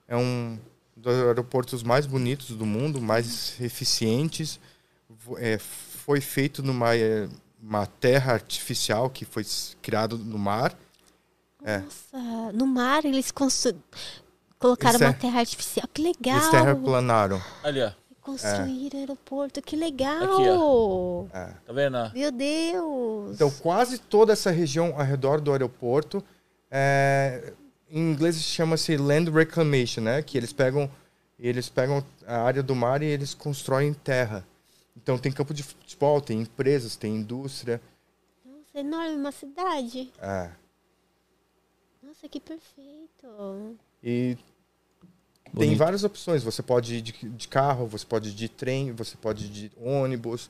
é 0.07 0.15
um 0.15 0.57
dos 0.95 1.15
aeroportos 1.15 1.83
mais 1.83 2.05
bonitos 2.05 2.49
do 2.55 2.65
mundo, 2.65 3.01
mais 3.01 3.59
eficientes. 3.59 4.59
É, 5.37 5.57
foi 5.57 6.21
feito 6.21 6.63
numa 6.63 6.95
é, 6.95 7.27
uma 7.61 7.85
terra 7.85 8.33
artificial 8.33 9.09
que 9.09 9.25
foi 9.25 9.45
criado 9.81 10.17
no 10.17 10.37
mar. 10.37 10.75
É. 11.63 11.79
Nossa, 11.79 12.49
é. 12.49 12.51
no 12.53 12.65
mar 12.65 13.05
eles 13.05 13.31
constru... 13.31 13.75
colocaram 14.57 14.99
uma 14.99 15.13
terra 15.13 15.39
artificial. 15.39 15.87
Que 15.93 16.01
legal! 16.01 16.37
Eles 16.37 16.49
terraplanaram. 16.49 17.41
Ali, 17.63 17.81
ó. 17.81 17.91
Construir 18.31 18.95
é. 18.95 18.97
aeroporto, 18.99 19.61
que 19.61 19.75
legal! 19.75 20.23
Aqui, 20.23 20.49
ó. 20.49 21.25
É. 21.33 21.53
Tá 21.65 21.73
vendo? 21.73 22.11
Meu 22.13 22.31
Deus! 22.31 23.35
Então, 23.35 23.51
quase 23.51 23.97
toda 23.97 24.33
essa 24.33 24.51
região 24.51 24.93
ao 24.97 25.05
redor 25.05 25.41
do 25.41 25.51
aeroporto, 25.51 26.23
é, 26.69 27.53
em 27.89 28.11
inglês 28.11 28.41
chama-se 28.41 28.95
land 28.95 29.29
reclamation, 29.29 30.01
né? 30.01 30.21
Que 30.21 30.37
eles 30.37 30.53
pegam, 30.53 30.89
eles 31.37 31.67
pegam 31.69 32.03
a 32.25 32.37
área 32.37 32.63
do 32.63 32.75
mar 32.75 33.01
e 33.01 33.05
eles 33.05 33.33
constroem 33.33 33.93
terra. 33.93 34.45
Então 34.95 35.17
tem 35.17 35.31
campo 35.31 35.53
de 35.53 35.63
futebol, 35.63 36.21
tem 36.21 36.41
empresas, 36.41 36.95
tem 36.95 37.15
indústria. 37.15 37.81
Nossa, 38.45 38.69
é 38.75 38.79
enorme, 38.79 39.15
uma 39.15 39.31
cidade. 39.31 40.11
É. 40.19 40.49
Nossa, 42.01 42.29
que 42.29 42.39
perfeito. 42.39 43.77
E 44.03 44.37
Bonito. 45.53 45.69
tem 45.69 45.75
várias 45.75 46.03
opções. 46.03 46.43
Você 46.43 46.63
pode 46.63 46.95
ir 46.95 47.01
de, 47.01 47.11
de, 47.11 47.47
carro, 47.47 47.85
você 47.85 48.05
pode 48.05 48.29
ir 48.29 48.33
de 48.33 48.47
trem, 48.47 48.91
você 48.91 49.17
pode 49.17 49.45
ir 49.45 49.49
de 49.49 49.71
ônibus, 49.77 50.49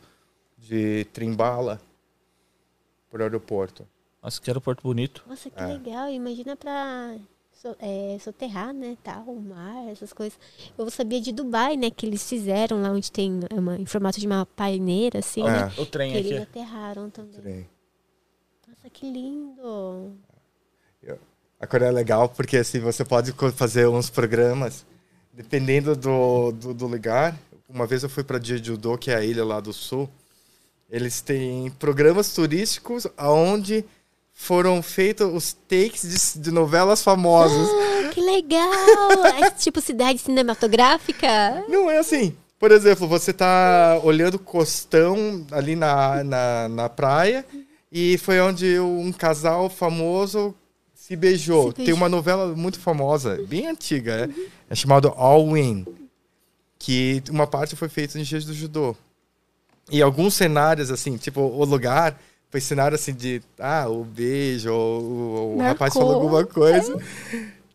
de 0.57 1.05
trem-bala 1.05 1.81
para 3.09 3.21
o 3.21 3.23
aeroporto. 3.23 3.87
Nossa, 4.21 4.39
que 4.39 4.49
aeroporto 4.49 4.83
bonito. 4.83 5.23
Nossa, 5.27 5.49
que 5.49 5.61
é. 5.61 5.65
legal. 5.65 6.09
Imagina 6.09 6.55
para 6.55 7.17
so, 7.51 7.75
é, 7.79 8.17
soterrar, 8.19 8.73
né, 8.73 8.95
tal, 9.03 9.23
o 9.23 9.41
mar, 9.41 9.87
essas 9.89 10.13
coisas. 10.13 10.37
Eu 10.77 10.89
sabia 10.91 11.19
de 11.19 11.31
Dubai, 11.31 11.75
né, 11.75 11.89
que 11.89 12.05
eles 12.05 12.27
fizeram 12.27 12.81
lá 12.81 12.91
onde 12.91 13.11
tem 13.11 13.39
uma, 13.51 13.77
em 13.77 13.85
formato 13.85 14.19
de 14.19 14.27
uma 14.27 14.45
paineira, 14.45 15.19
assim, 15.19 15.41
é. 15.41 15.65
né, 15.65 15.73
O 15.77 15.85
trem 15.85 16.11
que 16.11 16.19
aqui. 16.19 16.27
eles 16.27 16.41
aterraram 16.43 17.09
também. 17.09 17.41
Trem. 17.41 17.69
Nossa, 18.67 18.89
que 18.89 19.11
lindo. 19.11 20.15
Eu, 21.01 21.19
a 21.59 21.67
Coreia 21.67 21.89
é 21.89 21.91
legal 21.91 22.29
porque, 22.29 22.57
assim, 22.57 22.79
você 22.79 23.03
pode 23.03 23.31
fazer 23.53 23.87
uns 23.87 24.09
programas, 24.09 24.85
dependendo 25.33 25.95
do, 25.95 26.51
do, 26.51 26.73
do 26.73 26.87
lugar. 26.87 27.37
Uma 27.67 27.87
vez 27.87 28.03
eu 28.03 28.09
fui 28.09 28.23
para 28.23 28.41
Jeju-do, 28.41 28.97
que 28.97 29.11
é 29.11 29.15
a 29.15 29.23
ilha 29.23 29.45
lá 29.45 29.59
do 29.59 29.71
sul. 29.71 30.09
Eles 30.89 31.21
têm 31.21 31.69
programas 31.79 32.33
turísticos 32.33 33.07
aonde 33.15 33.85
foram 34.33 34.81
feitos 34.81 35.31
os 35.33 35.53
takes 35.53 36.33
de, 36.35 36.41
de 36.41 36.51
novelas 36.51 37.03
famosas. 37.03 37.69
Ah, 37.69 38.09
que 38.09 38.19
legal! 38.19 39.25
é 39.41 39.51
tipo 39.51 39.79
cidade 39.79 40.19
cinematográfica? 40.19 41.63
Não, 41.69 41.89
é 41.89 41.99
assim. 41.99 42.35
Por 42.59 42.71
exemplo, 42.71 43.07
você 43.07 43.31
tá 43.31 43.99
olhando 44.03 44.35
o 44.35 44.39
costão 44.39 45.45
ali 45.51 45.75
na, 45.75 46.23
na, 46.23 46.69
na 46.69 46.89
praia 46.89 47.45
e 47.91 48.17
foi 48.17 48.39
onde 48.39 48.79
um 48.79 49.11
casal 49.11 49.69
famoso 49.69 50.53
se 51.01 51.15
beijou. 51.15 51.71
se 51.71 51.75
beijou. 51.75 51.85
Tem 51.85 51.93
uma 51.93 52.07
novela 52.07 52.55
muito 52.55 52.79
famosa, 52.79 53.43
bem 53.47 53.67
antiga, 53.67 54.29
é, 54.29 54.29
é 54.69 54.75
chamada 54.75 55.07
All 55.09 55.57
In, 55.57 55.83
que 56.77 57.23
uma 57.29 57.47
parte 57.47 57.75
foi 57.75 57.89
feita 57.89 58.19
em 58.19 58.23
Jeju 58.23 58.47
do 58.47 58.53
Judô. 58.53 58.95
E 59.89 59.99
alguns 60.01 60.35
cenários, 60.35 60.91
assim, 60.91 61.17
tipo, 61.17 61.41
o 61.41 61.65
lugar 61.65 62.19
foi 62.51 62.61
cenário 62.61 62.93
assim 62.95 63.13
de, 63.13 63.41
ah, 63.57 63.89
o 63.89 64.03
beijo, 64.03 64.71
ou, 64.71 65.55
o 65.55 65.59
rapaz 65.59 65.93
falou 65.93 66.13
alguma 66.13 66.45
coisa. 66.45 66.95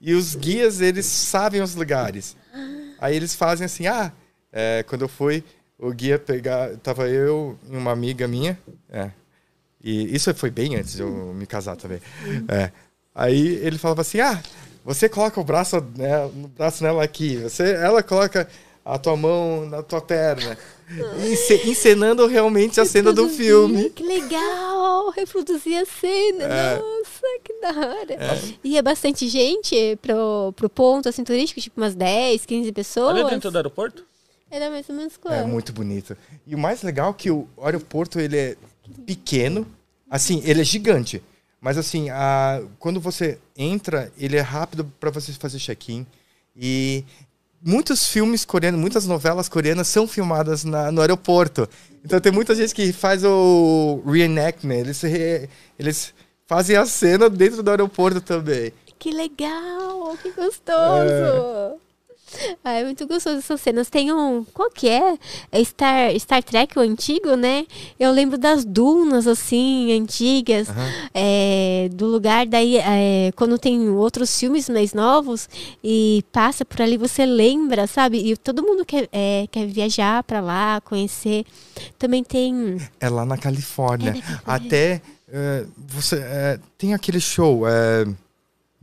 E 0.00 0.14
os 0.14 0.36
guias, 0.36 0.80
eles 0.80 1.06
sabem 1.06 1.60
os 1.60 1.74
lugares. 1.74 2.36
Aí 2.98 3.16
eles 3.16 3.34
fazem 3.34 3.64
assim, 3.64 3.86
ah, 3.86 4.12
é, 4.52 4.84
quando 4.86 5.02
eu 5.02 5.08
fui, 5.08 5.42
o 5.78 5.90
guia 5.90 6.18
pegar, 6.18 6.76
tava 6.76 7.08
eu 7.08 7.58
e 7.68 7.76
uma 7.76 7.90
amiga 7.90 8.28
minha, 8.28 8.58
é, 8.88 9.10
e 9.82 10.14
isso 10.14 10.32
foi 10.34 10.50
bem 10.50 10.76
antes 10.76 10.94
de 10.94 11.02
eu 11.02 11.32
me 11.34 11.46
casar 11.46 11.76
também. 11.76 12.00
É, 12.48 12.70
aí 13.16 13.58
ele 13.62 13.78
falava 13.78 14.02
assim, 14.02 14.20
ah, 14.20 14.40
você 14.84 15.08
coloca 15.08 15.40
o 15.40 15.44
braço, 15.44 15.82
né, 15.96 16.30
no 16.34 16.48
braço 16.48 16.84
nela 16.84 17.02
aqui, 17.02 17.38
você, 17.38 17.72
ela 17.72 18.02
coloca 18.02 18.46
a 18.84 18.98
tua 18.98 19.16
mão 19.16 19.66
na 19.66 19.82
tua 19.82 20.00
perna. 20.00 20.56
encenando 21.66 22.26
realmente 22.26 22.80
a 22.80 22.84
cena 22.84 23.12
do 23.12 23.28
filme. 23.28 23.90
Que 23.90 24.04
legal! 24.04 25.10
Reproduzir 25.10 25.76
a 25.82 25.84
cena. 25.84 26.44
É. 26.44 26.78
Nossa, 26.78 27.26
que 27.42 27.60
da 27.60 27.70
hora. 27.70 28.14
É. 28.14 28.54
E 28.62 28.78
é 28.78 28.82
bastante 28.82 29.28
gente 29.28 29.98
pro, 30.00 30.52
pro 30.54 30.70
ponto 30.70 31.08
assim, 31.08 31.24
turístico, 31.24 31.60
tipo 31.60 31.80
umas 31.80 31.94
10, 31.96 32.46
15 32.46 32.70
pessoas. 32.70 33.14
Olha 33.16 33.24
dentro 33.24 33.50
do 33.50 33.56
aeroporto? 33.56 34.04
Era 34.48 34.70
mais 34.70 34.88
ou 34.88 34.94
menos 34.94 35.16
quanto? 35.16 35.34
É 35.34 35.44
muito 35.44 35.72
bonito. 35.72 36.16
E 36.46 36.54
o 36.54 36.58
mais 36.58 36.82
legal 36.82 37.10
é 37.10 37.14
que 37.14 37.30
o 37.30 37.48
aeroporto 37.60 38.20
ele 38.20 38.36
é 38.36 38.56
pequeno, 39.04 39.66
assim, 40.08 40.40
ele 40.44 40.60
é 40.60 40.64
gigante. 40.64 41.20
Mas 41.60 41.78
assim, 41.78 42.10
a, 42.10 42.62
quando 42.78 43.00
você 43.00 43.38
entra, 43.56 44.12
ele 44.18 44.36
é 44.36 44.40
rápido 44.40 44.84
para 45.00 45.10
você 45.10 45.32
fazer 45.32 45.58
check-in. 45.58 46.06
E 46.54 47.04
muitos 47.62 48.06
filmes 48.08 48.44
coreanos, 48.44 48.80
muitas 48.80 49.06
novelas 49.06 49.48
coreanas 49.48 49.88
são 49.88 50.06
filmadas 50.06 50.64
na, 50.64 50.92
no 50.92 51.00
aeroporto. 51.00 51.68
Então 52.04 52.20
tem 52.20 52.30
muita 52.30 52.54
gente 52.54 52.74
que 52.74 52.92
faz 52.92 53.24
o 53.24 54.02
reenactment, 54.06 54.76
eles, 54.76 55.00
re, 55.02 55.48
eles 55.78 56.14
fazem 56.46 56.76
a 56.76 56.86
cena 56.86 57.28
dentro 57.28 57.62
do 57.62 57.70
aeroporto 57.70 58.20
também. 58.20 58.72
Que 58.98 59.10
legal, 59.10 60.16
que 60.22 60.30
gostoso. 60.30 61.10
É. 61.10 61.85
Ah, 62.64 62.72
é 62.72 62.84
muito 62.84 63.06
gostoso 63.06 63.38
essas 63.38 63.60
cenas. 63.60 63.88
Tem 63.88 64.12
um. 64.12 64.44
Qual 64.52 64.70
que 64.70 64.88
é? 64.88 65.16
é 65.52 65.64
Star, 65.64 66.18
Star 66.18 66.42
Trek, 66.42 66.78
o 66.78 66.82
antigo, 66.82 67.36
né? 67.36 67.66
Eu 67.98 68.10
lembro 68.12 68.36
das 68.36 68.64
dunas, 68.64 69.26
assim, 69.26 69.92
antigas. 69.92 70.68
Uhum. 70.68 70.74
É, 71.14 71.88
do 71.92 72.06
lugar. 72.06 72.46
Daí, 72.46 72.76
é, 72.78 73.32
quando 73.36 73.58
tem 73.58 73.88
outros 73.88 74.36
filmes 74.38 74.68
mais 74.68 74.92
novos 74.92 75.48
e 75.82 76.24
passa 76.32 76.64
por 76.64 76.82
ali, 76.82 76.96
você 76.96 77.24
lembra, 77.24 77.86
sabe? 77.86 78.18
E 78.18 78.36
todo 78.36 78.62
mundo 78.62 78.84
quer, 78.84 79.08
é, 79.12 79.46
quer 79.50 79.66
viajar 79.66 80.22
para 80.24 80.40
lá, 80.40 80.80
conhecer. 80.80 81.44
Também 81.98 82.24
tem. 82.24 82.78
É 83.00 83.08
lá 83.08 83.24
na 83.24 83.36
Califórnia. 83.36 84.12
Califórnia. 84.12 84.42
Até. 84.44 85.02
É, 85.28 85.64
você, 85.76 86.16
é, 86.16 86.58
tem 86.78 86.94
aquele 86.94 87.20
show 87.20 87.66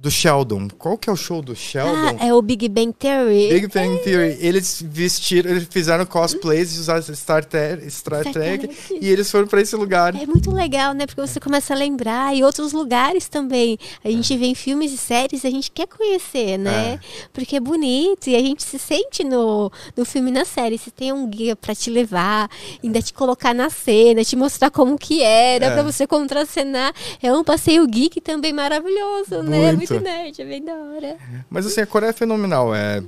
do 0.03 0.11
Sheldon. 0.11 0.67
Qual 0.77 0.97
que 0.97 1.09
é 1.09 1.13
o 1.13 1.15
show 1.15 1.41
do 1.41 1.55
Sheldon? 1.55 2.17
Ah, 2.19 2.27
é 2.27 2.33
o 2.33 2.41
Big 2.41 2.67
Bang 2.67 2.91
Theory. 2.91 3.47
Big 3.47 3.67
Bang 3.67 4.03
Theory. 4.03 4.37
Eles 4.41 4.83
vestiram, 4.85 5.49
eles 5.49 5.65
fizeram 5.71 6.05
cosplays, 6.05 6.77
usaram 6.77 7.01
Star, 7.01 7.45
Trek, 7.45 7.89
Star, 7.89 8.19
Star 8.19 8.33
Trek, 8.33 8.67
Trek, 8.67 8.99
e 8.99 9.09
eles 9.09 9.31
foram 9.31 9.47
para 9.47 9.61
esse 9.61 9.73
lugar. 9.77 10.13
É 10.13 10.25
muito 10.25 10.51
legal, 10.51 10.93
né? 10.93 11.05
Porque 11.05 11.21
você 11.21 11.39
começa 11.39 11.73
a 11.73 11.77
lembrar 11.77 12.35
e 12.35 12.43
outros 12.43 12.73
lugares 12.73 13.29
também. 13.29 13.79
A 14.03 14.09
gente 14.09 14.35
vê 14.35 14.47
em 14.47 14.53
filmes 14.53 14.91
e 14.91 14.97
séries, 14.97 15.45
a 15.45 15.49
gente 15.49 15.71
quer 15.71 15.87
conhecer, 15.87 16.57
né? 16.57 16.95
É. 16.95 16.99
Porque 17.31 17.55
é 17.55 17.61
bonito 17.61 18.29
e 18.29 18.35
a 18.35 18.39
gente 18.39 18.61
se 18.61 18.77
sente 18.77 19.23
no, 19.23 19.71
no 19.95 20.03
filme 20.03 20.31
e 20.31 20.33
na 20.33 20.43
série. 20.43 20.77
Se 20.77 20.91
tem 20.91 21.13
um 21.13 21.29
guia 21.29 21.55
para 21.55 21.73
te 21.73 21.89
levar, 21.89 22.49
ainda 22.83 23.01
te 23.01 23.13
colocar 23.13 23.53
na 23.53 23.69
cena, 23.69 24.21
te 24.21 24.35
mostrar 24.35 24.69
como 24.69 24.97
que 24.97 25.23
era, 25.23 25.67
é. 25.67 25.71
para 25.71 25.81
você 25.81 26.05
contracenar. 26.05 26.93
É 27.21 27.31
um 27.31 27.41
passeio 27.41 27.87
geek 27.87 28.19
também 28.19 28.51
maravilhoso, 28.51 29.35
muito. 29.35 29.49
né? 29.49 29.71
Muito 29.71 29.92
muito 29.93 30.03
nerd, 30.03 30.41
é 30.41 30.45
bem 30.45 30.63
da 30.63 30.73
hora. 30.73 31.17
Mas 31.49 31.65
assim, 31.65 31.81
a 31.81 31.87
Coreia 31.87 32.09
é 32.09 32.13
fenomenal. 32.13 32.73
É, 32.73 33.03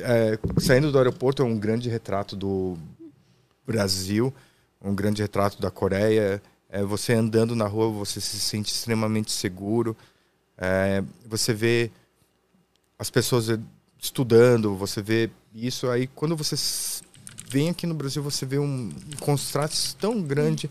é, 0.00 0.38
saindo 0.58 0.92
do 0.92 0.98
aeroporto 0.98 1.42
é 1.42 1.44
um 1.44 1.58
grande 1.58 1.88
retrato 1.88 2.36
do 2.36 2.76
Brasil, 3.66 4.32
um 4.82 4.94
grande 4.94 5.22
retrato 5.22 5.60
da 5.60 5.70
Coreia. 5.70 6.42
É, 6.70 6.82
você 6.82 7.14
andando 7.14 7.56
na 7.56 7.66
rua, 7.66 7.90
você 7.90 8.20
se 8.20 8.38
sente 8.38 8.72
extremamente 8.72 9.32
seguro. 9.32 9.96
É, 10.56 11.02
você 11.26 11.54
vê 11.54 11.90
as 12.98 13.10
pessoas 13.10 13.48
estudando, 13.98 14.74
você 14.74 15.00
vê 15.00 15.30
isso. 15.54 15.88
Aí 15.88 16.06
quando 16.06 16.36
você 16.36 16.56
vem 17.48 17.70
aqui 17.70 17.86
no 17.86 17.94
Brasil, 17.94 18.22
você 18.22 18.44
vê 18.44 18.58
um 18.58 18.90
contraste 19.20 19.96
tão 19.96 20.20
grande 20.20 20.68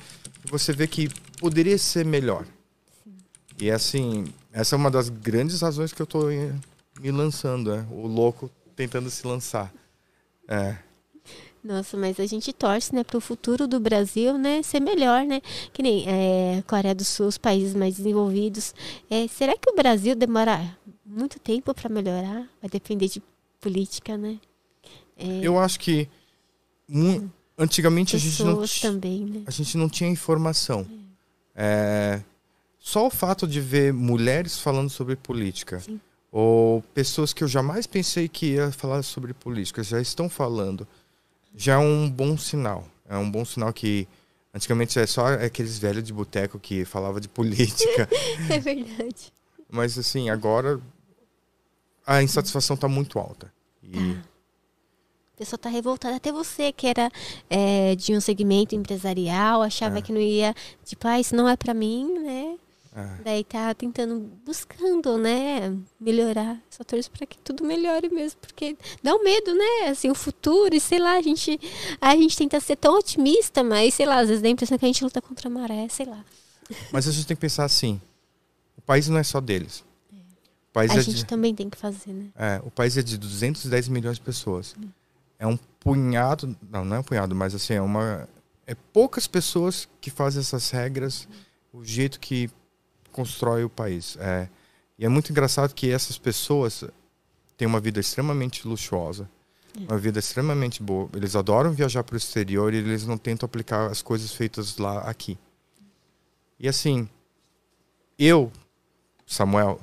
você 0.50 0.74
vê 0.74 0.88
que 0.88 1.10
poderia 1.40 1.78
ser 1.78 2.06
melhor. 2.06 2.46
E 3.60 3.72
assim, 3.72 4.26
essa 4.54 4.76
é 4.76 4.78
uma 4.78 4.92
das 4.92 5.10
grandes 5.10 5.62
razões 5.62 5.92
que 5.92 6.02
eu 6.02 6.06
estou 6.06 6.30
me 7.00 7.12
lançando, 7.12 7.74
é 7.74 7.86
o 7.92 8.08
louco 8.08 8.50
tentando 8.76 9.10
se 9.10 9.26
lançar. 9.26 9.74
É. 10.48 10.78
Nossa, 11.64 11.98
mas 11.98 12.20
a 12.20 12.26
gente 12.26 12.54
torce, 12.54 12.96
né, 12.96 13.04
para 13.04 13.18
o 13.18 13.22
futuro 13.22 13.68
do 13.68 13.80
Brasil, 13.80 14.38
né, 14.38 14.62
ser 14.64 14.80
melhor, 14.80 15.26
né? 15.26 15.42
Que 15.74 15.84
nem 15.84 16.06
é, 16.08 16.64
Coreia 16.66 16.96
do 16.96 17.04
Sul, 17.04 17.28
os 17.28 17.38
países 17.38 17.74
mais 17.74 17.98
desenvolvidos. 17.98 18.74
É, 19.10 19.28
será 19.28 19.54
que 19.58 19.70
o 19.70 19.76
Brasil 19.76 20.16
demora 20.16 20.78
muito 21.06 21.40
tempo 21.40 21.74
para 21.74 21.90
melhorar? 21.90 22.48
Vai 22.62 22.70
depender 22.72 23.10
de 23.10 23.22
política, 23.60 24.16
né? 24.16 24.40
É... 25.18 25.40
Eu 25.42 25.60
acho 25.60 25.80
que 25.80 26.08
antigamente 27.58 28.16
a 28.16 28.20
gente 28.20 28.44
não 28.44 28.64
também, 28.82 29.26
né? 29.26 29.42
a 29.46 29.52
gente 29.52 29.78
não 29.78 29.90
tinha 29.90 30.10
informação. 30.10 30.88
É. 31.56 32.22
Só 32.88 33.06
o 33.06 33.10
fato 33.10 33.46
de 33.46 33.60
ver 33.60 33.92
mulheres 33.92 34.58
falando 34.58 34.90
sobre 34.90 35.18
política, 35.18 35.82
Sim. 35.82 36.00
ou 36.32 36.82
pessoas 36.94 37.34
que 37.34 37.44
eu 37.44 37.48
jamais 37.50 37.86
pensei 37.86 38.30
que 38.30 38.54
ia 38.54 38.72
falar 38.72 39.04
sobre 39.04 39.34
política 39.34 39.84
já 39.84 40.00
estão 40.00 40.30
falando, 40.30 40.88
já 41.54 41.74
é 41.74 41.78
um 41.78 42.10
bom 42.10 42.38
sinal. 42.38 42.88
É 43.10 43.18
um 43.18 43.30
bom 43.30 43.44
sinal 43.44 43.74
que 43.74 44.08
antigamente 44.54 44.98
é 44.98 45.06
só 45.06 45.34
aqueles 45.34 45.78
velhos 45.78 46.02
de 46.02 46.14
boteco 46.14 46.58
que 46.58 46.86
falava 46.86 47.20
de 47.20 47.28
política. 47.28 48.08
é 48.50 48.58
verdade. 48.58 49.34
Mas 49.70 49.98
assim, 49.98 50.30
agora 50.30 50.80
a 52.06 52.24
insatisfação 52.24 52.76
está 52.76 52.88
muito 52.88 53.20
alta. 53.20 53.52
E... 53.84 53.92
Tá. 53.92 54.22
A 55.36 55.38
pessoa 55.40 55.58
está 55.58 55.70
revoltada. 55.70 56.16
Até 56.16 56.32
você, 56.32 56.72
que 56.72 56.88
era 56.88 57.12
é, 57.50 57.96
de 57.96 58.16
um 58.16 58.22
segmento 58.22 58.76
empresarial, 58.76 59.62
achava 59.62 60.00
é. 60.00 60.02
que 60.02 60.14
não 60.14 60.22
ia, 60.22 60.56
tipo, 60.86 61.06
ah, 61.06 61.20
isso 61.20 61.36
não 61.36 61.50
é 61.50 61.58
para 61.58 61.74
mim, 61.74 62.18
né? 62.20 62.58
É. 62.98 63.24
Daí 63.24 63.44
tá 63.44 63.76
tentando, 63.76 64.28
buscando, 64.44 65.20
né, 65.20 65.72
melhorar. 66.00 66.60
Só 66.68 66.84
torço 66.84 67.12
para 67.12 67.28
que 67.28 67.38
tudo 67.38 67.64
melhore 67.64 68.10
mesmo, 68.10 68.40
porque 68.42 68.76
dá 69.04 69.14
um 69.14 69.24
medo, 69.24 69.54
né? 69.54 69.90
Assim, 69.90 70.10
o 70.10 70.16
futuro, 70.16 70.74
e 70.74 70.80
sei 70.80 70.98
lá, 70.98 71.16
a 71.16 71.22
gente, 71.22 71.60
a 72.02 72.16
gente 72.16 72.36
tenta 72.36 72.60
ser 72.60 72.76
tão 72.76 72.98
otimista, 72.98 73.64
mas 73.64 73.94
sei 73.94 74.08
lá, 74.08 74.18
às 74.18 74.30
vezes 74.30 74.42
dá 74.42 74.48
a 74.48 74.52
impressão 74.52 74.80
que 74.80 74.86
a 74.86 74.88
gente 74.88 75.04
luta 75.04 75.22
contra 75.22 75.48
a 75.48 75.52
maré, 75.52 75.88
sei 75.90 76.08
lá. 76.08 76.26
Mas 76.92 77.08
a 77.08 77.12
gente 77.12 77.28
tem 77.28 77.38
que 77.38 77.42
pensar 77.42 77.66
assim: 77.66 78.02
o 78.76 78.82
país 78.82 79.08
não 79.08 79.20
é 79.20 79.24
só 79.24 79.40
deles. 79.40 79.86
O 80.12 80.74
país 80.74 80.90
a 80.90 80.96
é 80.96 81.02
gente 81.02 81.18
de, 81.18 81.26
também 81.26 81.54
tem 81.54 81.70
que 81.70 81.78
fazer, 81.78 82.12
né? 82.12 82.30
É, 82.36 82.60
o 82.66 82.72
país 82.72 82.98
é 82.98 83.04
de 83.04 83.16
210 83.16 83.90
milhões 83.90 84.18
de 84.18 84.24
pessoas. 84.24 84.76
Hum. 84.76 84.90
É 85.38 85.46
um 85.46 85.58
punhado, 85.80 86.58
não, 86.68 86.84
não 86.84 86.96
é 86.96 87.00
um 87.00 87.04
punhado, 87.04 87.36
mas 87.36 87.54
assim, 87.54 87.74
é 87.76 87.82
uma. 87.82 88.28
É 88.66 88.74
poucas 88.74 89.28
pessoas 89.28 89.88
que 90.02 90.10
fazem 90.10 90.40
essas 90.40 90.72
regras, 90.72 91.28
hum. 91.30 91.80
o 91.80 91.86
jeito 91.86 92.20
que 92.20 92.50
constrói 93.18 93.64
o 93.64 93.70
país. 93.70 94.16
É, 94.20 94.48
e 95.00 95.04
é 95.04 95.10
muito 95.10 95.32
engraçado 95.32 95.74
que 95.74 95.90
essas 95.90 96.20
pessoas 96.20 96.84
têm 97.58 97.68
uma 97.68 97.80
vida 97.80 98.00
extremamente 98.00 98.68
luxuosa, 98.68 99.28
uma 99.76 99.98
vida 99.98 100.20
extremamente 100.20 100.84
boa. 100.84 101.10
Eles 101.16 101.36
adoram 101.36 101.72
viajar 101.72 102.04
para 102.04 102.14
o 102.14 102.18
exterior 102.18 102.72
e 102.72 102.78
eles 102.78 103.08
não 103.08 103.18
tentam 103.18 103.48
aplicar 103.48 103.88
as 103.88 104.04
coisas 104.04 104.32
feitas 104.32 104.78
lá 104.78 105.00
aqui. 105.00 105.36
E 106.60 106.68
assim, 106.68 107.10
eu, 108.20 108.52
Samuel, 109.26 109.82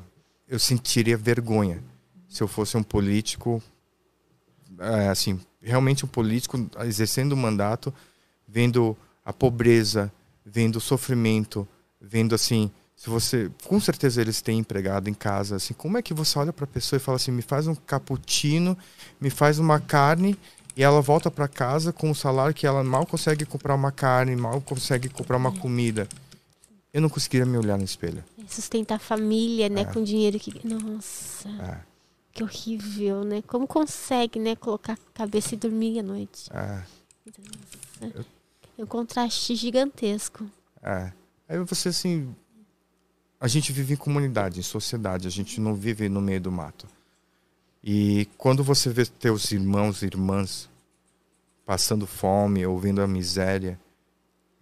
eu 0.49 0.61
sentiria 0.61 1.17
vergonha 1.17 1.83
se 2.29 2.41
eu 2.41 2.47
fosse 2.47 2.77
um 2.77 2.83
político, 2.85 3.61
é, 4.79 5.09
assim, 5.09 5.41
realmente 5.61 6.05
um 6.05 6.09
político 6.09 6.69
exercendo 6.85 7.33
o 7.33 7.37
mandato, 7.37 7.93
vendo 8.47 8.97
a 9.25 9.33
pobreza, 9.33 10.13
vendo 10.45 10.77
o 10.77 10.81
sofrimento, 10.81 11.67
vendo 12.01 12.35
assim 12.35 12.71
se 12.97 13.11
você, 13.11 13.51
com 13.65 13.81
certeza 13.81 14.21
eles 14.21 14.41
têm 14.41 14.59
empregado 14.59 15.09
em 15.09 15.15
casa, 15.15 15.57
assim, 15.57 15.75
como 15.75 15.99
é 15.99 16.03
que 16.03 16.15
você 16.15 16.39
olha 16.39 16.53
para 16.53 16.65
a 16.65 16.69
pessoa 16.69 16.99
e 16.99 17.01
fala 17.01 17.17
assim, 17.17 17.33
me 17.33 17.43
faz 17.43 17.67
um 17.67 17.75
cappuccino, 17.75 18.79
me 19.21 19.31
faz 19.31 19.59
uma 19.59 19.81
carne 19.81 20.39
e 20.77 20.83
ela 20.83 21.01
volta 21.01 21.31
para 21.31 21.49
casa 21.49 21.93
com 21.93 22.11
um 22.11 22.15
salário 22.15 22.55
que 22.55 22.67
ela 22.67 22.83
mal 22.83 23.05
consegue 23.07 23.45
comprar 23.45 23.75
uma 23.75 23.93
carne, 23.93 24.35
mal 24.37 24.61
consegue 24.61 25.09
comprar 25.09 25.37
uma 25.37 25.53
comida. 25.53 26.09
Eu 26.93 27.01
não 27.01 27.09
conseguiria 27.09 27.45
me 27.45 27.59
olhar 27.59 27.77
no 27.77 27.85
espelho. 27.85 28.25
É, 28.39 28.47
sustentar 28.49 28.97
a 28.97 28.99
família, 29.01 29.69
né, 29.69 29.83
é. 29.83 29.85
com 29.85 30.03
dinheiro 30.03 30.39
que, 30.39 30.67
nossa. 30.67 31.49
É. 31.49 31.81
Que 32.33 32.43
horrível, 32.43 33.25
né? 33.25 33.43
Como 33.47 33.67
consegue, 33.67 34.39
né, 34.39 34.57
colocar 34.57 34.95
a 34.95 34.99
cabeça 35.13 35.55
e 35.55 35.59
dormir 35.59 36.01
à 36.01 36.03
noite? 36.03 36.49
É. 36.53 36.83
Nossa. 38.01 38.27
É 38.79 38.83
um 38.83 38.87
contraste 38.87 39.55
gigantesco. 39.55 40.45
É. 40.83 41.13
Aí 41.49 41.59
você 41.61 41.91
assim, 41.91 42.35
a 43.41 43.49
gente 43.49 43.73
vive 43.73 43.95
em 43.95 43.97
comunidade, 43.97 44.61
em 44.61 44.63
sociedade, 44.63 45.27
a 45.27 45.31
gente 45.31 45.61
não 45.61 45.75
vive 45.75 46.09
no 46.09 46.21
meio 46.21 46.41
do 46.41 46.53
mato. 46.53 46.87
E 47.83 48.27
quando 48.39 48.65
você 48.65 48.89
vê 48.91 49.05
teus 49.05 49.53
irmãos 49.53 50.03
e 50.03 50.07
irmãs 50.07 50.69
passando 51.67 52.07
fome, 52.07 52.65
ouvindo 52.67 53.03
a 53.03 53.07
miséria, 53.07 53.79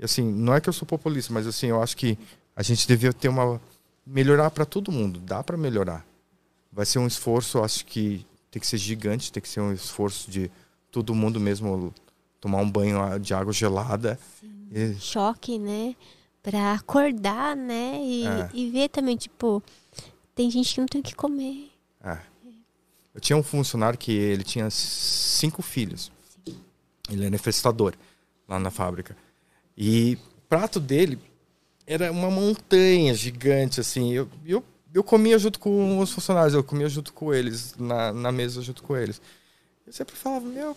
assim, 0.02 0.22
não 0.22 0.54
é 0.54 0.60
que 0.60 0.68
eu 0.68 0.72
sou 0.72 0.86
populista, 0.86 1.32
mas 1.32 1.46
assim, 1.46 1.68
eu 1.68 1.82
acho 1.82 1.96
que 1.96 2.18
a 2.56 2.62
gente 2.62 2.86
devia 2.86 3.12
ter 3.12 3.28
uma 3.28 3.60
melhorar 4.04 4.50
para 4.50 4.64
todo 4.64 4.90
mundo, 4.90 5.20
dá 5.20 5.42
para 5.42 5.56
melhorar. 5.56 6.04
Vai 6.72 6.84
ser 6.84 6.98
um 6.98 7.06
esforço, 7.06 7.62
acho 7.62 7.84
que 7.86 8.26
tem 8.50 8.60
que 8.60 8.66
ser 8.66 8.78
gigante, 8.78 9.30
tem 9.30 9.42
que 9.42 9.48
ser 9.48 9.60
um 9.60 9.72
esforço 9.72 10.30
de 10.30 10.50
todo 10.90 11.14
mundo 11.14 11.38
mesmo 11.38 11.94
tomar 12.40 12.58
um 12.58 12.70
banho 12.70 12.98
de 13.20 13.32
água 13.32 13.52
gelada. 13.52 14.18
E... 14.70 14.94
Choque, 14.94 15.58
né? 15.58 15.94
Para 16.42 16.74
acordar, 16.74 17.56
né? 17.56 18.00
E, 18.02 18.26
é. 18.26 18.50
e, 18.52 18.70
ver 18.70 18.88
também, 18.88 19.16
tipo, 19.16 19.62
tem 20.34 20.50
gente 20.50 20.74
que 20.74 20.80
não 20.80 20.86
tem 20.86 21.00
o 21.00 21.04
que 21.04 21.14
comer. 21.14 21.70
É. 22.02 22.18
Eu 23.14 23.20
tinha 23.20 23.36
um 23.36 23.42
funcionário 23.42 23.98
que 23.98 24.12
ele 24.12 24.42
tinha 24.42 24.68
cinco 24.70 25.62
filhos. 25.62 26.10
Sim. 26.44 26.58
Ele 27.10 27.26
era 27.26 27.34
infestador 27.34 27.94
lá 28.48 28.58
na 28.58 28.70
fábrica. 28.70 29.16
E 29.76 30.18
o 30.38 30.40
prato 30.48 30.80
dele 30.80 31.18
era 31.86 32.10
uma 32.10 32.30
montanha 32.30 33.14
gigante, 33.14 33.80
assim. 33.80 34.12
Eu, 34.12 34.28
eu, 34.44 34.64
eu 34.92 35.04
comia 35.04 35.38
junto 35.38 35.58
com 35.58 35.98
os 35.98 36.10
funcionários, 36.10 36.54
eu 36.54 36.64
comia 36.64 36.88
junto 36.88 37.12
com 37.12 37.32
eles, 37.32 37.74
na, 37.78 38.12
na 38.12 38.32
mesa 38.32 38.62
junto 38.62 38.82
com 38.82 38.96
eles. 38.96 39.20
Eu 39.86 39.92
sempre 39.92 40.14
falava, 40.16 40.46
meu, 40.46 40.76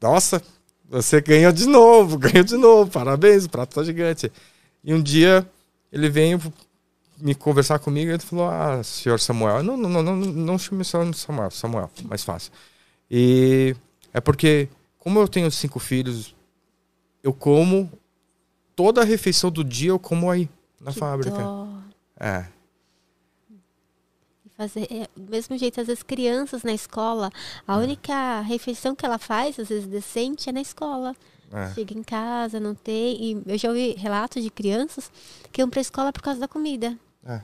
nossa, 0.00 0.42
você 0.88 1.20
ganhou 1.20 1.52
de 1.52 1.66
novo, 1.66 2.16
ganhou 2.18 2.44
de 2.44 2.56
novo, 2.56 2.90
parabéns, 2.90 3.44
o 3.44 3.50
prato 3.50 3.74
tá 3.74 3.84
gigante. 3.84 4.32
E 4.82 4.94
um 4.94 5.02
dia 5.02 5.48
ele 5.92 6.08
veio 6.08 6.40
me 7.18 7.34
conversar 7.34 7.78
comigo 7.78 8.10
e 8.10 8.14
ele 8.14 8.22
falou: 8.22 8.48
Ah, 8.48 8.82
senhor 8.82 9.20
Samuel, 9.20 9.62
não, 9.62 9.76
não, 9.76 9.88
não, 9.90 10.02
não, 10.02 10.16
não 10.16 10.58
chame 10.58 10.84
só 10.84 11.00
Samuel, 11.12 11.50
Samuel, 11.50 11.90
mais 12.04 12.24
fácil. 12.24 12.52
E 13.10 13.74
é 14.12 14.20
porque, 14.20 14.68
como 14.98 15.18
eu 15.18 15.28
tenho 15.28 15.50
cinco 15.50 15.78
filhos, 15.78 16.34
eu 17.22 17.32
como 17.32 17.90
toda 18.74 19.02
a 19.02 19.04
refeição 19.04 19.50
do 19.50 19.64
dia, 19.64 19.90
eu 19.90 19.98
como 19.98 20.30
aí, 20.30 20.48
na 20.80 20.92
que 20.92 20.98
fábrica. 20.98 21.38
Dó. 21.38 21.68
É 22.18 22.57
fazer 24.58 24.88
é, 24.90 25.08
do 25.16 25.30
mesmo 25.30 25.56
jeito 25.56 25.80
às 25.80 25.86
vezes 25.86 26.02
crianças 26.02 26.64
na 26.64 26.72
escola 26.72 27.30
a 27.66 27.74
é. 27.74 27.78
única 27.78 28.40
refeição 28.40 28.92
que 28.92 29.06
ela 29.06 29.16
faz 29.16 29.56
às 29.56 29.68
vezes 29.68 29.86
decente 29.86 30.50
é 30.50 30.52
na 30.52 30.60
escola 30.60 31.14
é. 31.52 31.72
chega 31.74 31.96
em 31.96 32.02
casa 32.02 32.58
não 32.58 32.74
tem 32.74 33.22
e 33.22 33.42
eu 33.46 33.56
já 33.56 33.68
ouvi 33.68 33.92
relatos 33.92 34.42
de 34.42 34.50
crianças 34.50 35.12
que 35.52 35.62
iam 35.62 35.70
para 35.70 35.78
a 35.78 35.82
escola 35.82 36.12
por 36.12 36.22
causa 36.22 36.40
da 36.40 36.48
comida 36.48 36.98
é. 37.24 37.40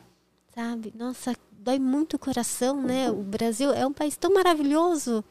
sabe 0.52 0.92
nossa 0.98 1.36
dói 1.52 1.78
muito 1.78 2.14
o 2.14 2.18
coração 2.18 2.82
né 2.82 3.08
o 3.08 3.22
Brasil 3.22 3.72
é 3.72 3.86
um 3.86 3.92
país 3.92 4.16
tão 4.16 4.34
maravilhoso 4.34 5.24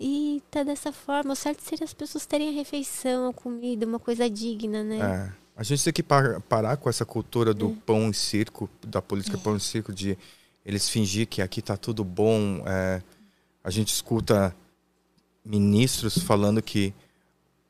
e 0.00 0.42
tá 0.50 0.64
dessa 0.64 0.90
forma 0.90 1.34
o 1.34 1.36
certo 1.36 1.60
seria 1.60 1.84
as 1.84 1.94
pessoas 1.94 2.26
terem 2.26 2.48
a 2.48 2.52
refeição 2.52 3.28
a 3.28 3.32
comida 3.32 3.86
uma 3.86 4.00
coisa 4.00 4.28
digna 4.28 4.82
né 4.82 4.98
é. 4.98 5.32
a 5.56 5.62
gente 5.62 5.84
tem 5.84 5.92
que 5.92 6.02
parar 6.02 6.76
com 6.78 6.90
essa 6.90 7.06
cultura 7.06 7.54
do 7.54 7.70
é. 7.70 7.74
pão 7.86 8.10
e 8.10 8.14
circo 8.14 8.68
da 8.84 9.00
política 9.00 9.38
pão 9.38 9.56
e 9.56 9.60
circo 9.60 9.92
de 9.92 10.18
eles 10.64 10.88
fingir 10.88 11.26
que 11.26 11.42
aqui 11.42 11.60
está 11.60 11.76
tudo 11.76 12.04
bom. 12.04 12.62
É, 12.66 13.02
a 13.62 13.70
gente 13.70 13.92
escuta 13.92 14.54
ministros 15.44 16.18
falando 16.18 16.62
que 16.62 16.94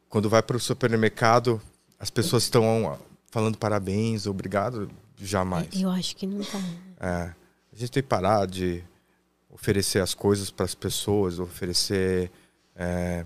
quando 0.09 0.29
vai 0.29 0.43
para 0.43 0.57
o 0.57 0.61
supermercado 0.61 1.61
as 2.03 2.11
pessoas 2.11 2.43
estão 2.43 2.99
falando 3.31 3.57
parabéns, 3.57 4.27
obrigado, 4.27 4.91
jamais. 5.17 5.69
Eu 5.73 5.89
acho 5.89 6.17
que 6.17 6.27
não 6.27 6.41
está. 6.41 6.59
É, 6.99 7.33
a 7.73 7.77
gente 7.77 7.93
tem 7.93 8.03
que 8.03 8.09
parar 8.09 8.45
de 8.45 8.83
oferecer 9.49 10.01
as 10.01 10.13
coisas 10.13 10.51
para 10.51 10.65
as 10.65 10.75
pessoas, 10.75 11.39
oferecer 11.39 12.29
é, 12.75 13.25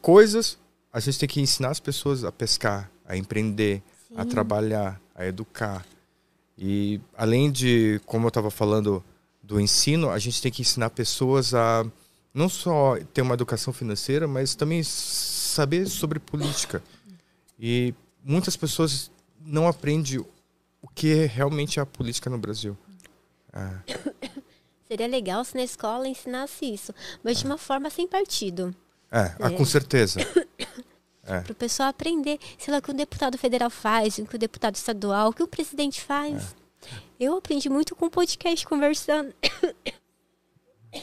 coisas. 0.00 0.58
A 0.90 0.98
gente 0.98 1.18
tem 1.18 1.28
que 1.28 1.38
ensinar 1.38 1.68
as 1.68 1.78
pessoas 1.78 2.24
a 2.24 2.32
pescar, 2.32 2.90
a 3.04 3.14
empreender, 3.16 3.82
Sim. 4.08 4.14
a 4.16 4.24
trabalhar, 4.24 4.98
a 5.14 5.26
educar. 5.26 5.84
E 6.58 7.00
além 7.16 7.50
de, 7.50 8.00
como 8.06 8.26
eu 8.26 8.28
estava 8.28 8.50
falando, 8.50 9.04
do 9.46 9.60
ensino, 9.60 10.10
a 10.10 10.18
gente 10.18 10.42
tem 10.42 10.50
que 10.50 10.62
ensinar 10.62 10.90
pessoas 10.90 11.54
a 11.54 11.86
não 12.34 12.48
só 12.48 12.98
ter 13.14 13.22
uma 13.22 13.34
educação 13.34 13.72
financeira, 13.72 14.26
mas 14.26 14.54
também 14.54 14.82
saber 14.82 15.86
sobre 15.86 16.18
política. 16.18 16.82
E 17.58 17.94
muitas 18.22 18.56
pessoas 18.56 19.10
não 19.40 19.68
aprendem 19.68 20.18
o 20.82 20.88
que 20.88 21.24
realmente 21.26 21.78
é 21.78 21.82
a 21.82 21.86
política 21.86 22.28
no 22.28 22.36
Brasil. 22.36 22.76
É. 23.52 24.00
Seria 24.88 25.06
legal 25.06 25.44
se 25.44 25.54
na 25.54 25.62
escola 25.62 26.06
ensinasse 26.06 26.66
isso, 26.66 26.92
mas 27.22 27.38
de 27.38 27.46
uma 27.46 27.56
forma 27.56 27.88
sem 27.88 28.06
partido. 28.06 28.74
É, 29.10 29.34
ah, 29.40 29.50
com 29.50 29.64
certeza. 29.64 30.20
É. 31.26 31.40
Para 31.40 31.52
o 31.52 31.54
pessoal 31.54 31.88
aprender, 31.88 32.38
sei 32.56 32.72
lá, 32.72 32.78
o 32.78 32.82
que 32.82 32.90
o 32.90 32.94
deputado 32.94 33.36
federal 33.36 33.68
faz, 33.68 34.18
o 34.18 34.24
que 34.24 34.36
o 34.36 34.38
deputado 34.38 34.76
estadual, 34.76 35.30
o 35.30 35.32
que 35.32 35.42
o 35.42 35.48
presidente 35.48 36.00
faz. 36.00 36.54
É. 36.62 36.66
Eu 37.18 37.36
aprendi 37.36 37.68
muito 37.68 37.96
com 37.96 38.06
o 38.06 38.10
podcast 38.10 38.66
conversando. 38.66 39.34
Eu 40.92 41.02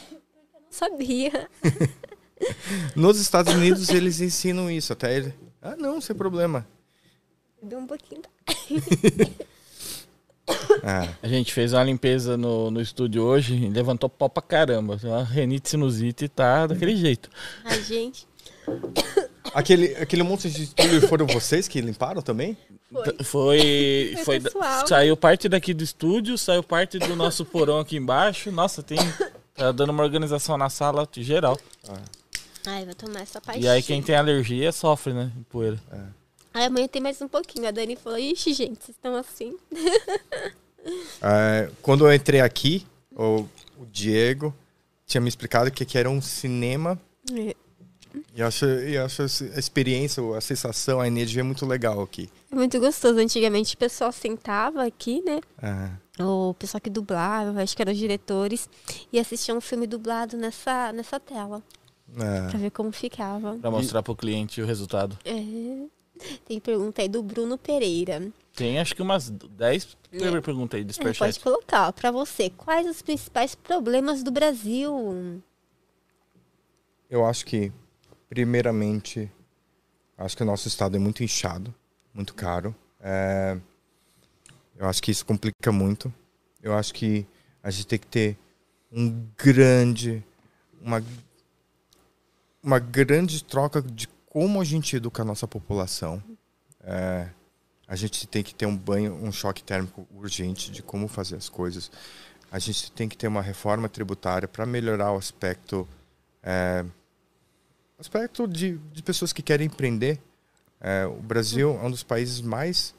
não 0.60 0.70
sabia. 0.70 1.48
Nos 2.96 3.20
Estados 3.20 3.54
Unidos 3.54 3.88
eles 3.90 4.20
ensinam 4.20 4.70
isso, 4.70 4.92
até 4.92 5.16
ele. 5.16 5.34
Ah, 5.60 5.76
não, 5.76 6.00
sem 6.00 6.16
problema. 6.16 6.66
Deu 7.62 7.78
um 7.78 7.86
pouquinho. 7.86 8.22
É. 10.82 11.08
A 11.22 11.26
gente 11.26 11.54
fez 11.54 11.72
uma 11.72 11.82
limpeza 11.82 12.36
no, 12.36 12.70
no 12.70 12.78
estúdio 12.78 13.22
hoje 13.22 13.54
e 13.54 13.70
levantou 13.70 14.10
pó 14.10 14.28
pra 14.28 14.42
caramba. 14.42 14.98
A 15.18 15.22
renite 15.22 15.70
sinusite 15.70 16.28
tá 16.28 16.66
daquele 16.66 16.94
jeito. 16.94 17.30
Ai, 17.64 17.82
gente. 17.82 18.26
Aquele, 19.54 19.94
aquele 19.96 20.22
monte 20.24 20.50
de 20.50 20.64
estúdio 20.64 21.06
foram 21.06 21.26
vocês 21.26 21.68
que 21.68 21.80
limparam 21.80 22.20
também? 22.20 22.56
Foi. 23.22 23.24
Foi, 23.24 24.16
foi 24.24 24.42
saiu 24.86 25.16
parte 25.16 25.48
daqui 25.48 25.72
do 25.72 25.84
estúdio, 25.84 26.36
saiu 26.36 26.62
parte 26.62 26.98
do 26.98 27.14
nosso 27.14 27.44
porão 27.44 27.78
aqui 27.78 27.96
embaixo. 27.96 28.50
Nossa, 28.50 28.82
tem. 28.82 28.98
Tá 29.54 29.70
dando 29.70 29.90
uma 29.90 30.02
organização 30.02 30.58
na 30.58 30.68
sala 30.68 31.08
geral. 31.12 31.56
Ah. 31.88 32.02
Ai, 32.66 32.84
vou 32.84 32.94
tomar 32.94 33.20
essa 33.20 33.40
parte. 33.40 33.60
E 33.60 33.68
aí 33.68 33.80
quem 33.80 34.02
tem 34.02 34.16
alergia 34.16 34.72
sofre, 34.72 35.12
né? 35.12 35.30
Poeira. 35.48 35.78
É. 35.92 36.00
Aí 36.54 36.64
amanhã 36.64 36.88
tem 36.88 37.00
mais 37.00 37.22
um 37.22 37.28
pouquinho. 37.28 37.68
A 37.68 37.70
Dani 37.70 37.94
falou, 37.94 38.18
ixi, 38.18 38.52
gente, 38.52 38.82
vocês 38.82 38.96
estão 38.96 39.14
assim. 39.14 39.56
é, 41.22 41.70
quando 41.82 42.06
eu 42.06 42.12
entrei 42.12 42.40
aqui, 42.40 42.84
o, 43.12 43.46
o 43.78 43.86
Diego 43.86 44.52
tinha 45.06 45.20
me 45.20 45.28
explicado 45.28 45.70
que 45.70 45.82
aqui 45.82 45.98
era 45.98 46.10
um 46.10 46.20
cinema. 46.20 46.98
É. 47.32 47.54
E 48.34 48.42
acho, 48.42 48.64
eu 48.64 49.04
acho 49.04 49.22
a 49.22 49.58
experiência, 49.58 50.22
a 50.36 50.40
sensação, 50.40 51.00
a 51.00 51.06
energia 51.06 51.40
é 51.40 51.42
muito 51.42 51.66
legal 51.66 52.02
aqui. 52.02 52.28
É 52.50 52.54
muito 52.54 52.78
gostoso. 52.78 53.18
Antigamente 53.18 53.74
o 53.74 53.78
pessoal 53.78 54.12
sentava 54.12 54.84
aqui, 54.84 55.22
né? 55.22 55.40
O 56.18 56.54
pessoal 56.54 56.80
que 56.80 56.90
dublava, 56.90 57.62
acho 57.62 57.74
que 57.74 57.82
eram 57.82 57.92
os 57.92 57.98
diretores, 57.98 58.68
e 59.12 59.18
assistia 59.18 59.54
um 59.54 59.60
filme 59.60 59.86
dublado 59.86 60.36
nessa, 60.36 60.92
nessa 60.92 61.18
tela. 61.18 61.62
É. 62.16 62.50
Pra 62.50 62.58
ver 62.58 62.70
como 62.70 62.92
ficava. 62.92 63.56
Pra 63.56 63.70
mostrar 63.70 64.02
pro 64.02 64.14
cliente 64.14 64.62
o 64.62 64.66
resultado. 64.66 65.18
É. 65.24 65.86
Tem 66.46 66.60
pergunta 66.60 67.02
aí 67.02 67.08
do 67.08 67.22
Bruno 67.22 67.58
Pereira. 67.58 68.22
Tem 68.54 68.78
acho 68.78 68.94
que 68.94 69.02
umas 69.02 69.30
10 69.30 69.96
é. 70.12 70.40
perguntas 70.40 70.78
aí 70.78 70.84
do 70.84 70.92
é, 70.92 71.12
Pode 71.12 71.40
colocar. 71.40 71.92
Para 71.92 72.12
você, 72.12 72.50
quais 72.50 72.86
os 72.86 73.02
principais 73.02 73.54
problemas 73.56 74.22
do 74.22 74.30
Brasil? 74.30 75.42
Eu 77.10 77.24
acho 77.24 77.44
que 77.44 77.72
Primeiramente, 78.34 79.30
acho 80.18 80.36
que 80.36 80.42
o 80.42 80.46
nosso 80.46 80.66
estado 80.66 80.96
é 80.96 80.98
muito 80.98 81.22
inchado, 81.22 81.72
muito 82.12 82.34
caro. 82.34 82.74
É, 83.00 83.56
eu 84.76 84.88
acho 84.88 85.00
que 85.00 85.12
isso 85.12 85.24
complica 85.24 85.70
muito. 85.70 86.12
Eu 86.60 86.74
acho 86.74 86.92
que 86.92 87.24
a 87.62 87.70
gente 87.70 87.86
tem 87.86 87.96
que 87.96 88.08
ter 88.08 88.36
um 88.90 89.24
grande, 89.38 90.20
uma, 90.82 91.00
uma 92.60 92.80
grande 92.80 93.44
troca 93.44 93.80
de 93.80 94.08
como 94.26 94.60
a 94.60 94.64
gente 94.64 94.96
educa 94.96 95.22
a 95.22 95.24
nossa 95.24 95.46
população. 95.46 96.20
É, 96.82 97.28
a 97.86 97.94
gente 97.94 98.26
tem 98.26 98.42
que 98.42 98.52
ter 98.52 98.66
um 98.66 98.76
banho, 98.76 99.14
um 99.14 99.30
choque 99.30 99.62
térmico 99.62 100.08
urgente 100.12 100.72
de 100.72 100.82
como 100.82 101.06
fazer 101.06 101.36
as 101.36 101.48
coisas. 101.48 101.88
A 102.50 102.58
gente 102.58 102.90
tem 102.90 103.08
que 103.08 103.16
ter 103.16 103.28
uma 103.28 103.42
reforma 103.42 103.88
tributária 103.88 104.48
para 104.48 104.66
melhorar 104.66 105.12
o 105.12 105.18
aspecto 105.18 105.86
é, 106.42 106.84
aspecto 108.04 108.46
de, 108.46 108.78
de 108.92 109.02
pessoas 109.02 109.32
que 109.32 109.42
querem 109.42 109.66
empreender, 109.66 110.20
é, 110.78 111.06
o 111.06 111.22
Brasil 111.22 111.78
é 111.82 111.86
um 111.86 111.90
dos 111.90 112.02
países 112.02 112.42
mais, 112.42 112.94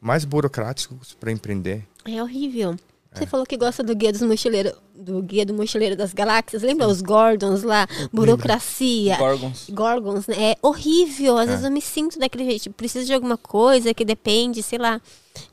mais 0.00 0.24
burocráticos 0.24 1.14
para 1.14 1.30
empreender. 1.30 1.86
É 2.04 2.20
horrível. 2.20 2.76
Você 3.14 3.24
é. 3.24 3.26
falou 3.26 3.46
que 3.46 3.56
gosta 3.56 3.82
do 3.82 3.94
guia 3.94 4.10
dos 4.10 4.22
mochileiros, 4.22 4.72
do 4.92 5.22
guia 5.22 5.46
do 5.46 5.54
mochileiro 5.54 5.96
das 5.96 6.12
galáxias. 6.12 6.62
Lembra 6.62 6.86
Sim. 6.86 6.92
os 6.92 7.00
Gordons 7.00 7.62
lá? 7.62 7.86
Burocracia. 8.12 9.16
Gorgons. 9.16 9.70
Gorgons, 9.70 10.26
né? 10.26 10.50
É 10.50 10.56
horrível. 10.60 11.38
Às 11.38 11.46
é. 11.46 11.50
vezes 11.50 11.64
eu 11.64 11.70
me 11.70 11.80
sinto 11.80 12.18
daquele 12.18 12.44
jeito. 12.44 12.70
Preciso 12.72 13.06
de 13.06 13.14
alguma 13.14 13.36
coisa 13.36 13.94
que 13.94 14.04
depende, 14.04 14.64
sei 14.64 14.78
lá, 14.78 15.00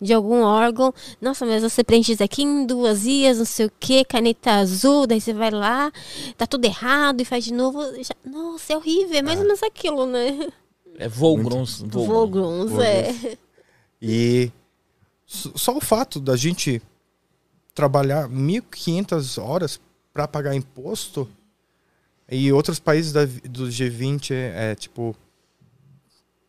de 0.02 0.12
algum 0.12 0.42
órgão. 0.42 0.92
Nossa, 1.22 1.46
mas 1.46 1.62
você 1.62 1.84
preenche 1.84 2.14
isso 2.14 2.24
aqui 2.24 2.42
em 2.42 2.66
duas 2.66 3.04
dias, 3.04 3.38
não 3.38 3.46
sei 3.46 3.68
o 3.68 3.72
que, 3.80 4.04
caneta 4.04 4.54
azul, 4.54 5.06
daí 5.06 5.22
você 5.22 5.34
vai 5.34 5.52
lá, 5.52 5.92
tá 6.36 6.48
tudo 6.48 6.66
errado 6.66 7.22
e 7.22 7.26
faz 7.26 7.46
de 7.46 7.54
novo. 7.54 7.80
Já... 8.04 8.16
Nossa, 8.26 8.74
é 8.74 8.78
horrível. 8.78 9.18
É 9.18 9.22
mais 9.22 9.40
ou 9.40 9.46
menos 9.46 9.62
aquilo, 9.62 10.08
né? 10.08 10.48
É 10.98 11.08
Volgrons. 11.08 11.84
Volgrons, 11.88 12.72
é. 12.80 13.38
E 14.02 14.52
só 15.26 15.78
o 15.78 15.82
fato 15.82 16.20
da 16.20 16.36
gente 16.36 16.82
trabalhar 17.74 18.28
1.500 18.28 19.42
horas 19.42 19.80
para 20.14 20.28
pagar 20.28 20.56
imposto 20.56 21.30
e 22.30 22.52
outros 22.52 22.80
países 22.80 23.12
da, 23.12 23.26
do 23.26 23.68
G20 23.68 24.32
é, 24.32 24.72
é, 24.72 24.76
tipo 24.76 25.16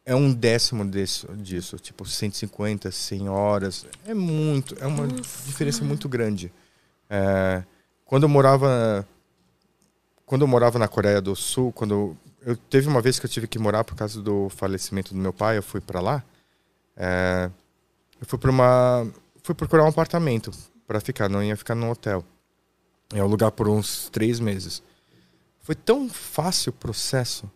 é 0.05 0.15
um 0.15 0.33
décimo 0.33 0.85
desse, 0.85 1.27
disso, 1.35 1.77
tipo 1.77 2.05
150, 2.05 2.91
100 2.91 3.29
horas, 3.29 3.87
é 4.05 4.13
muito, 4.13 4.77
é 4.81 4.87
uma 4.87 5.07
Nossa. 5.07 5.45
diferença 5.47 5.85
muito 5.85 6.09
grande. 6.09 6.53
É, 7.09 7.63
quando 8.05 8.25
eu 8.25 8.29
morava 8.29 9.07
quando 10.27 10.43
eu 10.43 10.49
morava 10.49 10.79
na 10.79 10.89
Coreia 10.89 11.21
do 11.21 11.37
Sul, 11.37 11.73
quando 11.73 12.17
eu 12.41 12.57
teve 12.57 12.89
uma 12.89 13.01
vez 13.01 13.19
que 13.19 13.27
eu 13.27 13.31
tive 13.31 13.47
que 13.47 13.59
morar 13.59 13.85
por 13.85 13.95
causa 13.95 14.21
do 14.23 14.49
falecimento 14.49 15.13
do 15.13 15.21
meu 15.21 15.33
pai, 15.33 15.59
eu 15.59 15.63
fui 15.63 15.81
para 15.81 16.01
lá. 16.01 16.25
É, 16.97 17.51
eu 18.21 18.27
fui 18.27 18.39
para 18.39 18.51
uma 18.51 19.07
fui 19.43 19.55
procurar 19.55 19.85
um 19.85 19.89
apartamento 19.89 20.51
para 20.93 21.01
ficar, 21.01 21.27
não 21.27 21.43
ia 21.43 21.57
ficar 21.57 21.75
no 21.75 21.91
hotel. 21.91 22.23
Ia 23.15 23.23
alugar 23.23 23.51
por 23.51 23.67
uns 23.67 24.11
três 24.11 24.39
meses. 24.39 24.83
Foi 25.63 25.75
tão 25.75 26.07
fácil 26.07 26.69
o 26.69 26.75
processo. 26.75 27.51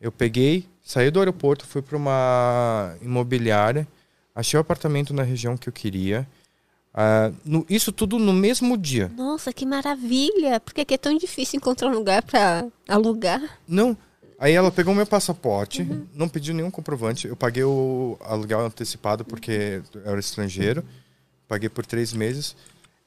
Eu 0.00 0.12
peguei, 0.12 0.68
saí 0.84 1.10
do 1.10 1.18
aeroporto, 1.18 1.66
fui 1.66 1.82
para 1.82 1.96
uma 1.96 2.94
imobiliária, 3.02 3.88
achei 4.32 4.56
o 4.56 4.60
apartamento 4.60 5.12
na 5.12 5.24
região 5.24 5.56
que 5.56 5.68
eu 5.68 5.72
queria. 5.72 6.28
Uh, 6.94 7.34
no, 7.44 7.66
isso 7.68 7.90
tudo 7.90 8.20
no 8.20 8.32
mesmo 8.32 8.78
dia. 8.78 9.10
Nossa, 9.16 9.52
que 9.52 9.66
maravilha! 9.66 10.60
Porque 10.60 10.82
aqui 10.82 10.94
é 10.94 10.98
tão 10.98 11.18
difícil 11.18 11.56
encontrar 11.56 11.88
um 11.88 11.94
lugar 11.94 12.22
para 12.22 12.68
alugar. 12.88 13.58
Não. 13.66 13.98
Aí 14.38 14.52
ela 14.52 14.70
pegou 14.70 14.94
meu 14.94 15.06
passaporte, 15.06 15.82
uhum. 15.82 16.06
não 16.14 16.28
pediu 16.28 16.54
nenhum 16.54 16.70
comprovante. 16.70 17.26
Eu 17.26 17.34
paguei 17.34 17.64
o 17.64 18.16
aluguel 18.20 18.60
antecipado 18.60 19.24
porque 19.24 19.82
eu 19.92 20.12
era 20.12 20.20
estrangeiro. 20.20 20.84
Paguei 21.48 21.68
por 21.68 21.84
três 21.84 22.12
meses 22.12 22.54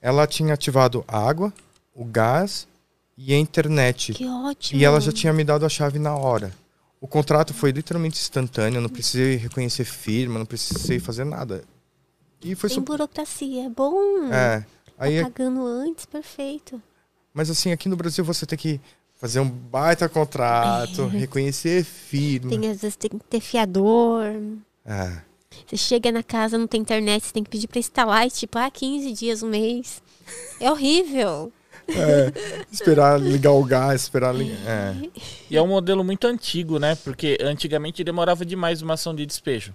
ela 0.01 0.25
tinha 0.25 0.53
ativado 0.53 1.03
a 1.07 1.17
água, 1.17 1.53
o 1.93 2.05
gás 2.05 2.67
e 3.17 3.33
a 3.33 3.37
internet. 3.37 4.13
Que 4.13 4.25
ótimo. 4.25 4.79
E 4.79 4.85
ela 4.85 4.99
já 5.01 5.11
tinha 5.11 5.33
me 5.33 5.43
dado 5.43 5.65
a 5.65 5.69
chave 5.69 5.99
na 5.99 6.15
hora. 6.15 6.53
O 7.01 7.07
contrato 7.07 7.53
foi 7.53 7.71
literalmente 7.71 8.19
instantâneo, 8.19 8.81
não 8.81 8.89
precisei 8.89 9.35
reconhecer 9.35 9.85
firma, 9.85 10.39
não 10.39 10.45
precisei 10.45 10.99
fazer 10.99 11.23
nada. 11.23 11.63
E 12.41 12.55
foi 12.55 12.69
Tem 12.69 12.81
burocracia, 12.81 13.65
é 13.65 13.69
bom. 13.69 14.31
É. 14.31 14.65
Aí, 14.97 15.19
tá 15.19 15.25
pagando 15.25 15.65
antes, 15.65 16.05
perfeito. 16.05 16.81
Mas 17.33 17.49
assim, 17.49 17.71
aqui 17.71 17.87
no 17.87 17.95
Brasil 17.95 18.23
você 18.23 18.45
tem 18.45 18.57
que 18.57 18.81
fazer 19.15 19.39
um 19.39 19.49
baita 19.49 20.09
contrato, 20.09 21.03
é. 21.03 21.07
reconhecer 21.19 21.83
firma. 21.83 22.49
Tem, 22.49 22.69
às 22.69 22.81
vezes 22.81 22.95
tem 22.95 23.09
que 23.09 23.25
ter 23.25 23.39
fiador. 23.39 24.25
É. 24.85 25.21
Você 25.65 25.77
chega 25.77 26.11
na 26.11 26.23
casa, 26.23 26.57
não 26.57 26.67
tem 26.67 26.81
internet, 26.81 27.25
você 27.25 27.33
tem 27.33 27.43
que 27.43 27.49
pedir 27.49 27.67
para 27.67 27.79
instalar 27.79 28.25
e 28.25 28.31
tipo, 28.31 28.57
ah, 28.57 28.69
15 28.69 29.11
dias, 29.13 29.43
um 29.43 29.49
mês. 29.49 30.01
É 30.59 30.71
horrível. 30.71 31.51
É, 31.87 32.31
esperar 32.71 33.19
ligar 33.19 33.51
o 33.51 33.63
gás, 33.63 34.03
esperar 34.03 34.33
ligar. 34.33 34.57
É. 34.67 34.95
E 35.49 35.57
é 35.57 35.61
um 35.61 35.67
modelo 35.67 36.03
muito 36.03 36.27
antigo, 36.27 36.77
né? 36.77 36.95
Porque 36.95 37.37
antigamente 37.41 38.03
demorava 38.03 38.45
demais 38.45 38.81
uma 38.81 38.93
ação 38.93 39.13
de 39.15 39.25
despejo. 39.25 39.73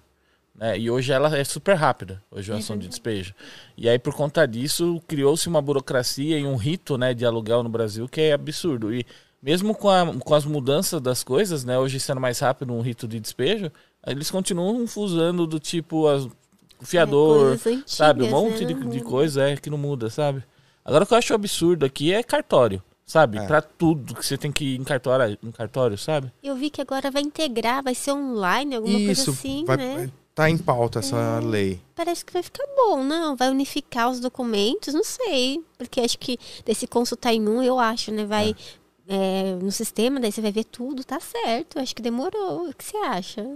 Né? 0.55 0.79
E 0.79 0.91
hoje 0.91 1.13
ela 1.13 1.37
é 1.37 1.43
super 1.43 1.75
rápida, 1.75 2.23
hoje 2.31 2.51
é 2.51 2.55
uma 2.55 2.61
ação 2.61 2.79
de 2.79 2.87
despejo. 2.87 3.35
E 3.77 3.89
aí, 3.89 3.99
por 3.99 4.15
conta 4.15 4.47
disso, 4.47 5.03
criou-se 5.09 5.49
uma 5.49 5.61
burocracia 5.61 6.39
e 6.39 6.45
um 6.45 6.57
rito 6.57 6.97
né, 6.97 7.13
de 7.13 7.27
aluguel 7.27 7.63
no 7.63 7.69
Brasil 7.69 8.09
que 8.09 8.21
é 8.21 8.33
absurdo. 8.33 8.95
E 8.95 9.05
mesmo 9.43 9.75
com, 9.75 9.91
a, 9.91 10.15
com 10.21 10.35
as 10.35 10.45
mudanças 10.45 11.01
das 11.01 11.25
coisas, 11.25 11.65
né, 11.65 11.77
hoje 11.79 11.99
sendo 11.99 12.21
mais 12.21 12.39
rápido 12.39 12.73
um 12.73 12.81
rito 12.81 13.09
de 13.09 13.19
despejo, 13.19 13.71
eles 14.07 14.31
continuam 14.31 14.85
usando 14.97 15.47
do 15.47 15.59
tipo 15.59 16.07
as, 16.07 16.29
fiador, 16.83 17.53
é, 17.53 17.55
antigas, 17.55 17.83
sabe? 17.87 18.23
Um 18.25 18.31
monte 18.31 18.65
né? 18.65 18.73
de, 18.73 18.89
de 18.89 19.01
coisa 19.01 19.49
é, 19.49 19.57
que 19.57 19.71
não 19.71 19.79
muda, 19.79 20.11
sabe? 20.11 20.45
Agora 20.85 21.05
o 21.05 21.07
que 21.07 21.15
eu 21.15 21.19
acho 21.19 21.35
absurdo 21.35 21.85
aqui 21.85 22.13
é 22.13 22.23
cartório. 22.23 22.83
Sabe? 23.07 23.37
É. 23.37 23.47
Pra 23.47 23.61
tudo 23.61 24.15
que 24.15 24.25
você 24.25 24.39
tem 24.39 24.51
que 24.51 24.65
ir 24.65 24.81
em 24.81 24.83
cartório, 24.85 25.39
em 25.43 25.51
cartório, 25.51 25.99
sabe? 25.99 26.33
Eu 26.43 26.57
vi 26.57 26.71
que 26.71 26.81
agora 26.81 27.11
vai 27.11 27.21
integrar, 27.21 27.83
vai 27.83 27.95
ser 27.95 28.13
online, 28.13 28.77
alguma 28.77 28.99
Isso, 28.99 29.27
coisa 29.27 29.31
assim, 29.31 29.65
vai, 29.67 29.77
né? 29.77 30.11
Tá 30.35 30.49
em 30.49 30.57
pauta 30.57 31.01
essa 31.01 31.15
é, 31.15 31.41
lei. 31.45 31.81
Parece 31.95 32.25
que 32.25 32.33
vai 32.33 32.43
ficar 32.43 32.65
bom, 32.75 33.05
não? 33.05 33.37
Vai 33.37 33.51
unificar 33.51 34.11
os 34.11 34.21
documentos, 34.21 34.95
não 34.95 35.05
sei. 35.05 35.63
Porque 35.77 36.01
acho 36.01 36.19
que 36.19 36.39
desse 36.65 36.87
consultar 36.87 37.35
em 37.35 37.47
um, 37.47 37.63
eu 37.63 37.79
acho, 37.79 38.11
né? 38.11 38.25
Vai 38.25 38.57
é. 39.07 39.53
É, 39.53 39.55
no 39.63 39.71
sistema, 39.71 40.19
daí 40.19 40.33
você 40.33 40.41
vai 40.41 40.51
ver 40.51 40.65
tudo, 40.65 41.05
tá 41.05 41.21
certo. 41.21 41.79
Acho 41.79 41.95
que 41.95 42.01
demorou. 42.01 42.71
O 42.71 42.75
que 42.75 42.85
você 42.85 42.97
acha? 42.97 43.47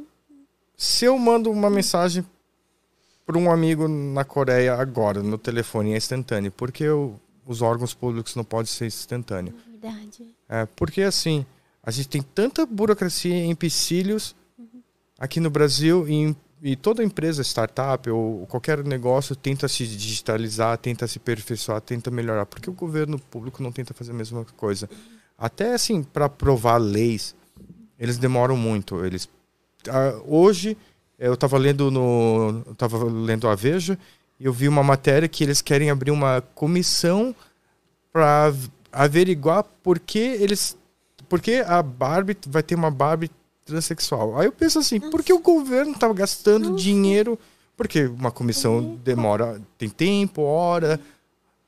Se 0.78 1.04
eu 1.04 1.18
mando 1.18 1.50
uma 1.50 1.68
mensagem 1.68 2.24
para 3.26 3.36
um 3.36 3.50
amigo 3.50 3.88
na 3.88 4.24
Coreia 4.24 4.76
agora, 4.76 5.22
no 5.22 5.36
telefone, 5.36 5.92
é 5.92 5.96
instantâneo, 5.96 6.52
porque 6.52 6.84
eu, 6.84 7.20
os 7.44 7.60
órgãos 7.60 7.92
públicos 7.92 8.36
não 8.36 8.44
podem 8.44 8.66
ser 8.66 8.86
instantâneo. 8.86 9.52
Verdade. 9.72 10.24
É, 10.48 10.66
porque 10.76 11.02
assim, 11.02 11.44
a 11.82 11.90
gente 11.90 12.08
tem 12.08 12.22
tanta 12.22 12.64
burocracia 12.64 13.34
e 13.34 13.48
empecilhos 13.48 14.36
uhum. 14.56 14.80
aqui 15.18 15.40
no 15.40 15.50
Brasil 15.50 16.08
e 16.08 16.34
e 16.62 16.74
toda 16.74 17.04
empresa, 17.04 17.42
startup 17.42 18.10
ou 18.10 18.44
qualquer 18.46 18.82
negócio 18.84 19.36
tenta 19.36 19.68
se 19.68 19.86
digitalizar, 19.86 20.76
tenta 20.78 21.06
se 21.06 21.18
aperfeiçoar, 21.18 21.80
tenta 21.80 22.10
melhorar, 22.10 22.46
porque 22.46 22.68
o 22.68 22.72
governo 22.72 23.18
público 23.18 23.62
não 23.62 23.70
tenta 23.70 23.94
fazer 23.94 24.10
a 24.10 24.14
mesma 24.14 24.44
coisa. 24.56 24.90
Até 25.36 25.74
assim, 25.74 26.02
para 26.02 26.24
aprovar 26.24 26.78
leis, 26.78 27.34
eles 27.96 28.18
demoram 28.18 28.56
muito. 28.56 29.04
Eles 29.04 29.28
hoje 30.26 30.76
eu 31.18 31.34
estava 31.34 31.58
lendo 31.58 31.90
no 31.90 32.62
estava 32.70 33.04
lendo 33.04 33.48
a 33.48 33.54
Veja 33.54 33.98
e 34.38 34.44
eu 34.44 34.52
vi 34.52 34.68
uma 34.68 34.82
matéria 34.82 35.28
que 35.28 35.42
eles 35.42 35.60
querem 35.60 35.90
abrir 35.90 36.10
uma 36.10 36.40
comissão 36.54 37.34
para 38.12 38.52
averiguar 38.92 39.64
por 39.82 39.98
que 39.98 40.18
eles 40.18 40.76
porque 41.28 41.62
a 41.66 41.82
Barbie 41.82 42.36
vai 42.46 42.62
ter 42.62 42.74
uma 42.74 42.90
Barbie 42.90 43.30
transexual. 43.64 44.38
Aí 44.38 44.46
eu 44.46 44.52
penso 44.52 44.78
assim, 44.78 44.98
por 44.98 45.22
que 45.22 45.32
o 45.32 45.40
governo 45.40 45.92
estava 45.92 46.14
gastando 46.14 46.70
Nossa. 46.70 46.82
dinheiro? 46.82 47.38
Porque 47.76 48.06
uma 48.06 48.30
comissão 48.30 48.98
demora, 49.04 49.60
tem 49.76 49.88
tempo, 49.88 50.42
hora. 50.42 50.98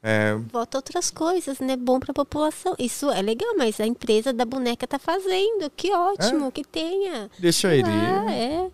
É... 0.02 0.34
Volta 0.50 0.78
outras 0.78 1.10
coisas, 1.10 1.60
né? 1.60 1.76
Bom 1.76 2.00
para 2.00 2.12
a 2.12 2.14
população. 2.14 2.74
Isso 2.78 3.10
é 3.10 3.20
legal, 3.20 3.54
mas 3.56 3.80
a 3.80 3.86
empresa 3.86 4.32
da 4.32 4.44
boneca 4.44 4.86
tá 4.86 4.98
fazendo. 4.98 5.70
Que 5.76 5.92
ótimo, 5.92 6.46
é. 6.46 6.50
que 6.50 6.64
tenha. 6.64 7.30
Deixa 7.38 7.74
ele. 7.74 7.88
Ah, 7.88 8.32
é. 8.32 8.70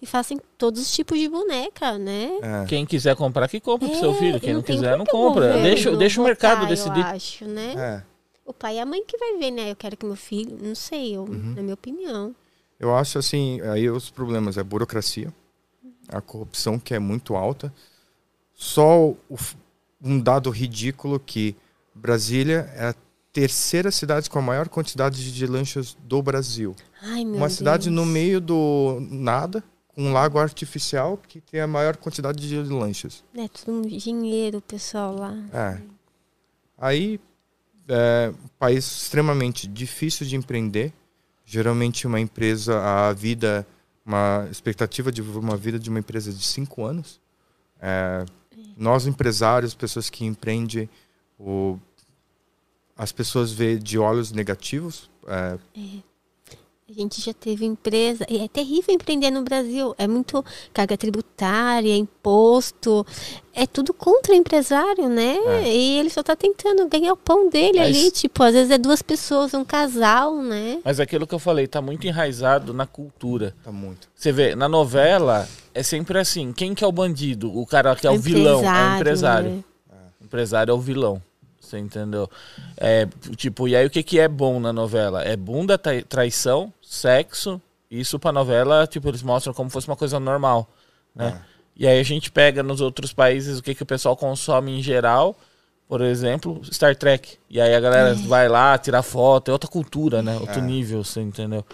E 0.00 0.06
fazem 0.06 0.40
todos 0.58 0.82
os 0.82 0.92
tipos 0.92 1.18
de 1.18 1.28
boneca, 1.28 1.96
né? 1.98 2.30
É. 2.42 2.66
Quem 2.66 2.84
quiser 2.84 3.14
comprar, 3.14 3.48
que 3.48 3.60
compra 3.60 3.88
pro 3.88 3.98
seu 3.98 4.10
é, 4.10 4.14
filho. 4.14 4.40
Quem 4.40 4.54
não, 4.54 4.60
não 4.60 4.62
quiser, 4.62 4.98
não 4.98 5.06
compra. 5.06 5.62
Deixa, 5.62 5.94
deixa 5.96 6.20
o 6.20 6.24
mercado 6.24 6.66
decidir. 6.66 7.00
Eu 7.00 7.06
acho, 7.06 7.44
né? 7.44 7.74
É. 7.76 8.02
O 8.44 8.52
pai 8.52 8.76
e 8.76 8.80
a 8.80 8.86
mãe 8.86 9.04
que 9.06 9.16
vai 9.16 9.38
ver, 9.38 9.50
né? 9.50 9.70
Eu 9.70 9.76
quero 9.76 9.96
que 9.96 10.04
meu 10.04 10.16
filho. 10.16 10.58
Não 10.60 10.74
sei, 10.74 11.16
eu, 11.16 11.22
uhum. 11.22 11.54
na 11.54 11.62
minha 11.62 11.74
opinião. 11.74 12.34
Eu 12.80 12.96
acho 12.96 13.18
assim, 13.18 13.60
aí 13.60 13.88
os 13.88 14.10
problemas 14.10 14.56
é 14.56 14.60
a 14.60 14.64
burocracia, 14.64 15.32
a 16.08 16.20
corrupção 16.20 16.80
que 16.80 16.92
é 16.94 16.98
muito 16.98 17.36
alta. 17.36 17.72
Só 18.52 19.10
o, 19.10 19.38
um 20.02 20.20
dado 20.20 20.50
ridículo 20.50 21.20
que 21.20 21.56
Brasília 21.94 22.70
é 22.74 22.88
a 22.88 22.94
terceira 23.32 23.90
cidade 23.90 24.28
com 24.28 24.38
a 24.38 24.42
maior 24.42 24.68
quantidade 24.68 25.32
de 25.32 25.46
lanchas 25.46 25.96
do 26.02 26.22
Brasil. 26.22 26.74
Ai, 27.00 27.22
Uma 27.24 27.46
Deus. 27.46 27.52
cidade 27.52 27.90
no 27.90 28.04
meio 28.04 28.40
do 28.40 28.98
nada, 29.10 29.62
com 29.88 30.04
um 30.04 30.12
lago 30.12 30.38
artificial 30.38 31.16
que 31.16 31.40
tem 31.40 31.60
a 31.60 31.66
maior 31.66 31.96
quantidade 31.96 32.46
de 32.46 32.56
lanchas. 32.56 33.24
É 33.36 33.48
tudo 33.48 33.88
dinheiro, 33.88 34.60
pessoal 34.60 35.14
lá. 35.14 35.34
É. 35.52 35.80
Aí, 36.78 37.20
é 37.88 38.32
um 38.32 38.48
país 38.58 38.84
extremamente 38.84 39.66
difícil 39.66 40.26
de 40.26 40.36
empreender 40.36 40.92
Geralmente 41.52 42.06
uma 42.06 42.18
empresa, 42.18 42.80
a 42.80 43.12
vida, 43.12 43.66
uma 44.06 44.48
expectativa 44.50 45.12
de 45.12 45.20
uma 45.20 45.54
vida 45.54 45.78
de 45.78 45.90
uma 45.90 45.98
empresa 45.98 46.32
de 46.32 46.42
cinco 46.42 46.82
anos. 46.82 47.20
É, 47.78 48.24
nós 48.76 49.06
empresários, 49.06 49.74
pessoas 49.74 50.10
que 50.10 50.24
empreendem, 50.24 50.88
o, 51.38 51.78
as 52.96 53.12
pessoas 53.12 53.52
vê 53.52 53.78
de 53.78 53.98
olhos 53.98 54.32
negativos. 54.32 55.10
É. 55.26 55.58
A 56.92 56.94
gente 56.94 57.22
já 57.22 57.32
teve 57.32 57.64
empresa, 57.64 58.26
e 58.28 58.44
é 58.44 58.48
terrível 58.48 58.94
empreender 58.94 59.30
no 59.30 59.42
Brasil. 59.42 59.94
É 59.96 60.06
muito 60.06 60.44
carga 60.74 60.94
tributária, 60.94 61.96
imposto, 61.96 63.06
é 63.54 63.66
tudo 63.66 63.94
contra 63.94 64.34
o 64.34 64.36
empresário, 64.36 65.08
né? 65.08 65.38
É. 65.62 65.74
E 65.74 65.98
ele 65.98 66.10
só 66.10 66.20
está 66.20 66.36
tentando 66.36 66.86
ganhar 66.90 67.14
o 67.14 67.16
pão 67.16 67.48
dele 67.48 67.78
Mas... 67.78 67.96
ali. 67.96 68.10
Tipo, 68.10 68.42
às 68.42 68.52
vezes 68.52 68.70
é 68.70 68.76
duas 68.76 69.00
pessoas, 69.00 69.54
um 69.54 69.64
casal, 69.64 70.36
né? 70.42 70.80
Mas 70.84 71.00
aquilo 71.00 71.26
que 71.26 71.34
eu 71.34 71.38
falei, 71.38 71.66
tá 71.66 71.80
muito 71.80 72.06
enraizado 72.06 72.74
na 72.74 72.84
cultura. 72.84 73.54
Tá 73.64 73.72
muito. 73.72 74.06
Você 74.14 74.30
vê, 74.30 74.54
na 74.54 74.68
novela, 74.68 75.48
é 75.72 75.82
sempre 75.82 76.18
assim: 76.18 76.52
quem 76.52 76.74
que 76.74 76.84
é 76.84 76.86
o 76.86 76.92
bandido? 76.92 77.58
O 77.58 77.64
cara 77.64 77.96
que 77.96 78.06
é 78.06 78.10
o, 78.10 78.16
o 78.16 78.18
vilão 78.18 78.62
é 78.62 78.92
o 78.92 78.96
empresário. 78.96 79.50
Né? 79.50 79.64
O 80.20 80.24
empresário 80.24 80.72
é 80.72 80.74
o 80.74 80.78
vilão. 80.78 81.22
Você 81.72 81.78
entendeu? 81.78 82.28
É, 82.76 83.08
tipo, 83.34 83.66
e 83.66 83.74
aí 83.74 83.86
o 83.86 83.90
que, 83.90 84.02
que 84.02 84.18
é 84.18 84.28
bom 84.28 84.60
na 84.60 84.74
novela? 84.74 85.22
É 85.22 85.34
bunda, 85.34 85.78
traição, 85.78 86.70
sexo. 86.92 87.60
Isso 87.90 88.18
pra 88.18 88.32
novela, 88.32 88.86
tipo, 88.86 89.08
eles 89.08 89.22
mostram 89.22 89.52
como 89.52 89.70
fosse 89.70 89.86
uma 89.86 89.96
coisa 89.96 90.18
normal, 90.18 90.68
né? 91.14 91.42
É. 91.48 91.52
E 91.74 91.86
aí 91.86 91.98
a 91.98 92.02
gente 92.02 92.30
pega 92.30 92.62
nos 92.62 92.80
outros 92.80 93.12
países 93.12 93.58
o 93.58 93.62
que, 93.62 93.74
que 93.74 93.82
o 93.82 93.86
pessoal 93.86 94.16
consome 94.16 94.78
em 94.78 94.82
geral. 94.82 95.36
Por 95.88 96.00
exemplo, 96.00 96.60
Star 96.64 96.96
Trek. 96.96 97.38
E 97.50 97.60
aí 97.60 97.74
a 97.74 97.80
galera 97.80 98.10
é. 98.10 98.14
vai 98.14 98.48
lá 98.48 98.78
tirar 98.78 99.02
foto. 99.02 99.50
É 99.50 99.52
outra 99.52 99.68
cultura, 99.68 100.22
né? 100.22 100.36
Outro 100.38 100.58
é. 100.58 100.62
nível, 100.62 101.02
você 101.02 101.20
entendeu? 101.20 101.64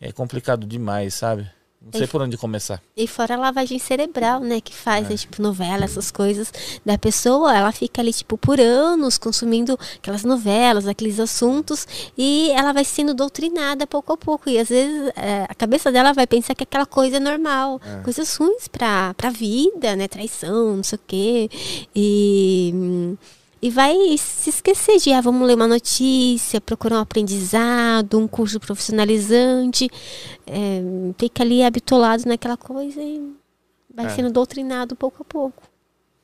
É 0.00 0.10
complicado 0.10 0.66
demais, 0.66 1.14
sabe? 1.14 1.48
Não 1.80 1.92
sei 1.92 2.04
e, 2.04 2.08
por 2.08 2.20
onde 2.20 2.36
começar. 2.36 2.82
E 2.96 3.06
fora 3.06 3.34
a 3.34 3.38
lavagem 3.38 3.78
cerebral, 3.78 4.40
né? 4.40 4.60
Que 4.60 4.74
faz, 4.74 5.06
é. 5.06 5.10
né, 5.10 5.16
tipo, 5.16 5.40
novela, 5.40 5.84
essas 5.84 6.10
coisas 6.10 6.52
da 6.84 6.98
pessoa. 6.98 7.56
Ela 7.56 7.70
fica 7.70 8.02
ali, 8.02 8.12
tipo, 8.12 8.36
por 8.36 8.60
anos 8.60 9.16
consumindo 9.16 9.78
aquelas 9.96 10.24
novelas, 10.24 10.88
aqueles 10.88 11.20
assuntos. 11.20 11.86
E 12.16 12.50
ela 12.50 12.72
vai 12.72 12.84
sendo 12.84 13.14
doutrinada 13.14 13.86
pouco 13.86 14.12
a 14.12 14.16
pouco. 14.16 14.50
E 14.50 14.58
às 14.58 14.68
vezes 14.68 15.12
é, 15.14 15.46
a 15.48 15.54
cabeça 15.54 15.92
dela 15.92 16.12
vai 16.12 16.26
pensar 16.26 16.54
que 16.54 16.64
aquela 16.64 16.86
coisa 16.86 17.18
é 17.18 17.20
normal. 17.20 17.80
É. 17.84 18.02
Coisas 18.02 18.34
ruins 18.36 18.66
pra, 18.66 19.14
pra 19.14 19.30
vida, 19.30 19.94
né? 19.94 20.08
Traição, 20.08 20.76
não 20.76 20.84
sei 20.84 20.96
o 20.96 21.02
quê. 21.06 21.50
E. 21.94 23.16
E 23.60 23.70
vai 23.70 23.94
se 24.16 24.50
esquecer 24.50 24.98
de, 24.98 25.12
ah, 25.12 25.20
vamos 25.20 25.46
ler 25.46 25.54
uma 25.54 25.66
notícia, 25.66 26.60
procurar 26.60 26.98
um 26.98 27.00
aprendizado, 27.00 28.18
um 28.18 28.28
curso 28.28 28.60
profissionalizante. 28.60 29.90
É, 30.46 30.80
fica 31.18 31.42
ali 31.42 31.62
habitolado 31.62 32.24
naquela 32.26 32.56
coisa 32.56 33.02
e 33.02 33.34
vai 33.92 34.06
é. 34.06 34.10
sendo 34.10 34.30
doutrinado 34.30 34.94
pouco 34.94 35.22
a 35.22 35.24
pouco. 35.24 35.62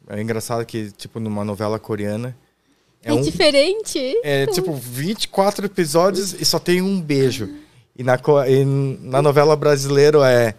É 0.09 0.21
engraçado 0.21 0.65
que, 0.65 0.93
tipo, 0.93 1.19
numa 1.19 1.45
novela 1.45 1.79
coreana. 1.79 2.37
É, 3.03 3.11
é 3.11 3.13
um, 3.13 3.21
diferente. 3.21 3.99
É 4.23 4.47
tipo 4.47 4.73
24 4.73 5.67
episódios 5.67 6.35
e 6.35 6.45
só 6.45 6.59
tem 6.59 6.81
um 6.81 7.01
beijo. 7.01 7.51
E 7.97 8.03
na, 8.03 8.19
e 8.49 8.65
na 8.65 9.21
novela 9.21 9.57
brasileira 9.57 10.31
é 10.31 10.55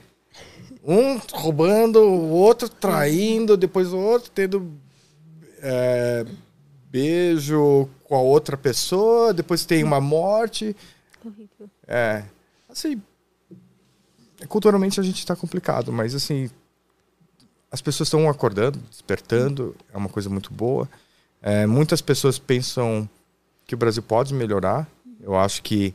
um 0.83 1.19
roubando, 1.33 1.99
o 1.99 2.31
outro 2.31 2.69
traindo, 2.69 3.57
depois 3.57 3.91
o 3.91 3.97
outro 3.97 4.29
tendo. 4.33 4.71
É, 5.61 6.25
beijo 6.95 7.89
com 8.05 8.15
a 8.15 8.21
outra 8.21 8.55
pessoa, 8.55 9.33
depois 9.33 9.65
tem 9.65 9.83
uma 9.83 9.99
morte. 9.99 10.73
Horrível. 11.23 11.69
É. 11.85 12.23
Assim. 12.69 13.01
Culturalmente 14.47 14.99
a 14.99 15.03
gente 15.03 15.19
está 15.19 15.35
complicado, 15.35 15.91
mas 15.91 16.15
assim. 16.15 16.49
As 17.69 17.81
pessoas 17.81 18.07
estão 18.07 18.29
acordando, 18.29 18.79
despertando, 18.89 19.75
é 19.93 19.97
uma 19.97 20.07
coisa 20.07 20.29
muito 20.29 20.53
boa. 20.53 20.87
É, 21.41 21.65
muitas 21.65 22.01
pessoas 22.01 22.39
pensam 22.39 23.09
que 23.67 23.75
o 23.75 23.77
Brasil 23.77 24.01
pode 24.01 24.33
melhorar. 24.33 24.87
Eu 25.19 25.35
acho 25.35 25.61
que 25.61 25.93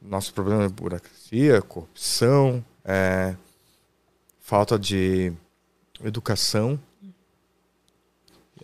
nosso 0.00 0.32
problema 0.32 0.64
é 0.64 0.68
burocracia, 0.68 1.60
corrupção, 1.62 2.64
é, 2.84 3.34
falta 4.38 4.78
de 4.78 5.32
educação. 6.04 6.78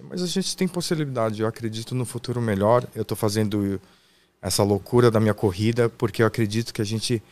Mas 0.08 0.22
a 0.22 0.26
gente 0.26 0.56
tem 0.56 0.66
possibilidade. 0.66 1.42
Eu 1.42 1.48
acredito 1.48 1.94
no 1.94 2.04
futuro 2.04 2.40
melhor. 2.40 2.86
Eu 2.94 3.02
estou 3.02 3.16
fazendo 3.16 3.80
essa 4.40 4.62
loucura 4.62 5.10
da 5.10 5.20
minha 5.20 5.34
corrida 5.34 5.88
porque 5.88 6.22
eu 6.22 6.26
acredito 6.26 6.72
que 6.72 6.82
a 6.82 6.84
gente. 6.84 7.22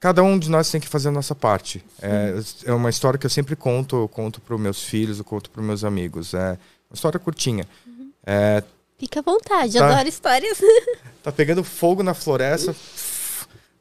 Cada 0.00 0.22
um 0.22 0.38
de 0.38 0.48
nós 0.48 0.70
tem 0.70 0.80
que 0.80 0.88
fazer 0.88 1.08
a 1.08 1.12
nossa 1.12 1.34
parte. 1.34 1.84
É, 2.00 2.34
é, 2.66 2.72
uma 2.72 2.88
história 2.88 3.18
que 3.18 3.26
eu 3.26 3.30
sempre 3.30 3.56
conto. 3.56 3.96
Eu 3.96 4.08
conto 4.08 4.40
para 4.40 4.54
os 4.54 4.60
meus 4.60 4.82
filhos, 4.82 5.18
eu 5.18 5.24
conto 5.24 5.50
para 5.50 5.60
os 5.60 5.66
meus 5.66 5.84
amigos. 5.84 6.34
É 6.34 6.58
uma 6.90 6.94
história 6.94 7.18
curtinha. 7.18 7.66
Uhum. 7.86 8.12
É, 8.24 8.62
Fica 8.98 9.20
à 9.20 9.22
vontade, 9.22 9.78
tá, 9.78 9.88
adoro 9.88 10.08
histórias. 10.08 10.60
tá 11.22 11.30
pegando 11.30 11.62
fogo 11.62 12.02
na 12.02 12.14
floresta, 12.14 12.74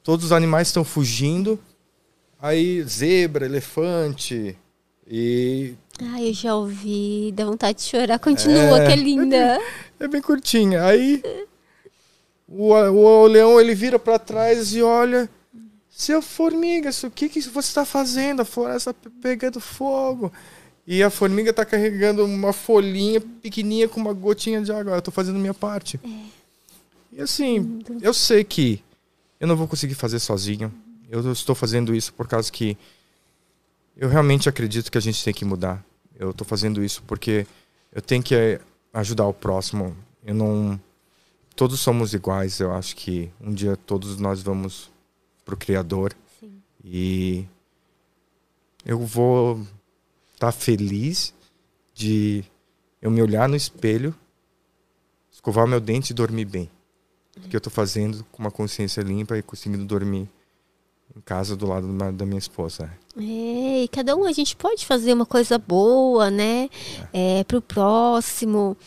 todos 0.04 0.28
os 0.28 0.32
animais 0.32 0.68
estão 0.68 0.84
fugindo. 0.84 1.60
Aí, 2.40 2.84
zebra, 2.84 3.46
elefante, 3.48 4.56
e. 5.08 5.74
Ah, 6.00 6.22
eu 6.22 6.34
já 6.34 6.56
ouvi, 6.56 7.32
dá 7.36 7.46
vontade 7.46 7.80
de 7.80 7.86
chorar. 7.86 8.20
Continua, 8.20 8.82
é, 8.82 8.86
que 8.88 8.94
é 8.94 8.96
linda. 8.96 9.60
É 10.00 10.08
bem, 10.08 10.20
é 10.20 10.22
curtinha. 10.22 10.84
Aí 10.84 11.24
o, 12.48 12.74
o, 12.74 13.24
o, 13.24 13.28
leão 13.28 13.60
ele 13.60 13.74
vira 13.74 13.98
para 13.98 14.20
trás 14.20 14.74
e 14.74 14.82
olha. 14.82 15.30
Seu 15.90 16.22
formiga, 16.22 16.92
o 17.04 17.10
que, 17.10 17.28
que 17.28 17.42
você 17.42 17.70
está 17.70 17.84
fazendo? 17.84 18.42
A 18.42 18.46
floresta 18.46 18.94
pegando 19.20 19.60
fogo. 19.60 20.32
E 20.86 21.02
a 21.02 21.10
formiga 21.10 21.50
está 21.50 21.66
carregando 21.66 22.24
uma 22.24 22.54
folhinha 22.54 23.20
pequenininha 23.20 23.90
com 23.90 24.00
uma 24.00 24.14
gotinha 24.14 24.62
de 24.62 24.72
água. 24.72 24.94
Eu 24.94 25.00
estou 25.00 25.14
fazendo 25.14 25.40
minha 25.40 25.56
parte. 25.56 26.00
É. 26.04 26.38
E 27.18 27.22
assim, 27.22 27.80
eu 28.00 28.14
sei 28.14 28.44
que 28.44 28.84
eu 29.40 29.48
não 29.48 29.56
vou 29.56 29.68
conseguir 29.68 29.96
fazer 29.96 30.20
sozinho. 30.20 30.72
Eu 31.10 31.32
estou 31.32 31.56
fazendo 31.56 31.96
isso 31.96 32.14
por 32.14 32.28
causa 32.28 32.52
que 32.52 32.78
eu 33.98 34.08
realmente 34.08 34.48
acredito 34.48 34.92
que 34.92 34.98
a 34.98 35.02
gente 35.02 35.24
tem 35.24 35.34
que 35.34 35.44
mudar. 35.44 35.84
Eu 36.16 36.30
estou 36.30 36.46
fazendo 36.46 36.84
isso 36.84 37.02
porque 37.08 37.48
eu 37.92 38.02
tenho 38.02 38.22
que 38.22 38.36
eh, 38.36 38.62
ajudar 38.94 39.26
o 39.26 39.34
próximo. 39.34 39.98
Eu 40.24 40.36
não. 40.36 40.80
Todos 41.56 41.80
somos 41.80 42.14
iguais. 42.14 42.60
Eu 42.60 42.72
acho 42.72 42.96
que 42.96 43.32
um 43.42 43.52
dia 43.52 43.76
todos 43.76 44.20
nós 44.20 44.42
vamos 44.42 44.92
pro 45.44 45.58
Criador. 45.58 46.16
Sim. 46.40 46.62
E 46.84 47.46
eu 48.86 49.00
vou 49.00 49.62
estar 50.34 50.48
tá 50.48 50.52
feliz 50.52 51.34
de 51.96 52.44
eu 53.02 53.10
me 53.10 53.22
olhar 53.22 53.50
no 53.50 53.56
espelho, 53.56 54.16
escovar 55.32 55.68
meu 55.68 55.80
dente 55.80 56.12
e 56.12 56.16
dormir 56.16 56.46
bem. 56.46 56.70
O 57.36 57.50
que 57.50 57.56
eu 57.56 57.60
estou 57.60 57.74
fazendo 57.74 58.24
com 58.32 58.44
uma 58.44 58.52
consciência 58.52 59.02
limpa 59.02 59.38
e 59.38 59.42
conseguindo 59.42 59.86
dormir 59.86 60.30
casa 61.26 61.56
do 61.56 61.68
lado 61.68 61.88
da 62.14 62.26
minha 62.26 62.40
esposa. 62.40 62.92
É, 63.18 63.84
e 63.84 63.88
cada 63.88 64.16
um 64.16 64.26
a 64.26 64.32
gente 64.32 64.56
pode 64.56 64.86
fazer 64.86 65.14
uma 65.14 65.26
coisa 65.26 65.58
boa, 65.58 66.30
né? 66.30 66.70
É. 67.14 67.40
É, 67.40 67.44
pro 67.44 67.62
próximo. 67.62 68.78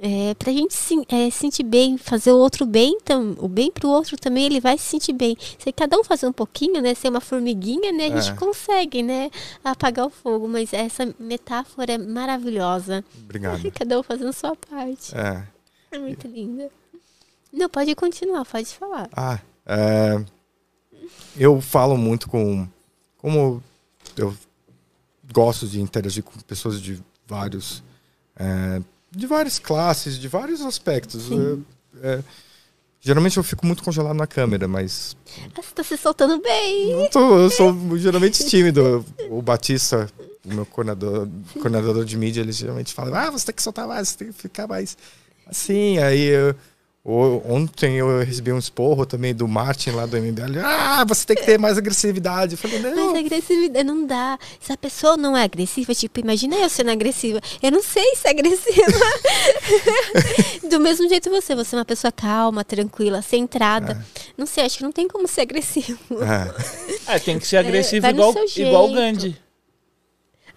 É, 0.00 0.32
pra 0.34 0.52
gente 0.52 0.74
se 0.74 0.94
é, 1.08 1.28
sentir 1.28 1.64
bem, 1.64 1.98
fazer 1.98 2.30
o 2.30 2.36
outro 2.36 2.64
bem, 2.64 2.96
então, 3.02 3.34
o 3.38 3.48
bem 3.48 3.68
pro 3.68 3.88
outro 3.88 4.16
também, 4.16 4.46
ele 4.46 4.60
vai 4.60 4.78
se 4.78 4.84
sentir 4.84 5.12
bem. 5.12 5.36
Se 5.58 5.72
cada 5.72 5.98
um 5.98 6.04
fazer 6.04 6.26
um 6.26 6.32
pouquinho, 6.32 6.80
né? 6.80 6.94
Ser 6.94 7.08
uma 7.08 7.20
formiguinha, 7.20 7.90
né? 7.90 8.06
A 8.06 8.20
gente 8.20 8.32
é. 8.32 8.36
consegue, 8.36 9.02
né? 9.02 9.30
Apagar 9.62 10.06
o 10.06 10.10
fogo. 10.10 10.46
Mas 10.46 10.72
essa 10.72 11.12
metáfora 11.18 11.94
é 11.94 11.98
maravilhosa. 11.98 13.04
Obrigado. 13.24 13.60
cada 13.72 13.98
um 13.98 14.02
fazendo 14.02 14.28
a 14.28 14.32
sua 14.32 14.54
parte. 14.54 15.16
É. 15.16 15.44
É 15.90 15.98
muito 15.98 16.28
linda. 16.28 16.70
Não, 17.52 17.68
pode 17.68 17.94
continuar, 17.94 18.44
pode 18.44 18.66
falar. 18.66 19.08
Ah, 19.16 19.40
é, 19.66 20.22
eu 21.38 21.60
falo 21.60 21.96
muito 21.96 22.28
com. 22.28 22.66
Como 23.16 23.62
eu 24.16 24.34
gosto 25.32 25.66
de 25.66 25.80
interagir 25.80 26.22
com 26.22 26.38
pessoas 26.40 26.80
de 26.80 27.00
vários. 27.26 27.82
É, 28.36 28.80
de 29.10 29.26
várias 29.26 29.58
classes, 29.58 30.18
de 30.18 30.28
vários 30.28 30.60
aspectos. 30.60 31.28
É, 31.30 32.08
é, 32.08 32.24
geralmente 33.00 33.36
eu 33.36 33.42
fico 33.42 33.66
muito 33.66 33.82
congelado 33.82 34.16
na 34.16 34.26
câmera, 34.26 34.66
mas. 34.68 35.16
Ah, 35.54 35.62
você 35.62 35.74
tá 35.74 35.82
se 35.82 35.96
soltando 35.96 36.40
bem! 36.40 36.94
Não 36.94 37.10
tô, 37.10 37.38
eu 37.38 37.50
sou 37.50 37.98
geralmente 37.98 38.44
tímido. 38.46 39.04
O 39.30 39.40
Batista, 39.42 40.08
o 40.44 40.54
meu 40.54 40.66
coordenador, 40.66 41.28
coordenador 41.54 42.04
de 42.04 42.16
mídia, 42.16 42.40
ele 42.40 42.52
geralmente 42.52 42.92
fala: 42.92 43.26
ah, 43.26 43.30
você 43.30 43.46
tem 43.46 43.54
que 43.54 43.62
soltar 43.62 43.86
mais, 43.86 44.08
você 44.08 44.18
tem 44.18 44.32
que 44.32 44.34
ficar 44.34 44.66
mais 44.66 44.96
assim. 45.46 45.98
Aí 45.98 46.20
eu 46.20 46.54
Ontem 47.04 47.96
eu 47.96 48.18
recebi 48.22 48.52
um 48.52 48.58
esporro 48.58 49.06
também 49.06 49.34
do 49.34 49.48
Martin 49.48 49.90
lá 49.90 50.04
do 50.04 50.18
MBL. 50.18 50.58
Ah, 50.62 51.04
você 51.06 51.24
tem 51.24 51.36
que 51.36 51.44
ter 51.44 51.58
mais 51.58 51.78
agressividade. 51.78 52.52
Eu 52.52 52.58
falei, 52.58 52.80
não. 52.80 53.12
Mas 53.12 53.24
agressividade 53.24 53.84
não 53.86 54.06
dá. 54.06 54.38
Se 54.60 54.72
a 54.72 54.76
pessoa 54.76 55.16
não 55.16 55.34
é 55.34 55.44
agressiva, 55.44 55.94
tipo, 55.94 56.20
imagina 56.20 56.56
eu 56.56 56.68
sendo 56.68 56.90
agressiva. 56.90 57.40
Eu 57.62 57.72
não 57.72 57.82
sei 57.82 58.14
se 58.14 58.26
é 58.26 58.30
agressiva. 58.30 58.92
do 60.68 60.78
mesmo 60.80 61.08
jeito 61.08 61.30
você, 61.30 61.54
você 61.54 61.74
é 61.74 61.78
uma 61.78 61.84
pessoa 61.84 62.12
calma, 62.12 62.62
tranquila, 62.62 63.22
centrada. 63.22 63.92
É. 63.92 64.22
Não 64.36 64.44
sei, 64.44 64.66
acho 64.66 64.76
que 64.76 64.84
não 64.84 64.92
tem 64.92 65.08
como 65.08 65.26
ser 65.26 65.42
agressivo. 65.42 65.98
É, 67.08 67.14
é 67.16 67.18
tem 67.18 67.38
que 67.38 67.46
ser 67.46 67.56
agressivo 67.56 68.06
é, 68.06 68.10
igual, 68.10 68.34
igual 68.54 68.90
o 68.90 68.92
Gandhi. 68.92 69.47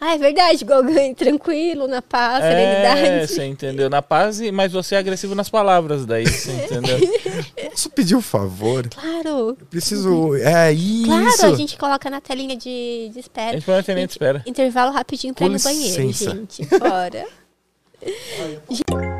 Ah, 0.01 0.15
é 0.15 0.17
verdade, 0.17 0.65
ganho 0.65 1.13
tranquilo, 1.15 1.87
na 1.87 2.01
paz, 2.01 2.43
é, 2.43 2.49
serenidade. 2.49 3.27
você 3.27 3.45
entendeu? 3.45 3.87
Na 3.87 4.01
paz, 4.01 4.41
mas 4.51 4.71
você 4.71 4.95
é 4.95 4.97
agressivo 4.97 5.35
nas 5.35 5.47
palavras, 5.47 6.07
daí 6.07 6.25
você 6.25 6.51
entendeu? 6.51 6.97
Posso 7.69 7.89
pedir 7.91 8.15
um 8.15 8.21
favor? 8.21 8.89
Claro. 8.89 9.55
Eu 9.59 9.65
preciso. 9.69 10.35
É 10.37 10.73
isso. 10.73 11.05
Claro, 11.05 11.53
a 11.53 11.55
gente 11.55 11.77
coloca 11.77 12.09
na 12.09 12.19
telinha 12.19 12.57
de, 12.57 13.11
de 13.13 13.19
espera. 13.19 13.51
A 13.51 13.53
gente 13.53 13.65
põe 13.65 13.75
na 13.75 13.83
telinha 13.83 14.07
de 14.07 14.13
espera. 14.13 14.43
Intervalo 14.47 14.91
rapidinho 14.91 15.35
pra 15.35 15.45
ir 15.45 15.49
no 15.49 15.59
banheiro, 15.59 16.11
gente. 16.11 16.65
Bora. 16.65 17.25
party 18.01 19.10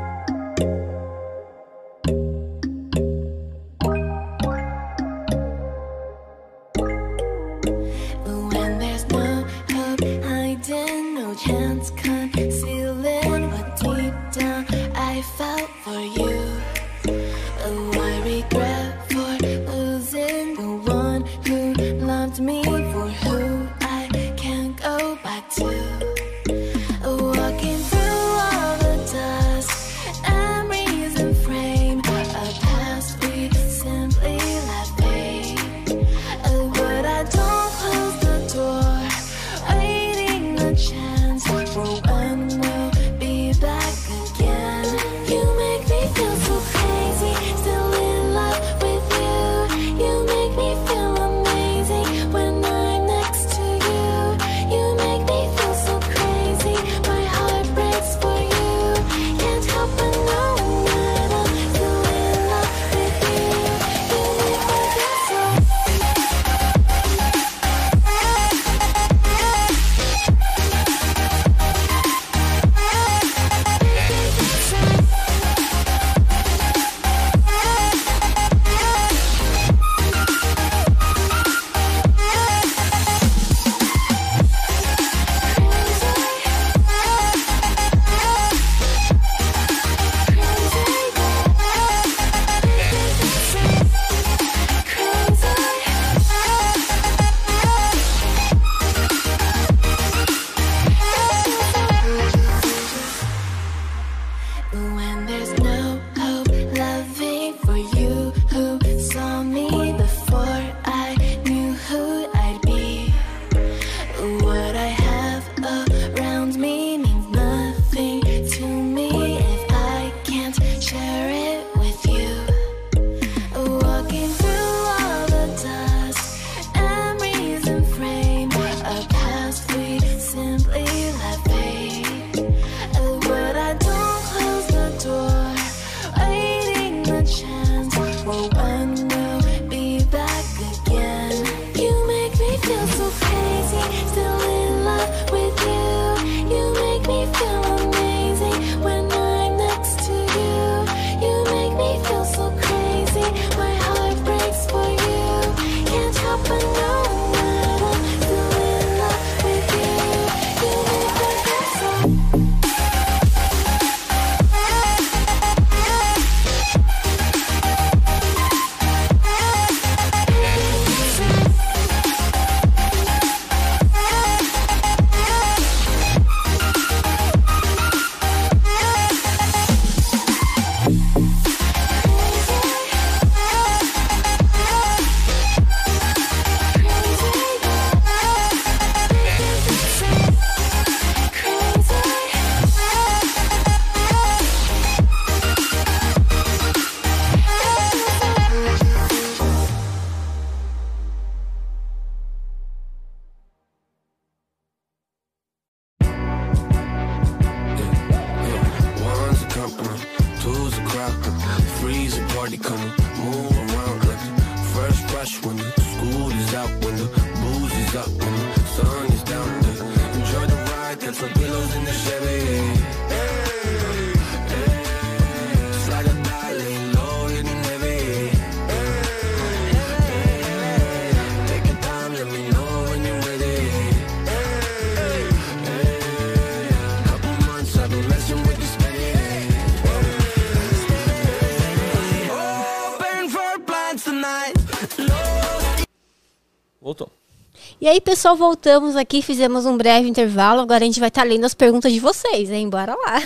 E 247.82 247.88
aí, 247.88 248.00
pessoal, 248.00 248.36
voltamos 248.36 248.94
aqui, 248.94 249.20
fizemos 249.20 249.66
um 249.66 249.76
breve 249.76 250.08
intervalo. 250.08 250.60
Agora 250.60 250.84
a 250.84 250.86
gente 250.86 251.00
vai 251.00 251.08
estar 251.08 251.22
tá 251.22 251.26
lendo 251.26 251.44
as 251.44 251.52
perguntas 251.52 251.92
de 251.92 251.98
vocês, 251.98 252.48
hein? 252.48 252.70
Bora 252.70 252.94
lá. 252.94 253.20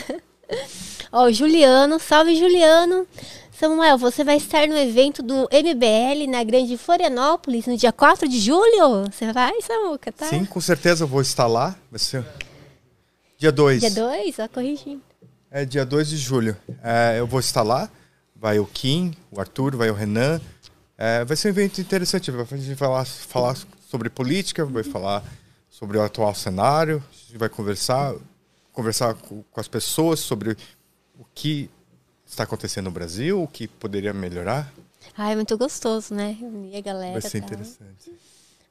Ó, 1.13 1.31
Juliano, 1.31 2.01
salve 2.01 2.35
Juliano. 2.35 3.07
Samuel, 3.53 3.99
você 3.99 4.25
vai 4.25 4.39
estar 4.39 4.67
no 4.67 4.75
evento 4.75 5.23
do 5.23 5.47
MBL 5.53 6.31
na 6.31 6.43
Grande 6.43 6.75
Florianópolis 6.79 7.67
no 7.67 7.77
dia 7.77 7.93
4 7.93 8.27
de 8.27 8.41
julho? 8.41 9.05
Você 9.13 9.31
vai, 9.31 9.61
Samuca, 9.61 10.11
tá? 10.11 10.25
Sim, 10.25 10.47
com 10.47 10.61
certeza 10.63 11.05
eu 11.05 11.09
vou 11.09 11.21
estar 11.21 11.47
lá. 11.47 11.77
Vai 11.91 11.99
ser 11.99 12.25
dia 13.37 13.53
2. 13.53 13.81
Dia 13.81 13.91
2? 13.91 14.39
Ó, 14.39 14.49
corrigindo. 14.49 15.03
É 15.51 15.67
dia 15.67 15.85
2 15.85 16.09
de 16.09 16.17
julho. 16.17 16.57
É, 16.83 17.17
eu 17.19 17.27
vou 17.27 17.41
estar 17.41 17.63
lá. 17.63 17.91
Vai 18.35 18.59
o 18.59 18.65
Kim, 18.65 19.13
o 19.31 19.39
Arthur, 19.39 19.77
vai 19.77 19.91
o 19.91 19.95
Renan, 19.95 20.41
é, 20.97 21.25
vai 21.27 21.37
ser 21.37 21.49
um 21.49 21.51
evento 21.51 21.79
interessante. 21.79 22.31
A 22.31 22.45
gente 22.57 22.69
vai 22.69 22.75
falar, 22.77 23.05
falar 23.05 23.55
sobre 23.89 24.11
política, 24.11 24.65
vai 24.65 24.83
falar 24.83 25.23
sobre 25.71 25.97
o 25.97 26.03
atual 26.03 26.35
cenário, 26.35 27.03
a 27.09 27.15
gente 27.15 27.39
vai 27.39 27.49
conversar, 27.49 28.15
conversar 28.73 29.15
com, 29.15 29.43
com 29.43 29.61
as 29.61 29.69
pessoas 29.69 30.21
sobre 30.21 30.57
o 31.19 31.25
que 31.35 31.71
está 32.27 32.45
acontecendo 32.45 32.87
no 32.87 32.91
Brasil, 32.91 33.43
o 33.43 33.47
que 33.47 33.69
poderia 33.69 34.13
melhorar. 34.13 34.73
Ah, 35.17 35.31
é 35.31 35.37
muito 35.37 35.57
gostoso, 35.57 36.15
né? 36.15 36.37
Reunir 36.39 36.77
a 36.77 36.81
galera. 36.81 37.13
Vai 37.13 37.23
ser 37.23 37.41
tá. 37.41 37.47
interessante. 37.47 38.13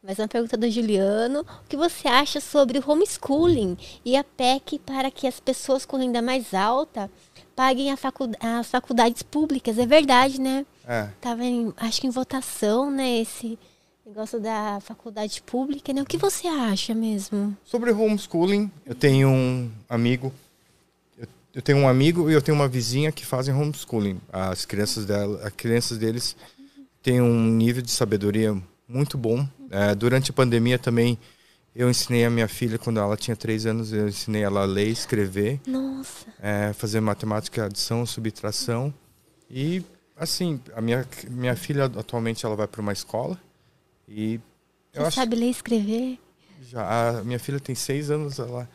Mais 0.04 0.20
uma 0.20 0.28
pergunta 0.28 0.56
do 0.58 0.70
Juliano. 0.70 1.40
O 1.40 1.68
que 1.68 1.78
você 1.78 2.08
acha 2.08 2.40
sobre 2.40 2.78
o 2.78 2.92
homeschooling 2.92 3.76
e 4.04 4.16
a 4.16 4.24
PEC 4.24 4.78
para 4.80 5.10
que 5.10 5.26
as 5.26 5.40
pessoas 5.40 5.86
com 5.86 5.98
renda 5.98 6.22
mais 6.22 6.54
alta 6.54 7.10
paguem 7.56 7.92
as 7.92 8.70
faculdades 8.70 9.24
públicas? 9.24 9.80
É 9.80 9.86
verdade, 9.86 10.40
né? 10.40 10.66
É. 10.88 11.10
Tava 11.20 11.44
em, 11.44 11.74
acho 11.78 12.02
que 12.02 12.08
em 12.08 12.12
votação, 12.12 12.92
né, 12.92 13.18
esse 13.20 13.58
negócio 14.06 14.40
da 14.40 14.80
faculdade 14.82 15.41
pública, 15.41 15.91
né? 15.91 16.02
O 16.02 16.06
que 16.06 16.18
você 16.18 16.48
acha 16.48 16.94
mesmo? 16.94 17.57
Sobre 17.65 17.91
homeschooling, 17.91 18.72
eu 18.86 18.94
tenho 18.94 19.27
um 19.27 19.72
amigo, 19.90 20.32
eu, 21.18 21.27
eu 21.56 21.61
tenho 21.61 21.80
um 21.80 21.88
amigo 21.88 22.30
e 22.30 22.34
eu 22.34 22.41
tenho 22.41 22.56
uma 22.56 22.68
vizinha 22.68 23.11
que 23.11 23.26
fazem 23.26 23.53
homeschooling. 23.53 24.22
As 24.32 24.64
crianças 24.64 25.06
dela, 25.06 25.41
as 25.44 25.53
crianças 25.53 25.98
deles 25.98 26.36
têm 27.02 27.19
um 27.19 27.48
nível 27.48 27.82
de 27.82 27.90
sabedoria 27.90 28.56
muito 28.88 29.18
bom. 29.18 29.48
É, 29.72 29.95
durante 29.95 30.30
a 30.30 30.34
pandemia 30.34 30.77
também 30.77 31.18
eu 31.76 31.90
ensinei 31.90 32.23
a 32.23 32.30
minha 32.30 32.48
filha, 32.48 32.77
quando 32.77 32.99
ela 32.99 33.18
tinha 33.18 33.36
três 33.36 33.65
anos, 33.65 33.91
eu 33.91 34.07
ensinei 34.07 34.44
ela 34.44 34.61
a 34.61 34.65
ler, 34.65 34.88
escrever. 34.88 35.60
Nossa. 35.65 36.27
É, 36.40 36.72
fazer 36.73 37.02
matemática, 37.02 37.65
adição, 37.65 38.06
subtração. 38.06 38.94
E 39.49 39.84
assim, 40.15 40.61
a 40.76 40.80
minha, 40.80 41.06
minha 41.27 41.56
filha 41.56 41.86
atualmente 41.86 42.45
ela 42.45 42.56
vai 42.56 42.68
para 42.68 42.82
uma 42.82 42.94
escola 42.94 43.38
e 44.07 44.40
Você 44.94 44.99
acho, 44.99 45.15
sabe 45.15 45.36
ler 45.36 45.48
e 45.48 45.52
escrever? 45.52 46.19
Já, 46.61 47.10
a 47.10 47.23
minha 47.23 47.40
filha 47.40 47.60
tem 47.60 47.76
seis 47.76 48.10
anos, 48.10 48.40
ela 48.40 48.69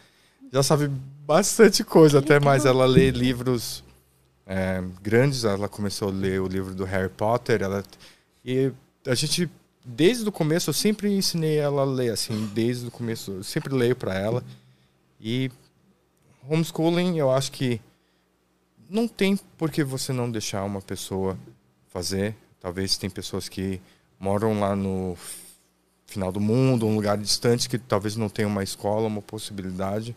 já 0.53 0.63
sabe 0.63 0.89
bastante 1.27 1.85
coisa, 1.85 2.19
até 2.19 2.41
mais. 2.41 2.65
Ela 2.65 2.87
lê 2.87 3.11
livros 3.11 3.85
é, 4.47 4.83
grandes, 5.03 5.45
ela 5.45 5.69
começou 5.69 6.09
a 6.09 6.13
ler 6.13 6.41
o 6.41 6.49
livro 6.49 6.75
do 6.75 6.85
Harry 6.85 7.09
Potter, 7.09 7.63
ela 7.63 7.85
e 8.45 8.73
a 9.07 9.15
gente 9.15 9.51
desde 9.85 10.29
o 10.29 10.33
começo 10.33 10.71
eu 10.71 10.75
sempre 10.75 11.11
ensinei 11.13 11.57
ela 11.59 11.83
a 11.83 11.85
ler, 11.85 12.13
assim, 12.13 12.51
desde 12.55 12.89
o 12.89 12.91
começo 12.91 13.31
eu 13.33 13.45
sempre 13.45 13.75
leio 13.75 13.97
para 13.97 14.15
ela 14.15 14.45
e 15.21 15.51
homeschooling 16.49 17.19
eu 17.19 17.31
acho 17.31 17.53
que 17.53 17.81
não 18.89 19.07
tem 19.07 19.37
por 19.57 19.71
que 19.71 19.85
você 19.85 20.13
não 20.13 20.29
deixar 20.29 20.65
uma 20.65 20.83
pessoa 20.83 21.39
fazer. 21.89 22.35
Talvez 22.61 22.97
tem 22.97 23.09
pessoas 23.09 23.49
que 23.49 23.81
moram 24.21 24.61
lá 24.61 24.77
no 24.77 25.17
final 26.07 26.31
do 26.31 26.41
mundo, 26.41 26.87
um 26.87 26.95
lugar 26.95 27.17
distante 27.17 27.69
que 27.69 27.79
talvez 27.79 28.17
não 28.17 28.29
tenha 28.29 28.47
uma 28.47 28.63
escola, 28.63 29.07
uma 29.07 29.23
possibilidade. 29.23 30.15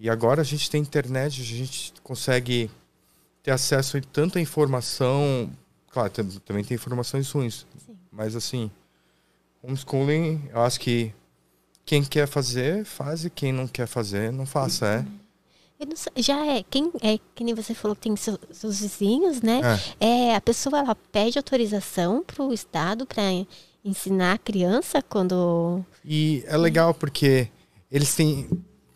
E 0.00 0.08
agora 0.08 0.40
a 0.40 0.44
gente 0.44 0.70
tem 0.70 0.80
internet, 0.80 1.42
a 1.42 1.44
gente 1.44 1.92
consegue 2.02 2.70
ter 3.42 3.50
acesso 3.50 3.98
a 3.98 4.00
tanta 4.00 4.40
informação. 4.40 5.50
Claro, 5.90 6.10
também 6.44 6.64
tem 6.64 6.74
informações 6.74 7.30
ruins. 7.30 7.66
Sim. 7.84 7.96
Mas 8.10 8.34
assim, 8.34 8.70
homeschooling, 9.62 10.48
eu 10.50 10.62
acho 10.62 10.80
que 10.80 11.12
quem 11.84 12.02
quer 12.02 12.26
fazer, 12.26 12.84
faz 12.84 13.24
e 13.24 13.30
quem 13.30 13.52
não 13.52 13.68
quer 13.68 13.86
fazer, 13.86 14.32
não 14.32 14.46
faça, 14.46 14.86
é. 14.86 15.25
Já 16.16 16.46
é 16.46 16.62
quem 16.62 16.90
é 17.02 17.18
que 17.34 17.44
nem 17.44 17.54
você 17.54 17.74
falou 17.74 17.94
que 17.94 18.02
tem 18.02 18.16
seus, 18.16 18.38
seus 18.50 18.80
vizinhos, 18.80 19.42
né? 19.42 19.60
É. 20.00 20.06
é. 20.06 20.36
a 20.36 20.40
pessoa 20.40 20.78
ela 20.78 20.94
pede 20.94 21.38
autorização 21.38 22.22
para 22.22 22.42
o 22.42 22.52
estado 22.52 23.06
para 23.06 23.22
ensinar 23.84 24.32
a 24.32 24.38
criança 24.38 25.02
quando 25.02 25.84
e 26.04 26.42
é 26.46 26.56
legal 26.56 26.94
porque 26.94 27.48
eles 27.90 28.14
têm 28.14 28.48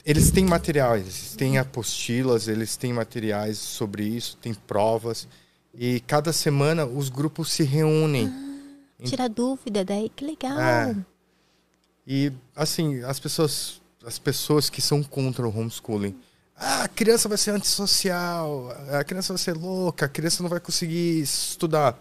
eles 0.05 0.31
têm 0.31 0.47
materiais, 0.47 1.03
eles 1.03 1.37
têm 1.37 1.59
apostilas, 1.59 2.49
eles 2.49 2.77
têm 2.77 2.93
materiais 2.93 3.59
sobre 3.59 4.03
isso, 4.03 4.37
tem 4.39 4.55
provas 4.55 5.29
e 5.75 6.01
cada 6.01 6.33
semana 6.33 6.87
os 6.87 7.09
grupos 7.09 7.53
se 7.53 7.63
reúnem. 7.63 8.27
Ah, 8.27 9.05
tira 9.05 9.29
dúvida 9.29 9.85
daí, 9.85 10.09
que 10.09 10.25
legal. 10.25 10.59
É. 10.59 10.97
E 12.07 12.33
assim 12.57 13.03
as 13.05 13.21
pessoas 13.21 13.81
as 14.03 14.19
pessoas 14.19 14.71
que 14.71 14.81
são 14.81 15.03
contra 15.03 15.47
o 15.47 15.55
homeschooling 15.55 16.17
ah, 16.63 16.85
a 16.85 16.89
criança 16.89 17.27
vai 17.27 17.39
ser 17.39 17.53
antissocial, 17.53 18.71
a 18.93 19.03
criança 19.03 19.33
vai 19.33 19.43
ser 19.43 19.57
louca, 19.57 20.05
a 20.05 20.09
criança 20.09 20.43
não 20.43 20.51
vai 20.51 20.61
conseguir 20.61 21.23
estudar. 21.23 21.99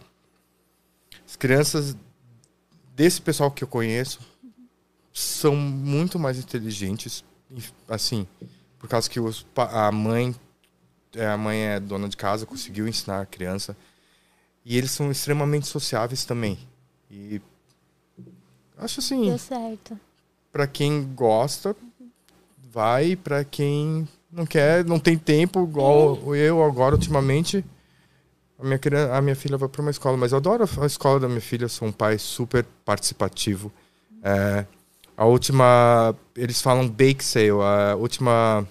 As 1.26 1.38
crianças 1.38 1.96
desse 2.94 3.22
pessoal 3.22 3.50
que 3.50 3.64
eu 3.64 3.68
conheço 3.68 4.20
são 5.14 5.56
muito 5.56 6.20
mais 6.20 6.38
inteligentes, 6.38 7.24
assim, 7.88 8.28
por 8.78 8.90
causa 8.90 9.10
que 9.10 9.20
os, 9.20 9.46
a 9.56 9.90
mãe 9.94 10.36
é, 11.16 11.26
a 11.26 11.38
mãe 11.38 11.58
é 11.58 11.80
dona 11.80 12.08
de 12.08 12.18
casa, 12.18 12.46
conseguiu 12.46 12.88
ensinar 12.88 13.22
a 13.22 13.26
criança. 13.26 13.76
E 14.66 14.78
eles 14.78 14.92
são 14.92 15.10
extremamente 15.10 15.68
sociáveis 15.68 16.26
também. 16.26 16.60
E 17.10 17.42
acho 18.78 19.00
assim. 19.00 19.26
Deu 19.26 19.38
certo. 19.38 20.00
Para 20.52 20.68
quem 20.68 21.14
gosta, 21.14 21.76
vai. 22.72 23.16
Para 23.16 23.44
quem 23.44 24.08
não 24.32 24.46
quer, 24.46 24.86
não 24.86 25.00
tem 25.00 25.18
tempo, 25.18 25.64
igual 25.64 26.36
eu 26.36 26.64
agora, 26.64 26.96
ultimamente. 26.96 27.64
A 28.58 28.64
minha, 28.64 28.78
criança, 28.78 29.16
a 29.16 29.22
minha 29.22 29.36
filha 29.36 29.58
vai 29.58 29.70
para 29.70 29.82
uma 29.82 29.92
escola, 29.92 30.18
mas 30.18 30.32
eu 30.32 30.38
adoro 30.38 30.68
a 30.82 30.86
escola 30.86 31.20
da 31.20 31.28
minha 31.28 31.42
filha, 31.42 31.68
sou 31.70 31.88
um 31.88 31.92
pai 31.92 32.18
super 32.18 32.66
participativo. 32.84 33.72
É, 34.22 34.66
a 35.16 35.26
última, 35.26 36.14
eles 36.36 36.62
falam 36.62 36.88
bake 36.88 37.24
sale, 37.24 37.52
a 37.52 37.96
última 37.96 38.68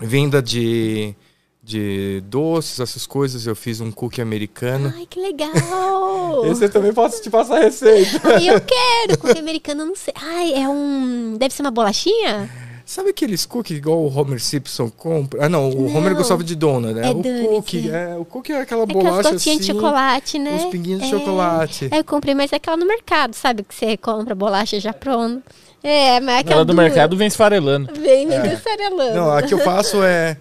venda 0.00 0.40
de, 0.40 1.14
de 1.60 2.22
doces, 2.26 2.78
essas 2.78 3.04
coisas, 3.04 3.46
eu 3.46 3.56
fiz 3.56 3.80
um 3.80 3.90
cookie 3.90 4.22
americano. 4.22 4.92
Ai, 4.96 5.06
que 5.06 5.20
legal! 5.20 6.46
Esse 6.50 6.64
eu 6.64 6.70
também 6.70 6.92
posso 6.92 7.20
te 7.20 7.28
passar 7.28 7.56
a 7.58 7.64
receita. 7.64 8.20
Ai, 8.24 8.48
eu 8.48 8.60
quero! 8.60 9.18
Cookie 9.18 9.40
americano, 9.40 9.84
não 9.84 9.96
sei. 9.96 10.14
Ai, 10.16 10.54
é 10.54 10.68
um. 10.68 11.36
Deve 11.36 11.52
ser 11.52 11.62
uma 11.62 11.70
bolachinha? 11.72 12.69
Sabe 12.90 13.10
aqueles 13.10 13.46
cookies 13.46 13.78
igual 13.78 13.98
o 13.98 14.12
Homer 14.12 14.40
Simpson 14.40 14.90
compra? 14.90 15.46
Ah, 15.46 15.48
não, 15.48 15.70
o 15.70 15.88
não, 15.88 15.96
Homer 15.96 16.12
gostava 16.16 16.42
de 16.42 16.56
dona, 16.56 16.90
né? 16.92 17.06
É 17.06 17.10
o 17.12 17.22
donut, 17.22 17.46
cookie, 17.46 17.88
é. 17.88 18.16
o 18.16 18.24
cookie 18.24 18.50
é 18.50 18.62
aquela 18.62 18.82
é 18.82 18.86
bolacha 18.86 19.28
assim. 19.28 19.58
de 19.58 19.66
chocolate, 19.66 20.40
né? 20.40 20.56
Os 20.56 20.64
pinguinhos 20.72 21.00
de 21.00 21.06
é, 21.06 21.10
chocolate. 21.10 21.88
É, 21.88 22.00
eu 22.00 22.04
comprei, 22.04 22.34
mas 22.34 22.52
é 22.52 22.56
aquela 22.56 22.76
no 22.76 22.84
mercado, 22.84 23.34
sabe? 23.34 23.62
Que 23.62 23.72
você 23.72 23.96
compra 23.96 24.34
bolacha 24.34 24.80
já 24.80 24.92
pronta. 24.92 25.40
É, 25.84 26.18
mas 26.18 26.34
é 26.34 26.38
aquela 26.40 26.56
Ela 26.56 26.64
do 26.64 26.72
dura. 26.72 26.82
mercado 26.82 27.16
vem 27.16 27.28
esfarelando. 27.28 27.92
Vem 27.94 28.28
é. 28.28 28.54
esfarelando. 28.54 29.14
Não, 29.14 29.30
a 29.30 29.40
que 29.40 29.54
eu 29.54 29.60
faço 29.60 30.02
é 30.02 30.36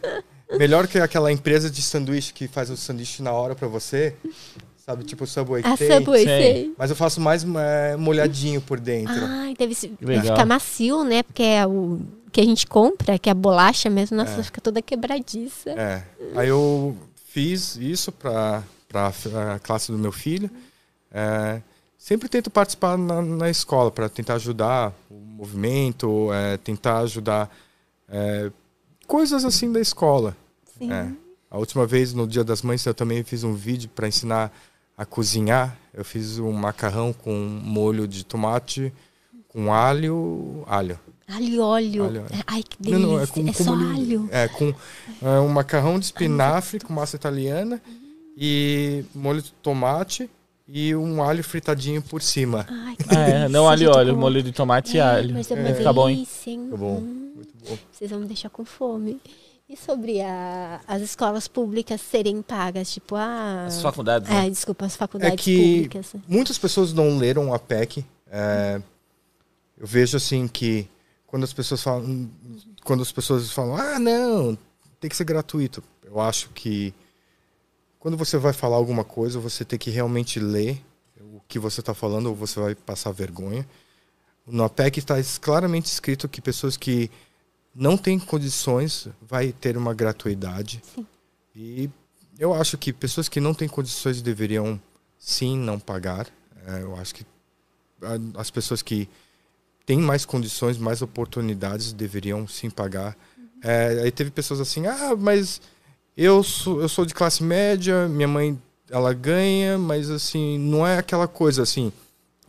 melhor 0.58 0.88
que 0.88 0.98
aquela 0.98 1.32
empresa 1.32 1.70
de 1.70 1.84
sanduíche 1.84 2.34
que 2.34 2.48
faz 2.48 2.72
o 2.72 2.76
sanduíche 2.76 3.22
na 3.22 3.32
hora 3.32 3.54
para 3.54 3.68
você. 3.68 4.16
Sabe, 4.84 5.04
tipo 5.04 5.24
o 5.24 5.28
Subway 5.28 5.62
a 5.64 5.78
tem. 5.78 5.92
Subway, 5.92 6.24
sei. 6.24 6.74
Mas 6.76 6.90
eu 6.90 6.96
faço 6.96 7.22
mais 7.22 7.46
é, 7.46 7.96
molhadinho 7.96 8.60
por 8.60 8.80
dentro. 8.80 9.24
Ai, 9.24 9.54
deve 9.56 9.76
ficar 9.76 10.48
macio, 10.48 11.04
né? 11.04 11.22
Porque 11.22 11.44
é 11.44 11.68
o 11.68 12.00
que 12.30 12.40
a 12.40 12.44
gente 12.44 12.68
compra, 12.68 13.18
que 13.18 13.30
é 13.30 13.32
a 13.32 13.36
bolacha 13.36 13.90
mesmo, 13.90 14.18
nossa, 14.18 14.40
é. 14.40 14.44
fica 14.44 14.62
toda 14.62 14.82
quebradiça. 14.82 15.72
É. 15.72 16.04
Aí 16.36 16.50
eu 16.50 16.96
fiz 17.16 17.76
isso 17.76 18.12
para 18.12 18.64
a 18.96 19.60
classe 19.60 19.92
do 19.92 19.98
meu 19.98 20.12
filho. 20.12 20.50
É, 21.12 21.62
sempre 21.98 22.30
tento 22.30 22.50
participar 22.50 22.98
na, 22.98 23.22
na 23.22 23.50
escola 23.50 23.92
para 23.92 24.08
tentar 24.10 24.36
ajudar 24.36 24.94
o 25.10 25.16
movimento, 25.16 26.32
é, 26.34 26.58
tentar 26.58 27.00
ajudar 27.00 27.50
é, 28.08 28.52
coisas 29.08 29.46
assim 29.46 29.72
da 29.72 29.80
escola. 29.80 30.36
Sim. 30.78 30.92
É. 30.92 31.12
A 31.52 31.58
última 31.58 31.86
vez, 31.86 32.14
no 32.14 32.28
Dia 32.28 32.44
das 32.44 32.62
Mães, 32.62 32.86
eu 32.86 32.94
também 32.94 33.24
fiz 33.24 33.44
um 33.44 33.54
vídeo 33.54 33.90
para 33.90 34.08
ensinar 34.08 34.52
a 34.96 35.06
cozinhar. 35.06 35.78
Eu 35.94 36.06
fiz 36.06 36.38
um 36.38 36.52
macarrão 36.52 37.12
com 37.12 37.34
molho 37.34 38.08
de 38.08 38.24
tomate, 38.24 38.94
com 39.48 39.74
alho. 39.74 40.64
Alho. 40.68 41.00
Alho 41.30 41.46
e 41.48 41.60
óleo. 41.60 42.04
Alho, 42.06 42.26
é. 42.32 42.40
Ai, 42.48 42.64
que 42.64 42.76
delícia. 42.82 43.00
Não, 43.06 43.14
não, 43.14 43.22
é 43.22 43.28
com, 43.28 43.54
só 43.54 43.76
molho- 43.76 43.92
alho. 43.96 44.30
É, 44.32 44.48
com 44.48 44.74
é, 45.22 45.40
um 45.40 45.48
macarrão 45.50 46.00
de 46.00 46.06
espinafre 46.06 46.80
com 46.80 46.92
massa 46.94 47.16
italiana 47.16 47.82
e 48.36 49.04
molho 49.14 49.42
de 49.42 49.52
tomate 49.54 50.30
e 50.68 50.96
um 50.96 51.22
alho 51.22 51.44
fritadinho 51.44 52.02
por 52.02 52.22
cima. 52.22 52.66
Ai, 52.70 52.96
que 52.96 53.04
é, 53.14 53.26
delícia, 53.26 53.50
não 53.50 53.68
alho 53.70 53.84
e 53.84 53.88
óleo, 53.88 54.14
com- 54.16 54.20
molho 54.20 54.42
de 54.44 54.52
tomate 54.52 54.98
e 54.98 55.00
É, 55.00 55.04
alho. 55.04 55.34
Mas 55.34 55.50
é 55.52 55.54
uma 55.56 55.68
É. 55.70 55.74
Fica 55.76 55.94
bom, 55.94 56.10
hein? 56.10 56.16
delícia, 56.16 56.52
hein? 56.52 56.60
Muito 56.60 56.78
bom, 56.78 56.98
Hum, 56.98 57.32
muito 57.36 57.54
bom. 57.70 57.78
Vocês 57.92 58.10
vão 58.10 58.20
me 58.22 58.26
deixar 58.28 58.50
com 58.50 58.66
fome. 58.66 59.20
E 59.72 59.78
sobre 59.78 60.20
a- 60.22 60.80
as 60.88 61.00
escolas 61.04 61.48
públicas 61.48 62.02
serem 62.02 62.42
pagas? 62.42 62.92
Tipo, 62.92 63.16
ah... 63.16 63.66
As 63.68 63.80
faculdades, 63.80 64.28
né? 64.28 64.48
É, 64.48 64.50
desculpa, 64.50 64.86
as 64.88 64.96
faculdades 64.96 65.34
É 65.34 65.38
que 65.38 65.74
públicas. 65.84 66.16
muitas 66.28 66.58
pessoas 66.58 66.92
não 66.92 67.20
leram 67.20 67.54
a 67.54 67.60
PEC. 67.60 68.04
É, 68.32 68.82
eu 69.78 69.86
vejo 69.86 70.18
assim 70.18 70.48
que 70.48 70.88
quando 71.30 71.44
as 71.44 71.54
pessoas 71.54 71.84
falam, 71.84 72.30
quando 72.84 73.04
as 73.04 73.12
pessoas 73.12 73.52
falam, 73.52 73.78
ah, 73.78 74.00
não, 74.00 74.58
tem 75.00 75.08
que 75.08 75.16
ser 75.16 75.26
gratuito. 75.26 75.84
Eu 76.04 76.20
acho 76.20 76.50
que 76.50 76.92
quando 78.00 78.18
você 78.18 78.36
vai 78.36 78.52
falar 78.52 78.78
alguma 78.78 79.04
coisa, 79.04 79.40
você 79.40 79.64
tem 79.64 79.78
que 79.78 79.92
realmente 79.92 80.40
ler 80.40 80.84
o 81.22 81.40
que 81.48 81.60
você 81.60 81.82
está 81.82 81.94
falando 81.94 82.28
ou 82.28 82.36
você 82.36 82.60
vai 82.60 82.74
passar 82.74 83.12
vergonha. 83.12 83.68
Na 84.48 84.68
PEC 84.68 84.98
está 84.98 85.16
claramente 85.40 85.86
escrito 85.86 86.28
que 86.28 86.42
pessoas 86.42 86.76
que 86.76 87.12
não 87.76 87.96
têm 87.96 88.18
condições 88.18 89.08
vai 89.22 89.52
ter 89.52 89.78
uma 89.78 89.94
gratuidade. 89.94 90.82
Sim. 90.96 91.06
E 91.56 91.90
eu 92.40 92.56
acho 92.56 92.76
que 92.76 92.92
pessoas 92.92 93.30
que 93.30 93.40
não 93.40 93.54
têm 93.54 93.68
condições 93.68 94.20
deveriam 94.20 94.82
sim 95.20 95.56
não 95.56 95.80
pagar. 95.80 96.26
É, 96.66 96.82
eu 96.82 96.96
acho 96.96 97.14
que 97.14 97.24
as 98.36 98.50
pessoas 98.50 98.82
que 98.82 99.08
têm 99.90 99.98
mais 99.98 100.24
condições, 100.24 100.78
mais 100.78 101.02
oportunidades 101.02 101.91
deveriam 101.94 102.48
sim 102.48 102.70
pagar. 102.70 103.18
É, 103.64 104.02
aí 104.03 104.11
teve 104.11 104.30
pessoas 104.30 104.60
assim, 104.60 104.86
ah, 104.86 105.16
mas 105.18 105.60
eu 106.16 106.44
sou, 106.44 106.80
eu 106.80 106.88
sou 106.88 107.07
de 107.07 107.14
classe 107.16 107.41
média, 107.44 108.07
minha 108.07 108.28
mãe 108.28 108.56
ela 108.91 109.11
ganha, 109.16 109.80
mas 109.80 110.11
assim 110.11 110.60
não 110.60 110.86
é 110.86 110.99
aquela 110.99 111.28
coisa 111.28 111.64
assim. 111.64 111.91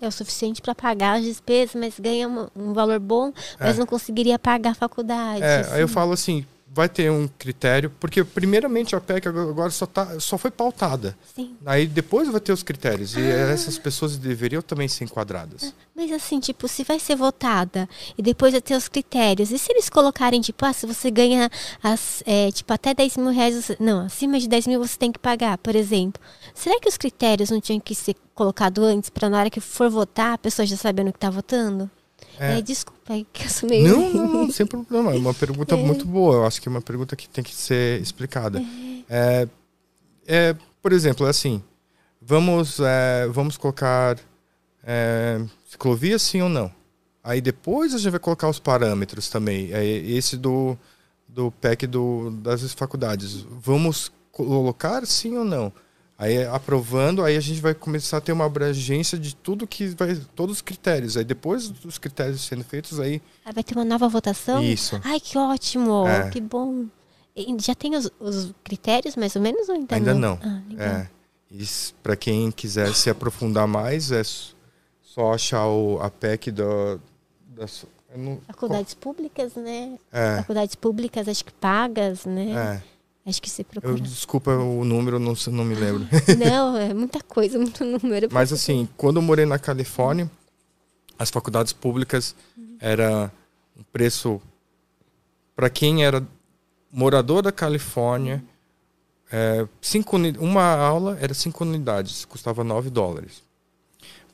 É 0.02 0.06
o 0.06 0.12
suficiente 0.12 0.60
para 0.60 0.74
pagar 0.74 1.18
as 1.18 1.24
despesas, 1.24 1.74
mas 1.74 1.98
ganha 1.98 2.28
um, 2.28 2.46
um 2.54 2.72
valor 2.74 3.00
bom, 3.00 3.32
mas 3.58 3.76
É. 3.76 3.78
não 3.78 3.86
conseguiria 3.86 4.38
pagar 4.38 4.72
a 4.72 4.74
faculdade. 4.74 5.42
É, 5.42 5.60
assim. 5.60 5.72
aí 5.72 5.80
eu 5.80 5.88
falo 5.88 6.12
assim, 6.12 6.44
vai 6.72 6.88
ter 6.88 7.10
um 7.10 7.26
critério, 7.26 7.90
porque 7.98 8.22
primeiramente 8.22 8.94
a 8.94 9.00
PEC 9.00 9.26
agora 9.26 9.70
só 9.70 9.86
tá, 9.86 10.20
só 10.20 10.38
foi 10.38 10.52
pautada. 10.52 11.16
Sim. 11.34 11.56
Aí 11.66 11.86
depois 11.86 12.28
vai 12.28 12.40
ter 12.40 12.52
os 12.52 12.62
critérios 12.62 13.16
e 13.16 13.20
Ah. 13.20 13.50
essas 13.50 13.76
pessoas 13.76 14.16
deveriam 14.16 14.62
também 14.62 14.86
ser 14.86 15.02
enquadradas. 15.04 15.74
Mas 15.96 16.12
assim, 16.12 16.38
tipo, 16.38 16.68
se 16.68 16.84
vai 16.84 17.00
ser 17.00 17.16
votada 17.16 17.88
e 18.16 18.22
depois 18.22 18.52
vai 18.52 18.60
ter 18.60 18.76
os 18.76 18.86
critérios, 18.88 19.50
e 19.50 19.58
se 19.58 19.72
eles 19.72 19.88
colocarem, 19.90 20.40
tipo, 20.40 20.64
ah, 20.64 20.72
se 20.72 20.86
você 20.86 21.10
ganha 21.10 21.50
as, 21.82 22.22
é, 22.24 22.50
tipo, 22.52 22.72
até 22.72 22.94
10 22.94 23.16
mil 23.16 23.30
reais, 23.32 23.72
não, 23.80 24.06
acima 24.06 24.38
de 24.38 24.48
10 24.48 24.66
mil 24.68 24.78
você 24.78 24.96
tem 24.96 25.10
que 25.10 25.18
pagar, 25.18 25.58
por 25.58 25.74
exemplo. 25.74 26.22
Será 26.54 26.78
que 26.80 26.88
os 26.88 26.96
critérios 26.96 27.50
não 27.50 27.60
tinham 27.60 27.80
que 27.80 27.94
ser 27.96 28.14
colocados 28.34 28.82
antes, 28.82 29.10
para 29.10 29.28
na 29.28 29.38
hora 29.40 29.50
que 29.50 29.60
for 29.60 29.90
votar, 29.90 30.34
a 30.34 30.38
pessoa 30.38 30.64
já 30.64 30.76
sabendo 30.76 31.12
que 31.12 31.18
tá 31.18 31.28
votando? 31.30 31.90
É. 32.40 32.58
É, 32.58 32.62
desculpa, 32.62 33.12
é 33.12 33.24
que 33.30 33.44
eu 33.44 33.50
sou 33.50 33.68
meio... 33.68 33.86
Não, 33.86 34.10
não, 34.14 34.32
não, 34.32 34.50
sem 34.50 34.64
problema. 34.64 35.12
É 35.12 35.18
uma 35.18 35.34
pergunta 35.34 35.76
muito 35.78 36.06
boa. 36.06 36.36
Eu 36.36 36.46
acho 36.46 36.60
que 36.60 36.68
é 36.68 36.70
uma 36.70 36.80
pergunta 36.80 37.14
que 37.14 37.28
tem 37.28 37.44
que 37.44 37.54
ser 37.54 38.00
explicada. 38.00 38.64
É, 39.10 39.46
é, 40.26 40.56
por 40.80 40.90
exemplo, 40.90 41.26
assim, 41.26 41.62
vamos, 42.18 42.80
é, 42.80 43.28
vamos 43.28 43.58
colocar 43.58 44.18
é, 44.82 45.44
ciclovia 45.68 46.18
sim 46.18 46.40
ou 46.40 46.48
não. 46.48 46.72
Aí 47.22 47.42
depois 47.42 47.94
a 47.94 47.98
gente 47.98 48.10
vai 48.10 48.20
colocar 48.20 48.48
os 48.48 48.58
parâmetros 48.58 49.28
também. 49.28 49.70
É 49.72 49.84
esse 49.84 50.38
do, 50.38 50.78
do 51.28 51.50
PEC 51.50 51.86
do, 51.86 52.30
das 52.30 52.72
faculdades. 52.72 53.44
Vamos 53.50 54.10
colocar 54.32 55.06
sim 55.06 55.36
ou 55.36 55.44
não? 55.44 55.70
Aí 56.22 56.44
aprovando, 56.44 57.24
aí 57.24 57.34
a 57.34 57.40
gente 57.40 57.62
vai 57.62 57.72
começar 57.72 58.18
a 58.18 58.20
ter 58.20 58.30
uma 58.32 58.44
abrangência 58.44 59.18
de 59.18 59.34
tudo 59.34 59.66
que 59.66 59.86
vai, 59.88 60.14
todos 60.36 60.56
os 60.56 60.62
critérios. 60.62 61.16
Aí 61.16 61.24
depois 61.24 61.70
dos 61.70 61.96
critérios 61.96 62.42
sendo 62.42 62.62
feitos, 62.62 63.00
aí 63.00 63.22
Ah, 63.42 63.52
vai 63.52 63.64
ter 63.64 63.74
uma 63.74 63.86
nova 63.86 64.06
votação? 64.06 64.62
Isso. 64.62 65.00
Ai, 65.02 65.18
que 65.18 65.38
ótimo, 65.38 66.06
É. 66.06 66.28
que 66.28 66.38
bom. 66.38 66.84
E 67.34 67.56
já 67.60 67.74
tem 67.74 67.96
os, 67.96 68.10
os 68.20 68.52
critérios, 68.62 69.16
mais 69.16 69.34
ou 69.34 69.40
menos, 69.40 69.66
ou 69.70 69.76
ainda, 69.76 69.94
Ainda 69.94 70.12
não. 70.14 70.38
Ah, 70.42 70.60
legal. 70.68 70.86
É. 70.86 71.10
Para 72.02 72.16
quem 72.16 72.50
quiser 72.50 72.94
se 72.94 73.08
aprofundar 73.08 73.66
mais, 73.66 74.12
é 74.12 74.22
só 75.02 75.32
achar 75.32 75.66
o, 75.68 75.98
a 76.02 76.10
PEC 76.10 76.50
da. 76.50 76.98
das- 77.56 77.86
eu 78.12 78.18
não- 78.18 78.40
Faculdades 78.46 78.92
públicas, 78.92 79.54
né? 79.54 79.98
É, 80.12 80.36
Faculdades 80.38 80.74
públicas, 80.74 81.26
acho 81.28 81.44
que 81.46 81.52
pagas, 81.54 82.26
né? 82.26 82.50
é. 82.84 82.99
Acho 83.30 83.40
que 83.40 83.50
Eu, 83.60 83.64
procura. 83.64 84.00
desculpa 84.00 84.50
o 84.50 84.84
número, 84.84 85.18
não, 85.18 85.34
não 85.52 85.64
me 85.64 85.74
lembro. 85.74 86.06
Não, 86.38 86.76
é 86.76 86.92
muita 86.92 87.20
coisa, 87.22 87.58
muito 87.58 87.82
número. 87.86 88.28
Mas 88.30 88.52
assim, 88.52 88.88
quando 88.96 89.16
eu 89.16 89.22
morei 89.22 89.46
na 89.46 89.58
Califórnia, 89.58 90.30
as 91.18 91.30
faculdades 91.30 91.72
públicas 91.72 92.34
era 92.80 93.32
um 93.78 93.82
preço 93.92 94.40
para 95.54 95.70
quem 95.70 96.04
era 96.04 96.26
morador 96.90 97.42
da 97.42 97.52
Califórnia, 97.52 98.42
é, 99.30 99.66
cinco, 99.80 100.16
uma 100.38 100.74
aula 100.74 101.16
era 101.20 101.32
cinco 101.34 101.64
unidades, 101.64 102.24
custava 102.24 102.64
9 102.64 102.90
dólares. 102.90 103.42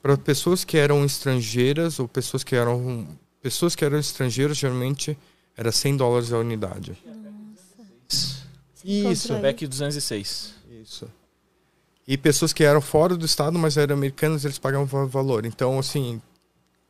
Para 0.01 0.17
pessoas 0.17 0.65
que 0.65 0.79
eram 0.79 1.05
estrangeiras 1.05 1.99
ou 1.99 2.09
pessoas 2.09 2.43
que 2.45 2.55
eram 2.55 3.07
pessoas 3.43 3.75
que 3.75 3.85
eram 3.85 3.99
estrangeiras, 3.99 4.57
geralmente 4.57 5.19
era 5.57 5.73
100 5.73 5.97
dólares 5.97 6.33
a 6.33 6.39
unidade. 6.39 6.97
Isso. 8.87 9.35
PEC 9.41 9.67
206. 9.67 10.55
Isso. 10.83 11.09
E 12.07 12.17
pessoas 12.17 12.53
que 12.53 12.63
eram 12.63 12.81
fora 12.81 13.17
do 13.17 13.27
estado, 13.27 13.59
mas 13.59 13.77
eram 13.77 13.97
americanas, 13.97 14.45
eles 14.45 14.59
pagavam 14.59 14.87
va- 14.87 15.05
valor. 15.07 15.45
Então, 15.45 15.79
assim, 15.79 16.21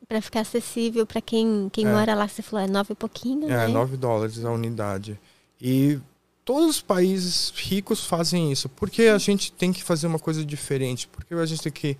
Pra 0.07 0.21
ficar 0.21 0.41
acessível 0.41 1.05
pra 1.05 1.19
quem, 1.19 1.67
quem 1.73 1.85
É. 1.85 1.91
mora 1.91 2.13
lá, 2.15 2.27
você 2.27 2.41
falou, 2.41 2.63
é 2.65 2.69
nove 2.69 2.93
e 2.93 2.95
pouquinho, 2.95 3.45
é 3.45 3.47
né? 3.47 3.67
9 3.67 3.97
dólares 3.97 4.45
a 4.45 4.51
unidade. 4.51 5.19
E 5.59 5.99
todos 6.45 6.69
os 6.77 6.81
países 6.81 7.51
ricos 7.55 8.05
fazem 8.05 8.49
isso. 8.51 8.69
Por 8.69 8.89
que 8.89 9.07
a 9.09 9.17
gente 9.17 9.51
tem 9.51 9.73
que 9.73 9.83
fazer 9.83 10.07
uma 10.07 10.19
coisa 10.19 10.45
diferente? 10.45 11.07
Porque 11.09 11.33
a 11.33 11.45
gente 11.45 11.61
tem 11.63 11.71
que 11.73 11.97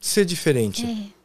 ser 0.00 0.24
diferente. 0.24 0.84
É. 0.84 1.19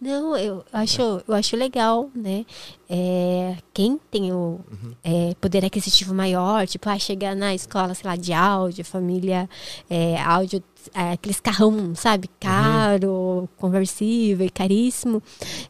Não, 0.00 0.36
eu 0.36 0.64
acho, 0.72 1.00
eu 1.00 1.34
acho 1.34 1.56
legal, 1.56 2.10
né? 2.14 2.44
É, 2.90 3.56
quem 3.72 3.98
tem 4.10 4.32
o 4.32 4.60
é, 5.02 5.34
poder 5.40 5.64
aquisitivo 5.64 6.14
maior, 6.14 6.66
tipo, 6.66 6.88
ah, 6.90 6.98
chegar 6.98 7.34
na 7.34 7.54
escola, 7.54 7.94
sei 7.94 8.10
lá, 8.10 8.16
de 8.16 8.32
áudio, 8.32 8.84
família, 8.84 9.48
é, 9.88 10.20
áudio, 10.20 10.62
é, 10.92 11.12
aqueles 11.12 11.40
carrão, 11.40 11.94
sabe? 11.94 12.28
Caro, 12.38 13.48
conversível 13.56 14.46
e 14.46 14.50
caríssimo. 14.50 15.22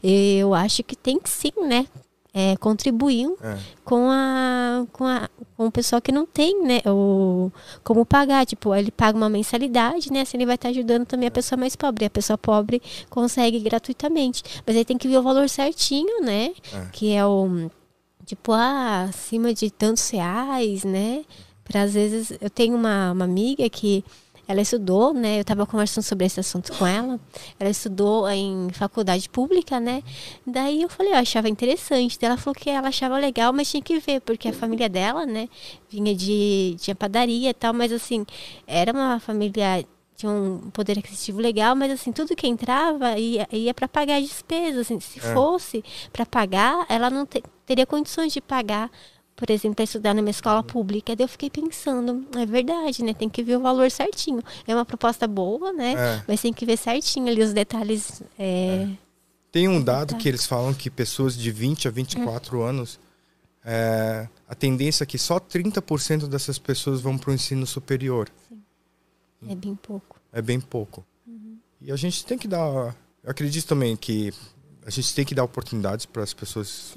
Eu 0.03 0.53
acho 0.53 0.83
que 0.83 0.97
tem 0.97 1.19
que 1.19 1.31
sim, 1.31 1.53
né? 1.69 1.87
É, 2.37 2.57
contribuir 2.57 3.29
É. 3.41 3.57
com 3.85 4.11
a, 4.11 4.85
com 4.93 5.05
a 5.07 5.29
com 5.57 5.67
o 5.69 5.71
pessoal 5.71 6.03
que 6.03 6.11
não 6.11 6.27
tem, 6.27 6.65
né, 6.65 6.81
o, 6.85 7.49
como 7.85 8.05
pagar, 8.05 8.45
tipo, 8.45 8.75
ele 8.75 8.91
paga 8.91 9.17
uma 9.17 9.29
mensalidade, 9.29 10.13
né, 10.13 10.23
assim 10.23 10.37
ele 10.37 10.47
vai 10.47 10.57
estar 10.57 10.71
ajudando 10.71 11.07
também 11.07 11.29
a 11.29 11.31
pessoa 11.31 11.57
mais 11.57 11.77
pobre, 11.77 12.05
a 12.05 12.11
pessoa 12.11 12.37
pobre 12.37 12.83
consegue 13.09 13.61
gratuitamente, 13.61 14.43
mas 14.67 14.75
aí 14.77 14.85
tem 14.85 14.99
que 14.99 15.07
ver 15.07 15.19
o 15.19 15.23
valor 15.23 15.49
certinho, 15.49 16.23
né, 16.25 16.51
É. 16.73 16.87
que 16.93 17.13
é 17.13 17.25
o, 17.25 17.71
tipo, 18.27 18.51
ah, 18.51 19.07
acima 19.09 19.55
de 19.55 19.71
tantos 19.71 20.11
reais, 20.11 20.83
né, 20.83 21.23
para 21.63 21.83
às 21.83 21.95
vezes, 21.95 22.37
eu 22.41 22.51
tenho 22.51 22.75
uma, 22.75 23.13
uma 23.13 23.25
amiga 23.25 23.69
que 23.71 24.05
ela 24.47 24.61
estudou, 24.61 25.13
né? 25.15 25.39
Eu 25.39 25.41
estava 25.43 25.67
conversando 25.67 26.05
sobre 26.05 26.27
esse 26.27 26.39
assunto 26.41 26.73
com 26.75 26.87
ela. 26.87 27.19
Ela 27.59 27.71
estudou 27.71 28.29
em 28.29 28.69
faculdade 28.73 29.29
pública, 29.29 29.81
né? 29.81 30.03
Daí 30.47 30.83
eu 30.83 30.89
falei, 30.89 31.13
eu 31.13 31.17
achava 31.17 31.49
interessante. 31.49 32.19
Daí 32.21 32.29
ela 32.31 32.37
falou 32.39 32.55
que 32.55 32.69
ela 32.71 32.89
achava 32.89 33.17
legal, 33.19 33.53
mas 33.53 33.71
tinha 33.71 33.83
que 33.83 33.99
ver, 33.99 34.21
porque 34.21 34.49
a 34.49 34.53
família 34.53 34.89
dela, 34.89 35.25
né, 35.27 35.49
vinha 35.89 36.15
de 36.15 36.77
tinha 36.79 36.95
padaria 36.95 37.51
e 37.51 37.55
tal, 37.55 37.73
mas 37.73 37.91
assim, 37.93 38.25
era 38.67 38.93
uma 38.93 39.19
família 39.21 39.85
tinha 40.17 40.31
um 40.31 40.71
poder 40.73 40.97
aquisitivo 40.99 41.41
legal, 41.41 41.75
mas 41.75 41.91
assim, 41.91 42.13
tudo 42.13 42.37
que 42.37 42.47
entrava 42.47 43.19
ia, 43.19 43.49
ia 43.51 43.75
para 43.75 43.89
pagar 43.89 44.19
as 44.19 44.23
despesas, 44.29 44.83
assim, 44.83 45.01
se 45.01 45.19
É. 45.19 45.35
fosse 45.35 45.83
para 46.13 46.25
pagar, 46.25 46.87
ela 46.89 47.11
não 47.11 47.27
te- 47.27 47.43
teria 47.67 47.85
condições 47.85 48.33
de 48.33 48.41
pagar 48.41 48.89
por 49.37 49.51
exemplo, 49.51 49.75
para 49.77 49.85
estudar 49.85 50.15
numa 50.15 50.31
escola 50.31 50.63
pública. 50.63 51.15
Daí 51.17 51.25
eu 51.25 51.29
fiquei 51.29 51.51
pensando, 51.51 52.27
é 52.39 52.47
verdade, 52.47 53.03
né? 53.03 53.13
Tem 53.15 53.29
que 53.29 53.43
ver 53.43 53.57
o 53.57 53.61
valor 53.61 53.91
certinho. 53.91 54.43
É 54.67 54.75
uma 54.75 54.85
proposta 54.85 55.27
boa, 55.27 55.73
né? 55.73 55.95
É. 55.95 56.25
Mas 56.29 56.41
tem 56.41 56.53
que 56.53 56.65
ver 56.65 56.77
certinho 56.77 57.29
ali 57.29 57.43
os 57.43 57.53
detalhes. 57.53 58.23
é, 58.39 58.89
Tem 59.51 59.69
um 59.69 59.83
dado 59.83 60.15
Tá. 60.15 60.19
que 60.19 60.29
eles 60.29 60.47
falam 60.47 60.73
que 60.75 60.89
pessoas 60.91 61.37
de 61.37 61.51
20 61.51 61.89
a 61.89 61.91
24 61.91 62.63
anos, 62.63 62.99
é, 63.65 64.29
a 64.49 64.55
tendência 64.55 65.05
é 65.05 65.07
que 65.07 65.19
só 65.19 65.39
30% 65.41 66.27
dessas 66.29 66.59
pessoas 66.59 67.01
vão 67.01 67.17
para 67.19 67.31
o 67.31 67.35
ensino 67.35 67.67
superior. 67.67 68.29
é 69.49 69.55
bem 69.55 69.75
pouco. 69.75 70.21
É 70.33 70.43
bem 70.43 70.61
pouco. 70.61 71.05
E 71.81 71.93
a 71.93 71.97
gente 71.97 72.25
tem 72.25 72.39
que 72.39 72.49
dar. 72.49 72.95
Eu 73.23 73.31
acredito 73.31 73.67
também 73.67 73.97
que 73.97 74.33
a 74.87 74.91
gente 74.91 75.15
tem 75.15 75.25
que 75.25 75.35
dar 75.35 75.45
oportunidades 75.45 76.07
para 76.07 76.23
as 76.23 76.33
pessoas. 76.35 76.97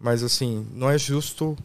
Mas 0.00 0.22
assim, 0.22 0.66
não 0.72 0.88
é 0.88 0.96
justo 0.96 1.56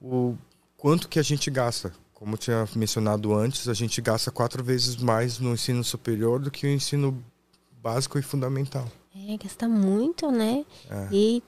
o 0.00 0.34
quanto 0.76 1.08
que 1.08 1.18
a 1.18 1.22
gente 1.22 1.50
gasta. 1.50 1.92
Como 2.14 2.34
eu 2.34 2.38
tinha 2.38 2.66
mencionado 2.74 3.34
antes, 3.34 3.68
a 3.68 3.74
gente 3.74 4.00
gasta 4.00 4.30
quatro 4.30 4.64
vezes 4.64 4.96
mais 4.96 5.38
no 5.38 5.52
ensino 5.52 5.84
superior 5.84 6.40
do 6.40 6.50
que 6.50 6.66
o 6.66 6.70
ensino 6.70 7.22
básico 7.82 8.18
e 8.18 8.22
fundamental. 8.22 8.86
É, 9.14 9.36
gasta 9.36 9.68
muito, 9.68 10.30
né? 10.30 10.64
É. 10.88 11.08
E 11.12 11.42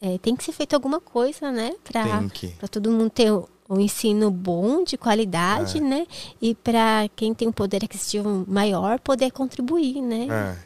é, 0.00 0.18
tem 0.18 0.36
que 0.36 0.44
ser 0.44 0.52
feito 0.52 0.74
alguma 0.74 1.00
coisa, 1.00 1.50
né? 1.50 1.74
Para 1.82 2.68
todo 2.68 2.90
mundo 2.90 3.10
ter 3.10 3.30
o 3.32 3.80
ensino 3.80 4.30
bom, 4.30 4.84
de 4.84 4.98
qualidade, 4.98 5.78
É. 5.78 5.80
né? 5.80 6.06
E 6.40 6.54
para 6.54 7.08
quem 7.16 7.32
tem 7.34 7.48
um 7.48 7.52
poder 7.52 7.82
aquisitivo 7.84 8.44
maior, 8.46 8.98
poder 9.00 9.30
contribuir, 9.30 10.02
né? 10.02 10.26
É. 10.30 10.58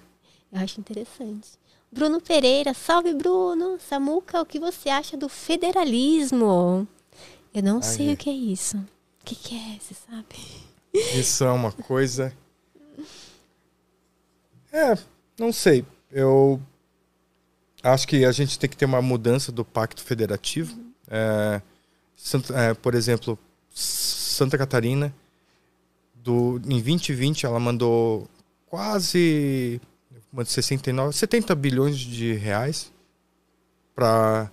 Eu 0.57 0.65
acho 0.65 0.81
interessante. 0.81 1.51
Bruno 1.91 2.21
Pereira, 2.21 2.75
salve 2.75 3.15
Bruno. 3.15 3.79
Samuca, 3.81 4.41
o 4.41 4.47
que 4.47 4.59
você 4.59 4.89
acha 4.89 5.17
do 5.17 5.29
federalismo? 5.29 6.87
Eu 7.55 7.63
não 7.63 7.81
sei 7.83 8.09
Aí. 8.09 8.15
o 8.15 8.17
que 8.17 8.29
é 8.31 8.33
isso. 8.33 8.77
O 8.77 9.25
que, 9.25 9.35
que 9.35 9.55
é, 9.57 9.79
você 9.81 9.95
sabe? 9.95 10.27
Isso 11.19 11.45
é 11.45 11.51
uma 11.51 11.73
coisa. 11.73 12.33
É, 14.73 14.97
não 15.39 15.53
sei. 15.53 15.85
Eu 16.11 16.61
acho 17.83 18.07
que 18.07 18.25
a 18.25 18.33
gente 18.33 18.59
tem 18.59 18.69
que 18.69 18.77
ter 18.77 18.85
uma 18.85 19.01
mudança 19.03 19.51
do 19.51 19.65
pacto 19.65 20.03
federativo. 20.03 20.79
É, 21.11 21.61
Santa- 22.17 22.59
é, 22.59 22.75
por 22.75 22.95
exemplo, 22.95 23.39
Santa 23.71 24.59
Catarina, 24.59 25.15
do, 26.15 26.57
em 26.67 26.81
2020, 26.81 27.47
ela 27.47 27.59
mandou 27.61 28.29
quase 28.67 29.81
uma 30.33 30.45
de 30.45 30.51
69, 30.51 31.15
70 31.15 31.55
bilhões 31.55 31.97
de 31.99 32.35
reais 32.35 32.93
para 33.95 34.51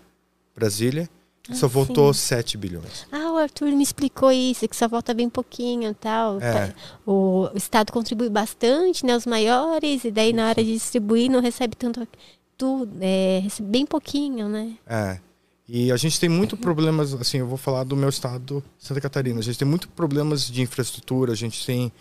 Brasília. 0.56 1.10
E 1.48 1.56
só 1.56 1.68
Ah, 1.68 1.70
voltou 1.70 2.12
7 2.12 2.58
bilhões. 2.58 3.06
Ah, 3.12 3.32
o 3.32 3.38
Arthur 3.38 3.68
me 3.68 3.84
explicou 3.84 4.32
isso, 4.32 4.68
que 4.68 4.76
só 4.76 4.88
volta 4.88 5.14
bem 5.14 5.30
pouquinho 5.30 5.92
e 5.92 5.94
tal. 5.94 6.42
É. 6.42 6.74
O 7.06 7.50
Estado 7.54 7.94
contribui 7.94 8.30
bastante, 8.30 9.06
né? 9.06 9.16
Os 9.16 9.28
maiores, 9.28 10.04
e 10.06 10.10
daí 10.10 10.34
na 10.34 10.50
hora 10.50 10.64
de 10.64 10.74
distribuir 10.74 11.30
não 11.30 11.42
recebe 11.42 11.76
tanto 11.76 12.08
tudo, 12.58 12.92
é, 13.00 13.42
recebe 13.44 13.70
bem 13.70 13.86
pouquinho, 13.86 14.50
né? 14.50 14.74
É. 14.88 15.20
E 15.70 15.92
a 15.92 15.98
gente 15.98 16.20
tem 16.20 16.30
muito 16.30 16.58
problemas, 16.58 17.14
assim, 17.14 17.38
eu 17.40 17.48
vou 17.48 17.58
falar 17.58 17.84
do 17.84 17.96
meu 17.96 18.10
estado, 18.10 18.64
Santa 18.80 19.02
Catarina. 19.02 19.40
A 19.40 19.44
gente 19.44 19.58
tem 19.58 19.68
muito 19.68 19.88
problemas 19.90 20.48
de 20.50 20.62
infraestrutura, 20.64 21.34
a 21.34 21.36
gente 21.36 21.64
tem 21.64 21.92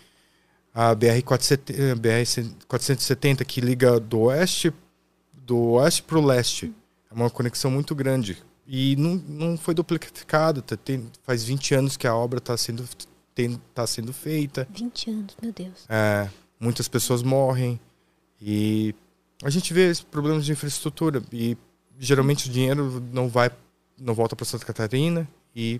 a 0.75 0.93
BR 0.93 1.23
470 1.23 3.45
que 3.45 3.61
liga 3.61 3.97
do 3.97 4.23
oeste 4.23 4.73
do 5.33 5.57
oeste 5.73 6.03
para 6.03 6.17
o 6.17 6.25
leste. 6.25 6.73
É 7.09 7.13
uma 7.13 7.29
conexão 7.29 7.71
muito 7.71 7.95
grande 7.95 8.37
e 8.67 8.95
não, 8.97 9.15
não 9.15 9.57
foi 9.57 9.73
duplicada, 9.73 10.61
tem, 10.61 11.09
faz 11.23 11.43
20 11.43 11.75
anos 11.75 11.95
que 11.95 12.07
a 12.07 12.15
obra 12.15 12.39
está 12.39 12.57
sendo 12.57 12.83
tem, 13.33 13.61
tá 13.73 13.85
sendo 13.85 14.11
feita. 14.11 14.67
20 14.71 15.11
anos, 15.11 15.37
meu 15.41 15.53
Deus. 15.53 15.85
É, 15.87 16.29
muitas 16.59 16.87
pessoas 16.87 17.21
morrem 17.21 17.79
e 18.41 18.95
a 19.43 19.49
gente 19.49 19.73
vê 19.73 19.89
esses 19.89 20.03
problemas 20.03 20.45
de 20.45 20.51
infraestrutura 20.51 21.21
e 21.31 21.57
geralmente 21.97 22.49
o 22.49 22.51
dinheiro 22.51 23.01
não 23.13 23.29
vai 23.29 23.49
não 23.97 24.13
volta 24.13 24.35
para 24.35 24.45
Santa 24.45 24.65
Catarina 24.65 25.27
e 25.55 25.79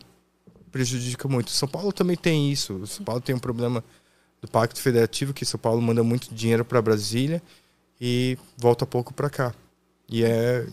prejudica 0.72 1.27
muito. 1.27 1.51
São 1.51 1.67
Paulo 1.67 1.91
também 1.91 2.15
tem 2.15 2.51
isso. 2.51 2.85
São 2.88 3.03
Paulo 3.03 3.19
tem 3.19 3.35
um 3.35 3.39
problema 3.39 3.84
do 4.41 4.47
Pacto 4.47 4.81
Federativo 4.81 5.33
que 5.33 5.45
São 5.45 5.59
Paulo 5.59 5.81
manda 5.81 6.03
muito 6.03 6.33
dinheiro 6.33 6.63
para 6.63 6.81
Brasília 6.81 7.41
e 7.99 8.37
volta 8.57 8.85
pouco 8.85 9.13
para 9.13 9.29
cá. 9.29 9.53
E 10.07 10.23
é 10.23 10.67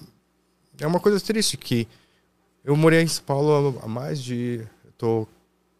é 0.80 0.86
uma 0.86 1.01
coisa 1.01 1.20
triste 1.20 1.56
que 1.56 1.86
eu 2.64 2.76
morei 2.76 3.02
em 3.02 3.06
São 3.06 3.24
Paulo 3.24 3.80
há 3.82 3.89
mais 3.89 4.22
de 4.22 4.66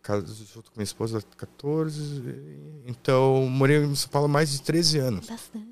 casado 0.03 0.35
junto 0.35 0.71
com 0.71 0.79
minha 0.79 0.85
esposa 0.85 1.19
há 1.19 1.37
14, 1.37 2.25
então 2.87 3.47
morei 3.49 3.79
em 3.79 3.95
São 3.95 4.11
Paulo 4.11 4.27
há 4.27 4.31
mais 4.31 4.51
de 4.51 4.63
13 4.63 4.99
anos. 4.99 5.27
Bastante. 5.29 5.72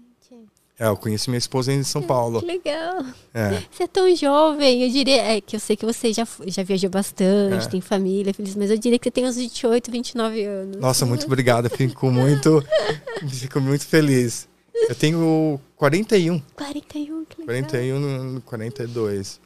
É, 0.81 0.87
eu 0.87 0.97
conheci 0.97 1.29
minha 1.29 1.37
esposa 1.37 1.71
em 1.71 1.83
São 1.83 2.01
Paulo. 2.01 2.41
Que 2.41 2.47
legal. 2.47 3.05
É. 3.35 3.63
Você 3.71 3.83
é 3.83 3.87
tão 3.87 4.17
jovem, 4.17 4.83
eu 4.83 4.89
diria, 4.89 5.21
é 5.37 5.39
que 5.39 5.55
eu 5.55 5.61
sei 5.61 5.77
que 5.77 5.85
você 5.85 6.11
já, 6.11 6.27
já 6.47 6.63
viajou 6.63 6.89
bastante, 6.89 7.67
É. 7.67 7.69
tem 7.69 7.83
família, 7.83 8.33
feliz, 8.33 8.57
mas 8.57 8.71
eu 8.71 8.79
diria 8.79 8.99
que 8.99 9.05
você 9.05 9.11
tem 9.11 9.27
uns 9.27 9.37
28, 9.37 9.91
29 9.91 10.43
anos. 10.43 10.77
Nossa, 10.79 11.05
muito 11.05 11.27
obrigado. 11.27 11.69
Fico 11.69 12.11
muito, 12.11 12.65
fico 13.29 13.61
muito 13.61 13.87
feliz. 13.87 14.49
Eu 14.89 14.95
tenho 14.95 15.61
41, 15.77 16.41
41, 16.57 17.25
que 17.27 17.43
legal. 17.43 17.69
41, 17.69 18.01
no 18.33 18.41
42. 18.41 19.39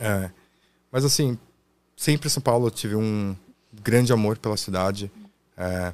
É. 0.00 0.30
Mas 0.90 1.04
assim, 1.04 1.38
sempre 1.96 2.26
em 2.26 2.30
São 2.30 2.42
Paulo 2.42 2.66
eu 2.66 2.70
tive 2.72 2.96
um 2.96 3.36
grande 3.72 4.12
amor 4.12 4.36
pela 4.36 4.56
cidade. 4.56 5.08
É. 5.56 5.92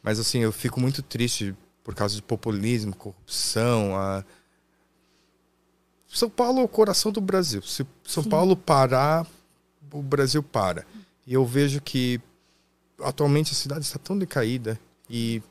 Mas 0.00 0.20
assim, 0.20 0.38
eu 0.38 0.52
fico 0.52 0.80
muito 0.80 1.02
triste 1.02 1.52
por 1.82 1.94
causa 1.94 2.14
de 2.14 2.22
populismo, 2.22 2.94
corrupção. 2.94 3.96
A... 3.96 4.24
São 6.08 6.28
Paulo 6.28 6.60
é 6.60 6.64
o 6.64 6.68
coração 6.68 7.10
do 7.10 7.20
Brasil. 7.20 7.62
Se 7.62 7.86
São 8.04 8.22
Sim. 8.22 8.28
Paulo 8.30 8.56
parar, 8.56 9.26
o 9.92 10.02
Brasil 10.02 10.42
para. 10.42 10.86
E 11.26 11.34
eu 11.34 11.44
vejo 11.44 11.80
que 11.80 12.20
atualmente 13.00 13.52
a 13.52 13.54
cidade 13.54 13.84
está 13.84 13.98
tão 13.98 14.18
decaída 14.18 14.78
e 15.08 15.42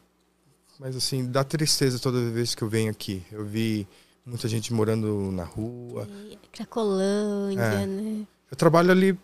mas 0.80 0.96
assim 0.96 1.30
dá 1.30 1.44
tristeza 1.44 2.00
toda 2.00 2.20
vez 2.32 2.56
que 2.56 2.64
eu 2.64 2.68
venho 2.68 2.90
aqui. 2.90 3.24
Eu 3.32 3.46
vi 3.46 3.88
muita 4.26 4.48
gente 4.48 4.74
morando 4.74 5.32
na 5.32 5.44
rua. 5.44 6.08
E 6.32 6.38
Cracolândia, 6.52 7.62
É. 7.62 7.86
né? 7.86 8.26
Eu 8.50 8.58
trabalho 8.58 8.92
ali, 8.92 9.18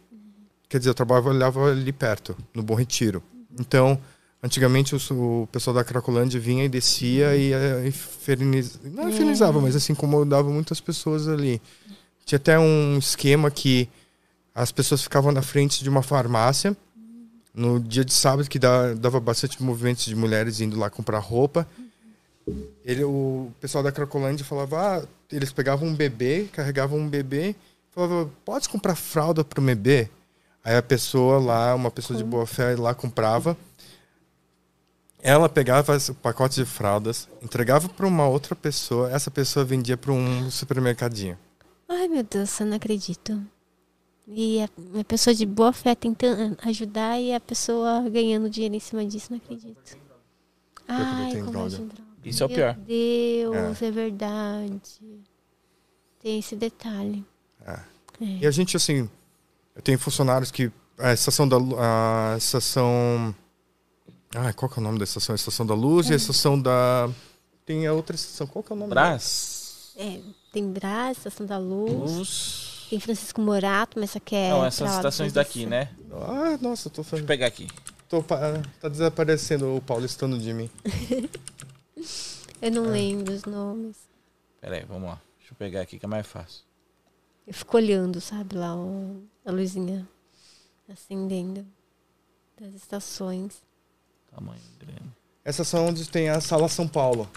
quer 0.69 0.77
dizer, 0.77 0.91
eu 0.91 0.93
trabalhava 0.93 1.71
ali 1.71 1.91
perto, 1.91 2.37
no 2.53 2.61
Bom 2.61 2.75
Retiro. 2.75 3.23
Então, 3.59 3.99
antigamente 4.41 4.95
o, 4.95 5.47
pessoal 5.51 5.75
da 5.75 5.83
Cracolândia 5.83 6.39
vinha 6.39 6.65
e 6.65 6.69
descia 6.69 7.35
e 7.35 7.53
eh, 7.53 7.87
inferniz... 7.87 8.79
não 8.83 9.07
É. 9.07 9.09
infernizava, 9.09 9.59
mas 9.59 9.75
assim 9.75 9.93
incomodava 9.93 10.49
muitas 10.49 10.79
pessoas 10.79 11.27
ali. 11.27 11.61
Tinha 12.25 12.37
até 12.37 12.59
um 12.59 12.97
esquema 12.97 13.49
que 13.49 13.89
as 14.53 14.71
pessoas 14.71 15.01
ficavam 15.01 15.31
na 15.31 15.41
frente 15.41 15.83
de 15.83 15.89
uma 15.89 16.01
farmácia 16.01 16.75
no 17.53 17.79
dia 17.79 18.05
de 18.05 18.13
sábado 18.13 18.47
que 18.47 18.59
dava 18.59 19.19
bastante 19.19 19.61
movimentos 19.63 20.05
de 20.05 20.15
mulheres 20.15 20.59
indo 20.61 20.77
lá 20.77 20.89
comprar 20.89 21.19
roupa. 21.19 21.67
Ele, 22.85 23.03
o 23.03 23.51
pessoal 23.59 23.83
da 23.83 23.91
Cracolândia 23.91 24.45
falava, 24.45 24.77
ah, 24.77 25.07
eles 25.31 25.51
pegavam 25.51 25.89
um 25.89 25.95
bebê, 25.95 26.47
carregavam 26.53 26.99
um 26.99 27.09
bebê, 27.09 27.55
falava, 27.91 28.29
pode 28.45 28.69
comprar 28.69 28.95
fralda 28.95 29.43
para 29.43 29.59
o 29.59 29.63
bebê? 29.63 30.07
Aí 30.63 30.75
a 30.75 30.81
pessoa 30.81 31.39
lá, 31.39 31.73
uma 31.73 31.89
pessoa 31.89 32.15
de 32.15 32.23
boa 32.23 32.45
fé 32.45 32.75
lá 32.75 32.93
comprava. 32.93 33.57
Ela 35.27 35.49
pegava 35.49 35.97
o 35.97 36.15
pacote 36.15 36.55
de 36.55 36.65
fraldas, 36.65 37.27
entregava 37.41 37.89
para 37.89 38.07
uma 38.07 38.29
outra 38.29 38.55
pessoa, 38.55 39.11
essa 39.11 39.29
pessoa 39.29 39.65
vendia 39.65 39.97
para 39.97 40.13
um 40.13 40.49
supermercadinho. 40.49 41.37
Ai, 41.85 42.07
meu 42.07 42.23
Deus, 42.23 42.57
eu 42.61 42.65
não 42.65 42.77
acredito. 42.77 43.43
E 44.25 44.61
a, 44.61 44.69
a 45.01 45.03
pessoa 45.03 45.33
de 45.33 45.45
boa 45.45 45.73
fé 45.73 45.93
tentando 45.95 46.57
ajudar 46.63 47.19
e 47.19 47.33
a 47.33 47.41
pessoa 47.41 48.09
ganhando 48.09 48.49
dinheiro 48.49 48.75
em 48.75 48.79
cima 48.79 49.05
disso, 49.05 49.27
não 49.31 49.37
acredito. 49.37 49.97
Ai, 50.87 51.31
como 51.31 51.51
droga. 51.51 51.69
droga. 51.71 51.93
Isso 52.23 52.43
é 52.43 52.45
o 52.45 52.49
Meu 52.49 52.57
pior. 52.57 52.73
Deus, 52.75 53.81
é. 53.81 53.91
verdade. 53.91 54.81
Tem 56.21 56.39
esse 56.39 56.55
detalhe. 56.55 57.25
É. 57.65 57.71
É. 58.21 58.37
E 58.43 58.47
a 58.47 58.51
gente, 58.51 58.77
assim, 58.77 59.09
eu 59.75 59.81
tenho 59.81 59.99
funcionários 59.99 60.51
que. 60.51 60.71
A 60.97 61.11
estação 61.11 61.45
da. 61.45 61.57
A 61.57 62.37
estação. 62.37 63.35
Ah, 64.35 64.51
qual 64.53 64.69
que 64.69 64.79
é 64.79 64.81
o 64.81 64.83
nome 64.83 64.97
da 64.99 65.03
estação? 65.03 65.33
A 65.33 65.35
estação 65.35 65.65
da 65.65 65.73
luz 65.73 66.09
e 66.09 66.13
a 66.13 66.15
estação 66.15 66.59
da. 66.61 67.09
Tem 67.65 67.85
a 67.87 67.93
outra 67.93 68.15
estação. 68.15 68.45
Qual 68.47 68.63
que 68.63 68.71
é 68.71 68.75
o 68.75 68.79
nome? 68.79 68.89
Brás. 68.89 69.93
É, 69.95 70.19
tem 70.53 70.71
Brás, 70.71 71.17
Estação 71.17 71.45
da 71.45 71.57
Luz, 71.57 71.91
Luz. 72.11 72.87
tem 72.89 72.99
Francisco 72.99 73.41
Morato, 73.41 73.99
mas 73.99 74.11
só 74.11 74.19
que 74.19 74.35
é. 74.35 74.51
Não, 74.51 74.63
essas 74.65 74.95
estações 74.95 75.33
daqui, 75.33 75.65
né? 75.65 75.89
Ah, 76.11 76.57
nossa, 76.61 76.87
eu 76.87 76.91
tô 76.91 77.01
Deixa 77.01 77.17
eu 77.17 77.25
pegar 77.25 77.47
aqui. 77.47 77.67
Tô, 78.07 78.21
tá 78.23 78.87
desaparecendo 78.89 79.75
o 79.75 79.81
paulistano 79.81 80.37
de 80.39 80.53
mim. 80.53 80.69
Eu 82.61 82.67
É. 82.67 82.69
não 82.69 82.83
lembro 82.89 83.33
os 83.33 83.43
nomes. 83.43 83.97
Pera 84.61 84.77
aí, 84.77 84.85
vamos 84.85 85.09
lá. 85.09 85.21
Deixa 85.39 85.53
eu 85.53 85.57
pegar 85.57 85.81
aqui 85.81 85.99
que 85.99 86.05
é 86.05 86.07
mais 86.07 86.25
fácil. 86.25 86.61
Eu 87.45 87.53
fico 87.53 87.75
olhando, 87.77 88.19
sabe, 88.21 88.55
lá 88.55 88.75
o- 88.75 89.23
a 89.45 89.51
luzinha 89.51 90.07
acendendo 90.91 91.65
das 92.59 92.73
estações. 92.73 93.61
Tamanho 94.33 94.59
grande. 94.79 95.11
Essas 95.43 95.67
são 95.67 95.87
onde 95.87 96.07
tem 96.09 96.29
a 96.29 96.41
Sala 96.41 96.67
São 96.67 96.87
Paulo. 96.87 97.29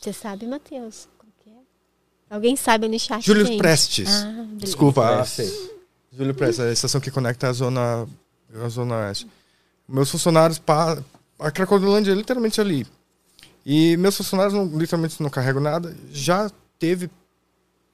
Você 0.00 0.12
sabe, 0.12 0.46
Matheus? 0.46 1.08
É? 1.46 2.34
Alguém 2.34 2.56
sabe 2.56 2.88
no 2.88 2.98
chat? 2.98 3.24
Júlio 3.24 3.46
gente? 3.46 3.58
Prestes. 3.58 4.08
Ah. 4.08 4.46
Desculpa, 4.54 5.04
ah, 5.06 5.16
Prestes. 5.16 5.50
sei. 5.50 5.78
Júlio 6.12 6.34
Prestes, 6.34 6.60
a 6.60 6.72
estação 6.72 7.00
que 7.00 7.10
conecta 7.10 7.48
a 7.48 7.52
zona, 7.52 8.06
a 8.54 8.68
zona 8.68 8.96
oeste. 8.96 9.28
Meus 9.88 10.10
funcionários, 10.10 10.58
pa, 10.58 11.02
a 11.38 11.50
Cracolândia 11.50 12.12
é 12.12 12.14
literalmente 12.14 12.60
ali. 12.60 12.86
E 13.64 13.96
meus 13.96 14.16
funcionários 14.16 14.54
não, 14.54 14.66
literalmente 14.78 15.22
não 15.22 15.30
carregam 15.30 15.60
nada. 15.60 15.96
Já 16.10 16.50
teve 16.78 17.10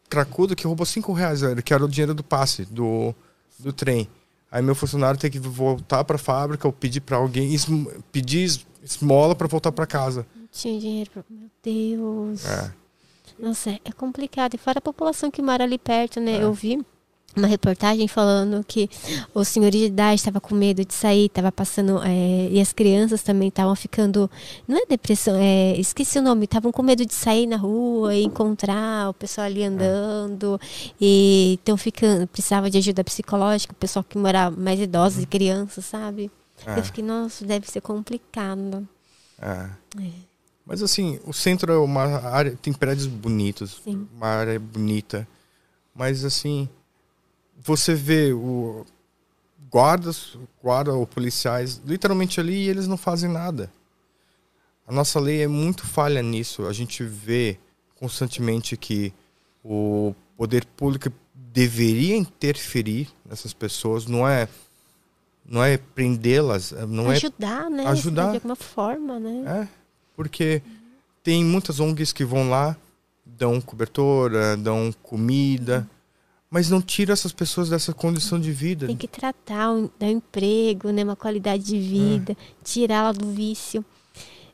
cracudo 0.08 0.54
que 0.54 0.66
roubou 0.66 0.86
5 0.86 1.12
reais, 1.12 1.40
que 1.64 1.74
era 1.74 1.84
o 1.84 1.88
dinheiro 1.88 2.14
do 2.14 2.22
passe, 2.22 2.64
do, 2.66 3.14
do 3.58 3.72
trem. 3.72 4.08
Aí 4.54 4.62
meu 4.62 4.74
funcionário 4.76 5.18
tem 5.18 5.28
que 5.28 5.38
voltar 5.40 6.04
pra 6.04 6.16
fábrica 6.16 6.68
ou 6.68 6.72
pedir 6.72 7.00
pra 7.00 7.16
alguém, 7.16 7.52
esmo- 7.52 7.90
pedir 8.12 8.44
es- 8.44 8.64
esmola 8.84 9.34
pra 9.34 9.48
voltar 9.48 9.72
pra 9.72 9.84
casa. 9.84 10.24
Não 10.36 10.46
tinha 10.52 10.78
dinheiro. 10.78 11.10
pra- 11.10 11.24
Meu 11.28 11.50
Deus. 11.60 12.46
É. 12.46 12.72
Nossa, 13.36 13.70
é- 13.70 13.80
é 13.84 13.90
complicado. 13.90 14.54
E 14.54 14.58
fora 14.58 14.78
a 14.78 14.80
população 14.80 15.28
que 15.28 15.42
mora 15.42 15.64
ali 15.64 15.76
perto, 15.76 16.20
né? 16.20 16.36
É. 16.36 16.44
Eu 16.44 16.52
vi 16.52 16.80
uma 17.36 17.46
reportagem 17.46 18.06
falando 18.06 18.64
que 18.64 18.88
os 19.34 19.48
senhores 19.48 19.80
de 19.80 19.86
idade 19.86 20.16
estavam 20.16 20.40
com 20.40 20.54
medo 20.54 20.84
de 20.84 20.94
sair, 20.94 21.26
estava 21.26 21.50
passando. 21.50 22.00
é, 22.04 22.48
e 22.50 22.60
as 22.60 22.72
crianças 22.72 23.22
também 23.22 23.48
estavam 23.48 23.74
ficando. 23.74 24.30
Não 24.66 24.78
é 24.78 24.86
depressão, 24.86 25.34
é, 25.36 25.76
esqueci 25.78 26.18
o 26.18 26.22
nome, 26.22 26.44
estavam 26.44 26.70
com 26.70 26.82
medo 26.82 27.04
de 27.04 27.14
sair 27.14 27.46
na 27.46 27.56
rua 27.56 28.14
e 28.14 28.24
encontrar 28.24 29.10
o 29.10 29.14
pessoal 29.14 29.46
ali 29.46 29.64
andando. 29.64 30.60
E 31.00 31.54
estão 31.58 31.76
ficando. 31.76 32.26
Precisava 32.26 32.70
de 32.70 32.78
ajuda 32.78 33.02
psicológica, 33.04 33.72
o 33.72 33.76
pessoal 33.76 34.04
que 34.04 34.16
morava 34.16 34.56
mais 34.56 34.80
idosos 34.80 35.22
e 35.22 35.26
crianças, 35.26 35.84
sabe? 35.84 36.30
É. 36.66 36.78
Eu 36.78 36.84
fiquei, 36.84 37.02
nossa, 37.02 37.44
deve 37.44 37.70
ser 37.70 37.80
complicado. 37.80 38.88
É. 39.40 39.68
Mas 40.66 40.82
assim, 40.82 41.20
o 41.26 41.32
centro 41.32 41.72
é 41.72 41.78
uma 41.78 42.04
área, 42.04 42.56
tem 42.62 42.72
prédios 42.72 43.06
bonitos, 43.06 43.80
Sim. 43.84 44.08
uma 44.14 44.28
área 44.28 44.58
bonita. 44.58 45.28
Mas 45.94 46.24
assim, 46.24 46.68
você 47.64 47.94
vê 47.94 48.32
o 48.32 48.84
guardas, 49.70 50.36
guarda 50.62 50.92
ou 50.92 51.06
policiais 51.06 51.80
literalmente 51.84 52.38
ali 52.38 52.54
e 52.54 52.68
eles 52.68 52.86
não 52.86 52.96
fazem 52.96 53.28
nada. 53.28 53.72
A 54.86 54.92
nossa 54.92 55.18
lei 55.18 55.42
é 55.42 55.48
muito 55.48 55.86
falha 55.86 56.22
nisso. 56.22 56.66
A 56.66 56.72
gente 56.72 57.02
vê 57.02 57.58
constantemente 57.96 58.76
que 58.76 59.12
o 59.64 60.14
poder 60.36 60.66
público 60.76 61.10
deveria 61.34 62.16
interferir 62.16 63.08
nessas 63.24 63.54
pessoas, 63.54 64.06
não 64.06 64.28
é 64.28 64.46
não 65.46 65.62
é 65.62 65.76
prendê-las, 65.76 66.72
não 66.88 67.10
é 67.10 67.16
ajudar, 67.16 67.70
né? 67.70 67.86
ajudar. 67.86 68.30
De 68.30 68.36
alguma 68.36 68.56
forma, 68.56 69.18
né? 69.18 69.62
é, 69.62 69.68
porque 70.16 70.62
tem 71.22 71.44
muitas 71.44 71.80
ONGs 71.80 72.12
que 72.12 72.24
vão 72.24 72.48
lá, 72.48 72.76
dão 73.24 73.60
cobertura, 73.60 74.56
dão 74.56 74.92
comida, 75.02 75.88
mas 76.54 76.70
não 76.70 76.80
tira 76.80 77.12
essas 77.12 77.32
pessoas 77.32 77.68
dessa 77.68 77.92
condição 77.92 78.38
de 78.38 78.52
vida. 78.52 78.86
Tem 78.86 78.96
que 78.96 79.08
tratar, 79.08 79.70
dar 79.98 80.06
um 80.06 80.10
emprego, 80.10 80.92
né? 80.92 81.02
Uma 81.02 81.16
qualidade 81.16 81.64
de 81.64 81.80
vida, 81.80 82.36
tirá-la 82.62 83.10
do 83.10 83.26
vício. 83.32 83.84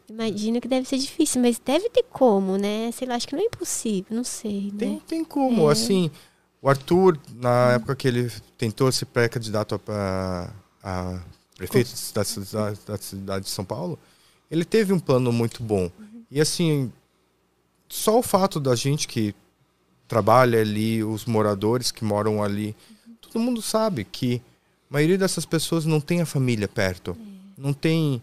Imagino 0.08 0.62
que 0.62 0.66
deve 0.66 0.88
ser 0.88 0.96
difícil, 0.96 1.42
mas 1.42 1.60
deve 1.62 1.90
ter 1.90 2.04
como, 2.04 2.56
né? 2.56 2.90
Sei 2.92 3.06
lá, 3.06 3.16
acho 3.16 3.28
que 3.28 3.36
não 3.36 3.42
é 3.42 3.44
impossível, 3.44 4.16
não 4.16 4.24
sei, 4.24 4.72
Tem, 4.78 4.94
né? 4.94 5.00
tem 5.06 5.22
como, 5.22 5.68
É. 5.68 5.72
assim, 5.74 6.10
o 6.62 6.70
Arthur, 6.70 7.18
na 7.34 7.72
época 7.72 7.94
que 7.94 8.08
ele 8.08 8.32
tentou 8.56 8.90
ser 8.90 9.04
pré-candidato 9.04 9.78
a, 9.86 10.50
a 10.82 11.20
prefeito 11.54 11.90
da 12.14 12.24
cidade, 12.24 12.80
da 12.86 12.96
cidade 12.96 13.44
de 13.44 13.50
São 13.50 13.64
Paulo, 13.66 13.98
ele 14.50 14.64
teve 14.64 14.94
um 14.94 14.98
plano 14.98 15.30
muito 15.30 15.62
bom. 15.62 15.90
E 16.30 16.40
assim, 16.40 16.90
só 17.90 18.18
o 18.18 18.22
fato 18.22 18.58
da 18.58 18.74
gente 18.74 19.06
que 19.06 19.34
trabalha 20.10 20.60
ali, 20.60 21.04
os 21.04 21.24
moradores 21.24 21.92
que 21.92 22.04
moram 22.04 22.42
ali, 22.42 22.74
todo 23.20 23.38
mundo 23.38 23.62
sabe 23.62 24.02
que 24.02 24.42
a 24.90 24.94
maioria 24.94 25.16
dessas 25.16 25.46
pessoas 25.46 25.86
não 25.86 26.00
tem 26.00 26.20
a 26.20 26.26
família 26.26 26.66
perto. 26.66 27.16
Não 27.56 27.72
tem. 27.72 28.20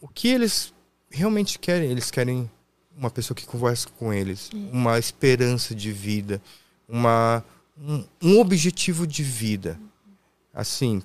O 0.00 0.06
que 0.06 0.28
eles 0.28 0.72
realmente 1.10 1.58
querem? 1.58 1.90
Eles 1.90 2.12
querem 2.12 2.48
uma 2.96 3.10
pessoa 3.10 3.34
que 3.34 3.44
converse 3.44 3.88
com 3.88 4.12
eles, 4.12 4.50
uma 4.72 5.00
esperança 5.00 5.74
de 5.74 5.90
vida, 5.90 6.40
uma, 6.88 7.42
um, 7.76 8.04
um 8.22 8.38
objetivo 8.38 9.04
de 9.04 9.24
vida. 9.24 9.80
Assim, 10.54 11.02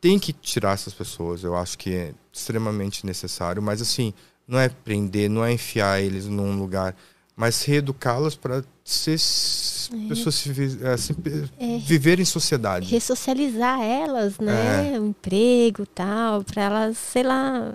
tem 0.00 0.16
que 0.16 0.32
tirar 0.32 0.74
essas 0.74 0.94
pessoas, 0.94 1.42
eu 1.42 1.56
acho 1.56 1.76
que 1.76 1.92
é 1.92 2.14
extremamente 2.32 3.04
necessário, 3.04 3.60
mas 3.60 3.82
assim, 3.82 4.14
não 4.46 4.60
é 4.60 4.68
prender, 4.68 5.28
não 5.28 5.44
é 5.44 5.52
enfiar 5.52 6.00
eles 6.00 6.26
num 6.26 6.56
lugar, 6.56 6.94
mas 7.40 7.62
reeducá-las 7.64 8.34
para 8.34 8.62
ser 8.84 9.14
s- 9.14 9.88
pessoas 10.08 10.34
civis- 10.34 10.82
assim, 10.84 11.14
É. 11.58 11.78
viver 11.78 12.20
em 12.20 12.24
sociedade. 12.26 12.86
Ressocializar 12.90 13.80
elas, 13.80 14.38
É. 14.38 14.42
né? 14.44 15.00
Um 15.00 15.08
emprego 15.08 15.86
tal, 15.86 16.44
para 16.44 16.62
elas, 16.64 16.98
sei 16.98 17.22
lá, 17.22 17.72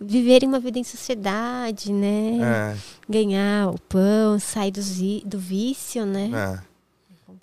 viverem 0.00 0.48
uma 0.48 0.60
vida 0.60 0.78
em 0.78 0.84
sociedade, 0.84 1.92
né? 1.92 2.38
É. 2.40 2.76
Ganhar 3.08 3.70
o 3.70 3.78
pão, 3.80 4.38
sair 4.38 4.72
vi- 4.72 5.22
do 5.26 5.38
vício, 5.38 6.06
né? 6.06 6.30
É. 6.62 6.76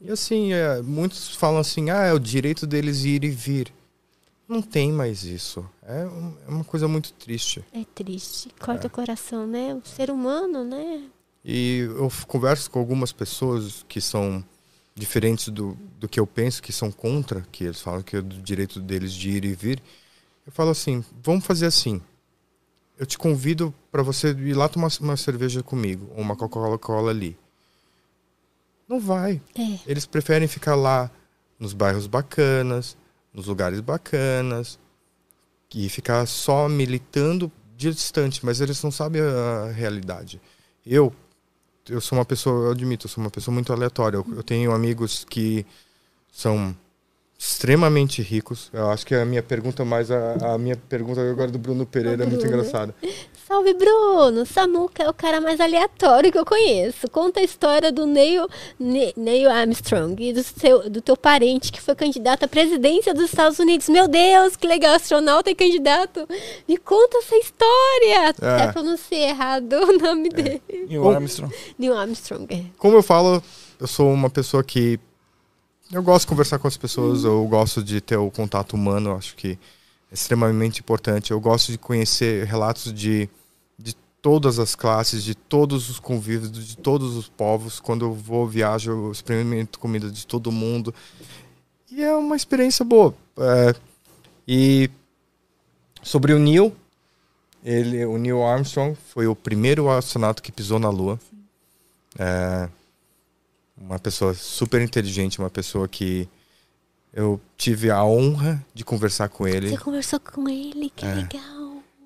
E 0.05 0.11
assim, 0.11 0.53
é, 0.53 0.81
muitos 0.81 1.35
falam 1.35 1.59
assim, 1.59 1.89
ah, 1.89 2.03
é 2.03 2.13
o 2.13 2.19
direito 2.19 2.65
deles 2.65 3.03
ir 3.03 3.23
e 3.25 3.29
vir. 3.29 3.67
Não 4.47 4.61
tem 4.61 4.91
mais 4.91 5.23
isso. 5.23 5.65
É, 5.85 6.01
é 6.47 6.49
uma 6.51 6.63
coisa 6.63 6.87
muito 6.87 7.11
triste. 7.13 7.63
É 7.73 7.83
triste. 7.95 8.49
Corta 8.59 8.87
o 8.87 8.89
coração, 8.89 9.47
né? 9.47 9.73
O 9.73 9.87
ser 9.87 10.11
humano, 10.11 10.63
né? 10.63 11.03
E 11.43 11.79
eu 11.79 12.11
converso 12.27 12.71
com 12.71 12.79
algumas 12.79 13.11
pessoas 13.11 13.85
que 13.87 13.99
são 13.99 14.43
diferentes 14.95 15.49
do, 15.49 15.77
do 15.99 16.07
que 16.07 16.19
eu 16.19 16.27
penso, 16.27 16.61
que 16.61 16.71
são 16.71 16.91
contra, 16.91 17.45
que 17.51 17.65
eles 17.65 17.81
falam 17.81 18.01
que 18.01 18.15
é 18.15 18.21
do 18.21 18.41
direito 18.41 18.79
deles 18.79 19.13
de 19.13 19.29
ir 19.29 19.45
e 19.45 19.53
vir. 19.53 19.81
Eu 20.45 20.51
falo 20.51 20.69
assim, 20.69 21.03
vamos 21.21 21.45
fazer 21.45 21.65
assim. 21.65 22.01
Eu 22.97 23.05
te 23.05 23.17
convido 23.17 23.73
para 23.91 24.03
você 24.03 24.29
ir 24.29 24.53
lá 24.53 24.69
tomar 24.69 24.89
uma 25.01 25.17
cerveja 25.17 25.63
comigo, 25.63 26.09
ou 26.15 26.21
uma 26.21 26.35
Coca-Cola 26.35 27.09
ali. 27.09 27.37
Não 28.87 28.99
vai. 28.99 29.41
É. 29.55 29.79
Eles 29.87 30.05
preferem 30.05 30.47
ficar 30.47 30.75
lá 30.75 31.09
nos 31.59 31.73
bairros 31.73 32.07
bacanas, 32.07 32.95
nos 33.33 33.47
lugares 33.47 33.79
bacanas, 33.79 34.77
e 35.73 35.89
ficar 35.89 36.25
só 36.27 36.69
militando 36.69 37.51
distante, 37.75 38.45
mas 38.45 38.61
eles 38.61 38.81
não 38.83 38.91
sabem 38.91 39.21
a 39.21 39.71
realidade. 39.71 40.39
Eu, 40.85 41.13
eu 41.89 42.01
sou 42.01 42.17
uma 42.17 42.25
pessoa, 42.25 42.67
eu 42.67 42.71
admito, 42.71 43.05
eu 43.05 43.09
sou 43.09 43.23
uma 43.23 43.29
pessoa 43.29 43.53
muito 43.53 43.71
aleatória. 43.73 44.17
Eu, 44.17 44.25
eu 44.35 44.43
tenho 44.43 44.71
amigos 44.71 45.25
que 45.29 45.65
são 46.31 46.75
extremamente 47.37 48.21
ricos. 48.21 48.69
Eu 48.71 48.89
acho 48.89 49.05
que 49.05 49.13
a 49.13 49.25
minha 49.25 49.43
pergunta 49.43 49.83
mais 49.83 50.09
a, 50.09 50.53
a 50.53 50.57
minha 50.57 50.77
pergunta 50.77 51.21
agora 51.29 51.51
do 51.51 51.59
Bruno 51.59 51.85
Pereira 51.85 52.23
é 52.23 52.25
muito 52.25 52.41
Bruno. 52.41 52.55
engraçada. 52.55 52.95
Salve, 53.53 53.75
Bruno! 53.75 54.47
Samuca 54.47 55.03
é 55.03 55.07
o 55.09 55.13
cara 55.13 55.39
mais 55.39 55.59
aleatório 55.59 56.31
que 56.31 56.39
eu 56.39 56.43
conheço. 56.43 57.07
Conta 57.07 57.39
a 57.39 57.43
história 57.43 57.91
do 57.91 58.03
Neil, 58.07 58.47
Ne- 58.79 59.13
Neil 59.15 59.47
Armstrong 59.47 60.15
e 60.27 60.33
do, 60.33 60.41
seu, 60.41 60.89
do 60.89 60.99
teu 61.03 61.15
parente 61.15 61.71
que 61.71 61.79
foi 61.79 61.93
candidato 61.93 62.45
à 62.45 62.47
presidência 62.47 63.13
dos 63.13 63.25
Estados 63.25 63.59
Unidos. 63.59 63.87
Meu 63.89 64.07
Deus, 64.07 64.55
que 64.55 64.65
legal, 64.65 64.95
astronauta 64.95 65.51
e 65.51 65.55
candidato. 65.55 66.27
Me 66.67 66.77
conta 66.77 67.19
essa 67.19 67.35
história. 67.35 68.29
Até 68.29 68.71
pronunciei 68.71 69.25
errado 69.25 69.73
o 69.73 69.99
nome 69.99 70.29
dele. 70.29 70.59
E 70.89 70.97
o 70.97 71.03
Bom, 71.03 71.11
Armstrong? 71.11 71.53
Neil 71.77 71.95
Armstrong. 71.95 72.47
é. 72.49 72.63
Como 72.79 72.97
eu 72.97 73.03
falo, 73.03 73.39
eu 73.79 73.85
sou 73.85 74.11
uma 74.11 74.31
pessoa 74.31 74.63
que 74.63 74.99
eu 75.91 76.01
gosto 76.01 76.21
de 76.25 76.29
conversar 76.29 76.57
com 76.57 76.67
as 76.67 76.75
pessoas, 76.75 77.23
eu 77.23 77.45
gosto 77.45 77.83
de 77.83 78.01
ter 78.01 78.17
o 78.17 78.31
contato 78.31 78.73
humano, 78.73 79.15
acho 79.15 79.35
que 79.35 79.59
é 80.11 80.13
extremamente 80.15 80.79
importante. 80.79 81.29
Eu 81.29 81.39
gosto 81.39 81.71
de 81.71 81.77
conhecer 81.77 82.45
relatos 82.45 82.91
de 82.91 83.29
todas 84.23 84.57
as 84.57 84.73
classes, 84.73 85.21
de 85.21 85.35
todos 85.35 85.89
os 85.89 85.99
convívios, 85.99 86.49
de 86.49 86.77
todos 86.77 87.17
os 87.17 87.27
povos. 87.27 87.81
Quando 87.81 88.05
eu 88.05 88.13
vou 88.13 88.47
viajo, 88.47 88.89
eu 88.89 89.11
experimento 89.11 89.77
comida 89.77 90.09
de 90.09 90.25
todo 90.25 90.49
mundo. 90.49 90.95
E 91.91 92.01
é 92.01 92.15
uma 92.15 92.37
experiência 92.37 92.85
boa. 92.85 93.13
É, 93.37 93.75
e 94.47 94.89
sobre 96.01 96.31
o 96.31 96.39
Neil, 96.39 96.73
ele, 97.65 98.05
o 98.05 98.17
Neil 98.17 98.41
Armstrong 98.41 98.97
foi 99.13 99.27
o 99.27 99.35
primeiro 99.35 99.89
astronauta 99.89 100.41
que 100.41 100.53
pisou 100.53 100.79
na 100.79 100.89
Lua. 100.89 101.19
É, 102.17 102.69
uma 103.77 103.99
pessoa 103.99 104.33
super 104.33 104.81
inteligente, 104.81 105.37
uma 105.39 105.49
pessoa 105.49 105.85
que 105.85 106.29
eu 107.13 107.41
tive 107.57 107.91
a 107.91 108.05
honra 108.05 108.65
de 108.73 108.85
conversar 108.85 109.27
com 109.27 109.45
ele. 109.45 109.69
Você 109.69 109.77
conversou 109.77 110.19
com 110.21 110.47
ele, 110.47 110.89
que 110.95 111.05
É. 111.05 111.13
legal. 111.13 111.62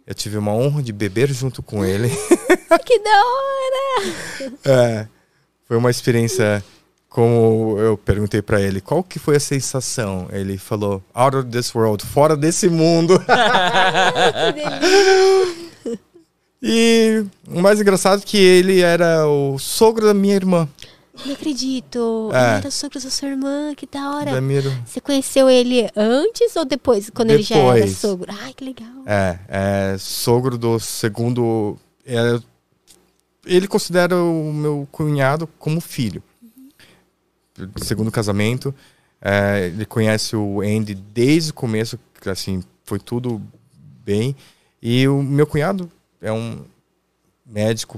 Eu 0.08 0.16
tive 0.16 0.38
uma 0.38 0.54
honra 0.54 0.82
de 0.82 0.94
beber 0.94 1.30
junto 1.34 1.62
com 1.62 1.84
ele. 1.84 2.08
que 2.86 3.00
da 3.00 3.10
hora! 3.10 4.54
É, 4.66 5.08
foi 5.68 5.76
uma 5.76 5.92
experiência 5.92 6.64
como 7.10 7.78
eu 7.80 7.98
perguntei 7.98 8.42
para 8.42 8.62
ele, 8.62 8.80
qual 8.80 9.04
que 9.04 9.20
foi 9.20 9.38
a 9.38 9.40
sensação? 9.40 10.28
Ele 10.32 10.58
falou, 10.58 11.04
out 11.14 11.36
of 11.36 11.50
this 11.50 11.74
world, 11.74 12.06
fora 12.06 12.38
desse 12.38 12.70
mundo. 12.70 13.22
Que 16.60 16.62
e 16.62 17.24
o 17.48 17.62
mais 17.62 17.80
engraçado 17.80 18.22
é 18.22 18.26
que 18.26 18.38
ele 18.38 18.82
era 18.82 19.28
o 19.28 19.60
sogro 19.60 20.08
da 20.08 20.14
minha 20.14 20.36
irmã. 20.36 20.68
Não 21.26 21.34
acredito. 21.34 22.30
É. 22.34 22.38
Ele 22.38 22.58
era 22.60 22.72
sogro 22.72 23.02
da 23.02 23.10
sua 23.10 23.28
irmã, 23.30 23.74
que 23.76 23.86
da 23.88 24.12
hora. 24.12 24.32
Da 24.32 24.42
minha 24.42 24.60
irmã. 24.60 24.84
Você 24.86 25.00
conheceu 25.02 25.50
ele 25.50 25.90
antes 25.96 26.56
ou 26.56 26.66
depois, 26.66 27.10
quando 27.10 27.32
ele 27.32 27.44
já 27.44 27.56
era 27.58 27.74
Depois. 27.74 27.98
sogro? 27.98 28.32
Ai, 28.42 28.54
que 28.54 28.64
legal. 28.64 29.04
É, 29.06 29.40
é 29.48 29.98
sogro 29.98 30.58
do 30.58 30.80
segundo. 30.80 31.78
é, 32.06 32.40
ele 33.46 33.68
considera 33.68 34.16
o 34.16 34.52
meu 34.54 34.88
cunhado 34.92 35.48
como 35.58 35.80
filho. 35.80 36.22
Segundo 37.82 38.12
casamento. 38.12 38.74
É, 39.20 39.68
ele 39.68 39.86
conhece 39.86 40.36
o 40.36 40.62
Andy 40.62 40.94
desde 40.94 41.50
o 41.52 41.54
começo, 41.54 41.98
assim, 42.26 42.64
foi 42.84 43.00
tudo 43.00 43.42
bem. 44.06 44.36
E 44.82 45.08
o 45.08 45.24
meu 45.24 45.48
cunhado 45.48 45.90
é 46.22 46.32
um 46.32 46.60
médico 47.46 47.98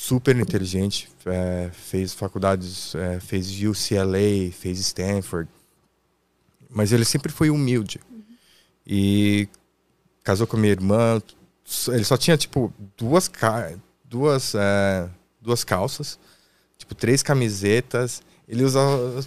super 0.00 0.34
inteligente, 0.34 1.10
é, 1.26 1.70
fez 1.74 2.14
faculdades, 2.14 2.94
é, 2.94 3.20
fez 3.20 3.50
UCLA, 3.50 4.50
fez 4.50 4.78
Stanford. 4.78 5.46
Mas 6.70 6.90
ele 6.90 7.04
sempre 7.04 7.30
foi 7.30 7.50
humilde. 7.50 8.00
E 8.86 9.46
casou 10.24 10.46
com 10.46 10.56
minha 10.56 10.72
irmã. 10.72 11.20
Ele 11.88 12.04
só 12.04 12.16
tinha, 12.16 12.34
tipo, 12.38 12.72
duas, 12.96 13.30
duas, 14.02 14.54
é, 14.54 15.06
duas 15.38 15.64
calças, 15.64 16.18
tipo, 16.78 16.94
três 16.94 17.22
camisetas. 17.22 18.22
Ele 18.48 18.64
usa 18.64 18.80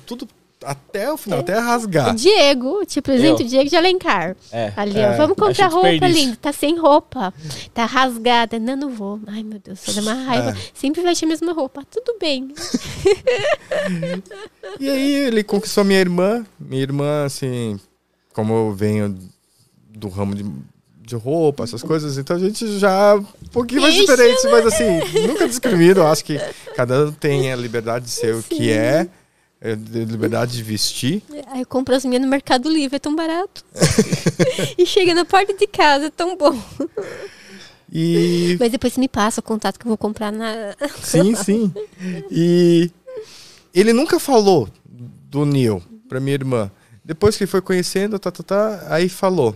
tudo 0.08 0.28
até 0.66 1.12
o 1.12 1.18
final, 1.18 1.40
até 1.40 1.58
rasgar. 1.60 2.14
Diego, 2.16 2.86
te 2.86 3.00
apresento 3.00 3.42
Eu. 3.42 3.46
o 3.46 3.50
Diego 3.50 3.70
de 3.70 3.76
Alencar. 3.76 4.36
É. 4.52 4.72
Ali, 4.76 5.00
É, 5.00 5.12
ó. 5.12 5.18
Vamos 5.18 5.36
comprar 5.38 5.68
roupa, 5.68 6.08
lindo. 6.08 6.38
Tá 6.38 6.52
sem 6.54 6.78
roupa. 6.78 7.34
Tá 7.74 7.86
rasgada. 7.86 8.58
Não, 8.60 8.76
não 8.76 8.90
vou. 8.90 9.20
Ai, 9.28 9.44
meu 9.44 9.60
Deus, 9.60 9.80
dá 9.94 10.02
uma 10.02 10.14
raiva. 10.14 10.52
É. 10.52 10.56
Sempre 10.74 11.02
veste 11.02 11.26
a 11.26 11.28
mesma 11.28 11.54
roupa. 11.54 11.84
Tudo 11.90 12.18
bem. 12.20 12.54
E 14.80 14.90
aí 14.90 15.14
ele 15.16 15.44
conquistou 15.44 15.84
minha 15.84 16.00
irmã. 16.00 16.46
Minha 16.60 16.82
irmã, 16.82 17.26
assim, 17.26 17.80
como 18.34 18.54
eu 18.54 18.74
venho 18.74 19.18
do 19.90 20.08
ramo 20.10 20.34
de, 20.36 20.44
de 21.02 21.16
roupa, 21.16 21.64
essas 21.64 21.84
coisas, 21.84 22.18
então 22.18 22.36
a 22.36 22.40
gente 22.40 22.80
já 22.80 23.16
um 23.16 23.26
pouquinho 23.52 23.82
mais 23.82 23.94
Ixi, 23.94 24.02
diferente, 24.06 24.42
mas 24.50 24.66
assim, 24.66 25.00
nunca 25.28 25.48
discrimino. 25.48 26.02
Eu 26.02 26.08
acho 26.08 26.26
que 26.26 26.40
cada 26.76 27.06
um 27.06 27.12
tem 27.12 27.52
a 27.52 27.56
liberdade 27.56 28.06
de 28.06 28.12
ser 28.12 28.34
o 28.36 28.42
que 28.44 28.72
é, 28.72 29.08
é, 29.64 29.78
de 29.78 30.04
liberdade 30.04 30.58
de 30.58 30.62
vestir. 30.62 31.24
Aí 31.48 31.62
eu 31.62 31.66
compro 31.66 31.96
as 31.96 32.04
minhas 32.04 32.22
no 32.22 32.28
Mercado 32.28 32.70
Livre, 32.70 32.98
é 32.98 33.00
tão 33.00 33.16
barato. 33.16 33.64
e 34.78 34.86
chega 34.86 35.16
na 35.16 35.24
porta 35.24 35.54
de 35.54 35.66
casa, 35.66 36.08
é 36.08 36.10
tão 36.10 36.36
bom. 36.36 36.62
E 37.90 38.58
Mas 38.60 38.74
depois 38.74 38.92
você 38.92 39.00
me 39.00 39.08
passa 39.08 39.40
o 39.40 39.44
contato 39.44 39.80
que 39.80 39.86
eu 39.86 39.90
vou 39.90 39.98
comprar 39.98 40.34
na. 40.34 40.76
Sim, 41.02 41.34
sim. 41.34 41.74
E 42.30 42.92
ele 43.74 43.94
nunca 43.94 44.20
falou 44.20 44.68
do 44.86 45.46
Neil 45.46 45.82
pra 46.10 46.20
minha 46.20 46.34
irmã. 46.34 46.70
Depois 47.06 47.38
que 47.38 47.46
ele 47.46 47.52
foi 47.52 47.62
conhecendo, 47.62 48.20
tá, 48.20 48.32
tá, 48.32 48.44
tá, 48.44 48.88
aí 48.90 49.08
falou 49.08 49.56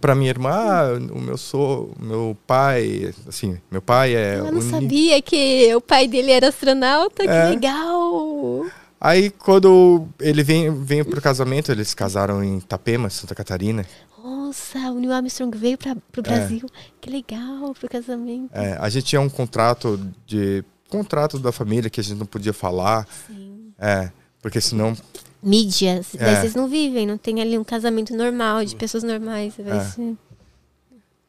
pra 0.00 0.14
minha 0.14 0.30
irmã, 0.30 0.98
o 1.12 1.20
meu 1.20 1.36
sou, 1.36 1.94
meu 1.98 2.36
pai, 2.46 3.14
assim, 3.28 3.58
meu 3.70 3.82
pai 3.82 4.14
é 4.14 4.34
Ela 4.36 4.50
não 4.50 4.60
Neil. 4.60 4.70
sabia 4.70 5.22
que 5.22 5.74
o 5.74 5.80
pai 5.80 6.08
dele 6.08 6.30
era 6.30 6.48
astronauta. 6.48 7.22
É. 7.22 7.26
Que 7.26 7.54
legal. 7.54 8.66
Aí 9.00 9.30
quando 9.30 10.06
ele 10.20 10.42
vem, 10.42 10.72
veio 10.84 11.04
pro 11.04 11.20
casamento, 11.20 11.72
eles 11.72 11.92
casaram 11.92 12.42
em 12.42 12.58
Itapema, 12.58 13.10
Santa 13.10 13.34
Catarina. 13.34 13.84
Nossa, 14.22 14.78
o 14.90 15.00
Neil 15.00 15.12
Armstrong 15.12 15.56
veio 15.56 15.76
para 15.76 15.96
pro 16.12 16.22
Brasil. 16.22 16.66
Que 17.00 17.10
legal, 17.10 17.74
pro 17.74 17.88
casamento. 17.88 18.50
É, 18.54 18.76
a 18.80 18.88
gente 18.88 19.06
tinha 19.06 19.20
um 19.20 19.28
contrato 19.28 19.98
de 20.26 20.64
contrato 20.88 21.38
da 21.38 21.50
família 21.50 21.88
que 21.90 22.00
a 22.00 22.04
gente 22.04 22.18
não 22.18 22.26
podia 22.26 22.52
falar, 22.52 23.08
Sim. 23.26 23.72
é, 23.78 24.10
porque 24.42 24.60
senão 24.60 24.94
Mídias. 25.42 26.08
Daí 26.18 26.34
É. 26.34 26.40
vocês 26.40 26.54
não 26.54 26.68
vivem, 26.68 27.06
não 27.06 27.18
tem 27.18 27.40
ali 27.40 27.58
um 27.58 27.64
casamento 27.64 28.14
normal, 28.16 28.64
de 28.64 28.76
pessoas 28.76 29.02
normais. 29.02 29.54
É. 29.58 30.14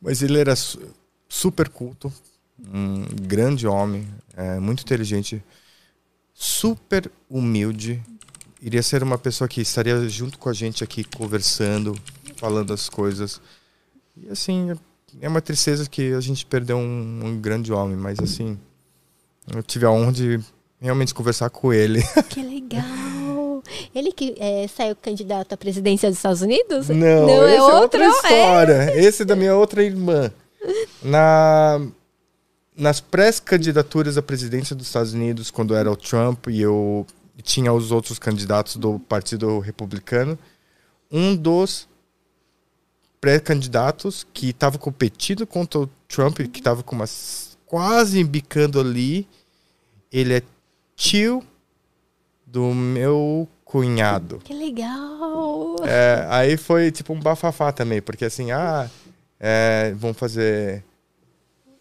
Mas 0.02 0.22
ele 0.22 0.38
era 0.40 0.56
su- 0.56 0.80
super 1.28 1.70
culto, 1.70 2.12
um 2.74 3.04
grande 3.24 3.66
homem, 3.66 4.08
é, 4.36 4.60
muito 4.60 4.82
inteligente, 4.82 5.44
super 6.34 7.10
humilde. 7.30 8.02
Iria 8.62 8.84
ser 8.84 9.02
uma 9.04 9.18
pessoa 9.18 9.48
que 9.48 9.62
estaria 9.62 10.08
junto 10.08 10.38
com 10.38 10.50
a 10.50 10.54
gente 10.54 10.84
aqui 10.84 11.04
conversando, 11.04 11.98
falando 12.38 12.72
as 12.74 12.88
coisas. 12.90 13.42
E 14.16 14.30
assim, 14.30 14.72
é 15.22 15.28
uma 15.28 15.42
tristeza 15.42 15.90
que 15.90 16.14
a 16.14 16.20
gente 16.22 16.46
perdeu 16.46 16.78
um, 16.78 17.22
um 17.26 17.40
grande 17.42 17.74
homem, 17.74 17.98
mas 17.98 18.20
assim, 18.20 18.58
eu 19.54 19.62
tive 19.64 19.86
a 19.86 19.92
honra 19.92 20.12
de 20.14 20.40
realmente 20.80 21.14
conversar 21.14 21.50
com 21.50 21.74
ele. 21.74 22.02
Que 22.30 22.42
legal. 22.42 22.84
Ele 23.94 24.12
que 24.12 24.36
é, 24.40 24.68
saiu 24.68 24.96
candidato 24.96 25.54
à 25.54 25.58
presidência 25.58 26.10
dos 26.10 26.18
Estados 26.18 26.42
Unidos? 26.42 26.90
Não, 26.90 27.28
Não 27.28 27.48
esse 27.48 27.58
é 27.58 27.62
outro? 27.62 27.80
outra 27.82 28.08
história. 28.08 29.00
Esse 29.00 29.22
é 29.24 29.26
da 29.26 29.36
minha 29.36 29.56
outra 29.56 29.84
irmã. 29.84 30.32
Na, 31.02 31.82
nas 32.76 33.00
pré-candidaturas 33.02 34.18
à 34.18 34.22
presidência 34.22 34.76
dos 34.76 34.88
Estados 34.88 35.14
Unidos, 35.14 35.52
quando 35.52 35.76
era 35.76 35.92
o 35.92 35.96
Trump 35.96 36.48
e 36.48 36.62
eu 36.62 37.06
tinha 37.42 37.74
os 37.74 37.92
outros 37.92 38.20
candidatos 38.20 38.76
do 38.76 39.00
Partido 39.00 39.60
Republicano, 39.60 40.38
um 41.12 41.36
dos 41.36 41.88
pré-candidatos 43.20 44.26
que 44.34 44.50
estava 44.50 44.78
competindo 44.78 45.48
contra 45.48 45.80
o 45.80 45.90
Trump, 46.08 46.40
que 46.40 46.60
estava 46.60 46.84
com 46.84 46.96
umas 46.96 47.58
quase 47.66 48.20
embicando 48.20 48.80
ali, 48.80 49.28
ele 50.12 50.36
é 50.36 50.42
tio 50.96 51.42
do 52.46 52.74
meu 52.74 53.48
cunhado. 53.74 54.38
Que 54.44 54.54
legal. 54.54 55.78
É, 55.84 56.28
aí 56.30 56.58
foi 56.58 56.92
tipo 56.92 57.12
um 57.12 57.20
bafafá 57.20 57.72
também, 57.72 58.04
porque 58.04 58.24
assim, 58.24 58.52
ah, 58.52 58.88
é, 59.40 59.92
vão 59.96 60.14
fazer. 60.14 60.84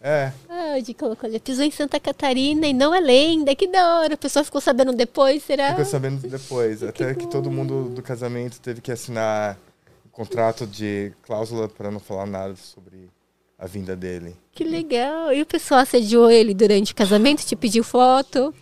É, 0.01 0.33
Ah, 0.49 0.77
o 0.79 0.83
Di 0.83 0.95
colocou 0.95 1.29
ali. 1.29 1.39
Pisou 1.39 1.65
em 1.65 1.71
Santa 1.71 2.01
Catarina 2.01 2.67
e 2.67 2.73
não 2.73 2.95
é 2.95 2.99
lenda. 2.99 3.55
Que 3.55 3.67
da 3.69 3.99
hora. 4.01 4.15
A 4.15 4.17
pessoa 4.17 4.43
ficou 4.43 4.61
sabendo 4.61 4.93
depois, 4.95 5.43
será? 5.43 5.69
ficou 5.69 5.85
sabendo 5.85 6.27
depois. 6.27 6.83
Até 6.83 7.15
que 7.15 7.27
todo 7.27 7.51
mundo 7.51 7.91
do 7.91 8.03
casamento 8.03 8.59
teve 8.59 8.81
que 8.81 8.91
assinar 8.91 9.59
um 10.07 10.09
contrato 10.11 10.67
de 10.67 11.13
cláusula 11.23 11.69
para 11.69 11.91
não 11.91 12.01
falar 12.01 12.27
nada 12.27 12.57
sobre 12.57 13.11
a 13.59 13.67
vinda 13.67 13.95
dele. 13.95 14.35
Que 14.51 14.65
legal. 14.65 15.31
E 15.33 15.43
o 15.43 15.47
pessoal 15.47 15.81
assediou 15.81 16.31
ele 16.31 16.55
durante 16.55 16.93
o 16.93 16.97
casamento? 16.97 17.45
Te 17.45 17.55
pediu 17.55 17.85
foto? 17.85 18.53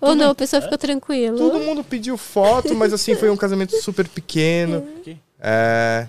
Ou 0.00 0.14
não, 0.14 0.30
a 0.30 0.34
pessoa 0.34 0.60
ficou 0.62 0.78
tranquila? 0.78 1.36
Todo 1.38 1.58
mundo 1.60 1.82
pediu 1.84 2.16
foto, 2.16 2.74
mas 2.74 2.92
assim, 2.92 3.14
foi 3.14 3.30
um 3.30 3.36
casamento 3.36 3.76
super 3.80 4.08
pequeno. 4.08 4.86
É, 5.46 6.06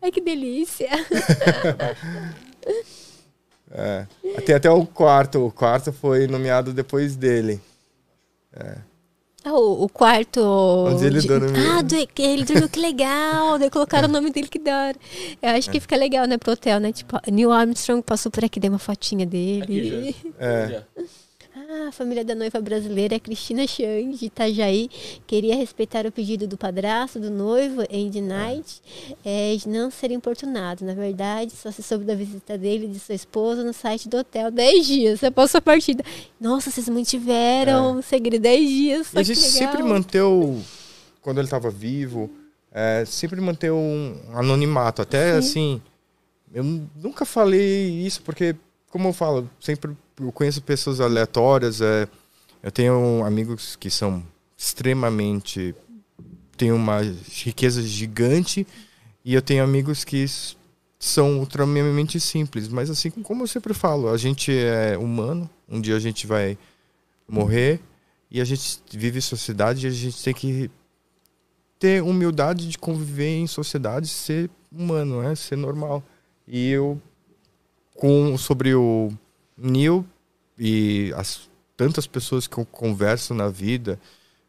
Ai, 0.00 0.10
que 0.10 0.18
delícia. 0.20 0.88
é. 3.70 4.06
Tem 4.46 4.54
até 4.54 4.70
o 4.70 4.86
quarto. 4.86 5.44
O 5.46 5.52
quarto 5.52 5.92
foi 5.92 6.26
nomeado 6.26 6.72
depois 6.72 7.14
dele. 7.16 7.60
Ah, 9.44 9.52
o, 9.52 9.84
o 9.84 9.88
quarto. 9.88 10.40
Onde 10.40 11.04
ele 11.04 11.20
de- 11.20 11.28
dormiu. 11.28 11.52
Ah, 11.70 11.82
do- 11.82 11.94
ele 12.18 12.44
dormiu, 12.44 12.68
que 12.68 12.80
legal. 12.80 13.58
Daí 13.58 13.70
colocaram 13.70 14.08
o 14.08 14.12
nome 14.12 14.30
dele, 14.30 14.48
que 14.48 14.58
da 14.58 14.86
hora. 14.86 14.96
Eu 15.42 15.50
acho 15.50 15.70
que 15.70 15.80
fica 15.80 15.96
legal, 15.96 16.26
né, 16.26 16.38
pro 16.38 16.52
hotel, 16.52 16.80
né? 16.80 16.90
Tipo, 16.92 17.18
Neil 17.30 17.52
Armstrong 17.52 18.02
passou 18.02 18.32
por 18.32 18.44
aqui, 18.44 18.58
dei 18.58 18.70
uma 18.70 18.78
fotinha 18.78 19.26
dele. 19.26 19.62
Aqui, 19.62 19.84
Jess. 19.84 20.16
É. 20.38 20.82
Ah, 21.70 21.88
a 21.88 21.92
família 21.92 22.24
da 22.24 22.34
noiva 22.34 22.58
brasileira, 22.62 23.16
a 23.16 23.20
Cristina 23.20 23.66
Chang, 23.66 24.16
de 24.16 24.24
Itajaí, 24.24 24.88
queria 25.26 25.54
respeitar 25.54 26.06
o 26.06 26.10
pedido 26.10 26.48
do 26.48 26.56
padrasto, 26.56 27.20
do 27.20 27.30
noivo, 27.30 27.82
Andy 27.82 28.22
Knight, 28.22 28.80
eh, 29.22 29.54
de 29.54 29.68
não 29.68 29.90
ser 29.90 30.10
importunado. 30.10 30.82
Na 30.82 30.94
verdade, 30.94 31.52
só 31.52 31.70
se 31.70 31.82
soube 31.82 32.06
da 32.06 32.14
visita 32.14 32.56
dele 32.56 32.86
e 32.86 32.88
de 32.88 32.98
sua 32.98 33.14
esposa 33.14 33.62
no 33.62 33.74
site 33.74 34.08
do 34.08 34.16
hotel 34.16 34.50
10 34.50 34.86
dias 34.86 35.22
após 35.22 35.50
sua 35.50 35.60
partida. 35.60 36.02
Nossa, 36.40 36.70
vocês 36.70 36.88
mantiveram 36.88 37.98
o 37.98 38.02
segredo 38.02 38.40
10 38.40 38.70
dias. 38.70 39.12
E 39.12 39.18
a 39.18 39.22
gente 39.22 39.38
sempre 39.38 39.82
manteu, 39.82 40.58
quando 41.20 41.36
ele 41.36 41.48
estava 41.48 41.68
vivo, 41.68 42.30
é, 42.72 43.04
sempre 43.04 43.42
manteve 43.42 43.74
um 43.74 44.16
anonimato. 44.32 45.02
Até 45.02 45.32
assim, 45.32 45.82
eu 46.50 46.64
nunca 46.64 47.26
falei 47.26 47.90
isso 47.90 48.22
porque, 48.22 48.56
como 48.88 49.08
eu 49.08 49.12
falo, 49.12 49.50
sempre 49.60 49.94
eu 50.20 50.32
conheço 50.32 50.62
pessoas 50.62 51.00
aleatórias. 51.00 51.80
é, 51.80 52.08
eu 52.62 52.70
tenho 52.70 53.24
amigos 53.24 53.76
que 53.76 53.90
são 53.90 54.22
extremamente. 54.56 55.74
têm 56.56 56.72
uma 56.72 57.00
riqueza 57.30 57.82
gigante 57.82 58.66
e 59.24 59.34
eu 59.34 59.42
tenho 59.42 59.62
amigos 59.62 60.04
que 60.04 60.26
são 60.98 61.38
ultramente 61.38 62.18
simples. 62.18 62.68
Mas 62.68 62.90
assim, 62.90 63.10
como 63.10 63.44
eu 63.44 63.46
sempre 63.46 63.72
falo, 63.72 64.08
a 64.08 64.16
gente 64.16 64.52
é 64.52 64.98
humano, 64.98 65.48
um 65.68 65.80
dia 65.80 65.96
a 65.96 66.00
gente 66.00 66.26
vai 66.26 66.58
morrer 67.28 67.80
E 68.30 68.40
a 68.40 68.44
gente 68.44 68.80
vive 68.90 69.18
em 69.18 69.22
sociedade 69.22 69.86
e 69.86 69.88
a 69.88 69.92
gente 69.92 70.22
tem 70.22 70.34
que 70.34 70.70
ter 71.78 72.02
humildade 72.02 72.68
de 72.68 72.76
conviver 72.76 73.36
em 73.36 73.46
sociedade, 73.46 74.08
ser 74.08 74.50
humano, 74.70 75.22
né? 75.22 75.34
ser 75.34 75.56
normal. 75.56 76.02
E 76.46 76.70
eu, 76.70 77.00
com, 77.94 78.36
sobre 78.36 78.74
o 78.74 79.10
Neil 79.58 80.04
e 80.58 81.12
as 81.16 81.48
tantas 81.76 82.06
pessoas 82.06 82.46
que 82.46 82.58
eu 82.58 82.64
converso 82.64 83.34
na 83.34 83.48
vida, 83.48 83.98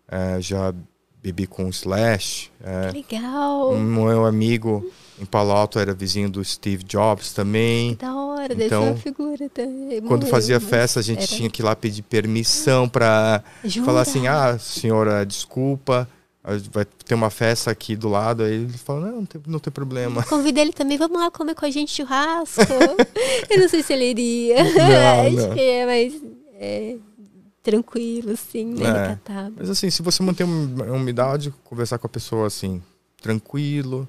eh, 0.07 0.37
já 0.41 0.73
bebi 1.21 1.45
com 1.45 1.65
o 1.65 1.69
Slash. 1.69 2.49
eh, 2.63 2.91
Legal. 2.93 3.73
um 3.73 3.79
meu 3.83 4.25
amigo 4.25 4.89
em 5.19 5.25
Palo 5.25 5.51
Alto 5.51 5.77
era 5.77 5.93
vizinho 5.93 6.29
do 6.29 6.43
Steve 6.43 6.83
Jobs 6.83 7.33
também. 7.33 7.95
Da 7.95 8.15
hora, 8.15 8.53
Então, 8.53 8.85
uma 8.87 8.95
figura 8.95 9.49
também. 9.49 10.01
Quando 10.01 10.25
fazia 10.27 10.59
festa, 10.61 10.99
a 11.01 11.03
gente 11.03 11.19
era- 11.23 11.27
tinha 11.27 11.49
que 11.49 11.61
ir 11.61 11.65
lá 11.65 11.75
pedir 11.75 12.01
permissão 12.03 12.87
para 12.87 13.43
falar 13.83 14.01
assim: 14.01 14.27
ah, 14.27 14.57
senhora, 14.57 15.25
desculpa, 15.25 16.07
vai 16.43 16.85
ter 16.85 17.15
uma 17.15 17.29
festa 17.29 17.69
aqui 17.69 17.95
do 17.95 18.09
lado. 18.09 18.43
Aí 18.43 18.53
ele 18.53 18.77
fala: 18.77 19.07
não, 19.07 19.17
não 19.17 19.25
tem, 19.25 19.41
não 19.47 19.59
tem 19.59 19.71
problema. 19.71 20.23
Convida 20.27 20.61
ele 20.61 20.73
também, 20.73 20.97
vamos 20.97 21.19
lá 21.19 21.29
comer 21.29 21.55
com 21.55 21.65
a 21.65 21.71
gente 21.71 21.91
churrasco. 21.91 22.61
eu 23.49 23.59
não 23.59 23.69
sei 23.69 23.83
se 23.83 23.93
ele 23.93 24.09
iria. 24.09 24.63
Não, 24.63 25.27
Acho 25.27 25.47
não. 25.47 25.55
que 25.55 25.61
é 25.61 25.85
mais 25.85 26.21
é, 26.53 26.95
tranquilo, 27.61 28.31
assim, 28.31 28.65
né? 28.65 28.85
É. 28.85 28.91
recatado. 28.91 29.55
Mas 29.57 29.69
assim, 29.69 29.89
se 29.89 30.01
você 30.01 30.23
manter 30.23 30.43
uma 30.43 30.83
uma 30.85 30.95
umidade, 30.95 31.53
conversar 31.63 31.97
com 31.97 32.07
a 32.07 32.09
pessoa 32.09 32.47
assim, 32.47 32.81
tranquilo, 33.21 34.07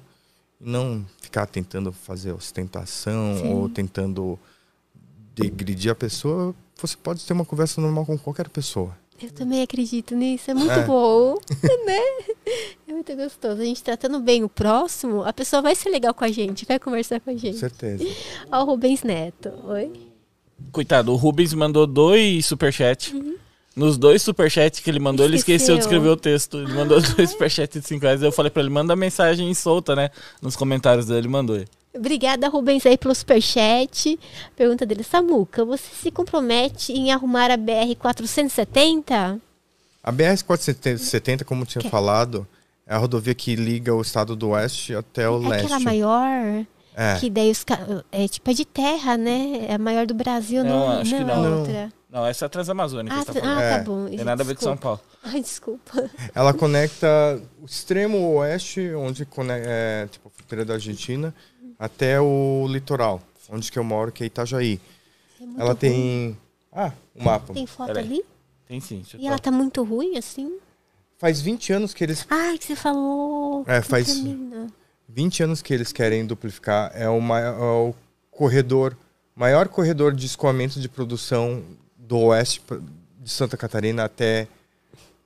não 0.59 1.05
ficar 1.21 1.45
tentando 1.45 1.91
fazer 1.91 2.31
ostentação 2.31 3.37
Sim. 3.41 3.53
ou 3.53 3.69
tentando 3.69 4.39
degredir 5.35 5.91
a 5.91 5.95
pessoa, 5.95 6.53
você 6.79 6.95
pode 6.95 7.25
ter 7.25 7.33
uma 7.33 7.45
conversa 7.45 7.81
normal 7.81 8.05
com 8.05 8.17
qualquer 8.17 8.49
pessoa. 8.49 8.95
Eu 9.23 9.31
também 9.31 9.61
acredito 9.61 10.15
nisso, 10.15 10.49
é 10.49 10.53
muito 10.53 10.71
É. 10.71 10.83
bom, 10.85 11.35
né? 11.85 11.99
É 12.87 12.91
muito 12.93 13.15
gostoso. 13.15 13.61
A 13.61 13.65
gente 13.65 13.83
tratando 13.83 14.19
bem 14.19 14.43
o 14.43 14.49
próximo, 14.49 15.23
a 15.23 15.31
pessoa 15.31 15.61
vai 15.61 15.75
ser 15.75 15.89
legal 15.89 16.13
com 16.13 16.23
a 16.23 16.31
gente, 16.31 16.65
vai 16.65 16.79
conversar 16.79 17.19
com 17.19 17.29
a 17.29 17.33
Com 17.33 17.39
gente. 17.39 17.57
certeza. 17.57 18.03
Ó, 18.51 18.61
o 18.63 18.65
Rubens 18.65 19.03
Neto. 19.03 19.51
Oi? 19.65 19.91
Coitado, 20.71 21.11
o 21.11 21.15
Rubens 21.15 21.53
mandou 21.53 21.85
dois 21.85 22.45
superchats. 22.45 23.13
Nos 23.75 23.97
dois 23.97 24.21
superchats 24.21 24.79
que 24.81 24.89
ele 24.89 24.99
mandou, 24.99 25.25
ele 25.25 25.37
esqueceu 25.37 25.75
de 25.75 25.81
Esqueceu. 25.81 25.97
escrever 25.97 26.09
o 26.09 26.17
texto. 26.17 26.57
Ele 26.59 26.73
mandou 26.73 26.99
dois 27.15 27.29
superchats 27.29 27.81
de 27.81 27.87
5 27.87 28.01
reais. 28.03 28.21
Eu 28.21 28.31
falei 28.31 28.49
pra 28.49 28.61
ele, 28.61 28.69
manda 28.69 28.95
mensagem 28.97 29.53
solta, 29.53 29.95
né? 29.95 30.09
Nos 30.41 30.55
comentários 30.57 31.05
dele, 31.05 31.19
ele 31.21 31.27
mandou. 31.29 31.63
Obrigada, 31.93 32.47
Rubens, 32.47 32.85
aí 32.85 32.97
pelo 32.97 33.13
superchat. 33.13 34.17
Pergunta 34.55 34.85
dele, 34.85 35.03
Samuca, 35.03 35.65
você 35.65 35.83
se 35.93 36.09
compromete 36.11 36.93
em 36.93 37.11
arrumar 37.11 37.51
a 37.51 37.57
BR-470? 37.57 39.39
A 40.03 40.11
BR-470, 40.11 41.43
como 41.43 41.63
eu 41.63 41.65
tinha 41.67 41.83
falado, 41.89 42.47
é 42.87 42.93
a 42.95 42.97
rodovia 42.97 43.35
que 43.35 43.55
liga 43.55 43.93
o 43.93 44.01
estado 44.01 44.35
do 44.35 44.49
oeste 44.49 44.95
até 44.95 45.29
o 45.29 45.43
É 45.45 45.49
leste. 45.49 45.65
aquela 45.65 45.79
maior, 45.79 46.65
É. 46.95 47.15
que 47.19 47.29
daí 47.29 47.51
os 47.51 47.63
ca- 47.63 48.03
é 48.11 48.27
tipo 48.27 48.49
é 48.49 48.53
de 48.53 48.65
terra, 48.65 49.15
né? 49.17 49.65
É 49.69 49.73
a 49.75 49.77
maior 49.77 50.05
do 50.07 50.13
Brasil, 50.13 50.63
Não, 50.63 50.69
não, 50.79 50.99
acho 51.01 51.15
que 51.15 51.23
não, 51.23 51.45
é 51.45 51.49
não. 51.49 51.59
outra. 51.59 51.93
Não, 52.09 52.25
essa 52.25 52.43
é 52.43 52.47
a 52.47 52.49
Transamazônica 52.49 53.15
Ah, 53.15 53.19
que 53.19 53.25
tá, 53.33 53.33
tá 53.39 53.57
ah, 53.57 53.61
É. 53.61 53.77
tá 53.77 53.83
bom. 53.83 54.05
Tem 54.07 54.23
nada 54.25 54.43
a 54.43 54.45
ver 54.45 54.55
com 54.55 54.61
São 54.61 54.75
Paulo. 54.75 54.99
Ai, 55.23 55.39
desculpa. 55.41 56.09
Ela 56.35 56.53
conecta 56.53 57.07
o 57.61 57.65
extremo 57.65 58.17
oeste, 58.35 58.93
onde 58.95 59.25
é, 59.49 60.07
tipo, 60.11 60.27
a 60.27 60.31
fronteira 60.31 60.65
da 60.65 60.73
Argentina, 60.73 61.33
até 61.81 62.21
o 62.21 62.67
litoral, 62.69 63.19
onde 63.49 63.71
que 63.71 63.79
eu 63.79 63.83
moro, 63.83 64.11
que 64.11 64.23
é 64.23 64.27
Itajaí. 64.27 64.79
É 65.39 65.43
Ela 65.59 65.71
ruim. 65.71 65.75
tem... 65.75 66.37
Ah, 66.71 66.91
o 67.15 67.23
mapa. 67.23 67.53
Tem 67.55 67.65
foto 67.65 67.87
Peraí. 67.87 68.05
ali? 68.05 68.23
Tem 68.67 68.79
sim. 68.79 69.03
E 69.17 69.27
ela 69.27 69.39
tá 69.39 69.49
muito 69.51 69.83
ruim, 69.83 70.15
assim? 70.15 70.59
Faz 71.17 71.41
20 71.41 71.73
anos 71.73 71.93
que 71.93 72.03
eles... 72.03 72.23
Ai, 72.29 72.57
que 72.59 72.65
você 72.65 72.75
falou. 72.75 73.61
É, 73.67 73.77
Conta 73.77 73.81
faz- 73.89 74.23
né? 74.23 74.67
20 75.09 75.43
anos 75.43 75.61
que 75.61 75.73
eles 75.73 75.91
querem 75.91 76.23
duplicar. 76.25 76.91
É 76.93 77.09
o, 77.09 77.19
mai- 77.19 77.43
é 77.43 77.49
o 77.59 77.93
corredor, 78.29 78.95
maior 79.35 79.67
corredor 79.67 80.13
de 80.13 80.25
escoamento 80.27 80.79
de 80.79 80.87
produção 80.87 81.63
do 81.97 82.17
oeste 82.19 82.61
de 83.19 83.29
Santa 83.29 83.57
Catarina 83.57 84.05
até, 84.05 84.47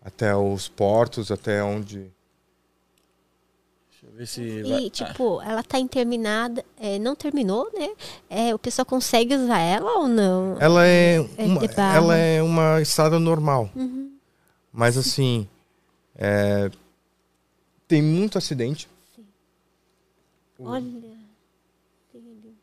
até 0.02 0.34
os 0.36 0.69
portos, 0.69 1.32
até 1.32 1.61
onde... 1.61 2.07
Ver 4.15 4.25
se. 4.27 4.63
vai- 4.63 4.83
E, 4.83 4.89
tipo, 4.89 5.41
ela 5.41 5.61
tá 5.61 5.77
interminada. 5.77 6.63
é, 6.79 6.97
não 6.99 7.15
terminou, 7.15 7.69
né? 7.77 7.89
É, 8.29 8.55
o 8.55 8.59
pessoal 8.59 8.85
consegue 8.85 9.35
usar 9.35 9.59
ela 9.59 9.99
ou 9.99 10.07
não? 10.07 10.57
Ela 10.59 10.85
é, 10.87 11.15
É 11.37 11.43
uma, 11.45 11.61
ela 11.95 12.15
é 12.17 12.41
uma 12.41 12.81
estrada 12.81 13.19
normal. 13.19 13.69
Uhum. 13.75 14.17
Mas 14.71 14.97
assim, 14.97 15.47
é, 16.15 16.69
tem 17.87 18.01
muito 18.01 18.37
acidente. 18.37 18.87
Olha. 20.57 20.77
ali. 20.77 22.55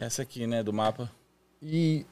Ah, 0.00 0.04
essa 0.06 0.22
aqui, 0.22 0.46
né, 0.46 0.62
do 0.62 0.72
mapa. 0.72 1.10
E 1.60 2.06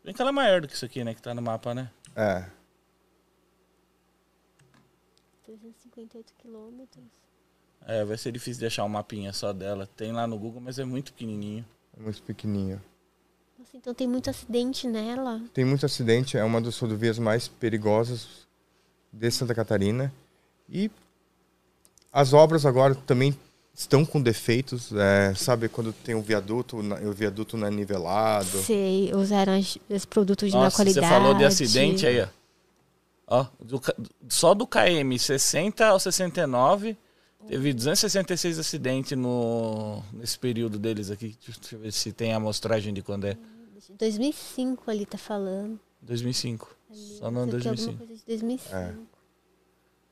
Se 0.00 0.04
bem 0.04 0.14
que 0.14 0.20
ela 0.20 0.30
é 0.30 0.32
maior 0.34 0.60
do 0.60 0.68
que 0.68 0.74
isso 0.74 0.84
aqui, 0.84 1.02
né, 1.04 1.14
que 1.14 1.22
tá 1.22 1.32
no 1.34 1.40
mapa, 1.40 1.74
né? 1.74 1.90
é, 2.14 2.44
358 5.96 6.34
quilômetros. 6.38 7.04
É, 7.86 8.04
vai 8.04 8.18
ser 8.18 8.32
difícil 8.32 8.60
de 8.60 8.66
achar 8.66 8.84
um 8.84 8.88
mapinha 8.88 9.32
só 9.32 9.52
dela. 9.52 9.88
Tem 9.96 10.12
lá 10.12 10.26
no 10.26 10.38
Google, 10.38 10.60
mas 10.60 10.78
é 10.78 10.84
muito 10.84 11.12
pequenininho. 11.12 11.64
é 11.98 12.02
muito 12.02 12.22
pequenininho. 12.22 12.82
Nossa, 13.58 13.76
então 13.76 13.94
tem 13.94 14.06
muito 14.06 14.28
acidente 14.28 14.86
nela. 14.86 15.40
Tem 15.54 15.64
muito 15.64 15.86
acidente, 15.86 16.36
é 16.36 16.44
uma 16.44 16.60
das 16.60 16.78
rodovias 16.78 17.18
mais 17.18 17.48
perigosas 17.48 18.46
de 19.10 19.30
Santa 19.30 19.54
Catarina. 19.54 20.12
E 20.68 20.90
as 22.12 22.32
obras 22.32 22.66
agora 22.66 22.94
também 22.94 23.36
estão 23.72 24.04
com 24.04 24.20
defeitos. 24.20 24.92
é, 24.92 25.32
sabe 25.34 25.68
quando 25.68 25.92
tem 25.92 26.14
um 26.14 26.22
viaduto, 26.22 26.78
o 26.78 27.12
viaduto 27.12 27.56
não 27.56 27.68
é 27.68 27.70
nivelado. 27.70 28.58
Sei, 28.62 29.12
usaram 29.14 29.58
os 29.88 30.04
produtos 30.04 30.50
de 30.50 30.56
má 30.56 30.70
qualidade. 30.70 31.06
você 31.06 31.12
falou 31.12 31.34
de 31.34 31.44
acidente 31.44 32.06
aí, 32.06 32.22
ó. 32.22 32.26
Ó, 33.26 33.46
do 33.58 33.80
só 34.28 34.54
do 34.54 34.66
KM 34.66 35.18
60 35.18 35.84
ao 35.86 35.98
69, 35.98 36.96
teve 37.48 37.72
266 37.74 38.58
acidentes 38.58 39.18
no, 39.18 40.02
nesse 40.12 40.38
período 40.38 40.78
deles 40.78 41.10
aqui. 41.10 41.36
Deixa 41.44 41.74
eu 41.74 41.80
ver 41.80 41.92
se 41.92 42.12
tem 42.12 42.32
a 42.32 42.36
amostragem 42.36 42.94
de 42.94 43.02
quando 43.02 43.24
é. 43.26 43.36
2005 43.98 44.90
ali 44.90 45.04
tá 45.06 45.18
falando. 45.18 45.78
2005. 46.02 46.76
Só 47.18 47.30
no 47.30 47.46
Isso 47.48 47.56
aqui 47.56 47.66
é 47.66 47.70
alguma 47.70 47.76
2005. 47.76 47.98
coisa 47.98 48.14
de 48.14 48.24
2005. 48.26 48.74
É. 48.76 48.94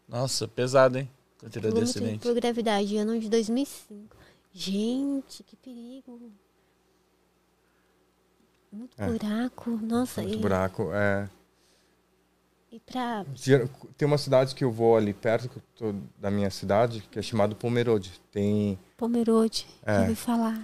Nossa, 0.08 0.48
pesado, 0.48 0.98
hein? 0.98 1.08
Quantidade 1.38 1.66
de 1.74 1.80
Quilômetro 1.80 2.02
acidente. 2.02 2.22
por 2.22 2.34
gravidade, 2.34 2.96
ano 2.96 3.18
de 3.18 3.28
2005. 3.28 4.16
Gente, 4.52 5.42
que 5.44 5.56
perigo. 5.56 6.32
Muito 8.72 9.00
É. 9.00 9.06
buraco. 9.06 9.70
Nossa, 9.70 10.20
Muito 10.22 10.34
e, 10.36 10.40
buraco. 10.40 10.90
É. 10.92 11.28
e 12.74 12.80
pra. 12.80 13.24
Tem 13.96 14.06
uma 14.06 14.18
cidade 14.18 14.55
que 14.55 14.64
eu 14.64 14.70
vou 14.70 14.96
ali 14.96 15.12
perto 15.12 15.48
tô 15.76 15.94
da 16.18 16.30
minha 16.30 16.51
cidade, 16.51 17.05
que 17.10 17.18
é 17.18 17.22
chamado 17.22 17.55
Pomerode. 17.55 18.12
Tem. 18.32 18.78
Pomerode, 18.96 19.66
É. 19.86 20.01
ouvi 20.01 20.14
falar. 20.14 20.55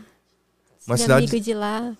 Uma 0.86 0.96
tinha 0.96 0.98
cidade- 0.98 1.26
amigo 1.26 1.40
de 1.44 1.54
lá. 1.54 1.96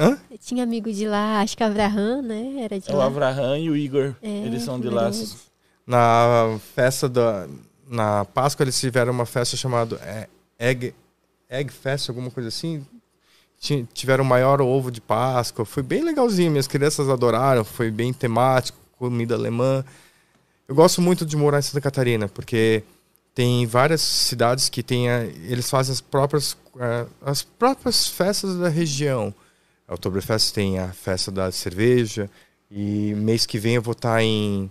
Hã? 0.00 0.18
Eu 0.30 0.38
tinha 0.38 0.62
amigo 0.62 0.90
de 0.92 1.06
lá, 1.06 1.40
acho 1.40 1.56
que 1.56 1.62
Abraham, 1.64 2.22
né? 2.22 2.62
Era 2.62 2.78
de 2.80 2.90
É 2.90 2.94
o 2.94 2.96
lá. 2.96 3.06
Avraham 3.06 3.58
e 3.58 3.68
o 3.70 3.76
Igor. 3.76 4.14
É, 4.22 4.28
Eles 4.46 4.62
são 4.62 4.80
de 4.80 4.88
laços. 4.88 5.36
Na 5.86 6.58
festa 6.74 7.08
da. 7.08 7.46
Na 7.88 8.24
Páscoa 8.24 8.62
eles 8.62 8.78
tiveram 8.78 9.12
uma 9.12 9.26
festa 9.26 9.56
chamada 9.56 9.96
é, 9.96 10.28
Egg, 10.58 10.94
Egg 11.48 11.72
Fest, 11.72 12.08
alguma 12.08 12.30
coisa 12.30 12.48
assim. 12.48 12.86
Ti- 13.58 13.86
Tiveram 13.92 14.22
o 14.24 14.26
maior 14.26 14.62
ovo 14.62 14.90
de 14.92 15.00
Páscoa. 15.00 15.64
Foi 15.66 15.82
bem 15.82 16.02
legalzinho. 16.02 16.50
Minhas 16.52 16.68
crianças 16.68 17.08
adoraram. 17.08 17.64
Foi 17.64 17.90
bem 17.90 18.12
temático, 18.12 18.78
comida 19.00 19.34
alemã. 19.34 19.84
Eu 20.68 20.74
gosto 20.74 21.00
muito 21.00 21.24
de 21.26 21.36
morar 21.36 21.58
em 21.58 21.62
Santa 21.62 21.80
Catarina, 21.80 22.28
porque 22.28 22.82
tem 23.34 23.66
várias 23.66 24.00
cidades 24.02 24.68
que 24.68 24.82
tem 24.82 25.08
a- 25.10 25.24
eles 25.24 25.68
fazem 25.70 25.92
as 25.92 26.00
próprias 26.00 26.56
as 27.20 27.42
próprias 27.42 28.06
festas 28.06 28.56
da 28.56 28.68
região. 28.68 29.34
A 29.88 29.94
Oktoberfest 29.94 30.52
tem 30.54 30.78
a 30.78 30.88
festa 30.92 31.30
da 31.32 31.50
cerveja 31.50 32.30
e 32.70 33.12
mês 33.16 33.44
que 33.44 33.58
vem 33.58 33.74
eu 33.74 33.82
vou 33.82 33.92
estar 33.92 34.22
em 34.22 34.70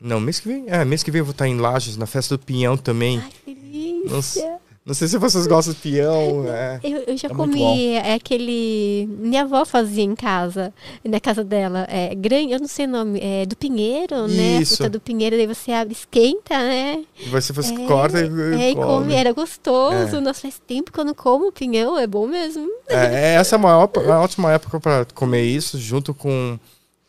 não, 0.00 0.18
mês 0.20 0.40
que 0.40 0.48
vem, 0.48 0.64
é, 0.68 0.84
mês 0.84 1.02
que 1.02 1.10
vem 1.10 1.20
eu 1.20 1.24
vou 1.24 1.32
estar 1.32 1.46
em 1.46 1.56
Lages 1.58 1.96
na 1.96 2.06
festa 2.06 2.36
do 2.36 2.44
Pinhão 2.44 2.76
também. 2.76 3.18
Ai, 3.20 3.32
que 3.44 3.54
delícia. 3.54 4.10
Nossa. 4.10 4.58
Não 4.88 4.94
sei 4.94 5.06
se 5.06 5.18
vocês 5.18 5.46
gostam 5.46 5.74
de 5.74 5.80
pinhão, 5.80 6.46
é. 6.48 6.80
Eu, 6.82 7.04
eu 7.08 7.16
já 7.18 7.28
É 7.28 7.34
comi 7.34 7.92
é 7.92 8.14
aquele. 8.14 9.06
Minha 9.18 9.42
avó 9.42 9.62
fazia 9.66 10.02
em 10.02 10.14
casa, 10.14 10.72
na 11.04 11.20
casa 11.20 11.44
dela. 11.44 11.86
É 11.90 12.14
grande, 12.14 12.54
eu 12.54 12.58
não 12.58 12.66
sei 12.66 12.86
o 12.86 12.88
nome, 12.88 13.20
é 13.22 13.44
do 13.44 13.54
pinheiro, 13.54 14.26
né? 14.26 14.56
A 14.56 14.60
Isso. 14.62 14.76
fruta 14.76 14.88
do 14.88 14.98
pinheiro, 14.98 15.36
daí 15.36 15.46
você 15.46 15.72
abre, 15.72 15.92
esquenta, 15.92 16.56
né? 16.56 17.04
E 17.18 17.28
você, 17.28 17.52
você 17.52 17.74
é, 17.74 17.86
corta 17.86 18.18
e, 18.18 18.62
é, 18.62 18.70
e 18.70 18.74
come. 18.74 18.86
come. 18.86 19.14
Era 19.14 19.30
gostoso. 19.32 20.16
É. 20.16 20.20
Nossa, 20.20 20.40
faz 20.40 20.58
tempo 20.66 20.90
que 20.90 20.98
eu 20.98 21.04
não 21.04 21.12
como 21.12 21.52
pinhão, 21.52 21.98
é 21.98 22.06
bom 22.06 22.26
mesmo. 22.26 22.66
É, 22.88 23.34
essa 23.34 23.56
é 23.56 23.58
uma, 23.58 23.76
uma 23.84 24.20
ótima 24.20 24.52
época 24.54 24.80
para 24.80 25.04
comer 25.14 25.42
isso, 25.44 25.78
junto 25.78 26.14
com 26.14 26.58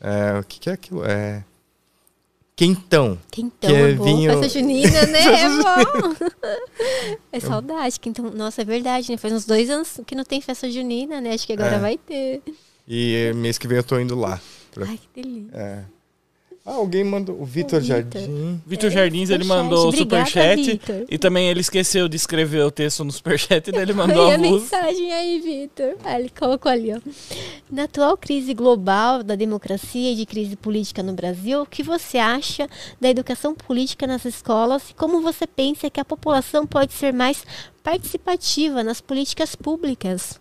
É, 0.02 0.38
o 0.40 0.44
que, 0.44 0.60
que 0.60 0.70
é 0.70 0.74
aquilo? 0.74 1.06
É. 1.06 1.46
Quentão. 2.60 3.18
Quentão 3.31 3.69
Que 3.69 3.76
é 3.76 3.91
é 3.91 3.94
bom, 3.94 4.03
vinho- 4.03 4.31
festa 4.34 4.60
junina, 4.60 5.06
né? 5.06 5.19
É 5.31 5.48
bom. 5.49 6.15
É 7.31 7.40
saudade. 7.40 7.98
Quentão, 8.02 8.30
nossa, 8.31 8.61
é 8.61 8.65
verdade, 8.65 9.10
né? 9.10 9.15
Faz 9.18 9.34
uns 9.34 9.45
dois 9.45 9.69
anos 9.69 10.02
que 10.06 10.14
não 10.14 10.26
tem 10.26 10.41
festa 10.41 10.69
junina, 10.69 11.22
né? 11.22 11.31
Acho 11.34 11.48
que 11.48 11.53
agora 11.53 11.76
É. 11.76 11.80
vai 11.80 11.98
ter. 11.98 12.41
E 12.86 13.31
mês 13.34 13.57
que 13.57 13.65
vem 13.65 13.77
eu 13.77 13.84
tô 13.84 13.98
indo 13.98 14.14
lá. 14.14 14.41
Pra- 14.73 14.86
Ai, 14.90 14.98
que 15.14 15.22
delícia. 15.22 15.52
É. 15.56 15.84
Ah, 16.70 16.76
alguém 16.76 17.04
mandou. 17.04 17.41
O 17.41 17.46
Vitor. 17.46 17.82
Jardim. 17.82 18.62
Vitor 18.64 18.91
É, 18.91 18.94
Jardins, 18.94 19.32
ele 19.32 19.44
mandou 19.44 19.88
o 19.88 19.91
superchat. 19.91 20.80
E 21.10 21.18
também 21.18 21.50
ele 21.50 21.62
esqueceu 21.62 22.08
de 22.08 22.16
escrever 22.16 22.64
o 22.64 22.70
texto 22.70 23.04
no 23.04 23.12
superchat, 23.12 23.72
daí 23.72 23.82
ele 23.82 23.94
mandou 23.94 24.30
a 24.30 24.36
a 24.36 24.38
mensagem 24.38 25.12
aí, 25.12 25.40
Vitor. 25.40 25.96
Ah, 26.06 26.20
ele 26.20 26.30
colocou 26.30 26.72
ali, 26.72 26.94
ó. 26.94 27.00
Na 27.72 27.86
atual 27.86 28.16
crise 28.16 28.54
global 28.54 29.24
da 29.24 29.34
democracia 29.34 30.12
e 30.12 30.16
de 30.16 30.28
crise 30.28 30.56
política 30.56 31.02
no 31.02 31.14
Brasil, 31.14 31.64
o 31.64 31.66
que 31.66 31.82
você 31.82 32.20
acha 32.20 32.70
da 33.02 33.10
educação 33.10 33.56
política 33.56 34.06
nas 34.06 34.24
escolas 34.26 34.91
e 34.91 34.94
como 34.94 35.22
você 35.22 35.48
pensa 35.48 35.90
que 35.90 36.00
a 36.00 36.06
população 36.06 36.68
pode 36.68 36.94
ser 36.94 37.12
mais 37.12 37.44
participativa 37.82 38.84
nas 38.84 39.02
políticas 39.02 39.56
públicas? 39.56 40.40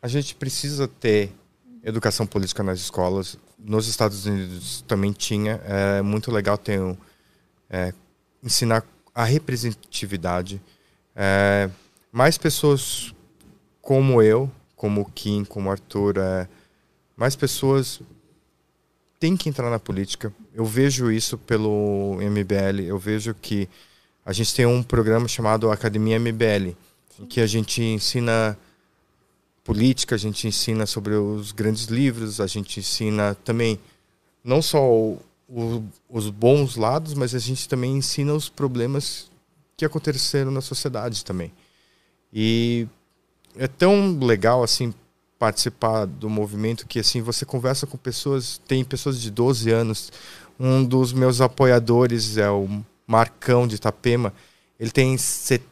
A 0.00 0.06
gente 0.06 0.34
precisa 0.36 0.86
ter 0.86 1.32
educação 1.82 2.26
política 2.26 2.62
nas 2.62 2.80
escolas. 2.80 3.38
Nos 3.58 3.86
Estados 3.86 4.26
Unidos 4.26 4.84
também 4.86 5.12
tinha. 5.12 5.60
É 5.64 6.02
muito 6.02 6.30
legal 6.30 6.56
ter 6.56 6.80
um, 6.80 6.96
é, 7.68 7.92
ensinar 8.42 8.84
a 9.14 9.24
representatividade. 9.24 10.60
É, 11.14 11.68
mais 12.12 12.38
pessoas 12.38 13.14
como 13.80 14.22
eu, 14.22 14.50
como 14.76 15.10
Kim, 15.14 15.44
como 15.44 15.70
Arthur, 15.70 16.18
é, 16.18 16.48
mais 17.16 17.36
pessoas 17.36 18.00
têm 19.18 19.36
que 19.36 19.48
entrar 19.48 19.68
na 19.70 19.78
política. 19.78 20.32
Eu 20.54 20.64
vejo 20.64 21.10
isso 21.10 21.36
pelo 21.36 22.16
MBL. 22.20 22.82
Eu 22.86 22.98
vejo 22.98 23.34
que 23.34 23.68
a 24.24 24.32
gente 24.32 24.54
tem 24.54 24.64
um 24.64 24.82
programa 24.82 25.28
chamado 25.28 25.70
Academia 25.70 26.18
MBL, 26.18 26.74
em 27.18 27.26
que 27.26 27.40
a 27.40 27.46
gente 27.46 27.82
ensina 27.82 28.56
política, 29.64 30.14
a 30.14 30.18
gente 30.18 30.46
ensina 30.46 30.86
sobre 30.86 31.14
os 31.14 31.52
grandes 31.52 31.86
livros, 31.86 32.40
a 32.40 32.46
gente 32.46 32.80
ensina 32.80 33.34
também 33.44 33.78
não 34.42 34.62
só 34.62 34.82
o- 34.82 35.18
o- 35.48 35.82
os 36.08 36.30
bons 36.30 36.76
lados, 36.76 37.14
mas 37.14 37.34
a 37.34 37.38
gente 37.38 37.68
também 37.68 37.96
ensina 37.96 38.32
os 38.32 38.48
problemas 38.48 39.30
que 39.76 39.84
aconteceram 39.84 40.50
na 40.50 40.60
sociedade 40.60 41.24
também. 41.24 41.52
E 42.32 42.86
é 43.56 43.66
tão 43.66 44.18
legal 44.18 44.62
assim 44.62 44.94
participar 45.38 46.04
do 46.04 46.28
movimento 46.28 46.86
que 46.86 46.98
assim 46.98 47.22
você 47.22 47.44
conversa 47.46 47.86
com 47.86 47.96
pessoas, 47.96 48.60
tem 48.68 48.84
pessoas 48.84 49.20
de 49.20 49.30
12 49.30 49.70
anos. 49.70 50.12
Um 50.58 50.84
dos 50.84 51.12
meus 51.12 51.40
apoiadores 51.40 52.36
é 52.36 52.50
o 52.50 52.68
Marcão 53.06 53.66
de 53.66 53.76
Itapema. 53.76 54.32
Ele 54.78 54.90
tem 54.90 55.16
set... 55.16 55.62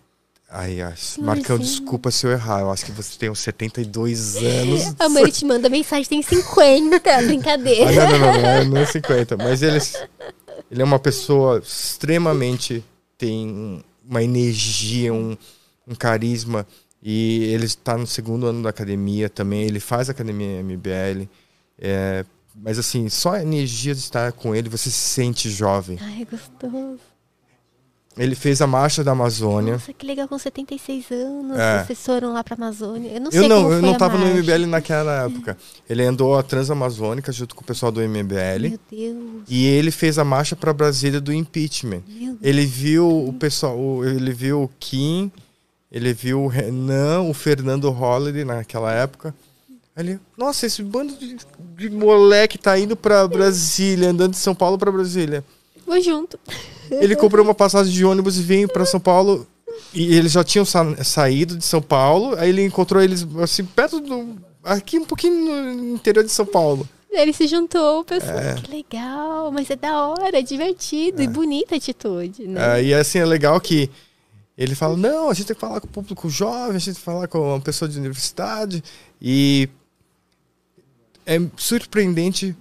Ai, 0.50 0.80
ai, 0.80 0.94
Marcão, 1.18 1.58
desculpa 1.58 2.10
se 2.10 2.26
eu 2.26 2.30
errar. 2.32 2.60
Eu 2.60 2.70
acho 2.70 2.86
que 2.86 2.92
você 2.92 3.18
tem 3.18 3.28
uns 3.28 3.40
72 3.40 4.36
anos. 4.36 4.94
A 4.98 5.08
mãe 5.08 5.30
te 5.30 5.44
manda 5.44 5.68
mensagem, 5.68 6.06
tem 6.08 6.22
50, 6.22 6.98
brincadeira. 7.26 7.90
Ah, 7.90 8.08
não, 8.10 8.18
não, 8.18 8.18
não, 8.32 8.42
não, 8.42 8.48
é- 8.48 8.64
não 8.64 8.76
é 8.78 8.86
50. 8.86 9.36
Mas 9.36 9.62
ele, 9.62 9.78
ele 10.70 10.80
é 10.80 10.84
uma 10.84 10.98
pessoa 10.98 11.58
extremamente. 11.58 12.82
tem 13.18 13.84
uma 14.08 14.22
energia, 14.22 15.12
um, 15.12 15.36
um 15.86 15.94
carisma. 15.94 16.66
E 17.02 17.44
ele 17.52 17.66
está 17.66 17.98
no 17.98 18.06
segundo 18.06 18.46
ano 18.46 18.62
da 18.62 18.70
academia 18.70 19.28
também. 19.28 19.64
Ele 19.64 19.80
faz 19.80 20.08
academia 20.08 20.62
MBL. 20.62 21.28
É, 21.78 22.24
mas 22.54 22.78
assim, 22.78 23.08
só 23.10 23.32
a 23.34 23.42
energia 23.42 23.94
de 23.94 24.00
estar 24.00 24.32
com 24.32 24.54
ele, 24.54 24.68
você 24.70 24.88
se 24.90 24.96
sente 24.96 25.50
jovem. 25.50 25.98
Ai, 26.00 26.26
gostoso. 26.28 26.98
Ele 28.18 28.34
fez 28.34 28.60
a 28.60 28.66
Marcha 28.66 29.04
da 29.04 29.12
Amazônia. 29.12 29.74
Nossa, 29.74 29.92
que 29.92 30.04
legal, 30.04 30.26
com 30.26 30.36
76 30.38 31.04
anos, 31.12 31.56
É. 31.56 31.84
vocês 31.84 31.98
foram 32.04 32.32
lá 32.32 32.42
pra 32.42 32.56
Amazônia. 32.56 33.12
Eu 33.12 33.20
não 33.20 33.30
sei 33.30 33.40
Eu 33.40 33.48
não, 33.48 33.62
eu 33.62 33.78
foi 33.78 33.80
não 33.80 33.94
a 33.94 33.98
tava 33.98 34.18
no. 34.18 34.26
MBL 34.26 34.66
naquela 34.66 35.24
época. 35.26 35.56
Ele 35.88 36.02
andou 36.02 36.36
a 36.36 36.42
Transamazônica 36.42 37.30
junto 37.30 37.54
com 37.54 37.60
o 37.62 37.64
pessoal 37.64 37.92
do 37.92 38.00
MBL. 38.00 38.70
Meu 38.70 38.80
Deus, 38.90 39.42
E 39.48 39.66
ele 39.66 39.90
fez 39.92 40.18
a 40.18 40.24
marcha 40.24 40.56
para 40.56 40.72
Brasília 40.72 41.20
do 41.20 41.32
impeachment. 41.32 42.02
Ele 42.42 42.66
viu 42.66 43.08
o 43.28 43.32
pessoal, 43.32 44.04
ele 44.04 44.32
viu 44.32 44.64
o 44.64 44.70
Kim, 44.80 45.30
ele 45.92 46.12
viu 46.12 46.42
o 46.42 46.48
Renan, 46.48 47.20
o 47.20 47.32
Fernando 47.32 47.88
Holliday 47.90 48.44
naquela 48.44 48.92
época. 48.92 49.32
Ele, 49.96 50.18
nossa, 50.36 50.66
esse 50.66 50.82
bando 50.82 51.12
de, 51.16 51.36
de 51.76 51.90
moleque 51.90 52.56
tá 52.58 52.78
indo 52.78 52.96
para 52.96 53.26
Brasília, 53.26 54.10
andando 54.10 54.30
de 54.32 54.38
São 54.38 54.54
Paulo 54.54 54.76
para 54.78 54.92
Brasília. 54.92 55.44
Vou 55.88 56.00
junto. 56.00 56.38
Ele 56.90 57.16
comprou 57.16 57.44
uma 57.44 57.54
passagem 57.54 57.92
de 57.92 58.04
ônibus 58.04 58.38
e 58.38 58.42
veio 58.42 58.68
para 58.68 58.84
São 58.84 59.00
Paulo. 59.00 59.46
E 59.94 60.14
eles 60.14 60.32
já 60.32 60.44
tinham 60.44 60.64
sa- 60.64 61.02
saído 61.02 61.56
de 61.56 61.64
São 61.64 61.80
Paulo. 61.82 62.36
Aí 62.38 62.50
ele 62.50 62.62
encontrou 62.64 63.02
eles 63.02 63.26
assim 63.42 63.64
perto 63.64 63.98
do 64.00 64.36
aqui 64.62 64.98
um 64.98 65.04
pouquinho 65.04 65.74
no 65.74 65.94
interior 65.94 66.22
de 66.22 66.30
São 66.30 66.44
Paulo. 66.46 66.86
Ele 67.10 67.32
se 67.32 67.46
juntou, 67.46 68.04
pessoal. 68.04 68.38
É. 68.38 68.54
Que 68.54 68.70
legal, 68.70 69.50
mas 69.50 69.70
é 69.70 69.76
da 69.76 70.08
hora, 70.08 70.38
é 70.38 70.42
divertido 70.42 71.22
e 71.22 71.26
bonita 71.26 71.74
a 71.74 71.78
atitude, 71.78 72.46
né? 72.46 72.80
É, 72.80 72.84
e 72.84 72.94
assim, 72.94 73.18
é 73.18 73.24
legal 73.24 73.58
que 73.60 73.90
ele 74.58 74.74
fala, 74.74 74.94
não, 74.96 75.30
a 75.30 75.34
gente 75.34 75.46
tem 75.46 75.54
que 75.54 75.60
falar 75.60 75.80
com 75.80 75.86
o 75.86 75.90
público 75.90 76.28
jovem, 76.28 76.76
a 76.76 76.78
gente 76.78 76.84
tem 76.86 76.94
que 76.94 77.00
falar 77.00 77.26
com 77.26 77.38
uma 77.40 77.60
pessoa 77.60 77.88
de 77.88 77.98
universidade. 77.98 78.84
E 79.22 79.68
é 81.24 81.40
surpreendente 81.56 82.54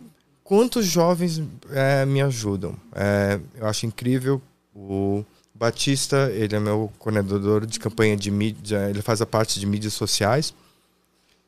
quantos 0.48 0.86
jovens 0.86 1.42
é, 1.72 2.06
me 2.06 2.22
ajudam. 2.22 2.74
É, 2.96 3.38
eu 3.56 3.68
acho 3.68 3.86
incrível. 3.86 4.42
O 4.74 5.26
Batista, 5.54 6.32
ele 6.34 6.56
é 6.56 6.60
meu 6.60 6.90
coordenador 6.98 7.66
de 7.66 7.78
campanha 7.78 8.16
de 8.16 8.32
mídia, 8.32 8.90
ele 8.90 9.02
faz 9.02 9.22
a 9.22 9.26
parte 9.26 9.60
de 9.60 9.66
mídias 9.66 9.94
sociais. 9.94 10.54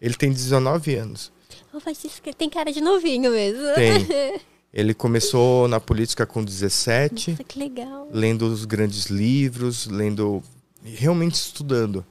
Ele 0.01 0.13
tem 0.15 0.34
19 0.34 0.95
anos. 0.95 1.31
O 1.73 1.80
Batista 1.80 2.34
tem 2.34 2.49
cara 2.49 2.73
de 2.73 2.81
novinho 2.81 3.31
mesmo. 3.31 3.73
Tem. 3.73 4.05
Ele 4.71 4.93
começou 4.93 5.67
na 5.67 5.80
política 5.80 6.27
com 6.27 6.43
17 6.43 7.31
Nossa, 7.31 7.43
que 7.43 7.57
legal. 7.57 8.07
lendo 8.13 8.45
os 8.45 8.65
grandes 8.65 9.07
livros, 9.07 9.88
lendo, 9.88 10.43
realmente 10.84 11.34
estudando. 11.34 12.05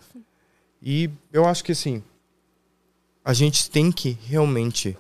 E 0.83 1.09
eu 1.33 1.47
acho 1.47 1.63
que 1.63 1.71
assim, 1.71 2.03
a 3.25 3.33
gente 3.33 3.71
tem 3.71 3.93
que 3.93 4.19
realmente 4.27 4.99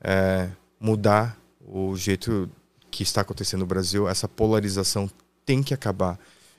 é, 0.00 0.50
mudar 0.80 1.38
o 1.60 1.94
jeito 1.94 2.50
que 2.90 3.02
está 3.02 3.20
acontecendo 3.20 3.60
no 3.60 3.66
Brasil. 3.66 4.08
Essa 4.08 4.26
polarização 4.26 5.08
tem 5.44 5.62
que 5.62 5.74
acabar. 5.74 6.18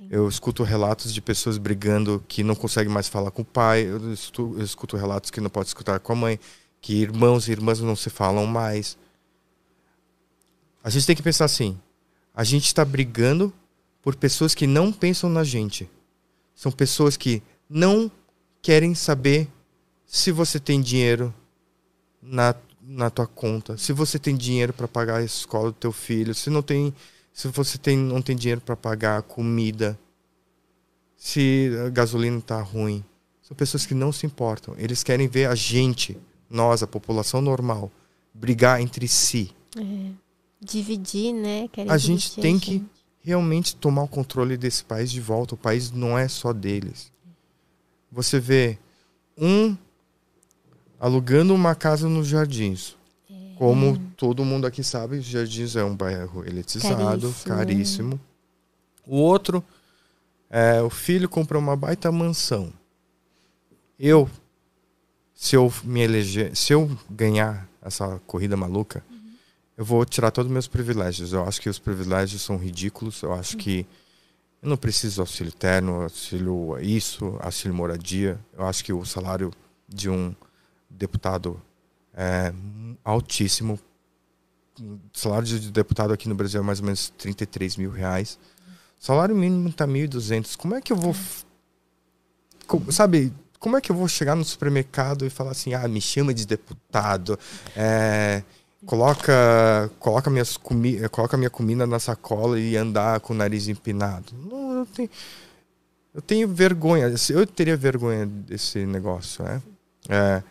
Eu 0.09 0.27
escuto 0.27 0.63
relatos 0.63 1.13
de 1.13 1.21
pessoas 1.21 1.57
brigando 1.57 2.23
que 2.27 2.43
não 2.43 2.55
conseguem 2.55 2.91
mais 2.91 3.07
falar 3.07 3.31
com 3.31 3.41
o 3.41 3.45
pai. 3.45 3.83
Eu 3.83 4.13
escuto, 4.13 4.55
eu 4.57 4.63
escuto 4.63 4.97
relatos 4.97 5.31
que 5.31 5.41
não 5.41 5.49
pode 5.49 5.67
escutar 5.67 5.99
com 5.99 6.13
a 6.13 6.15
mãe. 6.15 6.39
Que 6.79 7.01
irmãos 7.01 7.47
e 7.47 7.51
irmãs 7.51 7.79
não 7.79 7.95
se 7.95 8.09
falam 8.09 8.45
mais. 8.45 8.97
A 10.83 10.89
gente 10.89 11.05
tem 11.05 11.15
que 11.15 11.21
pensar 11.21 11.45
assim: 11.45 11.77
a 12.33 12.43
gente 12.43 12.65
está 12.65 12.83
brigando 12.83 13.53
por 14.01 14.15
pessoas 14.15 14.55
que 14.55 14.65
não 14.65 14.91
pensam 14.91 15.29
na 15.29 15.43
gente. 15.43 15.89
São 16.55 16.71
pessoas 16.71 17.15
que 17.15 17.43
não 17.69 18.11
querem 18.61 18.95
saber 18.95 19.47
se 20.05 20.31
você 20.31 20.59
tem 20.59 20.81
dinheiro 20.81 21.33
na, 22.21 22.55
na 22.83 23.09
tua 23.09 23.27
conta, 23.27 23.77
se 23.77 23.93
você 23.93 24.17
tem 24.17 24.35
dinheiro 24.35 24.73
para 24.73 24.87
pagar 24.87 25.17
a 25.17 25.23
escola 25.23 25.71
do 25.71 25.77
teu 25.77 25.91
filho, 25.91 26.33
se 26.33 26.49
não 26.49 26.61
tem, 26.61 26.93
se 27.33 27.47
você 27.47 27.77
tem, 27.77 27.97
não 27.97 28.21
tem 28.21 28.35
dinheiro 28.35 28.61
para 28.61 28.75
pagar 28.75 29.19
a 29.19 29.21
comida, 29.21 29.97
se 31.15 31.71
a 31.85 31.89
gasolina 31.89 32.39
está 32.39 32.61
ruim. 32.61 33.03
São 33.43 33.55
pessoas 33.55 33.85
que 33.85 33.93
não 33.93 34.11
se 34.11 34.25
importam. 34.25 34.73
Eles 34.77 35.03
querem 35.03 35.27
ver 35.27 35.47
a 35.47 35.55
gente, 35.55 36.17
nós, 36.49 36.81
a 36.81 36.87
população 36.87 37.41
normal, 37.41 37.91
brigar 38.33 38.81
entre 38.81 39.07
si. 39.07 39.51
Dividir, 40.59 41.33
né? 41.33 41.67
Querem 41.71 41.91
A 41.91 41.97
gente 41.97 42.35
tem 42.39 42.57
a 42.57 42.59
que 42.59 42.71
gente. 42.73 42.89
realmente 43.21 43.75
tomar 43.75 44.03
o 44.03 44.07
controle 44.07 44.57
desse 44.57 44.83
país 44.83 45.11
de 45.11 45.21
volta. 45.21 45.53
O 45.53 45.57
país 45.57 45.91
não 45.91 46.17
é 46.17 46.27
só 46.27 46.53
deles. 46.53 47.11
Você 48.11 48.39
vê 48.39 48.77
um 49.37 49.75
alugando 51.01 51.55
uma 51.55 51.73
casa 51.73 52.07
nos 52.07 52.27
Jardins. 52.27 52.95
Como 53.57 53.97
todo 54.15 54.45
mundo 54.45 54.67
aqui 54.67 54.83
sabe, 54.83 55.19
Jardins 55.19 55.75
é 55.75 55.83
um 55.83 55.95
bairro 55.95 56.45
elitizado, 56.45 57.33
Caríssimo. 57.43 57.55
caríssimo. 57.55 58.21
O 59.05 59.17
outro, 59.17 59.63
é, 60.47 60.79
o 60.81 60.89
filho 60.91 61.27
comprou 61.27 61.59
uma 61.61 61.75
baita 61.75 62.11
mansão. 62.11 62.71
Eu, 63.99 64.29
se 65.33 65.55
eu 65.55 65.73
me 65.83 66.01
eleger, 66.01 66.55
se 66.55 66.73
eu 66.73 66.89
ganhar 67.09 67.67
essa 67.81 68.19
corrida 68.27 68.55
maluca, 68.55 69.03
eu 69.75 69.83
vou 69.83 70.05
tirar 70.05 70.29
todos 70.29 70.49
os 70.49 70.53
meus 70.53 70.67
privilégios. 70.67 71.33
Eu 71.33 71.43
acho 71.43 71.59
que 71.61 71.69
os 71.69 71.79
privilégios 71.79 72.43
são 72.43 72.57
ridículos. 72.57 73.21
Eu 73.23 73.33
acho 73.33 73.57
que 73.57 73.85
eu 74.61 74.69
não 74.69 74.77
preciso 74.77 75.15
de 75.15 75.21
auxílio 75.21 75.51
terno, 75.51 76.03
auxílio 76.03 76.79
isso, 76.79 77.37
auxílio 77.39 77.75
moradia. 77.75 78.39
Eu 78.55 78.67
acho 78.67 78.83
que 78.83 78.93
o 78.93 79.03
salário 79.05 79.51
de 79.87 80.09
um 80.09 80.35
deputado 80.91 81.61
é 82.13 82.53
altíssimo. 83.03 83.79
O 84.79 84.99
salário 85.13 85.45
de 85.45 85.71
deputado 85.71 86.13
aqui 86.13 86.27
no 86.27 86.35
Brasil 86.35 86.59
é 86.59 86.63
mais 86.63 86.79
ou 86.79 86.85
menos 86.85 87.09
33 87.17 87.77
mil 87.77 87.91
reais. 87.91 88.39
O 88.99 89.05
salário 89.05 89.35
mínimo 89.35 89.69
está 89.69 89.87
1.200. 89.87 90.55
Como 90.55 90.75
é 90.75 90.81
que 90.81 90.93
eu 90.93 90.97
vou. 90.97 91.15
Como, 92.67 92.91
sabe, 92.91 93.33
como 93.61 93.77
é 93.77 93.81
que 93.81 93.91
eu 93.91 93.95
vou 93.95 94.07
chegar 94.07 94.35
no 94.35 94.43
supermercado 94.43 95.25
e 95.25 95.29
falar 95.29 95.51
assim, 95.51 95.73
ah, 95.75 95.87
me 95.87 96.01
chama 96.01 96.33
de 96.33 96.47
deputado, 96.47 97.37
é, 97.75 98.41
coloca, 98.87 99.91
coloca, 99.99 100.31
minhas 100.31 100.57
comi 100.57 101.07
coloca 101.09 101.37
minha 101.37 101.49
comida 101.49 101.85
na 101.85 101.99
sacola 101.99 102.59
e 102.59 102.75
andar 102.75 103.19
com 103.19 103.33
o 103.33 103.35
nariz 103.35 103.67
empinado. 103.67 104.33
Não, 104.33 104.79
eu 104.79 104.85
tenho, 104.87 105.09
eu 106.15 106.21
tenho 106.23 106.47
vergonha, 106.47 107.13
eu 107.29 107.45
teria 107.45 107.77
vergonha 107.77 108.25
desse 108.25 108.83
negócio, 108.85 109.43
né? 109.43 109.61
É, 110.09 110.41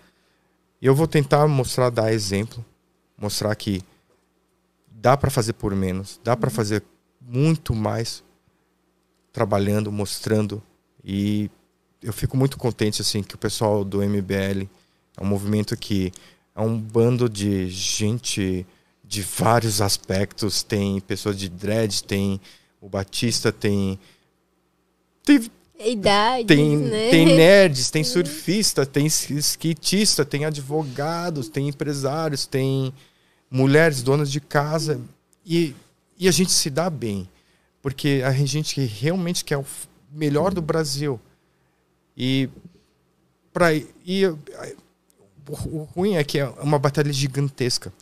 eu 0.87 0.95
vou 0.95 1.07
tentar 1.07 1.47
mostrar, 1.47 1.91
dar 1.91 2.13
exemplo, 2.13 2.65
mostrar 3.17 3.55
que 3.55 3.83
dá 4.91 5.17
para 5.17 5.31
fazer 5.31 5.53
por 5.55 5.75
menos, 5.75 6.21
dá 6.23 6.37
para 6.37 6.51
fazer 6.51 6.83
muito 7.21 7.75
mais 7.75 8.23
trabalhando, 9.33 9.93
mostrando 9.93 10.63
e 11.05 11.51
eu 12.03 12.13
fico 12.13 12.37
muito 12.37 12.57
contente 12.57 13.03
assim 13.03 13.23
que 13.23 13.35
o 13.35 13.39
pessoal 13.39 13.85
do 13.85 14.03
MBL 14.03 14.67
é 15.17 15.23
um 15.23 15.27
movimento 15.27 15.77
que 15.77 16.13
é 16.55 16.61
um 16.61 16.79
bando 16.79 17.29
de 17.29 17.69
gente 17.69 18.67
de 19.05 19.23
vários 19.23 19.81
aspectos. 19.81 20.63
Tem 20.63 21.01
pessoas 21.01 21.37
de 21.37 21.49
dread, 21.49 22.05
tem 22.05 22.41
o 22.81 22.89
Batista, 22.89 23.53
tem. 23.53 23.99
Tem, 25.25 25.51
Idades, 25.83 26.47
tem, 26.47 26.77
né? 26.77 27.11
tem 27.11 27.27
nerds, 27.37 27.91
tem 27.91 28.05
surfista, 28.05 28.85
tem 28.85 29.07
skatista, 29.07 30.25
tem 30.25 30.45
advogados, 30.45 31.49
tem 31.49 31.69
empresários, 31.69 32.47
tem 32.47 32.93
mulheres 33.51 34.03
donas 34.03 34.31
de 34.31 34.41
casa. 34.41 35.01
E, 35.45 35.75
e 36.19 36.29
a 36.29 36.31
gente 36.31 36.53
se 36.53 36.69
dá 36.69 36.91
bem. 36.91 37.29
Porque 37.83 38.23
a 38.25 38.31
gente 38.33 38.81
realmente 38.83 39.45
quer 39.45 39.57
o 39.57 39.65
melhor 40.13 40.53
do 40.53 40.61
Brasil. 40.61 41.19
E, 42.17 42.49
pra, 43.53 43.75
e 43.75 44.27
o 45.49 45.83
ruim 45.95 46.17
é 46.17 46.25
que 46.25 46.39
é 46.39 46.47
uma 46.47 46.79
batalha 46.79 47.13
gigantesca. 47.13 47.93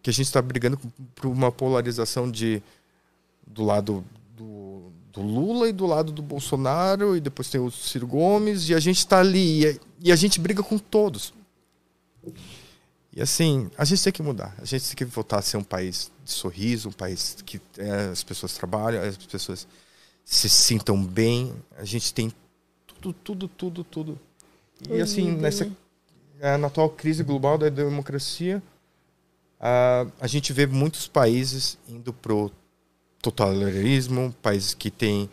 Que 0.00 0.10
a 0.10 0.12
gente 0.12 0.26
está 0.26 0.40
brigando 0.40 0.78
por 1.16 1.26
uma 1.26 1.50
polarização 1.50 2.30
de, 2.30 2.62
do 3.46 3.64
lado 3.64 4.04
do, 5.12 5.22
Lula 5.22 5.68
e 5.68 5.72
do 5.72 5.86
lado 5.86 6.12
do 6.12 6.22
Bolsonaro, 6.22 7.16
e 7.16 7.20
depois 7.20 7.48
tem 7.48 7.60
o 7.60 7.70
Ciro 7.70 8.06
Gomes, 8.06 8.68
e 8.68 8.74
a 8.74 8.80
gente 8.80 8.98
está 8.98 9.20
ali, 9.20 9.64
e, 9.64 9.80
e 10.04 10.12
a 10.12 10.16
gente 10.16 10.40
briga 10.40 10.62
com 10.62 10.78
todos. 10.78 11.32
E 13.12 13.20
assim, 13.20 13.70
a 13.76 13.84
gente 13.84 14.02
tem 14.04 14.12
que 14.12 14.22
mudar. 14.22 14.54
A 14.58 14.64
gente 14.64 14.86
tem 14.86 14.96
que 14.96 15.04
voltar 15.04 15.38
a 15.38 15.42
ser 15.42 15.56
um 15.56 15.64
país 15.64 16.10
de 16.24 16.30
sorriso, 16.30 16.88
um 16.88 16.92
país 16.92 17.38
que 17.44 17.60
é, 17.76 18.10
as 18.12 18.22
pessoas 18.22 18.54
trabalham, 18.54 19.02
as 19.02 19.16
pessoas 19.16 19.66
se 20.24 20.48
sintam 20.48 21.02
bem. 21.04 21.52
A 21.76 21.84
gente 21.84 22.14
tem 22.14 22.32
tudo, 22.86 23.12
tudo, 23.12 23.48
tudo, 23.48 23.84
tudo. 23.84 24.20
E 24.88 25.00
assim, 25.00 25.32
nessa 25.32 25.68
é, 26.40 26.56
na 26.56 26.68
atual 26.68 26.90
crise 26.90 27.24
global 27.24 27.58
da 27.58 27.68
democracia, 27.68 28.62
a, 29.58 30.06
a 30.20 30.26
gente 30.26 30.52
vê 30.52 30.66
muitos 30.66 31.08
países 31.08 31.78
indo 31.88 32.12
pro 32.12 32.52
totalitarismo, 33.20 34.34
países 34.42 34.74
que 34.74 34.90
têm 34.90 35.28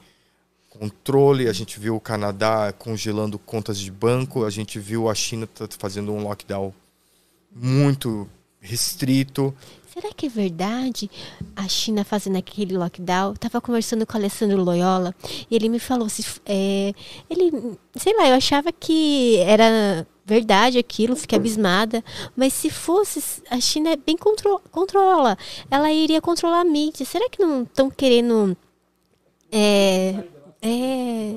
controle. 0.70 1.48
A 1.48 1.54
gente 1.54 1.80
viu 1.80 1.96
o 1.96 2.00
Canadá 2.00 2.74
congelando 2.78 3.40
contas 3.40 3.80
de 3.80 3.92
banco, 3.92 4.46
a 4.46 4.50
gente 4.50 4.80
viu 4.80 5.10
a 5.10 5.16
China 5.16 5.48
fazendo 5.78 6.12
um 6.12 6.24
lockdown 6.24 6.74
muito 7.56 8.28
restrito. 8.60 9.54
Será 9.94 10.10
que 10.14 10.26
é 10.26 10.30
verdade 10.30 11.10
a 11.56 11.70
China 11.70 12.04
fazendo 12.04 12.38
aquele 12.38 12.78
lockdown? 12.78 13.34
Tava 13.36 13.62
conversando 13.62 14.06
com 14.06 14.14
o 14.14 14.18
Alessandro 14.18 14.62
Loyola 14.62 15.16
e 15.50 15.56
ele 15.56 15.70
me 15.70 15.80
falou 15.80 16.10
se 16.10 16.26
é, 16.46 16.94
ele, 17.30 17.78
sei 17.96 18.14
lá, 18.18 18.28
eu 18.28 18.36
achava 18.36 18.74
que 18.74 19.38
era 19.38 20.06
verdade 20.26 20.80
aquilo, 20.80 21.16
fiquei 21.16 21.38
abismada. 21.38 22.04
Mas 22.36 22.54
se 22.54 22.70
fosse, 22.70 23.44
a 23.50 23.60
China 23.60 23.92
é 23.92 23.96
bem 23.96 24.18
contro 24.18 24.60
controla. 24.72 25.38
Ela 25.70 25.92
iria 25.92 26.20
controlar 26.20 26.62
a 26.62 26.66
mídia. 26.66 27.06
Será 27.06 27.30
que 27.30 27.42
não 27.42 27.64
estão 27.64 27.90
querendo 27.90 28.58
é, 29.52 30.24
é, 30.62 31.36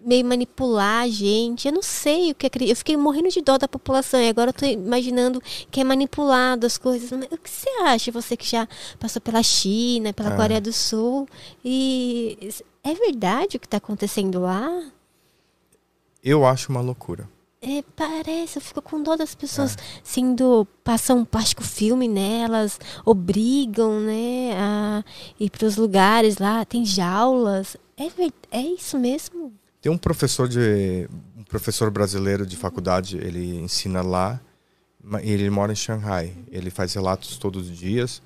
meio 0.00 0.24
manipular 0.24 1.02
a 1.02 1.08
gente? 1.08 1.68
Eu 1.68 1.74
não 1.74 1.82
sei 1.82 2.30
o 2.30 2.34
que 2.34 2.50
Eu 2.60 2.76
fiquei 2.76 2.96
morrendo 2.96 3.28
de 3.28 3.42
dó 3.42 3.58
da 3.58 3.68
população 3.68 4.18
e 4.20 4.28
agora 4.28 4.48
eu 4.48 4.54
tô 4.54 4.64
imaginando 4.64 5.42
que 5.70 5.80
é 5.82 5.84
manipulado 5.84 6.66
as 6.66 6.78
coisas. 6.78 7.12
O 7.12 7.38
que 7.38 7.50
você 7.50 7.68
acha, 7.82 8.10
você 8.10 8.34
que 8.34 8.48
já 8.48 8.66
passou 8.98 9.20
pela 9.20 9.42
China, 9.42 10.12
pela 10.14 10.32
é. 10.32 10.36
Coreia 10.36 10.60
do 10.60 10.72
Sul? 10.72 11.28
E 11.62 12.50
é 12.82 12.94
verdade 12.94 13.58
o 13.58 13.60
que 13.60 13.66
está 13.66 13.76
acontecendo 13.76 14.40
lá? 14.40 14.82
Eu 16.24 16.46
acho 16.46 16.70
uma 16.70 16.80
loucura. 16.80 17.28
É, 17.64 17.80
parece, 17.94 18.58
eu 18.58 18.60
fico 18.60 18.82
com 18.82 19.00
dó 19.00 19.14
das 19.14 19.36
pessoas 19.36 19.76
é. 19.76 20.00
sendo. 20.02 20.66
passam 20.82 21.18
um 21.18 21.24
plástico 21.24 21.62
filme 21.62 22.08
nelas, 22.08 22.80
obrigam, 23.04 24.00
né, 24.00 24.52
a 24.56 25.04
ir 25.38 25.48
para 25.48 25.66
os 25.66 25.76
lugares 25.76 26.38
lá, 26.38 26.64
tem 26.64 26.84
jaulas. 26.84 27.76
É, 27.96 28.08
é 28.50 28.62
isso 28.62 28.98
mesmo? 28.98 29.52
Tem 29.80 29.92
um 29.92 29.96
professor 29.96 30.48
de. 30.48 31.08
um 31.38 31.44
professor 31.44 31.88
brasileiro 31.88 32.44
de 32.44 32.56
faculdade, 32.56 33.16
ele 33.16 33.60
ensina 33.60 34.02
lá, 34.02 34.40
ele 35.22 35.48
mora 35.48 35.70
em 35.70 35.76
Xangai. 35.76 36.34
Ele 36.50 36.68
faz 36.68 36.94
relatos 36.94 37.36
todos 37.36 37.70
os 37.70 37.76
dias. 37.76 38.20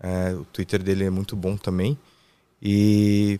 É, 0.00 0.32
o 0.32 0.46
Twitter 0.46 0.82
dele 0.82 1.04
é 1.04 1.10
muito 1.10 1.36
bom 1.36 1.58
também. 1.58 1.98
E 2.60 3.38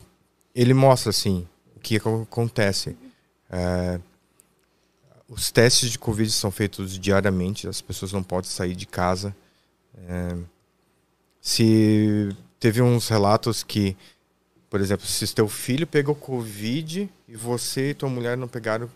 ele 0.55 0.75
mostra 0.75 1.11
assim 1.11 1.47
o 1.75 1.81
que 1.81 1.97
acontece. 1.97 2.97
É, 3.51 3.99
os 5.29 5.51
testes 5.51 5.91
de 5.91 5.99
Covid 5.99 6.31
são 6.31 6.51
feitos 6.51 6.99
diariamente, 6.99 7.69
as 7.69 7.81
pessoas 7.81 8.13
não 8.13 8.23
podem 8.23 8.51
sair 8.51 8.75
de 8.75 8.87
casa. 8.87 9.37
É, 10.09 10.37
se 11.41 12.35
teve 12.59 12.81
uns 12.81 13.09
relatos 13.09 13.63
que, 13.63 13.97
por 14.71 14.81
exemplo, 14.81 15.07
se 15.07 15.35
teu 15.35 15.49
filho 15.49 15.87
pegou 15.87 16.15
Covid 16.15 17.09
e 17.29 17.37
você 17.37 17.91
e 17.91 17.95
tua 17.95 18.09
mulher 18.09 18.37
não 18.37 18.49
pegaram 18.49 18.91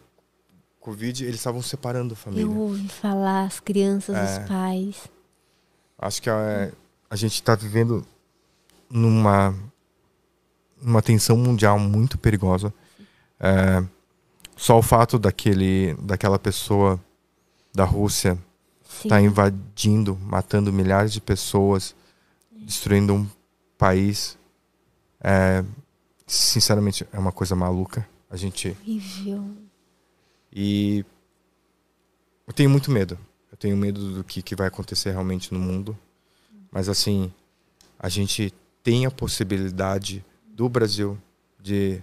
Covid, 0.81 1.25
eles 1.25 1.37
estavam 1.37 1.63
separando 1.63 2.15
a 2.15 2.17
família. 2.17 2.45
Eu 2.45 2.59
ouvi 2.59 2.89
falar, 2.89 3.45
as 3.45 3.61
crianças, 3.61 4.17
é, 4.17 4.23
os 4.25 4.49
pais. 4.49 5.09
Acho 5.99 6.21
que 6.21 6.29
a, 6.29 6.73
a 7.09 7.15
gente 7.15 7.35
está 7.35 7.55
vivendo 7.55 8.05
numa 8.91 9.55
uma 10.81 11.01
tensão 11.01 11.37
mundial 11.37 11.79
muito 11.79 12.19
perigosa. 12.19 12.75
É, 13.39 13.85
só 14.63 14.79
o 14.79 14.83
fato 14.83 15.19
daquele, 15.19 15.95
daquela 15.95 16.39
pessoa 16.39 17.01
da 17.75 17.85
Rússia 17.85 18.39
estar 18.89 19.09
tá 19.09 19.21
invadindo, 19.21 20.17
matando 20.23 20.73
milhares 20.73 21.13
de 21.13 21.21
pessoas, 21.21 21.97
destruindo 22.49 23.13
um 23.13 23.29
país, 23.77 24.39
é, 25.21 25.65
sinceramente 26.29 27.05
é 27.13 27.19
uma 27.19 27.33
coisa 27.33 27.57
maluca. 27.57 28.09
A 28.31 28.37
gente. 28.37 28.69
Horrível. 28.69 29.45
E 30.53 31.05
eu 32.47 32.53
tenho 32.53 32.71
muito 32.71 32.89
medo. 32.89 33.19
Eu 33.51 33.57
tenho 33.57 33.77
medo 33.77 34.15
do 34.15 34.23
que, 34.23 34.43
que 34.43 34.55
vai 34.55 34.69
acontecer 34.69 35.11
realmente 35.11 35.53
no 35.53 35.59
mundo. 35.59 35.99
Mas 36.71 36.89
assim, 36.89 37.33
a 37.99 38.09
gente 38.09 38.55
tem 38.81 39.07
a 39.07 39.11
possibilidade 39.11 40.25
do 40.47 40.69
Brasil 40.69 41.19
de 41.61 42.01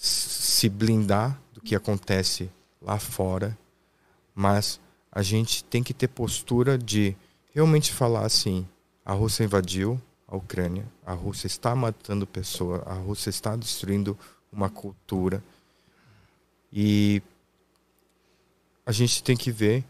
se 0.00 0.68
blindar 0.68 1.40
que 1.68 1.74
acontece 1.74 2.50
lá 2.80 2.98
fora, 2.98 3.56
mas 4.34 4.80
a 5.12 5.20
gente 5.20 5.62
tem 5.62 5.82
que 5.82 5.92
ter 5.92 6.08
postura 6.08 6.78
de 6.78 7.14
realmente 7.52 7.92
falar 7.92 8.24
assim: 8.24 8.66
a 9.04 9.12
Rússia 9.12 9.44
invadiu 9.44 10.00
a 10.26 10.34
Ucrânia, 10.34 10.86
a 11.04 11.12
Rússia 11.12 11.46
está 11.46 11.76
matando 11.76 12.26
pessoas, 12.26 12.80
a 12.86 12.94
Rússia 12.94 13.28
está 13.28 13.54
destruindo 13.54 14.18
uma 14.50 14.70
cultura. 14.70 15.44
E 16.72 17.20
a 18.86 18.92
gente 18.92 19.22
tem 19.22 19.36
que 19.36 19.50
ver 19.50 19.84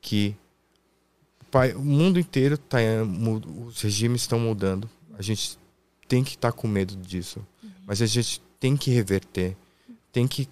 que 0.00 0.34
o 1.76 1.82
mundo 1.82 2.18
inteiro 2.18 2.54
está 2.54 2.78
os 3.66 3.82
regimes 3.82 4.22
estão 4.22 4.40
mudando. 4.40 4.88
A 5.18 5.20
gente 5.20 5.58
tem 6.06 6.24
que 6.24 6.36
estar 6.36 6.52
tá 6.52 6.56
com 6.56 6.66
medo 6.66 6.96
disso, 6.96 7.46
mas 7.86 8.00
a 8.00 8.06
gente 8.06 8.40
tem 8.58 8.76
que 8.76 8.90
reverter, 8.90 9.56
tem 10.12 10.26
que 10.26 10.48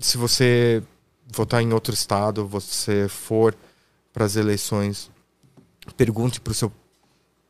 se 0.00 0.16
você 0.16 0.82
votar 1.26 1.62
em 1.62 1.72
outro 1.72 1.92
estado, 1.92 2.46
você 2.46 3.08
for 3.08 3.56
para 4.12 4.24
as 4.24 4.36
eleições, 4.36 5.10
pergunte 5.96 6.40
para 6.40 6.50
o 6.50 6.54
seu 6.54 6.72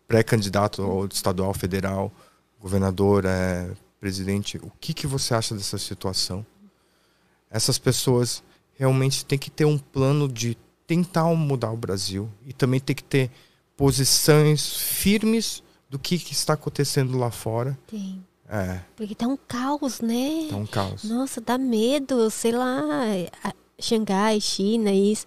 pré-candidato 0.06 0.82
ou 0.82 1.06
estadual, 1.06 1.52
federal, 1.52 2.10
governador, 2.58 3.24
é, 3.24 3.70
presidente, 4.00 4.58
o 4.58 4.70
que, 4.80 4.94
que 4.94 5.06
você 5.06 5.34
acha 5.34 5.54
dessa 5.54 5.78
situação? 5.78 6.44
Essas 7.50 7.78
pessoas 7.78 8.42
realmente 8.74 9.24
têm 9.24 9.38
que 9.38 9.50
ter 9.50 9.64
um 9.64 9.78
plano 9.78 10.28
de 10.28 10.56
tentar 10.86 11.24
mudar 11.34 11.70
o 11.70 11.76
Brasil 11.76 12.30
e 12.46 12.52
também 12.52 12.80
tem 12.80 12.96
que 12.96 13.04
ter 13.04 13.30
posições 13.76 14.76
firmes 14.78 15.62
do 15.90 15.98
que, 15.98 16.18
que 16.18 16.32
está 16.32 16.54
acontecendo 16.54 17.16
lá 17.18 17.30
fora. 17.30 17.78
É, 18.50 18.80
Porque 18.96 19.14
tá 19.14 19.26
um 19.28 19.36
caos, 19.36 20.00
né? 20.00 20.46
tá 20.48 20.56
um 20.56 20.66
caos. 20.66 21.04
Nossa, 21.04 21.40
dá 21.40 21.58
medo, 21.58 22.30
sei 22.30 22.52
lá, 22.52 22.80
a- 23.44 23.52
Xangai, 23.80 24.40
China, 24.40 24.90
isso, 24.90 25.24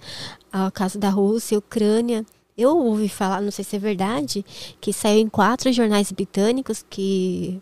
o 0.54 0.72
caso 0.72 0.98
da 1.00 1.10
Rússia, 1.10 1.58
Ucrânia. 1.58 2.26
Eu 2.58 2.78
ouvi 2.78 3.08
falar, 3.08 3.42
não 3.42 3.52
sei 3.52 3.64
se 3.64 3.76
é 3.76 3.80
verdade, 3.80 4.44
que 4.82 4.92
saiu 4.92 5.20
em 5.22 5.30
quatro 5.30 5.72
jornais 5.72 6.12
britânicos 6.12 6.84
que 6.90 7.62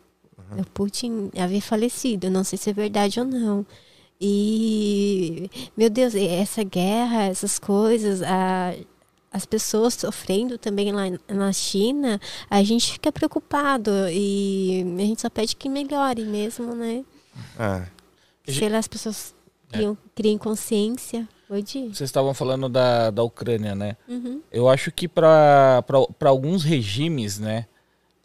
o 0.57 0.65
Putin 0.73 1.29
havia 1.37 1.61
falecido. 1.61 2.29
Não 2.29 2.43
sei 2.43 2.57
se 2.57 2.69
é 2.69 2.73
verdade 2.73 3.19
ou 3.19 3.25
não. 3.25 3.65
E, 4.19 5.49
meu 5.77 5.89
Deus, 5.89 6.15
essa 6.15 6.63
guerra, 6.63 7.23
essas 7.25 7.59
coisas, 7.59 8.21
a- 8.21 8.73
as 9.31 9.45
pessoas 9.45 9.93
sofrendo 9.93 10.57
também 10.57 10.91
lá 10.91 11.03
na 11.27 11.53
China, 11.53 12.19
a 12.49 12.63
gente 12.63 12.93
fica 12.93 13.11
preocupado 13.11 13.91
e 14.11 14.83
a 14.97 15.01
gente 15.01 15.21
só 15.21 15.29
pede 15.29 15.55
que 15.55 15.69
melhore 15.69 16.23
mesmo, 16.23 16.73
né? 16.73 17.05
É. 17.57 18.51
Sei 18.51 18.67
lá, 18.69 18.79
as 18.79 18.87
pessoas 18.87 19.35
criam, 19.71 19.97
criem 20.15 20.37
consciência. 20.37 21.27
Oi, 21.49 21.61
Di. 21.61 21.87
Vocês 21.87 22.01
estavam 22.09 22.33
falando 22.33 22.67
da, 22.67 23.11
da 23.11 23.23
Ucrânia, 23.23 23.75
né? 23.75 23.97
Uhum. 24.07 24.41
Eu 24.51 24.67
acho 24.67 24.91
que 24.91 25.07
para 25.07 25.83
alguns 26.25 26.63
regimes, 26.63 27.39
né? 27.39 27.65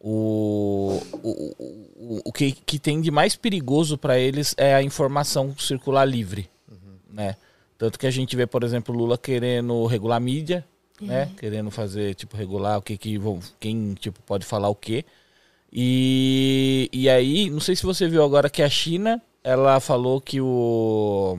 O, 0.01 1.01
o, 1.23 1.55
o, 1.99 2.21
o 2.27 2.33
que, 2.33 2.53
que 2.53 2.79
tem 2.79 3.01
de 3.01 3.11
mais 3.11 3.37
perigoso 3.37 3.97
para 3.97 4.19
eles 4.19 4.55
é 4.59 4.75
a 4.75 4.83
informação 4.83 5.57
circular 5.57 6.05
livre, 6.05 6.51
né? 7.11 7.37
Tanto 7.79 7.99
que 7.99 8.07
a 8.07 8.11
gente 8.11 8.37
vê, 8.37 8.47
por 8.47 8.63
exemplo, 8.63 8.95
Lula 8.95 9.17
querendo 9.17 9.87
regular 9.87 10.17
a 10.17 10.21
mídia, 11.01 11.27
né? 11.27 11.31
Querendo 11.37 11.71
fazer, 11.71 12.15
tipo, 12.15 12.37
regular 12.37 12.79
o 12.79 12.83
que 12.83 12.97
que 12.97 13.19
vão, 13.19 13.41
quem, 13.59 13.95
tipo, 13.95 14.21
pode 14.23 14.45
falar 14.45 14.69
o 14.69 14.75
quê. 14.75 15.05
E, 15.73 16.89
e 16.93 17.09
aí, 17.09 17.51
não 17.51 17.61
sei 17.61 17.75
se 17.75 17.83
você 17.83 18.09
viu 18.09 18.23
agora 18.23 18.49
que 18.49 18.63
a 18.63 18.69
China, 18.69 19.21
ela 19.43 19.81
falou 19.81 20.21
que 20.21 20.41
o 20.41 21.39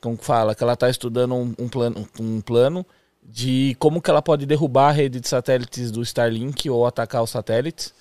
como 0.00 0.16
que 0.16 0.24
fala, 0.24 0.54
que 0.54 0.62
ela 0.62 0.72
está 0.72 0.88
estudando 0.88 1.34
um, 1.34 1.54
um 1.58 1.68
plano, 1.68 2.08
um 2.18 2.40
plano 2.40 2.86
de 3.22 3.76
como 3.78 4.00
que 4.00 4.08
ela 4.10 4.22
pode 4.22 4.46
derrubar 4.46 4.88
a 4.88 4.92
rede 4.92 5.20
de 5.20 5.28
satélites 5.28 5.90
do 5.90 6.02
Starlink 6.02 6.70
ou 6.70 6.86
atacar 6.86 7.22
os 7.22 7.30
satélites. 7.30 7.92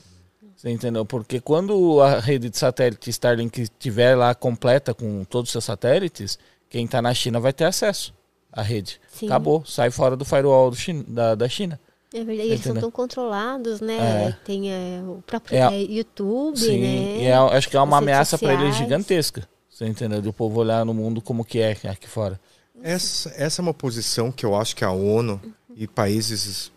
Você 0.56 0.70
entendeu? 0.70 1.06
Porque 1.06 1.42
quando 1.42 2.02
a 2.02 2.20
rede 2.20 2.50
de 2.50 2.58
satélite 2.58 3.10
Starlink 3.10 3.62
estiver 3.62 4.16
lá 4.16 4.34
completa 4.34 4.94
com 4.94 5.26
todos 5.26 5.50
os 5.50 5.52
seus 5.52 5.66
satélites, 5.66 6.40
quem 6.70 6.86
está 6.86 7.02
na 7.02 7.14
China 7.14 7.40
vai 7.40 7.52
ter 7.52 7.66
acesso 7.66 8.14
à 8.52 8.62
rede. 8.62 9.00
Sim. 9.12 9.28
Acabou, 9.28 9.64
sai 9.66 9.92
fora 9.92 10.16
do 10.16 10.26
firewall 10.26 10.70
do 10.70 10.76
China- 10.76 11.04
da, 11.08 11.36
da 11.36 11.48
China. 11.50 11.80
É 12.14 12.24
verdade, 12.24 12.50
eles 12.50 12.62
são 12.62 12.72
Entendeu? 12.72 12.82
tão 12.82 12.92
controlados, 12.92 13.82
né? 13.82 13.98
É. 14.30 14.32
Tem 14.44 14.72
é, 14.72 15.02
o 15.06 15.22
próprio 15.26 15.56
É 15.58 15.62
a- 15.62 15.72
é, 15.74 15.80
YouTube, 15.82 16.58
Sim, 16.58 16.82
né? 16.82 17.18
e 17.22 17.26
é- 17.26 17.34
acho 17.34 17.70
que 17.70 17.78
é 17.78 17.82
uma 17.82 17.98
As 17.98 18.04
ameaça 18.04 18.38
para 18.38 18.54
eles 18.54 18.76
gigantesca. 18.76 19.48
Você 19.70 19.86
entendeu? 19.86 20.22
Do 20.22 20.34
povo 20.34 20.60
olhar 20.60 20.84
no 20.84 20.94
mundo 20.94 21.22
como 21.22 21.46
que 21.46 21.60
é 21.60 21.72
aqui 21.86 22.08
fora. 22.10 22.40
Essa, 22.82 23.30
essa 23.38 23.62
é 23.62 23.64
uma 23.64 23.74
posição 23.74 24.32
que 24.32 24.46
eu 24.46 24.56
acho 24.56 24.76
que 24.76 24.84
a 24.84 24.92
ONU 24.92 25.40
e 25.76 25.88
países 25.88 26.72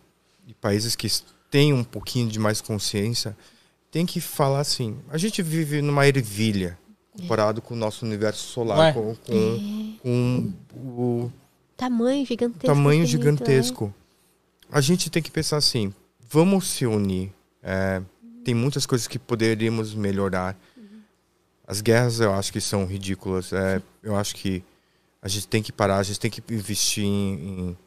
e 0.47 0.53
países 0.55 0.95
que 0.95 1.09
têm 1.51 1.73
um 1.73 1.83
pouquinho 1.85 2.29
de 2.29 2.39
mais 2.39 2.61
consciência 2.61 3.37
tem 3.91 4.05
que 4.05 4.21
falar 4.21 4.61
assim. 4.61 4.99
A 5.11 5.17
gente 5.19 5.43
vive 5.43 5.81
numa 5.81 6.07
ervilha 6.07 6.79
comparado 7.19 7.61
com 7.63 7.75
o 7.75 7.77
nosso 7.77 8.05
universo 8.05 8.49
solar, 8.49 8.79
Ué. 8.79 8.93
com, 8.93 9.15
com, 9.17 9.99
com 10.03 10.53
o 10.75 11.33
Tamanho 11.83 12.25
gigantesco. 12.25 12.67
tamanho 12.67 13.05
gigantesco. 13.05 13.95
A 14.71 14.81
gente 14.81 15.11
tem 15.11 15.21
que 15.21 15.33
pensar 15.33 15.57
assim: 15.57 15.93
vamos 16.31 16.69
se 16.69 16.87
unir. 16.87 17.33
É, 17.61 18.01
tem 18.45 18.55
muitas 18.55 18.87
coisas 18.87 19.09
que 19.09 19.19
poderíamos 19.19 19.93
melhorar. 19.93 20.57
As 21.67 21.81
guerras 21.81 22.21
eu 22.21 22.33
acho 22.33 22.53
que 22.53 22.61
são 22.61 22.87
ridículas. 22.87 23.53
É, 23.53 23.83
eu 24.01 24.15
acho 24.15 24.37
que 24.37 24.63
a 25.21 25.27
gente 25.27 25.49
tem 25.49 25.61
que 25.61 25.73
parar, 25.73 25.99
a 25.99 26.03
gente 26.05 26.21
tem 26.21 26.31
que 26.31 26.43
investir 26.55 27.05
em, 27.05 27.71
em 27.71 27.79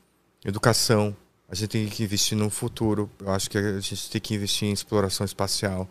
educação, 0.43 1.15
a 1.47 1.55
gente 1.55 1.69
tem 1.69 1.87
que 1.87 2.03
investir 2.03 2.37
no 2.37 2.49
futuro. 2.49 3.09
Eu 3.19 3.31
acho 3.31 3.49
que 3.49 3.57
a 3.57 3.79
gente 3.79 4.09
tem 4.09 4.19
que 4.19 4.35
investir 4.35 4.67
em 4.67 4.73
exploração 4.73 5.25
espacial. 5.25 5.87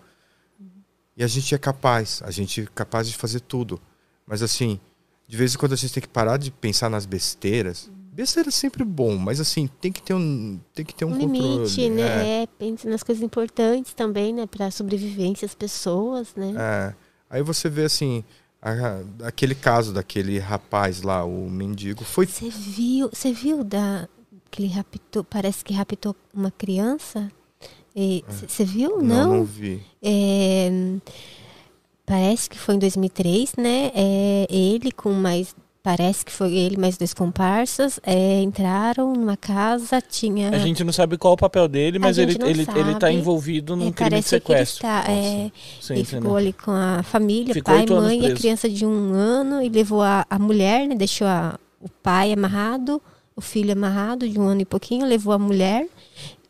E 1.17 1.25
a 1.25 1.27
gente 1.27 1.55
é 1.55 1.59
capaz, 1.59 2.21
a 2.23 2.31
gente 2.31 2.63
é 2.63 2.67
capaz 2.75 3.09
de 3.09 3.17
fazer 3.17 3.41
tudo. 3.41 3.81
Mas 4.27 4.43
assim, 4.43 4.79
de 5.27 5.37
vez 5.37 5.55
em 5.55 5.59
quando 5.59 5.73
a 5.73 5.77
gente 5.77 5.93
tem 5.93 6.01
que 6.03 6.09
parar 6.09 6.37
de 6.37 6.51
pensar 6.51 6.89
nas 6.89 7.07
besteiras. 7.07 7.91
Besteira 8.15 8.49
é 8.49 8.53
sempre 8.53 8.85
bom, 8.85 9.17
mas 9.17 9.41
assim, 9.41 9.67
tem 9.81 9.91
que 9.91 10.01
ter 10.01 10.15
um, 10.15 10.61
tem 10.73 10.85
que 10.85 10.95
ter 10.95 11.05
um, 11.05 11.13
Um 11.13 11.19
limite, 11.19 11.85
É, 11.85 11.89
né? 11.91 12.43
É, 12.43 12.47
pense 12.47 12.87
nas 12.87 13.03
coisas 13.03 13.23
importantes 13.25 13.93
também, 13.93 14.33
né? 14.33 14.47
Pra 14.47 14.71
sobrevivência 14.71 15.47
das 15.49 15.55
pessoas, 15.55 16.33
né? 16.37 16.53
é. 16.57 16.95
Aí 17.29 17.43
você 17.43 17.69
vê 17.69 17.85
assim, 17.85 18.23
a- 18.63 19.03
aquele 19.27 19.55
caso 19.57 19.93
daquele 19.93 20.39
rapaz 20.39 21.03
lá, 21.03 21.25
o 21.25 21.51
mendigo, 21.51 22.05
foi 22.05 22.27
Você 22.27 22.49
viu, 22.49 23.11
você 23.13 23.33
viu 23.33 23.65
da 23.65 24.09
que 24.51 24.63
ele 24.63 24.73
raptou, 24.73 25.25
parece 25.25 25.65
que 25.65 25.75
raptou 25.75 26.15
uma 26.33 26.53
criança? 26.53 27.29
Você 28.47 28.65
viu? 28.65 28.99
não, 28.99 29.03
Não. 29.03 29.35
não 29.39 29.45
vi. 29.45 29.83
É, 30.01 30.71
parece 32.07 32.49
que 32.49 32.59
foi 32.59 32.75
em 32.75 32.79
2003, 32.79 33.55
né? 33.57 33.91
É, 33.95 34.47
ele 34.51 34.93
com 34.93 35.13
mais. 35.13 35.55
Parece 35.85 36.25
que 36.25 36.33
foi 36.33 36.55
ele 36.57 36.79
mais 36.79 36.97
dois 36.97 37.13
comparsas. 37.13 38.01
é, 38.03 38.41
entraram 38.41 39.13
numa 39.13 39.37
casa, 39.37 40.01
tinha. 40.01 40.49
A 40.49 40.57
gente 40.59 40.83
não 40.83 40.95
sabe 40.95 41.19
qual 41.19 41.35
o 41.35 41.37
papel 41.37 41.69
dele, 41.69 41.99
mas 41.99 42.17
ele, 42.17 42.39
ele, 42.43 42.67
ele 42.75 42.95
tá 42.95 43.13
envolvido 43.13 43.77
num 43.77 43.89
é, 43.89 43.93
crime 43.93 44.09
de 44.09 44.11
parece 44.17 44.29
que 44.41 44.53
ele 44.53 44.65
sequestro. 44.65 44.87
está. 44.89 45.05
é, 45.13 45.51
Você 45.79 45.93
ele 45.93 46.01
entendeu? 46.01 46.23
ficou 46.23 46.37
ali 46.39 46.53
com 46.55 46.71
a 46.71 47.03
família, 47.03 47.53
Ficou 47.53 47.75
pai, 47.75 47.85
mãe 47.87 48.19
e 48.23 48.33
a 48.33 48.35
criança 48.35 48.67
de 48.67 48.87
um 48.87 49.13
ano 49.13 49.61
e 49.63 49.69
levou 49.69 50.01
a, 50.01 50.25
a 50.31 50.39
mulher, 50.39 50.89
né? 50.89 50.95
Deixou 50.95 51.27
a- 51.27 51.59
o 51.79 51.89
pai 52.03 52.33
amarrado, 52.33 52.99
o 53.37 53.43
filho 53.43 53.73
amarrado 53.73 54.27
de 54.27 54.41
um 54.41 54.45
ano 54.49 54.63
e 54.63 54.65
pouquinho, 54.65 55.05
levou 55.05 55.35
a 55.35 55.39
mulher 55.39 55.87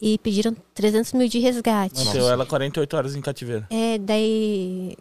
e 0.01 0.17
pediram 0.19 0.55
300 0.73 1.13
mil 1.13 1.27
de 1.27 1.41
resgate. 1.41 2.05
Manteu 2.05 2.29
ela 2.31 2.47
48 2.47 2.97
horas 2.97 3.17
em 3.17 3.21
cativeiro. 3.21 3.67
É, 3.69 3.99
daí 3.99 4.95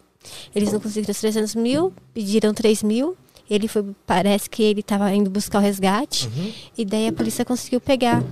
eles 0.52 0.72
não 0.72 0.80
conseguiram 0.80 1.12
os 1.12 1.20
300 1.20 1.54
mil, 1.54 1.92
pediram 2.12 2.52
3 2.52 2.82
mil. 2.82 3.16
Ele 3.48 3.68
foi, 3.68 3.84
parece 4.06 4.48
que 4.48 4.62
ele 4.62 4.80
estava 4.80 5.12
indo 5.14 5.28
buscar 5.28 5.58
o 5.58 5.62
resgate. 5.62 6.28
E 6.76 6.84
daí 6.84 7.08
a 7.08 7.12
polícia 7.12 7.44
conseguiu 7.44 7.80
pegar. 7.80 8.22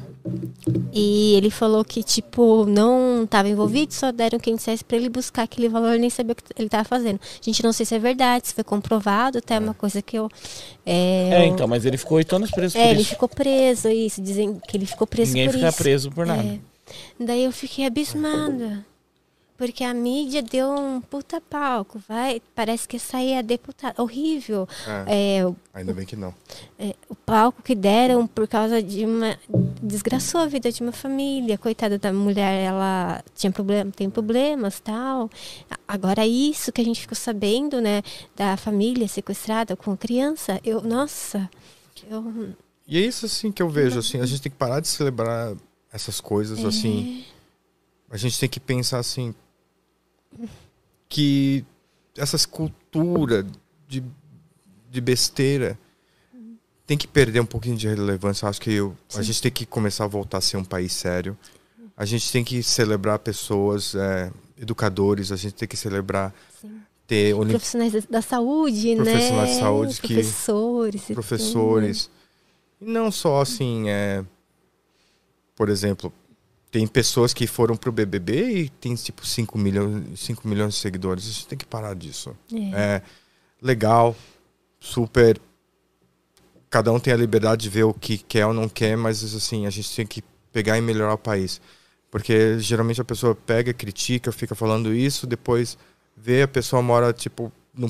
E 0.93 1.35
ele 1.35 1.51
falou 1.51 1.85
que, 1.85 2.03
tipo, 2.03 2.65
não 2.65 3.25
estava 3.25 3.49
envolvido, 3.49 3.93
só 3.93 4.13
deram 4.13 4.39
quem 4.39 4.55
dissesse 4.57 4.85
para 4.85 4.97
ele 4.97 5.09
buscar 5.09 5.43
aquele 5.43 5.69
valor, 5.69 5.99
nem 5.99 6.09
sabia 6.09 6.33
o 6.33 6.37
que 6.37 6.43
ele 6.57 6.67
estava 6.69 6.85
fazendo. 6.85 7.21
A 7.21 7.45
gente 7.45 7.63
não 7.63 7.73
sei 7.73 7.85
se 7.85 7.95
é 7.95 7.99
verdade, 7.99 8.49
se 8.49 8.55
foi 8.55 8.65
comprovado, 8.65 9.39
até 9.39 9.55
é 9.55 9.59
uma 9.59 9.75
coisa 9.75 10.01
que 10.01 10.17
eu. 10.17 10.29
É, 10.87 11.31
É, 11.33 11.47
então, 11.47 11.67
mas 11.67 11.85
ele 11.85 11.97
ficou 11.99 12.19
oito 12.19 12.35
anos 12.37 12.51
preso 12.51 12.79
é, 12.79 12.83
por 12.83 12.91
ele 12.91 13.01
isso. 13.01 13.11
ficou 13.11 13.29
preso, 13.29 13.89
isso, 13.89 14.23
dizem 14.23 14.61
que 14.69 14.77
ele 14.77 14.87
ficou 14.87 15.07
preso 15.07 15.33
Ninguém 15.33 15.49
por 15.49 15.55
fica 15.55 15.69
isso. 15.69 15.79
preso 15.79 16.11
por 16.11 16.25
nada. 16.27 16.43
É. 16.43 16.59
Daí 17.19 17.45
eu 17.45 17.53
fiquei 17.53 17.85
abismada. 17.87 18.85
Porque 19.65 19.85
a 19.85 19.95
mídia 19.95 20.43
deu 20.43 20.69
um 20.73 21.01
puta 21.01 21.41
palco, 21.41 22.03
vai, 22.09 22.43
parece 22.53 22.89
que 22.89 22.99
saía 22.99 23.45
deputada, 23.45 23.95
horrível. 24.03 24.69
É, 25.07 25.47
o, 25.47 25.55
Ainda 25.73 25.95
bem 25.95 26.05
que 26.05 26.17
não. 26.17 26.35
é, 26.77 26.97
o 27.09 27.15
palco 27.15 27.63
que 27.63 27.77
deram 27.77 28.27
por 28.27 28.49
causa 28.49 28.83
de 28.83 29.07
uma 29.07 29.39
desgraçou 29.81 30.41
a 30.41 30.47
vida 30.47 30.73
de 30.73 30.83
uma 30.83 30.91
família, 30.91 31.57
coitada 31.57 31.97
da 31.97 32.13
mulher, 32.13 32.61
ela 32.65 33.23
tinha 33.37 33.53
problema, 33.53 33.93
tem 33.93 34.11
problemas, 34.11 34.81
tal. 34.81 35.31
A- 35.71 35.79
Agora 35.87 36.27
isso 36.27 36.73
que 36.73 36.81
a 36.81 36.85
gente 36.85 37.01
ficou 37.03 37.15
sabendo, 37.17 37.81
né, 37.81 38.03
da 38.35 38.57
família 38.57 39.07
sequestrada 39.07 39.77
com 39.77 39.97
criança, 39.97 40.59
eu, 40.65 40.81
nossa, 40.83 41.49
eu 42.11 42.53
E 42.89 42.99
é 42.99 43.01
isso 43.01 43.27
assim 43.27 43.53
que 43.53 43.63
eu 43.63 43.69
vejo, 43.69 44.01
assim, 44.01 44.19
a 44.19 44.27
gente 44.27 44.43
tem 44.43 44.51
que 44.51 44.59
parar 44.59 44.81
de 44.81 44.89
celebrar 44.89 45.55
essas 45.93 46.21
coisas, 46.21 46.65
assim. 46.65 47.25
A 48.11 48.17
gente 48.17 48.39
tem 48.41 48.49
que 48.49 48.59
pensar 48.61 48.99
assim 48.99 49.35
que 51.09 51.65
essas 52.17 52.45
culturas 52.47 53.45
de, 53.89 54.03
de 54.91 55.01
besteira 55.01 55.79
tem 56.87 56.97
que 56.99 57.07
perder 57.07 57.41
um 57.41 57.47
pouquinho 57.47 57.77
de 57.77 57.89
relevância. 57.89 58.45
Eu 58.45 58.51
acho 58.51 58.61
que 58.61 58.73
eu- 58.73 58.97
a 59.15 59.23
gente 59.23 59.41
tem 59.41 59.51
que 59.51 59.65
começar 59.65 60.05
a 60.05 60.09
voltar 60.09 60.39
a 60.39 60.41
ser 60.41 60.57
um 60.57 60.65
país 60.65 60.93
sério. 60.93 61.37
A 61.97 62.05
gente 62.05 62.31
tem 62.33 62.43
que 62.43 62.63
celebrar 62.63 63.19
pessoas, 63.19 63.95
é, 63.95 64.31
educadores, 64.59 65.31
a 65.31 65.37
gente 65.37 65.55
tem 65.55 65.69
que 65.69 65.77
celebrar 65.77 66.35
ter 67.07 67.35
Olim- 67.35 67.51
profissionais 67.51 67.93
da, 67.93 68.01
da 68.09 68.23
saúde, 68.23 68.95
né? 68.95 69.05
Profissionais 69.13 69.51
de 69.51 69.57
saúde 69.61 69.93
Os 69.93 70.01
que- 70.01 70.15
professores, 70.15 71.03
professores. 71.05 72.11
E 72.81 72.85
não 72.85 73.11
só 73.13 73.41
assim, 73.43 73.89
é, 73.89 74.25
por 75.55 75.69
exemplo, 75.69 76.13
tem 76.73 76.87
pessoas 76.87 77.35
que 77.35 77.47
foram 77.47 77.77
pro 77.77 77.93
BBB 77.93 78.63
e 78.63 78.69
tem 78.69 78.95
tipo 78.95 79.25
5 79.25 79.59
milhões, 79.59 80.19
5 80.19 80.49
milhões 80.49 80.75
de 80.75 80.81
seguidores. 80.81 81.25
A 81.25 81.31
gente 81.31 81.47
tem 81.47 81.59
que 81.59 81.67
parar 81.67 81.95
disso. 81.95 82.35
É. 82.51 82.97
É 82.97 83.03
legal, 83.61 84.17
super 84.81 85.39
cada 86.73 86.91
um 86.91 86.99
tem 86.99 87.13
a 87.13 87.17
liberdade 87.19 87.65
de 87.65 87.69
ver 87.69 87.85
o 87.85 87.93
que 87.93 88.17
quer 88.17 88.47
ou 88.47 88.55
não 88.55 88.67
quer, 88.67 88.97
mas 88.97 89.23
assim, 89.35 89.67
a 89.67 89.71
gente 89.71 89.95
tem 89.95 90.07
que 90.07 90.25
pegar 90.51 90.79
e 90.79 90.81
melhorar 90.81 91.13
o 91.13 91.19
país. 91.19 91.61
Porque 92.11 92.59
geralmente 92.59 92.99
a 92.99 93.05
pessoa 93.05 93.35
pega, 93.35 93.75
critica, 93.75 94.33
fica 94.33 94.55
falando 94.55 94.95
isso, 94.95 95.27
depois 95.27 95.77
vê 96.17 96.43
a 96.43 96.49
pessoa 96.49 96.81
mora 96.81 97.13
tipo 97.13 97.53
num 97.75 97.89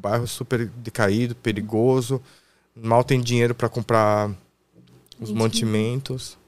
bairro 0.00 0.28
super 0.28 0.68
decaído, 0.68 1.34
perigoso, 1.34 2.22
mal 2.74 3.02
tem 3.02 3.20
dinheiro 3.20 3.54
para 3.54 3.68
comprar 3.68 4.30
os 5.18 5.32
mantimentos. 5.32 6.38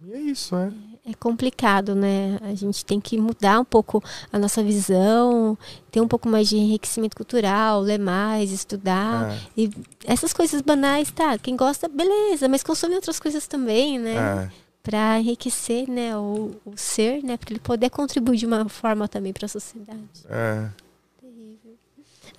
E 0.00 0.12
é 0.12 0.20
isso, 0.20 0.54
é 0.54 0.70
é 1.04 1.12
complicado, 1.14 1.94
né? 1.94 2.38
A 2.42 2.54
gente 2.54 2.84
tem 2.84 3.00
que 3.00 3.18
mudar 3.18 3.58
um 3.58 3.64
pouco 3.64 4.02
a 4.32 4.38
nossa 4.38 4.62
visão, 4.62 5.58
ter 5.90 6.00
um 6.00 6.06
pouco 6.06 6.28
mais 6.28 6.48
de 6.48 6.56
enriquecimento 6.56 7.16
cultural, 7.16 7.80
ler 7.80 7.98
mais, 7.98 8.52
estudar. 8.52 9.32
É. 9.32 9.38
E 9.56 9.70
essas 10.04 10.32
coisas 10.32 10.60
banais, 10.60 11.10
tá? 11.10 11.36
Quem 11.38 11.56
gosta, 11.56 11.88
beleza, 11.88 12.48
mas 12.48 12.62
consome 12.62 12.94
outras 12.94 13.18
coisas 13.18 13.48
também, 13.48 13.98
né? 13.98 14.14
É. 14.16 14.62
Para 14.80 15.18
enriquecer 15.18 15.88
né, 15.88 16.16
o, 16.16 16.52
o 16.64 16.76
ser, 16.76 17.22
né? 17.22 17.36
Para 17.36 17.50
ele 17.50 17.60
poder 17.60 17.90
contribuir 17.90 18.36
de 18.36 18.46
uma 18.46 18.68
forma 18.68 19.08
também 19.08 19.32
para 19.32 19.46
a 19.46 19.48
sociedade. 19.48 20.00
É. 20.28 20.68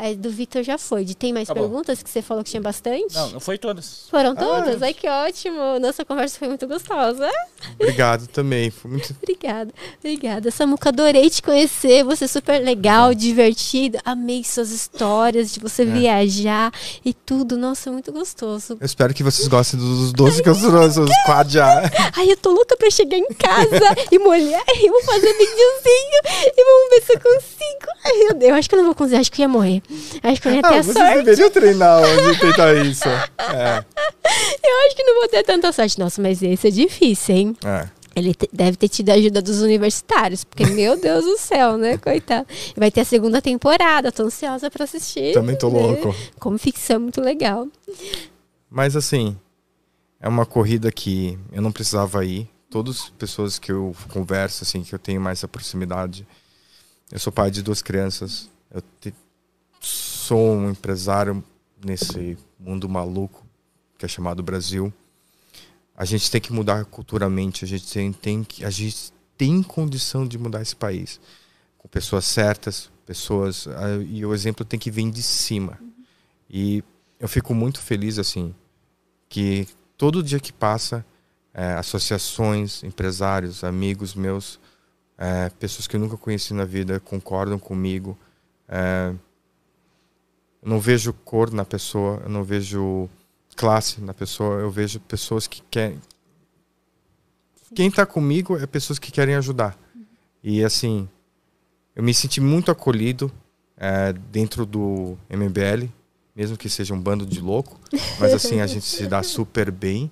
A 0.03 0.14
do 0.15 0.30
Vitor 0.30 0.64
já 0.64 0.77
foi. 0.77 1.06
De, 1.06 1.15
tem 1.15 1.32
mais 1.32 1.48
tá 1.48 1.53
perguntas 1.53 2.03
que 2.03 2.09
você 2.09 2.22
falou 2.22 2.43
que 2.43 2.49
tinha 2.49 2.61
bastante? 2.61 3.15
Não, 3.15 3.30
não 3.30 3.40
foi 3.40 3.57
todas. 3.57 4.07
Foram 4.09 4.32
ah, 4.32 4.35
todas? 4.35 4.82
Ah, 4.83 4.88
Ai, 4.88 4.93
que 4.93 5.07
ótimo. 5.07 5.80
Nossa 5.80 6.03
conversa 6.03 6.38
foi 6.40 6.49
muito 6.49 6.67
gostosa. 6.67 7.30
Obrigado 7.80 8.27
também. 8.27 8.69
Foi 8.69 8.91
muito... 8.91 9.15
Obrigada. 9.23 9.73
Obrigada. 9.99 10.51
Samuca, 10.51 10.90
adorei 10.90 11.30
te 11.30 11.41
conhecer. 11.41 12.03
Você 12.03 12.25
é 12.25 12.27
super 12.27 12.61
legal, 12.61 13.11
é. 13.11 13.15
divertido. 13.15 13.98
Amei 14.03 14.43
suas 14.43 14.72
histórias 14.72 15.53
de 15.53 15.61
você 15.61 15.83
é. 15.83 15.85
viajar 15.85 16.73
e 17.06 17.14
tudo. 17.14 17.56
Nossa, 17.56 17.90
muito 17.90 18.11
gostoso. 18.11 18.75
Eu 18.82 18.85
espero 18.85 19.14
que 19.14 19.23
vocês 19.23 19.48
gostem 19.48 19.80
dos 19.80 20.11
doces 20.11 20.41
que 20.41 20.49
eu 20.49 20.59
trouxe, 20.59 20.99
os 20.99 21.23
quadros 21.25 21.53
já. 21.53 21.82
Ai, 22.17 22.30
eu 22.30 22.35
tô 22.35 22.51
louca 22.51 22.75
pra 22.75 22.90
chegar 22.91 23.17
em 23.17 23.33
casa 23.33 23.95
e 24.11 24.19
molhar 24.19 24.65
e 24.67 24.90
vou 24.90 25.01
fazer 25.03 25.32
videozinho 25.32 26.19
e 26.45 26.64
vamos 26.65 26.90
ver 26.90 27.01
se 27.06 27.14
eu 27.14 27.19
consigo. 27.22 27.93
Ai, 28.03 28.14
meu 28.17 28.33
Deus, 28.33 28.51
eu 28.51 28.56
acho 28.56 28.67
que 28.67 28.75
eu 28.75 28.80
não 28.80 28.85
vou 28.85 28.95
conseguir. 28.95 29.22
Acho 29.22 29.32
que 29.32 29.41
eu 29.41 29.45
ia 29.45 29.48
morrer. 29.48 29.82
Acho 30.24 30.42
que 30.42 30.48
eu 30.48 30.54
ia 30.54 30.62
ter 30.62 30.68
ah, 30.68 30.84
vocês 30.84 30.98
sorte. 30.98 31.14
Vocês 31.14 31.26
deveriam 31.26 31.50
treinar 31.50 32.02
onde 32.02 32.40
tentar 32.40 32.74
isso. 32.76 33.08
É. 33.08 33.86
Eu 34.64 34.88
acho 34.88 34.96
que 34.96 35.04
não 35.04 35.16
vou 35.20 35.28
ter 35.28 35.44
tanta 35.44 35.72
sorte. 35.72 36.00
Nossa, 36.00 36.22
mas 36.22 36.42
esse 36.42 36.68
é 36.68 36.72
difícil, 36.72 37.36
hein? 37.36 37.58
É. 37.64 37.88
Ele 38.16 38.36
deve 38.52 38.78
ter 38.78 38.90
tido 38.90 39.10
a 39.10 39.14
ajuda 39.14 39.42
dos 39.42 39.62
universitários, 39.62 40.44
porque, 40.44 40.66
meu 40.72 41.00
Deus 41.00 41.26
do 41.26 41.38
céu, 41.38 41.78
né? 41.78 41.98
Coitado. 41.98 42.48
Vai 42.76 42.92
ter 42.92 43.02
a 43.02 43.06
segunda 43.06 43.42
temporada, 43.42 44.12
tô 44.12 44.24
ansiosa 44.24 44.70
pra 44.70 44.84
assistir. 44.84 45.34
Também 45.34 45.56
tô 45.56 45.70
né? 45.70 45.80
louco. 45.80 46.16
Como 46.40 46.58
ficção, 46.58 47.00
muito 47.00 47.22
legal. 47.22 47.68
Mas 48.70 48.96
assim, 48.96 49.38
é 50.20 50.28
uma 50.28 50.46
corrida 50.46 50.92
que 50.92 51.38
eu 51.52 51.62
não 51.62 51.72
precisava 51.72 52.24
ir. 52.24 52.48
Todas 52.70 53.02
as 53.02 53.10
pessoas 53.10 53.60
que 53.60 53.72
eu 53.72 53.96
converso, 54.12 54.64
assim, 54.64 54.84
que 54.84 54.94
eu 54.94 55.00
tenho 55.00 55.22
mais 55.22 55.44
a 55.44 55.48
proximidade. 55.48 56.26
Eu 57.12 57.20
sou 57.20 57.32
pai 57.32 57.52
de 57.52 57.62
duas 57.62 57.82
crianças. 57.82 58.50
Eu 58.74 58.82
te, 59.00 59.14
sou 60.24 60.56
um 60.56 60.69
empresário 60.69 61.43
nesse 61.84 62.38
mundo 62.58 62.88
maluco 62.88 63.45
que 63.98 64.06
é 64.06 64.08
chamado 64.08 64.42
Brasil. 64.42 64.92
A 65.98 66.06
gente 66.06 66.32
tem 66.32 66.40
que 66.40 66.53
mudar 66.53 66.85
culturalmente, 66.85 67.66
a 67.66 67.68
gente 67.68 67.92
tem, 67.92 68.14
tem 68.14 68.43
que 68.43 68.64
a 68.64 68.69
gente 68.69 69.11
tem 69.38 69.61
condição 69.61 70.26
de 70.26 70.38
mudar 70.38 70.61
esse 70.61 70.76
país 70.76 71.19
com 71.77 71.90
pessoas 71.90 72.24
certas, 72.24 72.90
pessoas 73.06 73.68
e 74.08 74.26
o 74.26 74.34
exemplo 74.34 74.64
tem 74.64 74.80
que 74.80 74.90
vir 74.90 75.11
de 75.11 75.22
cima. 75.22 75.77
E 76.50 76.82
eu 77.19 77.27
fico 77.27 77.53
muito 77.53 77.82
feliz 77.82 78.18
assim 78.18 78.56
que 79.27 79.68
todo 79.98 80.24
dia 80.24 80.40
que 80.40 80.53
passa 80.53 81.06
é, 81.53 81.74
associações, 81.74 82.82
empresários, 82.82 83.61
amigos 83.61 84.16
meus, 84.16 84.58
é, 85.18 85.50
pessoas 85.50 85.85
que 85.85 85.98
eu 85.98 86.00
nunca 86.00 86.16
conheci 86.16 86.53
na 86.53 86.64
vida 86.64 86.98
concordam 87.02 87.60
comigo. 87.60 88.18
É, 88.69 89.14
eu 90.64 90.69
não 90.69 90.80
vejo 90.80 91.11
cor 91.25 91.51
na 91.51 91.66
pessoa, 91.66 92.22
eu 92.24 92.30
não 92.30 92.43
vejo 92.43 93.09
classe 93.56 94.00
na 94.00 94.14
pessoa, 94.14 94.61
eu 94.61 94.72
vejo 94.72 95.00
pessoas 95.01 95.45
que 95.45 95.61
querem. 95.69 96.00
Quem 97.75 97.88
está 97.88 98.06
comigo 98.06 98.58
é 98.58 98.66
pessoas 98.66 98.98
que 98.98 99.11
querem 99.11 99.35
ajudar. 99.35 99.77
E 100.42 100.64
assim, 100.64 101.09
eu 101.95 102.01
me 102.01 102.14
senti 102.14 102.40
muito 102.40 102.72
acolhido 102.72 103.32
é, 103.75 104.14
dentro 104.14 104.66
do 104.66 105.17
MBL, 105.30 105.90
mesmo 106.35 106.58
que 106.58 106.69
seja 106.69 106.93
um 106.93 107.00
bando 107.00 107.25
de 107.25 107.42
louco, 107.42 107.80
mas 108.17 108.33
assim, 108.33 108.61
a 108.61 108.67
gente 108.67 108.85
se 108.85 109.06
dá 109.06 109.22
super 109.22 109.69
bem. 109.69 110.09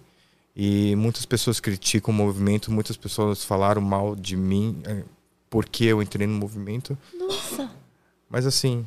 E 0.53 0.97
muitas 0.97 1.25
pessoas 1.25 1.61
criticam 1.61 2.13
o 2.13 2.17
movimento, 2.17 2.69
muitas 2.69 2.97
pessoas 2.97 3.41
falaram 3.41 3.81
mal 3.81 4.17
de 4.17 4.35
mim 4.35 4.81
é, 4.85 5.03
porque 5.49 5.85
eu 5.85 6.01
entrei 6.01 6.27
no 6.27 6.37
movimento. 6.37 6.97
Nossa! 7.17 7.71
Mas 8.29 8.45
assim, 8.45 8.85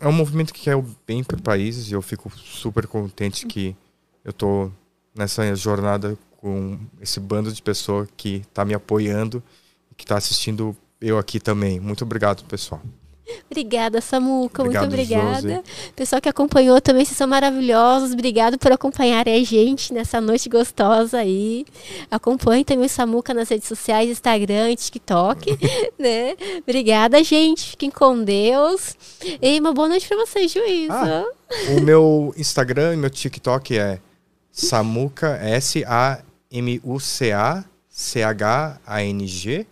é 0.00 0.08
um 0.08 0.12
movimento 0.12 0.52
que 0.52 0.62
quer 0.62 0.74
o 0.74 0.84
bem 1.06 1.22
para 1.22 1.36
o 1.36 1.42
país 1.42 1.88
e 1.88 1.92
eu 1.92 2.00
fico 2.00 2.30
super 2.36 2.86
contente 2.86 3.46
que 3.46 3.76
eu 4.24 4.32
tô 4.32 4.70
nessa 5.14 5.54
jornada 5.54 6.18
com 6.38 6.78
esse 7.00 7.20
bando 7.20 7.52
de 7.52 7.62
pessoas 7.62 8.08
que 8.16 8.36
está 8.36 8.64
me 8.64 8.72
apoiando 8.72 9.42
e 9.92 9.94
que 9.94 10.04
está 10.04 10.16
assistindo 10.16 10.74
eu 11.00 11.18
aqui 11.18 11.38
também. 11.38 11.78
Muito 11.78 12.02
obrigado, 12.02 12.44
pessoal. 12.44 12.82
Obrigada, 13.50 14.00
Samuca. 14.00 14.62
Obrigado, 14.62 14.82
muito 14.88 14.94
obrigada. 14.94 15.40
Josi. 15.40 15.62
Pessoal 15.94 16.22
que 16.22 16.28
acompanhou 16.28 16.80
também, 16.80 17.04
vocês 17.04 17.16
são 17.16 17.26
maravilhosos. 17.26 18.12
Obrigado 18.12 18.58
por 18.58 18.72
acompanharem 18.72 19.40
a 19.40 19.44
gente 19.44 19.92
nessa 19.92 20.20
noite 20.20 20.48
gostosa 20.48 21.18
aí. 21.18 21.64
Acompanhe 22.10 22.64
também 22.64 22.86
o 22.86 22.88
Samuca 22.88 23.34
nas 23.34 23.48
redes 23.48 23.68
sociais, 23.68 24.10
Instagram, 24.10 24.74
TikTok, 24.74 25.58
né? 25.98 26.36
Obrigada, 26.58 27.22
gente. 27.22 27.70
Fiquem 27.70 27.90
com 27.90 28.22
Deus. 28.22 28.96
E 29.40 29.58
uma 29.60 29.72
boa 29.72 29.88
noite 29.88 30.06
para 30.08 30.18
vocês, 30.18 30.52
juízo. 30.52 30.92
Ah, 30.92 31.24
o 31.76 31.80
meu 31.80 32.32
Instagram 32.36 32.94
e 32.94 32.96
meu 32.96 33.10
TikTok 33.10 33.76
é 33.76 33.98
Samuca, 34.52 35.38
S-A-M-U-C-A, 35.42 36.24
C-H-A-N-G. 37.88 39.66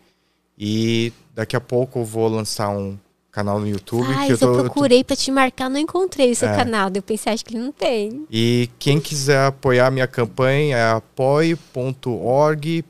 E 0.58 1.12
daqui 1.34 1.54
a 1.54 1.60
pouco 1.60 2.00
eu 2.00 2.04
vou 2.04 2.26
lançar 2.28 2.68
um 2.70 2.98
canal 3.38 3.60
no 3.60 3.68
YouTube. 3.68 4.04
Ah, 4.10 4.26
que 4.26 4.32
eu, 4.32 4.38
tô, 4.38 4.46
eu 4.46 4.64
procurei 4.64 4.98
eu 4.98 5.04
tô... 5.04 5.06
para 5.06 5.16
te 5.16 5.30
marcar, 5.30 5.70
não 5.70 5.78
encontrei 5.78 6.32
o 6.32 6.36
seu 6.36 6.48
é. 6.48 6.56
canal. 6.56 6.90
Eu 6.92 7.02
pensei, 7.02 7.32
acho 7.32 7.44
que 7.44 7.54
ele 7.54 7.62
não 7.62 7.70
tem. 7.70 8.26
E 8.28 8.68
quem 8.80 9.00
quiser 9.00 9.46
apoiar 9.46 9.86
a 9.86 9.90
minha 9.90 10.08
campanha 10.08 10.76
é 10.76 10.90
apoie.org. 10.90 12.84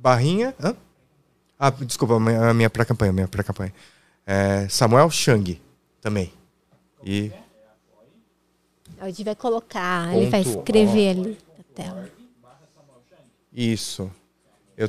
Barrinha. 0.00 0.54
Hã? 0.60 0.74
Ah, 1.58 1.70
desculpa, 1.70 2.16
a 2.16 2.20
minha, 2.20 2.54
minha 2.54 2.70
pré-campanha, 2.70 3.12
minha 3.12 3.28
pré-campanha. 3.28 3.72
É 4.26 4.66
Samuel 4.68 5.10
Chang 5.10 5.60
também. 6.00 6.32
E. 7.04 7.30
A 9.00 9.06
gente 9.06 9.24
vai 9.24 9.36
colocar, 9.36 10.14
ele 10.14 10.28
vai 10.28 10.40
escrever 10.40 11.10
ali 11.10 11.38
na 11.56 11.64
tela. 11.74 12.10
Isso. 13.52 14.10
Eu 14.76 14.88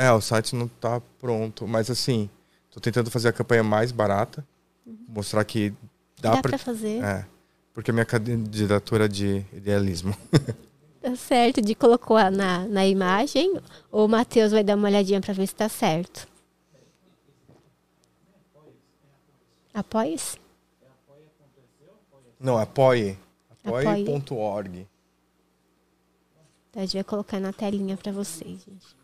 é, 0.00 0.10
o 0.12 0.20
site 0.20 0.56
não 0.56 0.64
está 0.64 0.98
pronto, 1.18 1.68
mas 1.68 1.90
assim, 1.90 2.30
estou 2.66 2.80
tentando 2.80 3.10
fazer 3.10 3.28
a 3.28 3.32
campanha 3.32 3.62
mais 3.62 3.92
barata, 3.92 4.46
uhum. 4.86 4.96
mostrar 5.08 5.44
que 5.44 5.74
dá, 6.18 6.36
dá 6.36 6.42
para 6.42 6.56
fazer. 6.56 7.04
É, 7.04 7.26
porque 7.74 7.90
a 7.90 7.94
minha 7.94 8.06
candidatura 8.06 9.04
é 9.04 9.08
de 9.08 9.44
idealismo. 9.52 10.16
Tá 11.02 11.16
certo, 11.16 11.62
de 11.62 11.74
colocou 11.74 12.18
na, 12.30 12.68
na 12.68 12.86
imagem, 12.86 13.58
ou 13.90 14.04
o 14.04 14.08
Matheus 14.08 14.52
vai 14.52 14.62
dar 14.62 14.76
uma 14.76 14.86
olhadinha 14.86 15.18
para 15.18 15.32
ver 15.32 15.46
se 15.46 15.54
está 15.54 15.66
certo. 15.66 16.28
Apoia-se? 19.72 20.36
Não, 22.38 22.58
apoie. 22.58 23.16
Apoie.org. 23.64 24.86
Então, 26.68 26.82
a 26.82 26.84
gente 26.84 26.92
vai 26.92 27.04
colocar 27.04 27.40
na 27.40 27.50
telinha 27.50 27.96
para 27.96 28.12
vocês, 28.12 28.62
gente. 28.62 28.99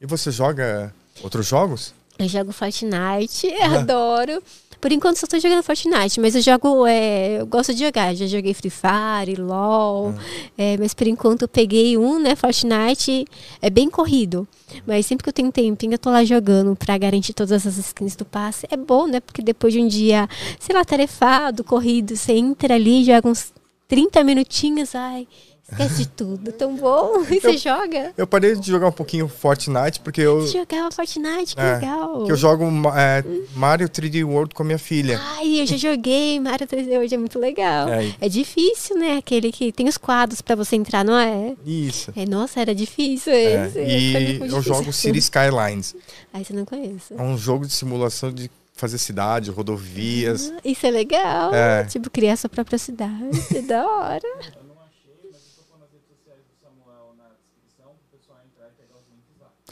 E 0.00 0.06
você 0.06 0.30
joga 0.30 0.94
outros 1.22 1.46
jogos? 1.46 1.92
Eu 2.18 2.28
jogo 2.28 2.52
Fortnite, 2.52 3.48
ah. 3.60 3.78
adoro. 3.78 4.42
Por 4.80 4.92
enquanto 4.92 5.16
só 5.16 5.26
tô 5.26 5.36
jogando 5.40 5.62
Fortnite, 5.62 6.20
mas 6.20 6.36
eu 6.36 6.40
jogo, 6.40 6.86
é, 6.86 7.40
eu 7.40 7.46
gosto 7.46 7.74
de 7.74 7.84
jogar. 7.84 8.14
Já 8.14 8.26
joguei 8.26 8.54
Free 8.54 8.70
Fire, 8.70 9.34
LOL, 9.36 10.14
ah. 10.16 10.22
é, 10.56 10.76
mas 10.76 10.94
por 10.94 11.08
enquanto 11.08 11.42
eu 11.42 11.48
peguei 11.48 11.98
um, 11.98 12.20
né, 12.20 12.36
Fortnite, 12.36 13.24
é 13.60 13.70
bem 13.70 13.90
corrido. 13.90 14.46
Mas 14.86 15.06
sempre 15.06 15.24
que 15.24 15.30
eu 15.30 15.32
tenho 15.32 15.50
tempinho, 15.50 15.94
eu 15.94 15.98
tô 15.98 16.10
lá 16.10 16.24
jogando 16.24 16.76
pra 16.76 16.96
garantir 16.96 17.32
todas 17.32 17.66
as 17.66 17.76
skins 17.76 18.14
do 18.14 18.24
passe. 18.24 18.68
É 18.70 18.76
bom, 18.76 19.08
né, 19.08 19.18
porque 19.18 19.42
depois 19.42 19.72
de 19.72 19.80
um 19.80 19.88
dia, 19.88 20.28
sei 20.60 20.76
lá, 20.76 20.84
tarefado, 20.84 21.64
corrido, 21.64 22.16
você 22.16 22.34
entra 22.34 22.74
ali, 22.74 23.04
joga 23.04 23.28
uns 23.28 23.52
30 23.88 24.22
minutinhos, 24.22 24.94
ai, 24.94 25.26
Esquece 25.70 25.98
de 25.98 26.08
tudo. 26.08 26.52
Tão 26.52 26.76
bom. 26.76 27.24
E 27.28 27.40
você 27.40 27.58
joga? 27.58 28.12
Eu 28.16 28.26
parei 28.26 28.56
de 28.56 28.66
jogar 28.66 28.88
um 28.88 28.92
pouquinho 28.92 29.28
Fortnite 29.28 30.00
porque 30.00 30.20
eu. 30.22 30.40
Você 30.40 30.58
jogava 30.58 30.90
Fortnite, 30.90 31.54
que 31.54 31.60
é, 31.60 31.74
legal. 31.74 32.24
Que 32.24 32.32
eu 32.32 32.36
jogo 32.36 32.64
é, 32.96 33.22
Mario 33.54 33.88
3D 33.88 34.24
World 34.24 34.54
com 34.54 34.62
a 34.62 34.66
minha 34.66 34.78
filha. 34.78 35.20
Ai, 35.36 35.60
eu 35.60 35.66
já 35.66 35.76
joguei 35.76 36.40
Mario 36.40 36.66
3D 36.66 36.90
World, 36.92 37.14
é 37.14 37.18
muito 37.18 37.38
legal. 37.38 37.88
É. 37.88 38.14
É, 38.20 38.28
difícil, 38.28 38.96
né? 38.98 39.18
Aquele 39.18 39.52
que 39.52 39.70
tem 39.70 39.88
os 39.88 39.98
quadros 39.98 40.40
pra 40.40 40.56
você 40.56 40.74
entrar, 40.76 41.04
não 41.04 41.16
é? 41.16 41.54
Isso. 41.66 42.12
É, 42.16 42.24
nossa, 42.24 42.60
era 42.60 42.74
difícil 42.74 43.32
É, 43.32 43.66
esse. 43.66 43.78
E 43.80 44.40
eu 44.40 44.62
jogo 44.62 44.92
City 44.92 45.18
Skylines. 45.18 45.94
Ai, 46.32 46.44
você 46.44 46.52
não 46.52 46.64
conhece. 46.64 47.14
É 47.16 47.22
um 47.22 47.36
jogo 47.36 47.66
de 47.66 47.72
simulação 47.72 48.32
de 48.32 48.50
fazer 48.72 48.96
cidade, 48.98 49.50
rodovias. 49.50 50.52
Isso 50.64 50.86
é 50.86 50.90
legal. 50.90 51.52
É. 51.52 51.84
Tipo, 51.84 52.08
criar 52.08 52.36
sua 52.36 52.48
própria 52.48 52.78
cidade. 52.78 53.28
Da 53.66 53.84
hora. 53.84 54.67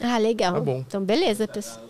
Ah, 0.01 0.17
legal. 0.17 0.53
Tá 0.53 0.59
bom. 0.61 0.83
Então, 0.87 1.03
beleza, 1.03 1.47
pessoal. 1.47 1.85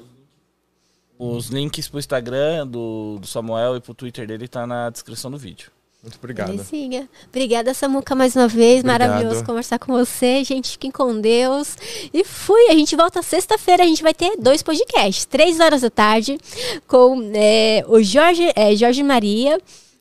Os 1.19 1.47
links 1.47 1.87
pro 1.87 1.99
Instagram 1.99 2.67
do, 2.67 3.17
do 3.19 3.27
Samuel 3.27 3.77
e 3.77 3.81
pro 3.81 3.93
Twitter 3.93 4.27
dele 4.27 4.47
tá 4.47 4.67
na 4.67 4.89
descrição 4.89 5.31
do 5.31 5.37
vídeo. 5.37 5.71
Muito 6.01 6.17
obrigado. 6.17 6.49
Belezinha. 6.49 7.09
Obrigada, 7.27 7.73
Samuca, 7.73 8.13
mais 8.13 8.35
uma 8.35 8.47
vez. 8.47 8.79
Obrigado. 8.79 8.99
Maravilhoso 9.09 9.43
conversar 9.43 9.79
com 9.79 9.93
você. 9.93 10.43
Gente, 10.43 10.71
fiquem 10.71 10.91
com 10.91 11.19
Deus. 11.19 11.75
E 12.13 12.23
fui. 12.23 12.69
A 12.69 12.73
gente 12.73 12.95
volta 12.95 13.21
sexta-feira. 13.23 13.83
A 13.83 13.87
gente 13.87 14.03
vai 14.03 14.13
ter 14.13 14.37
dois 14.37 14.61
podcasts. 14.61 15.25
Três 15.25 15.59
horas 15.59 15.81
da 15.81 15.89
tarde 15.89 16.37
com 16.87 17.31
é, 17.33 17.83
o 17.87 18.01
Jorge, 18.01 18.51
é, 18.55 18.75
Jorge 18.75 19.01
Maria. 19.01 19.59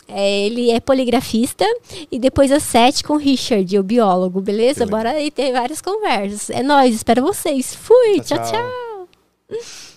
É, 0.09 0.47
ele 0.47 0.70
é 0.70 0.81
poligrafista. 0.81 1.65
E 2.10 2.18
depois 2.18 2.52
às 2.52 2.62
sete 2.62 3.02
com 3.02 3.15
o 3.15 3.18
Richard, 3.18 3.78
o 3.78 3.83
biólogo. 3.83 4.41
Beleza? 4.41 4.85
Beleza. 4.85 4.91
Bora 4.91 5.10
aí 5.10 5.31
ter 5.31 5.52
várias 5.52 5.81
conversas. 5.81 6.51
É 6.51 6.62
nóis. 6.62 6.94
Espero 6.94 7.23
vocês. 7.23 7.75
Fui. 7.75 8.20
Tchau, 8.20 8.39
tchau. 8.39 8.51
tchau. 8.51 9.09
tchau. 9.49 9.97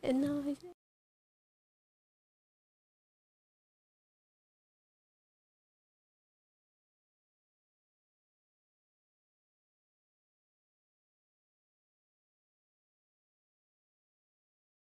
É 0.00 0.12
nóis. 0.12 0.67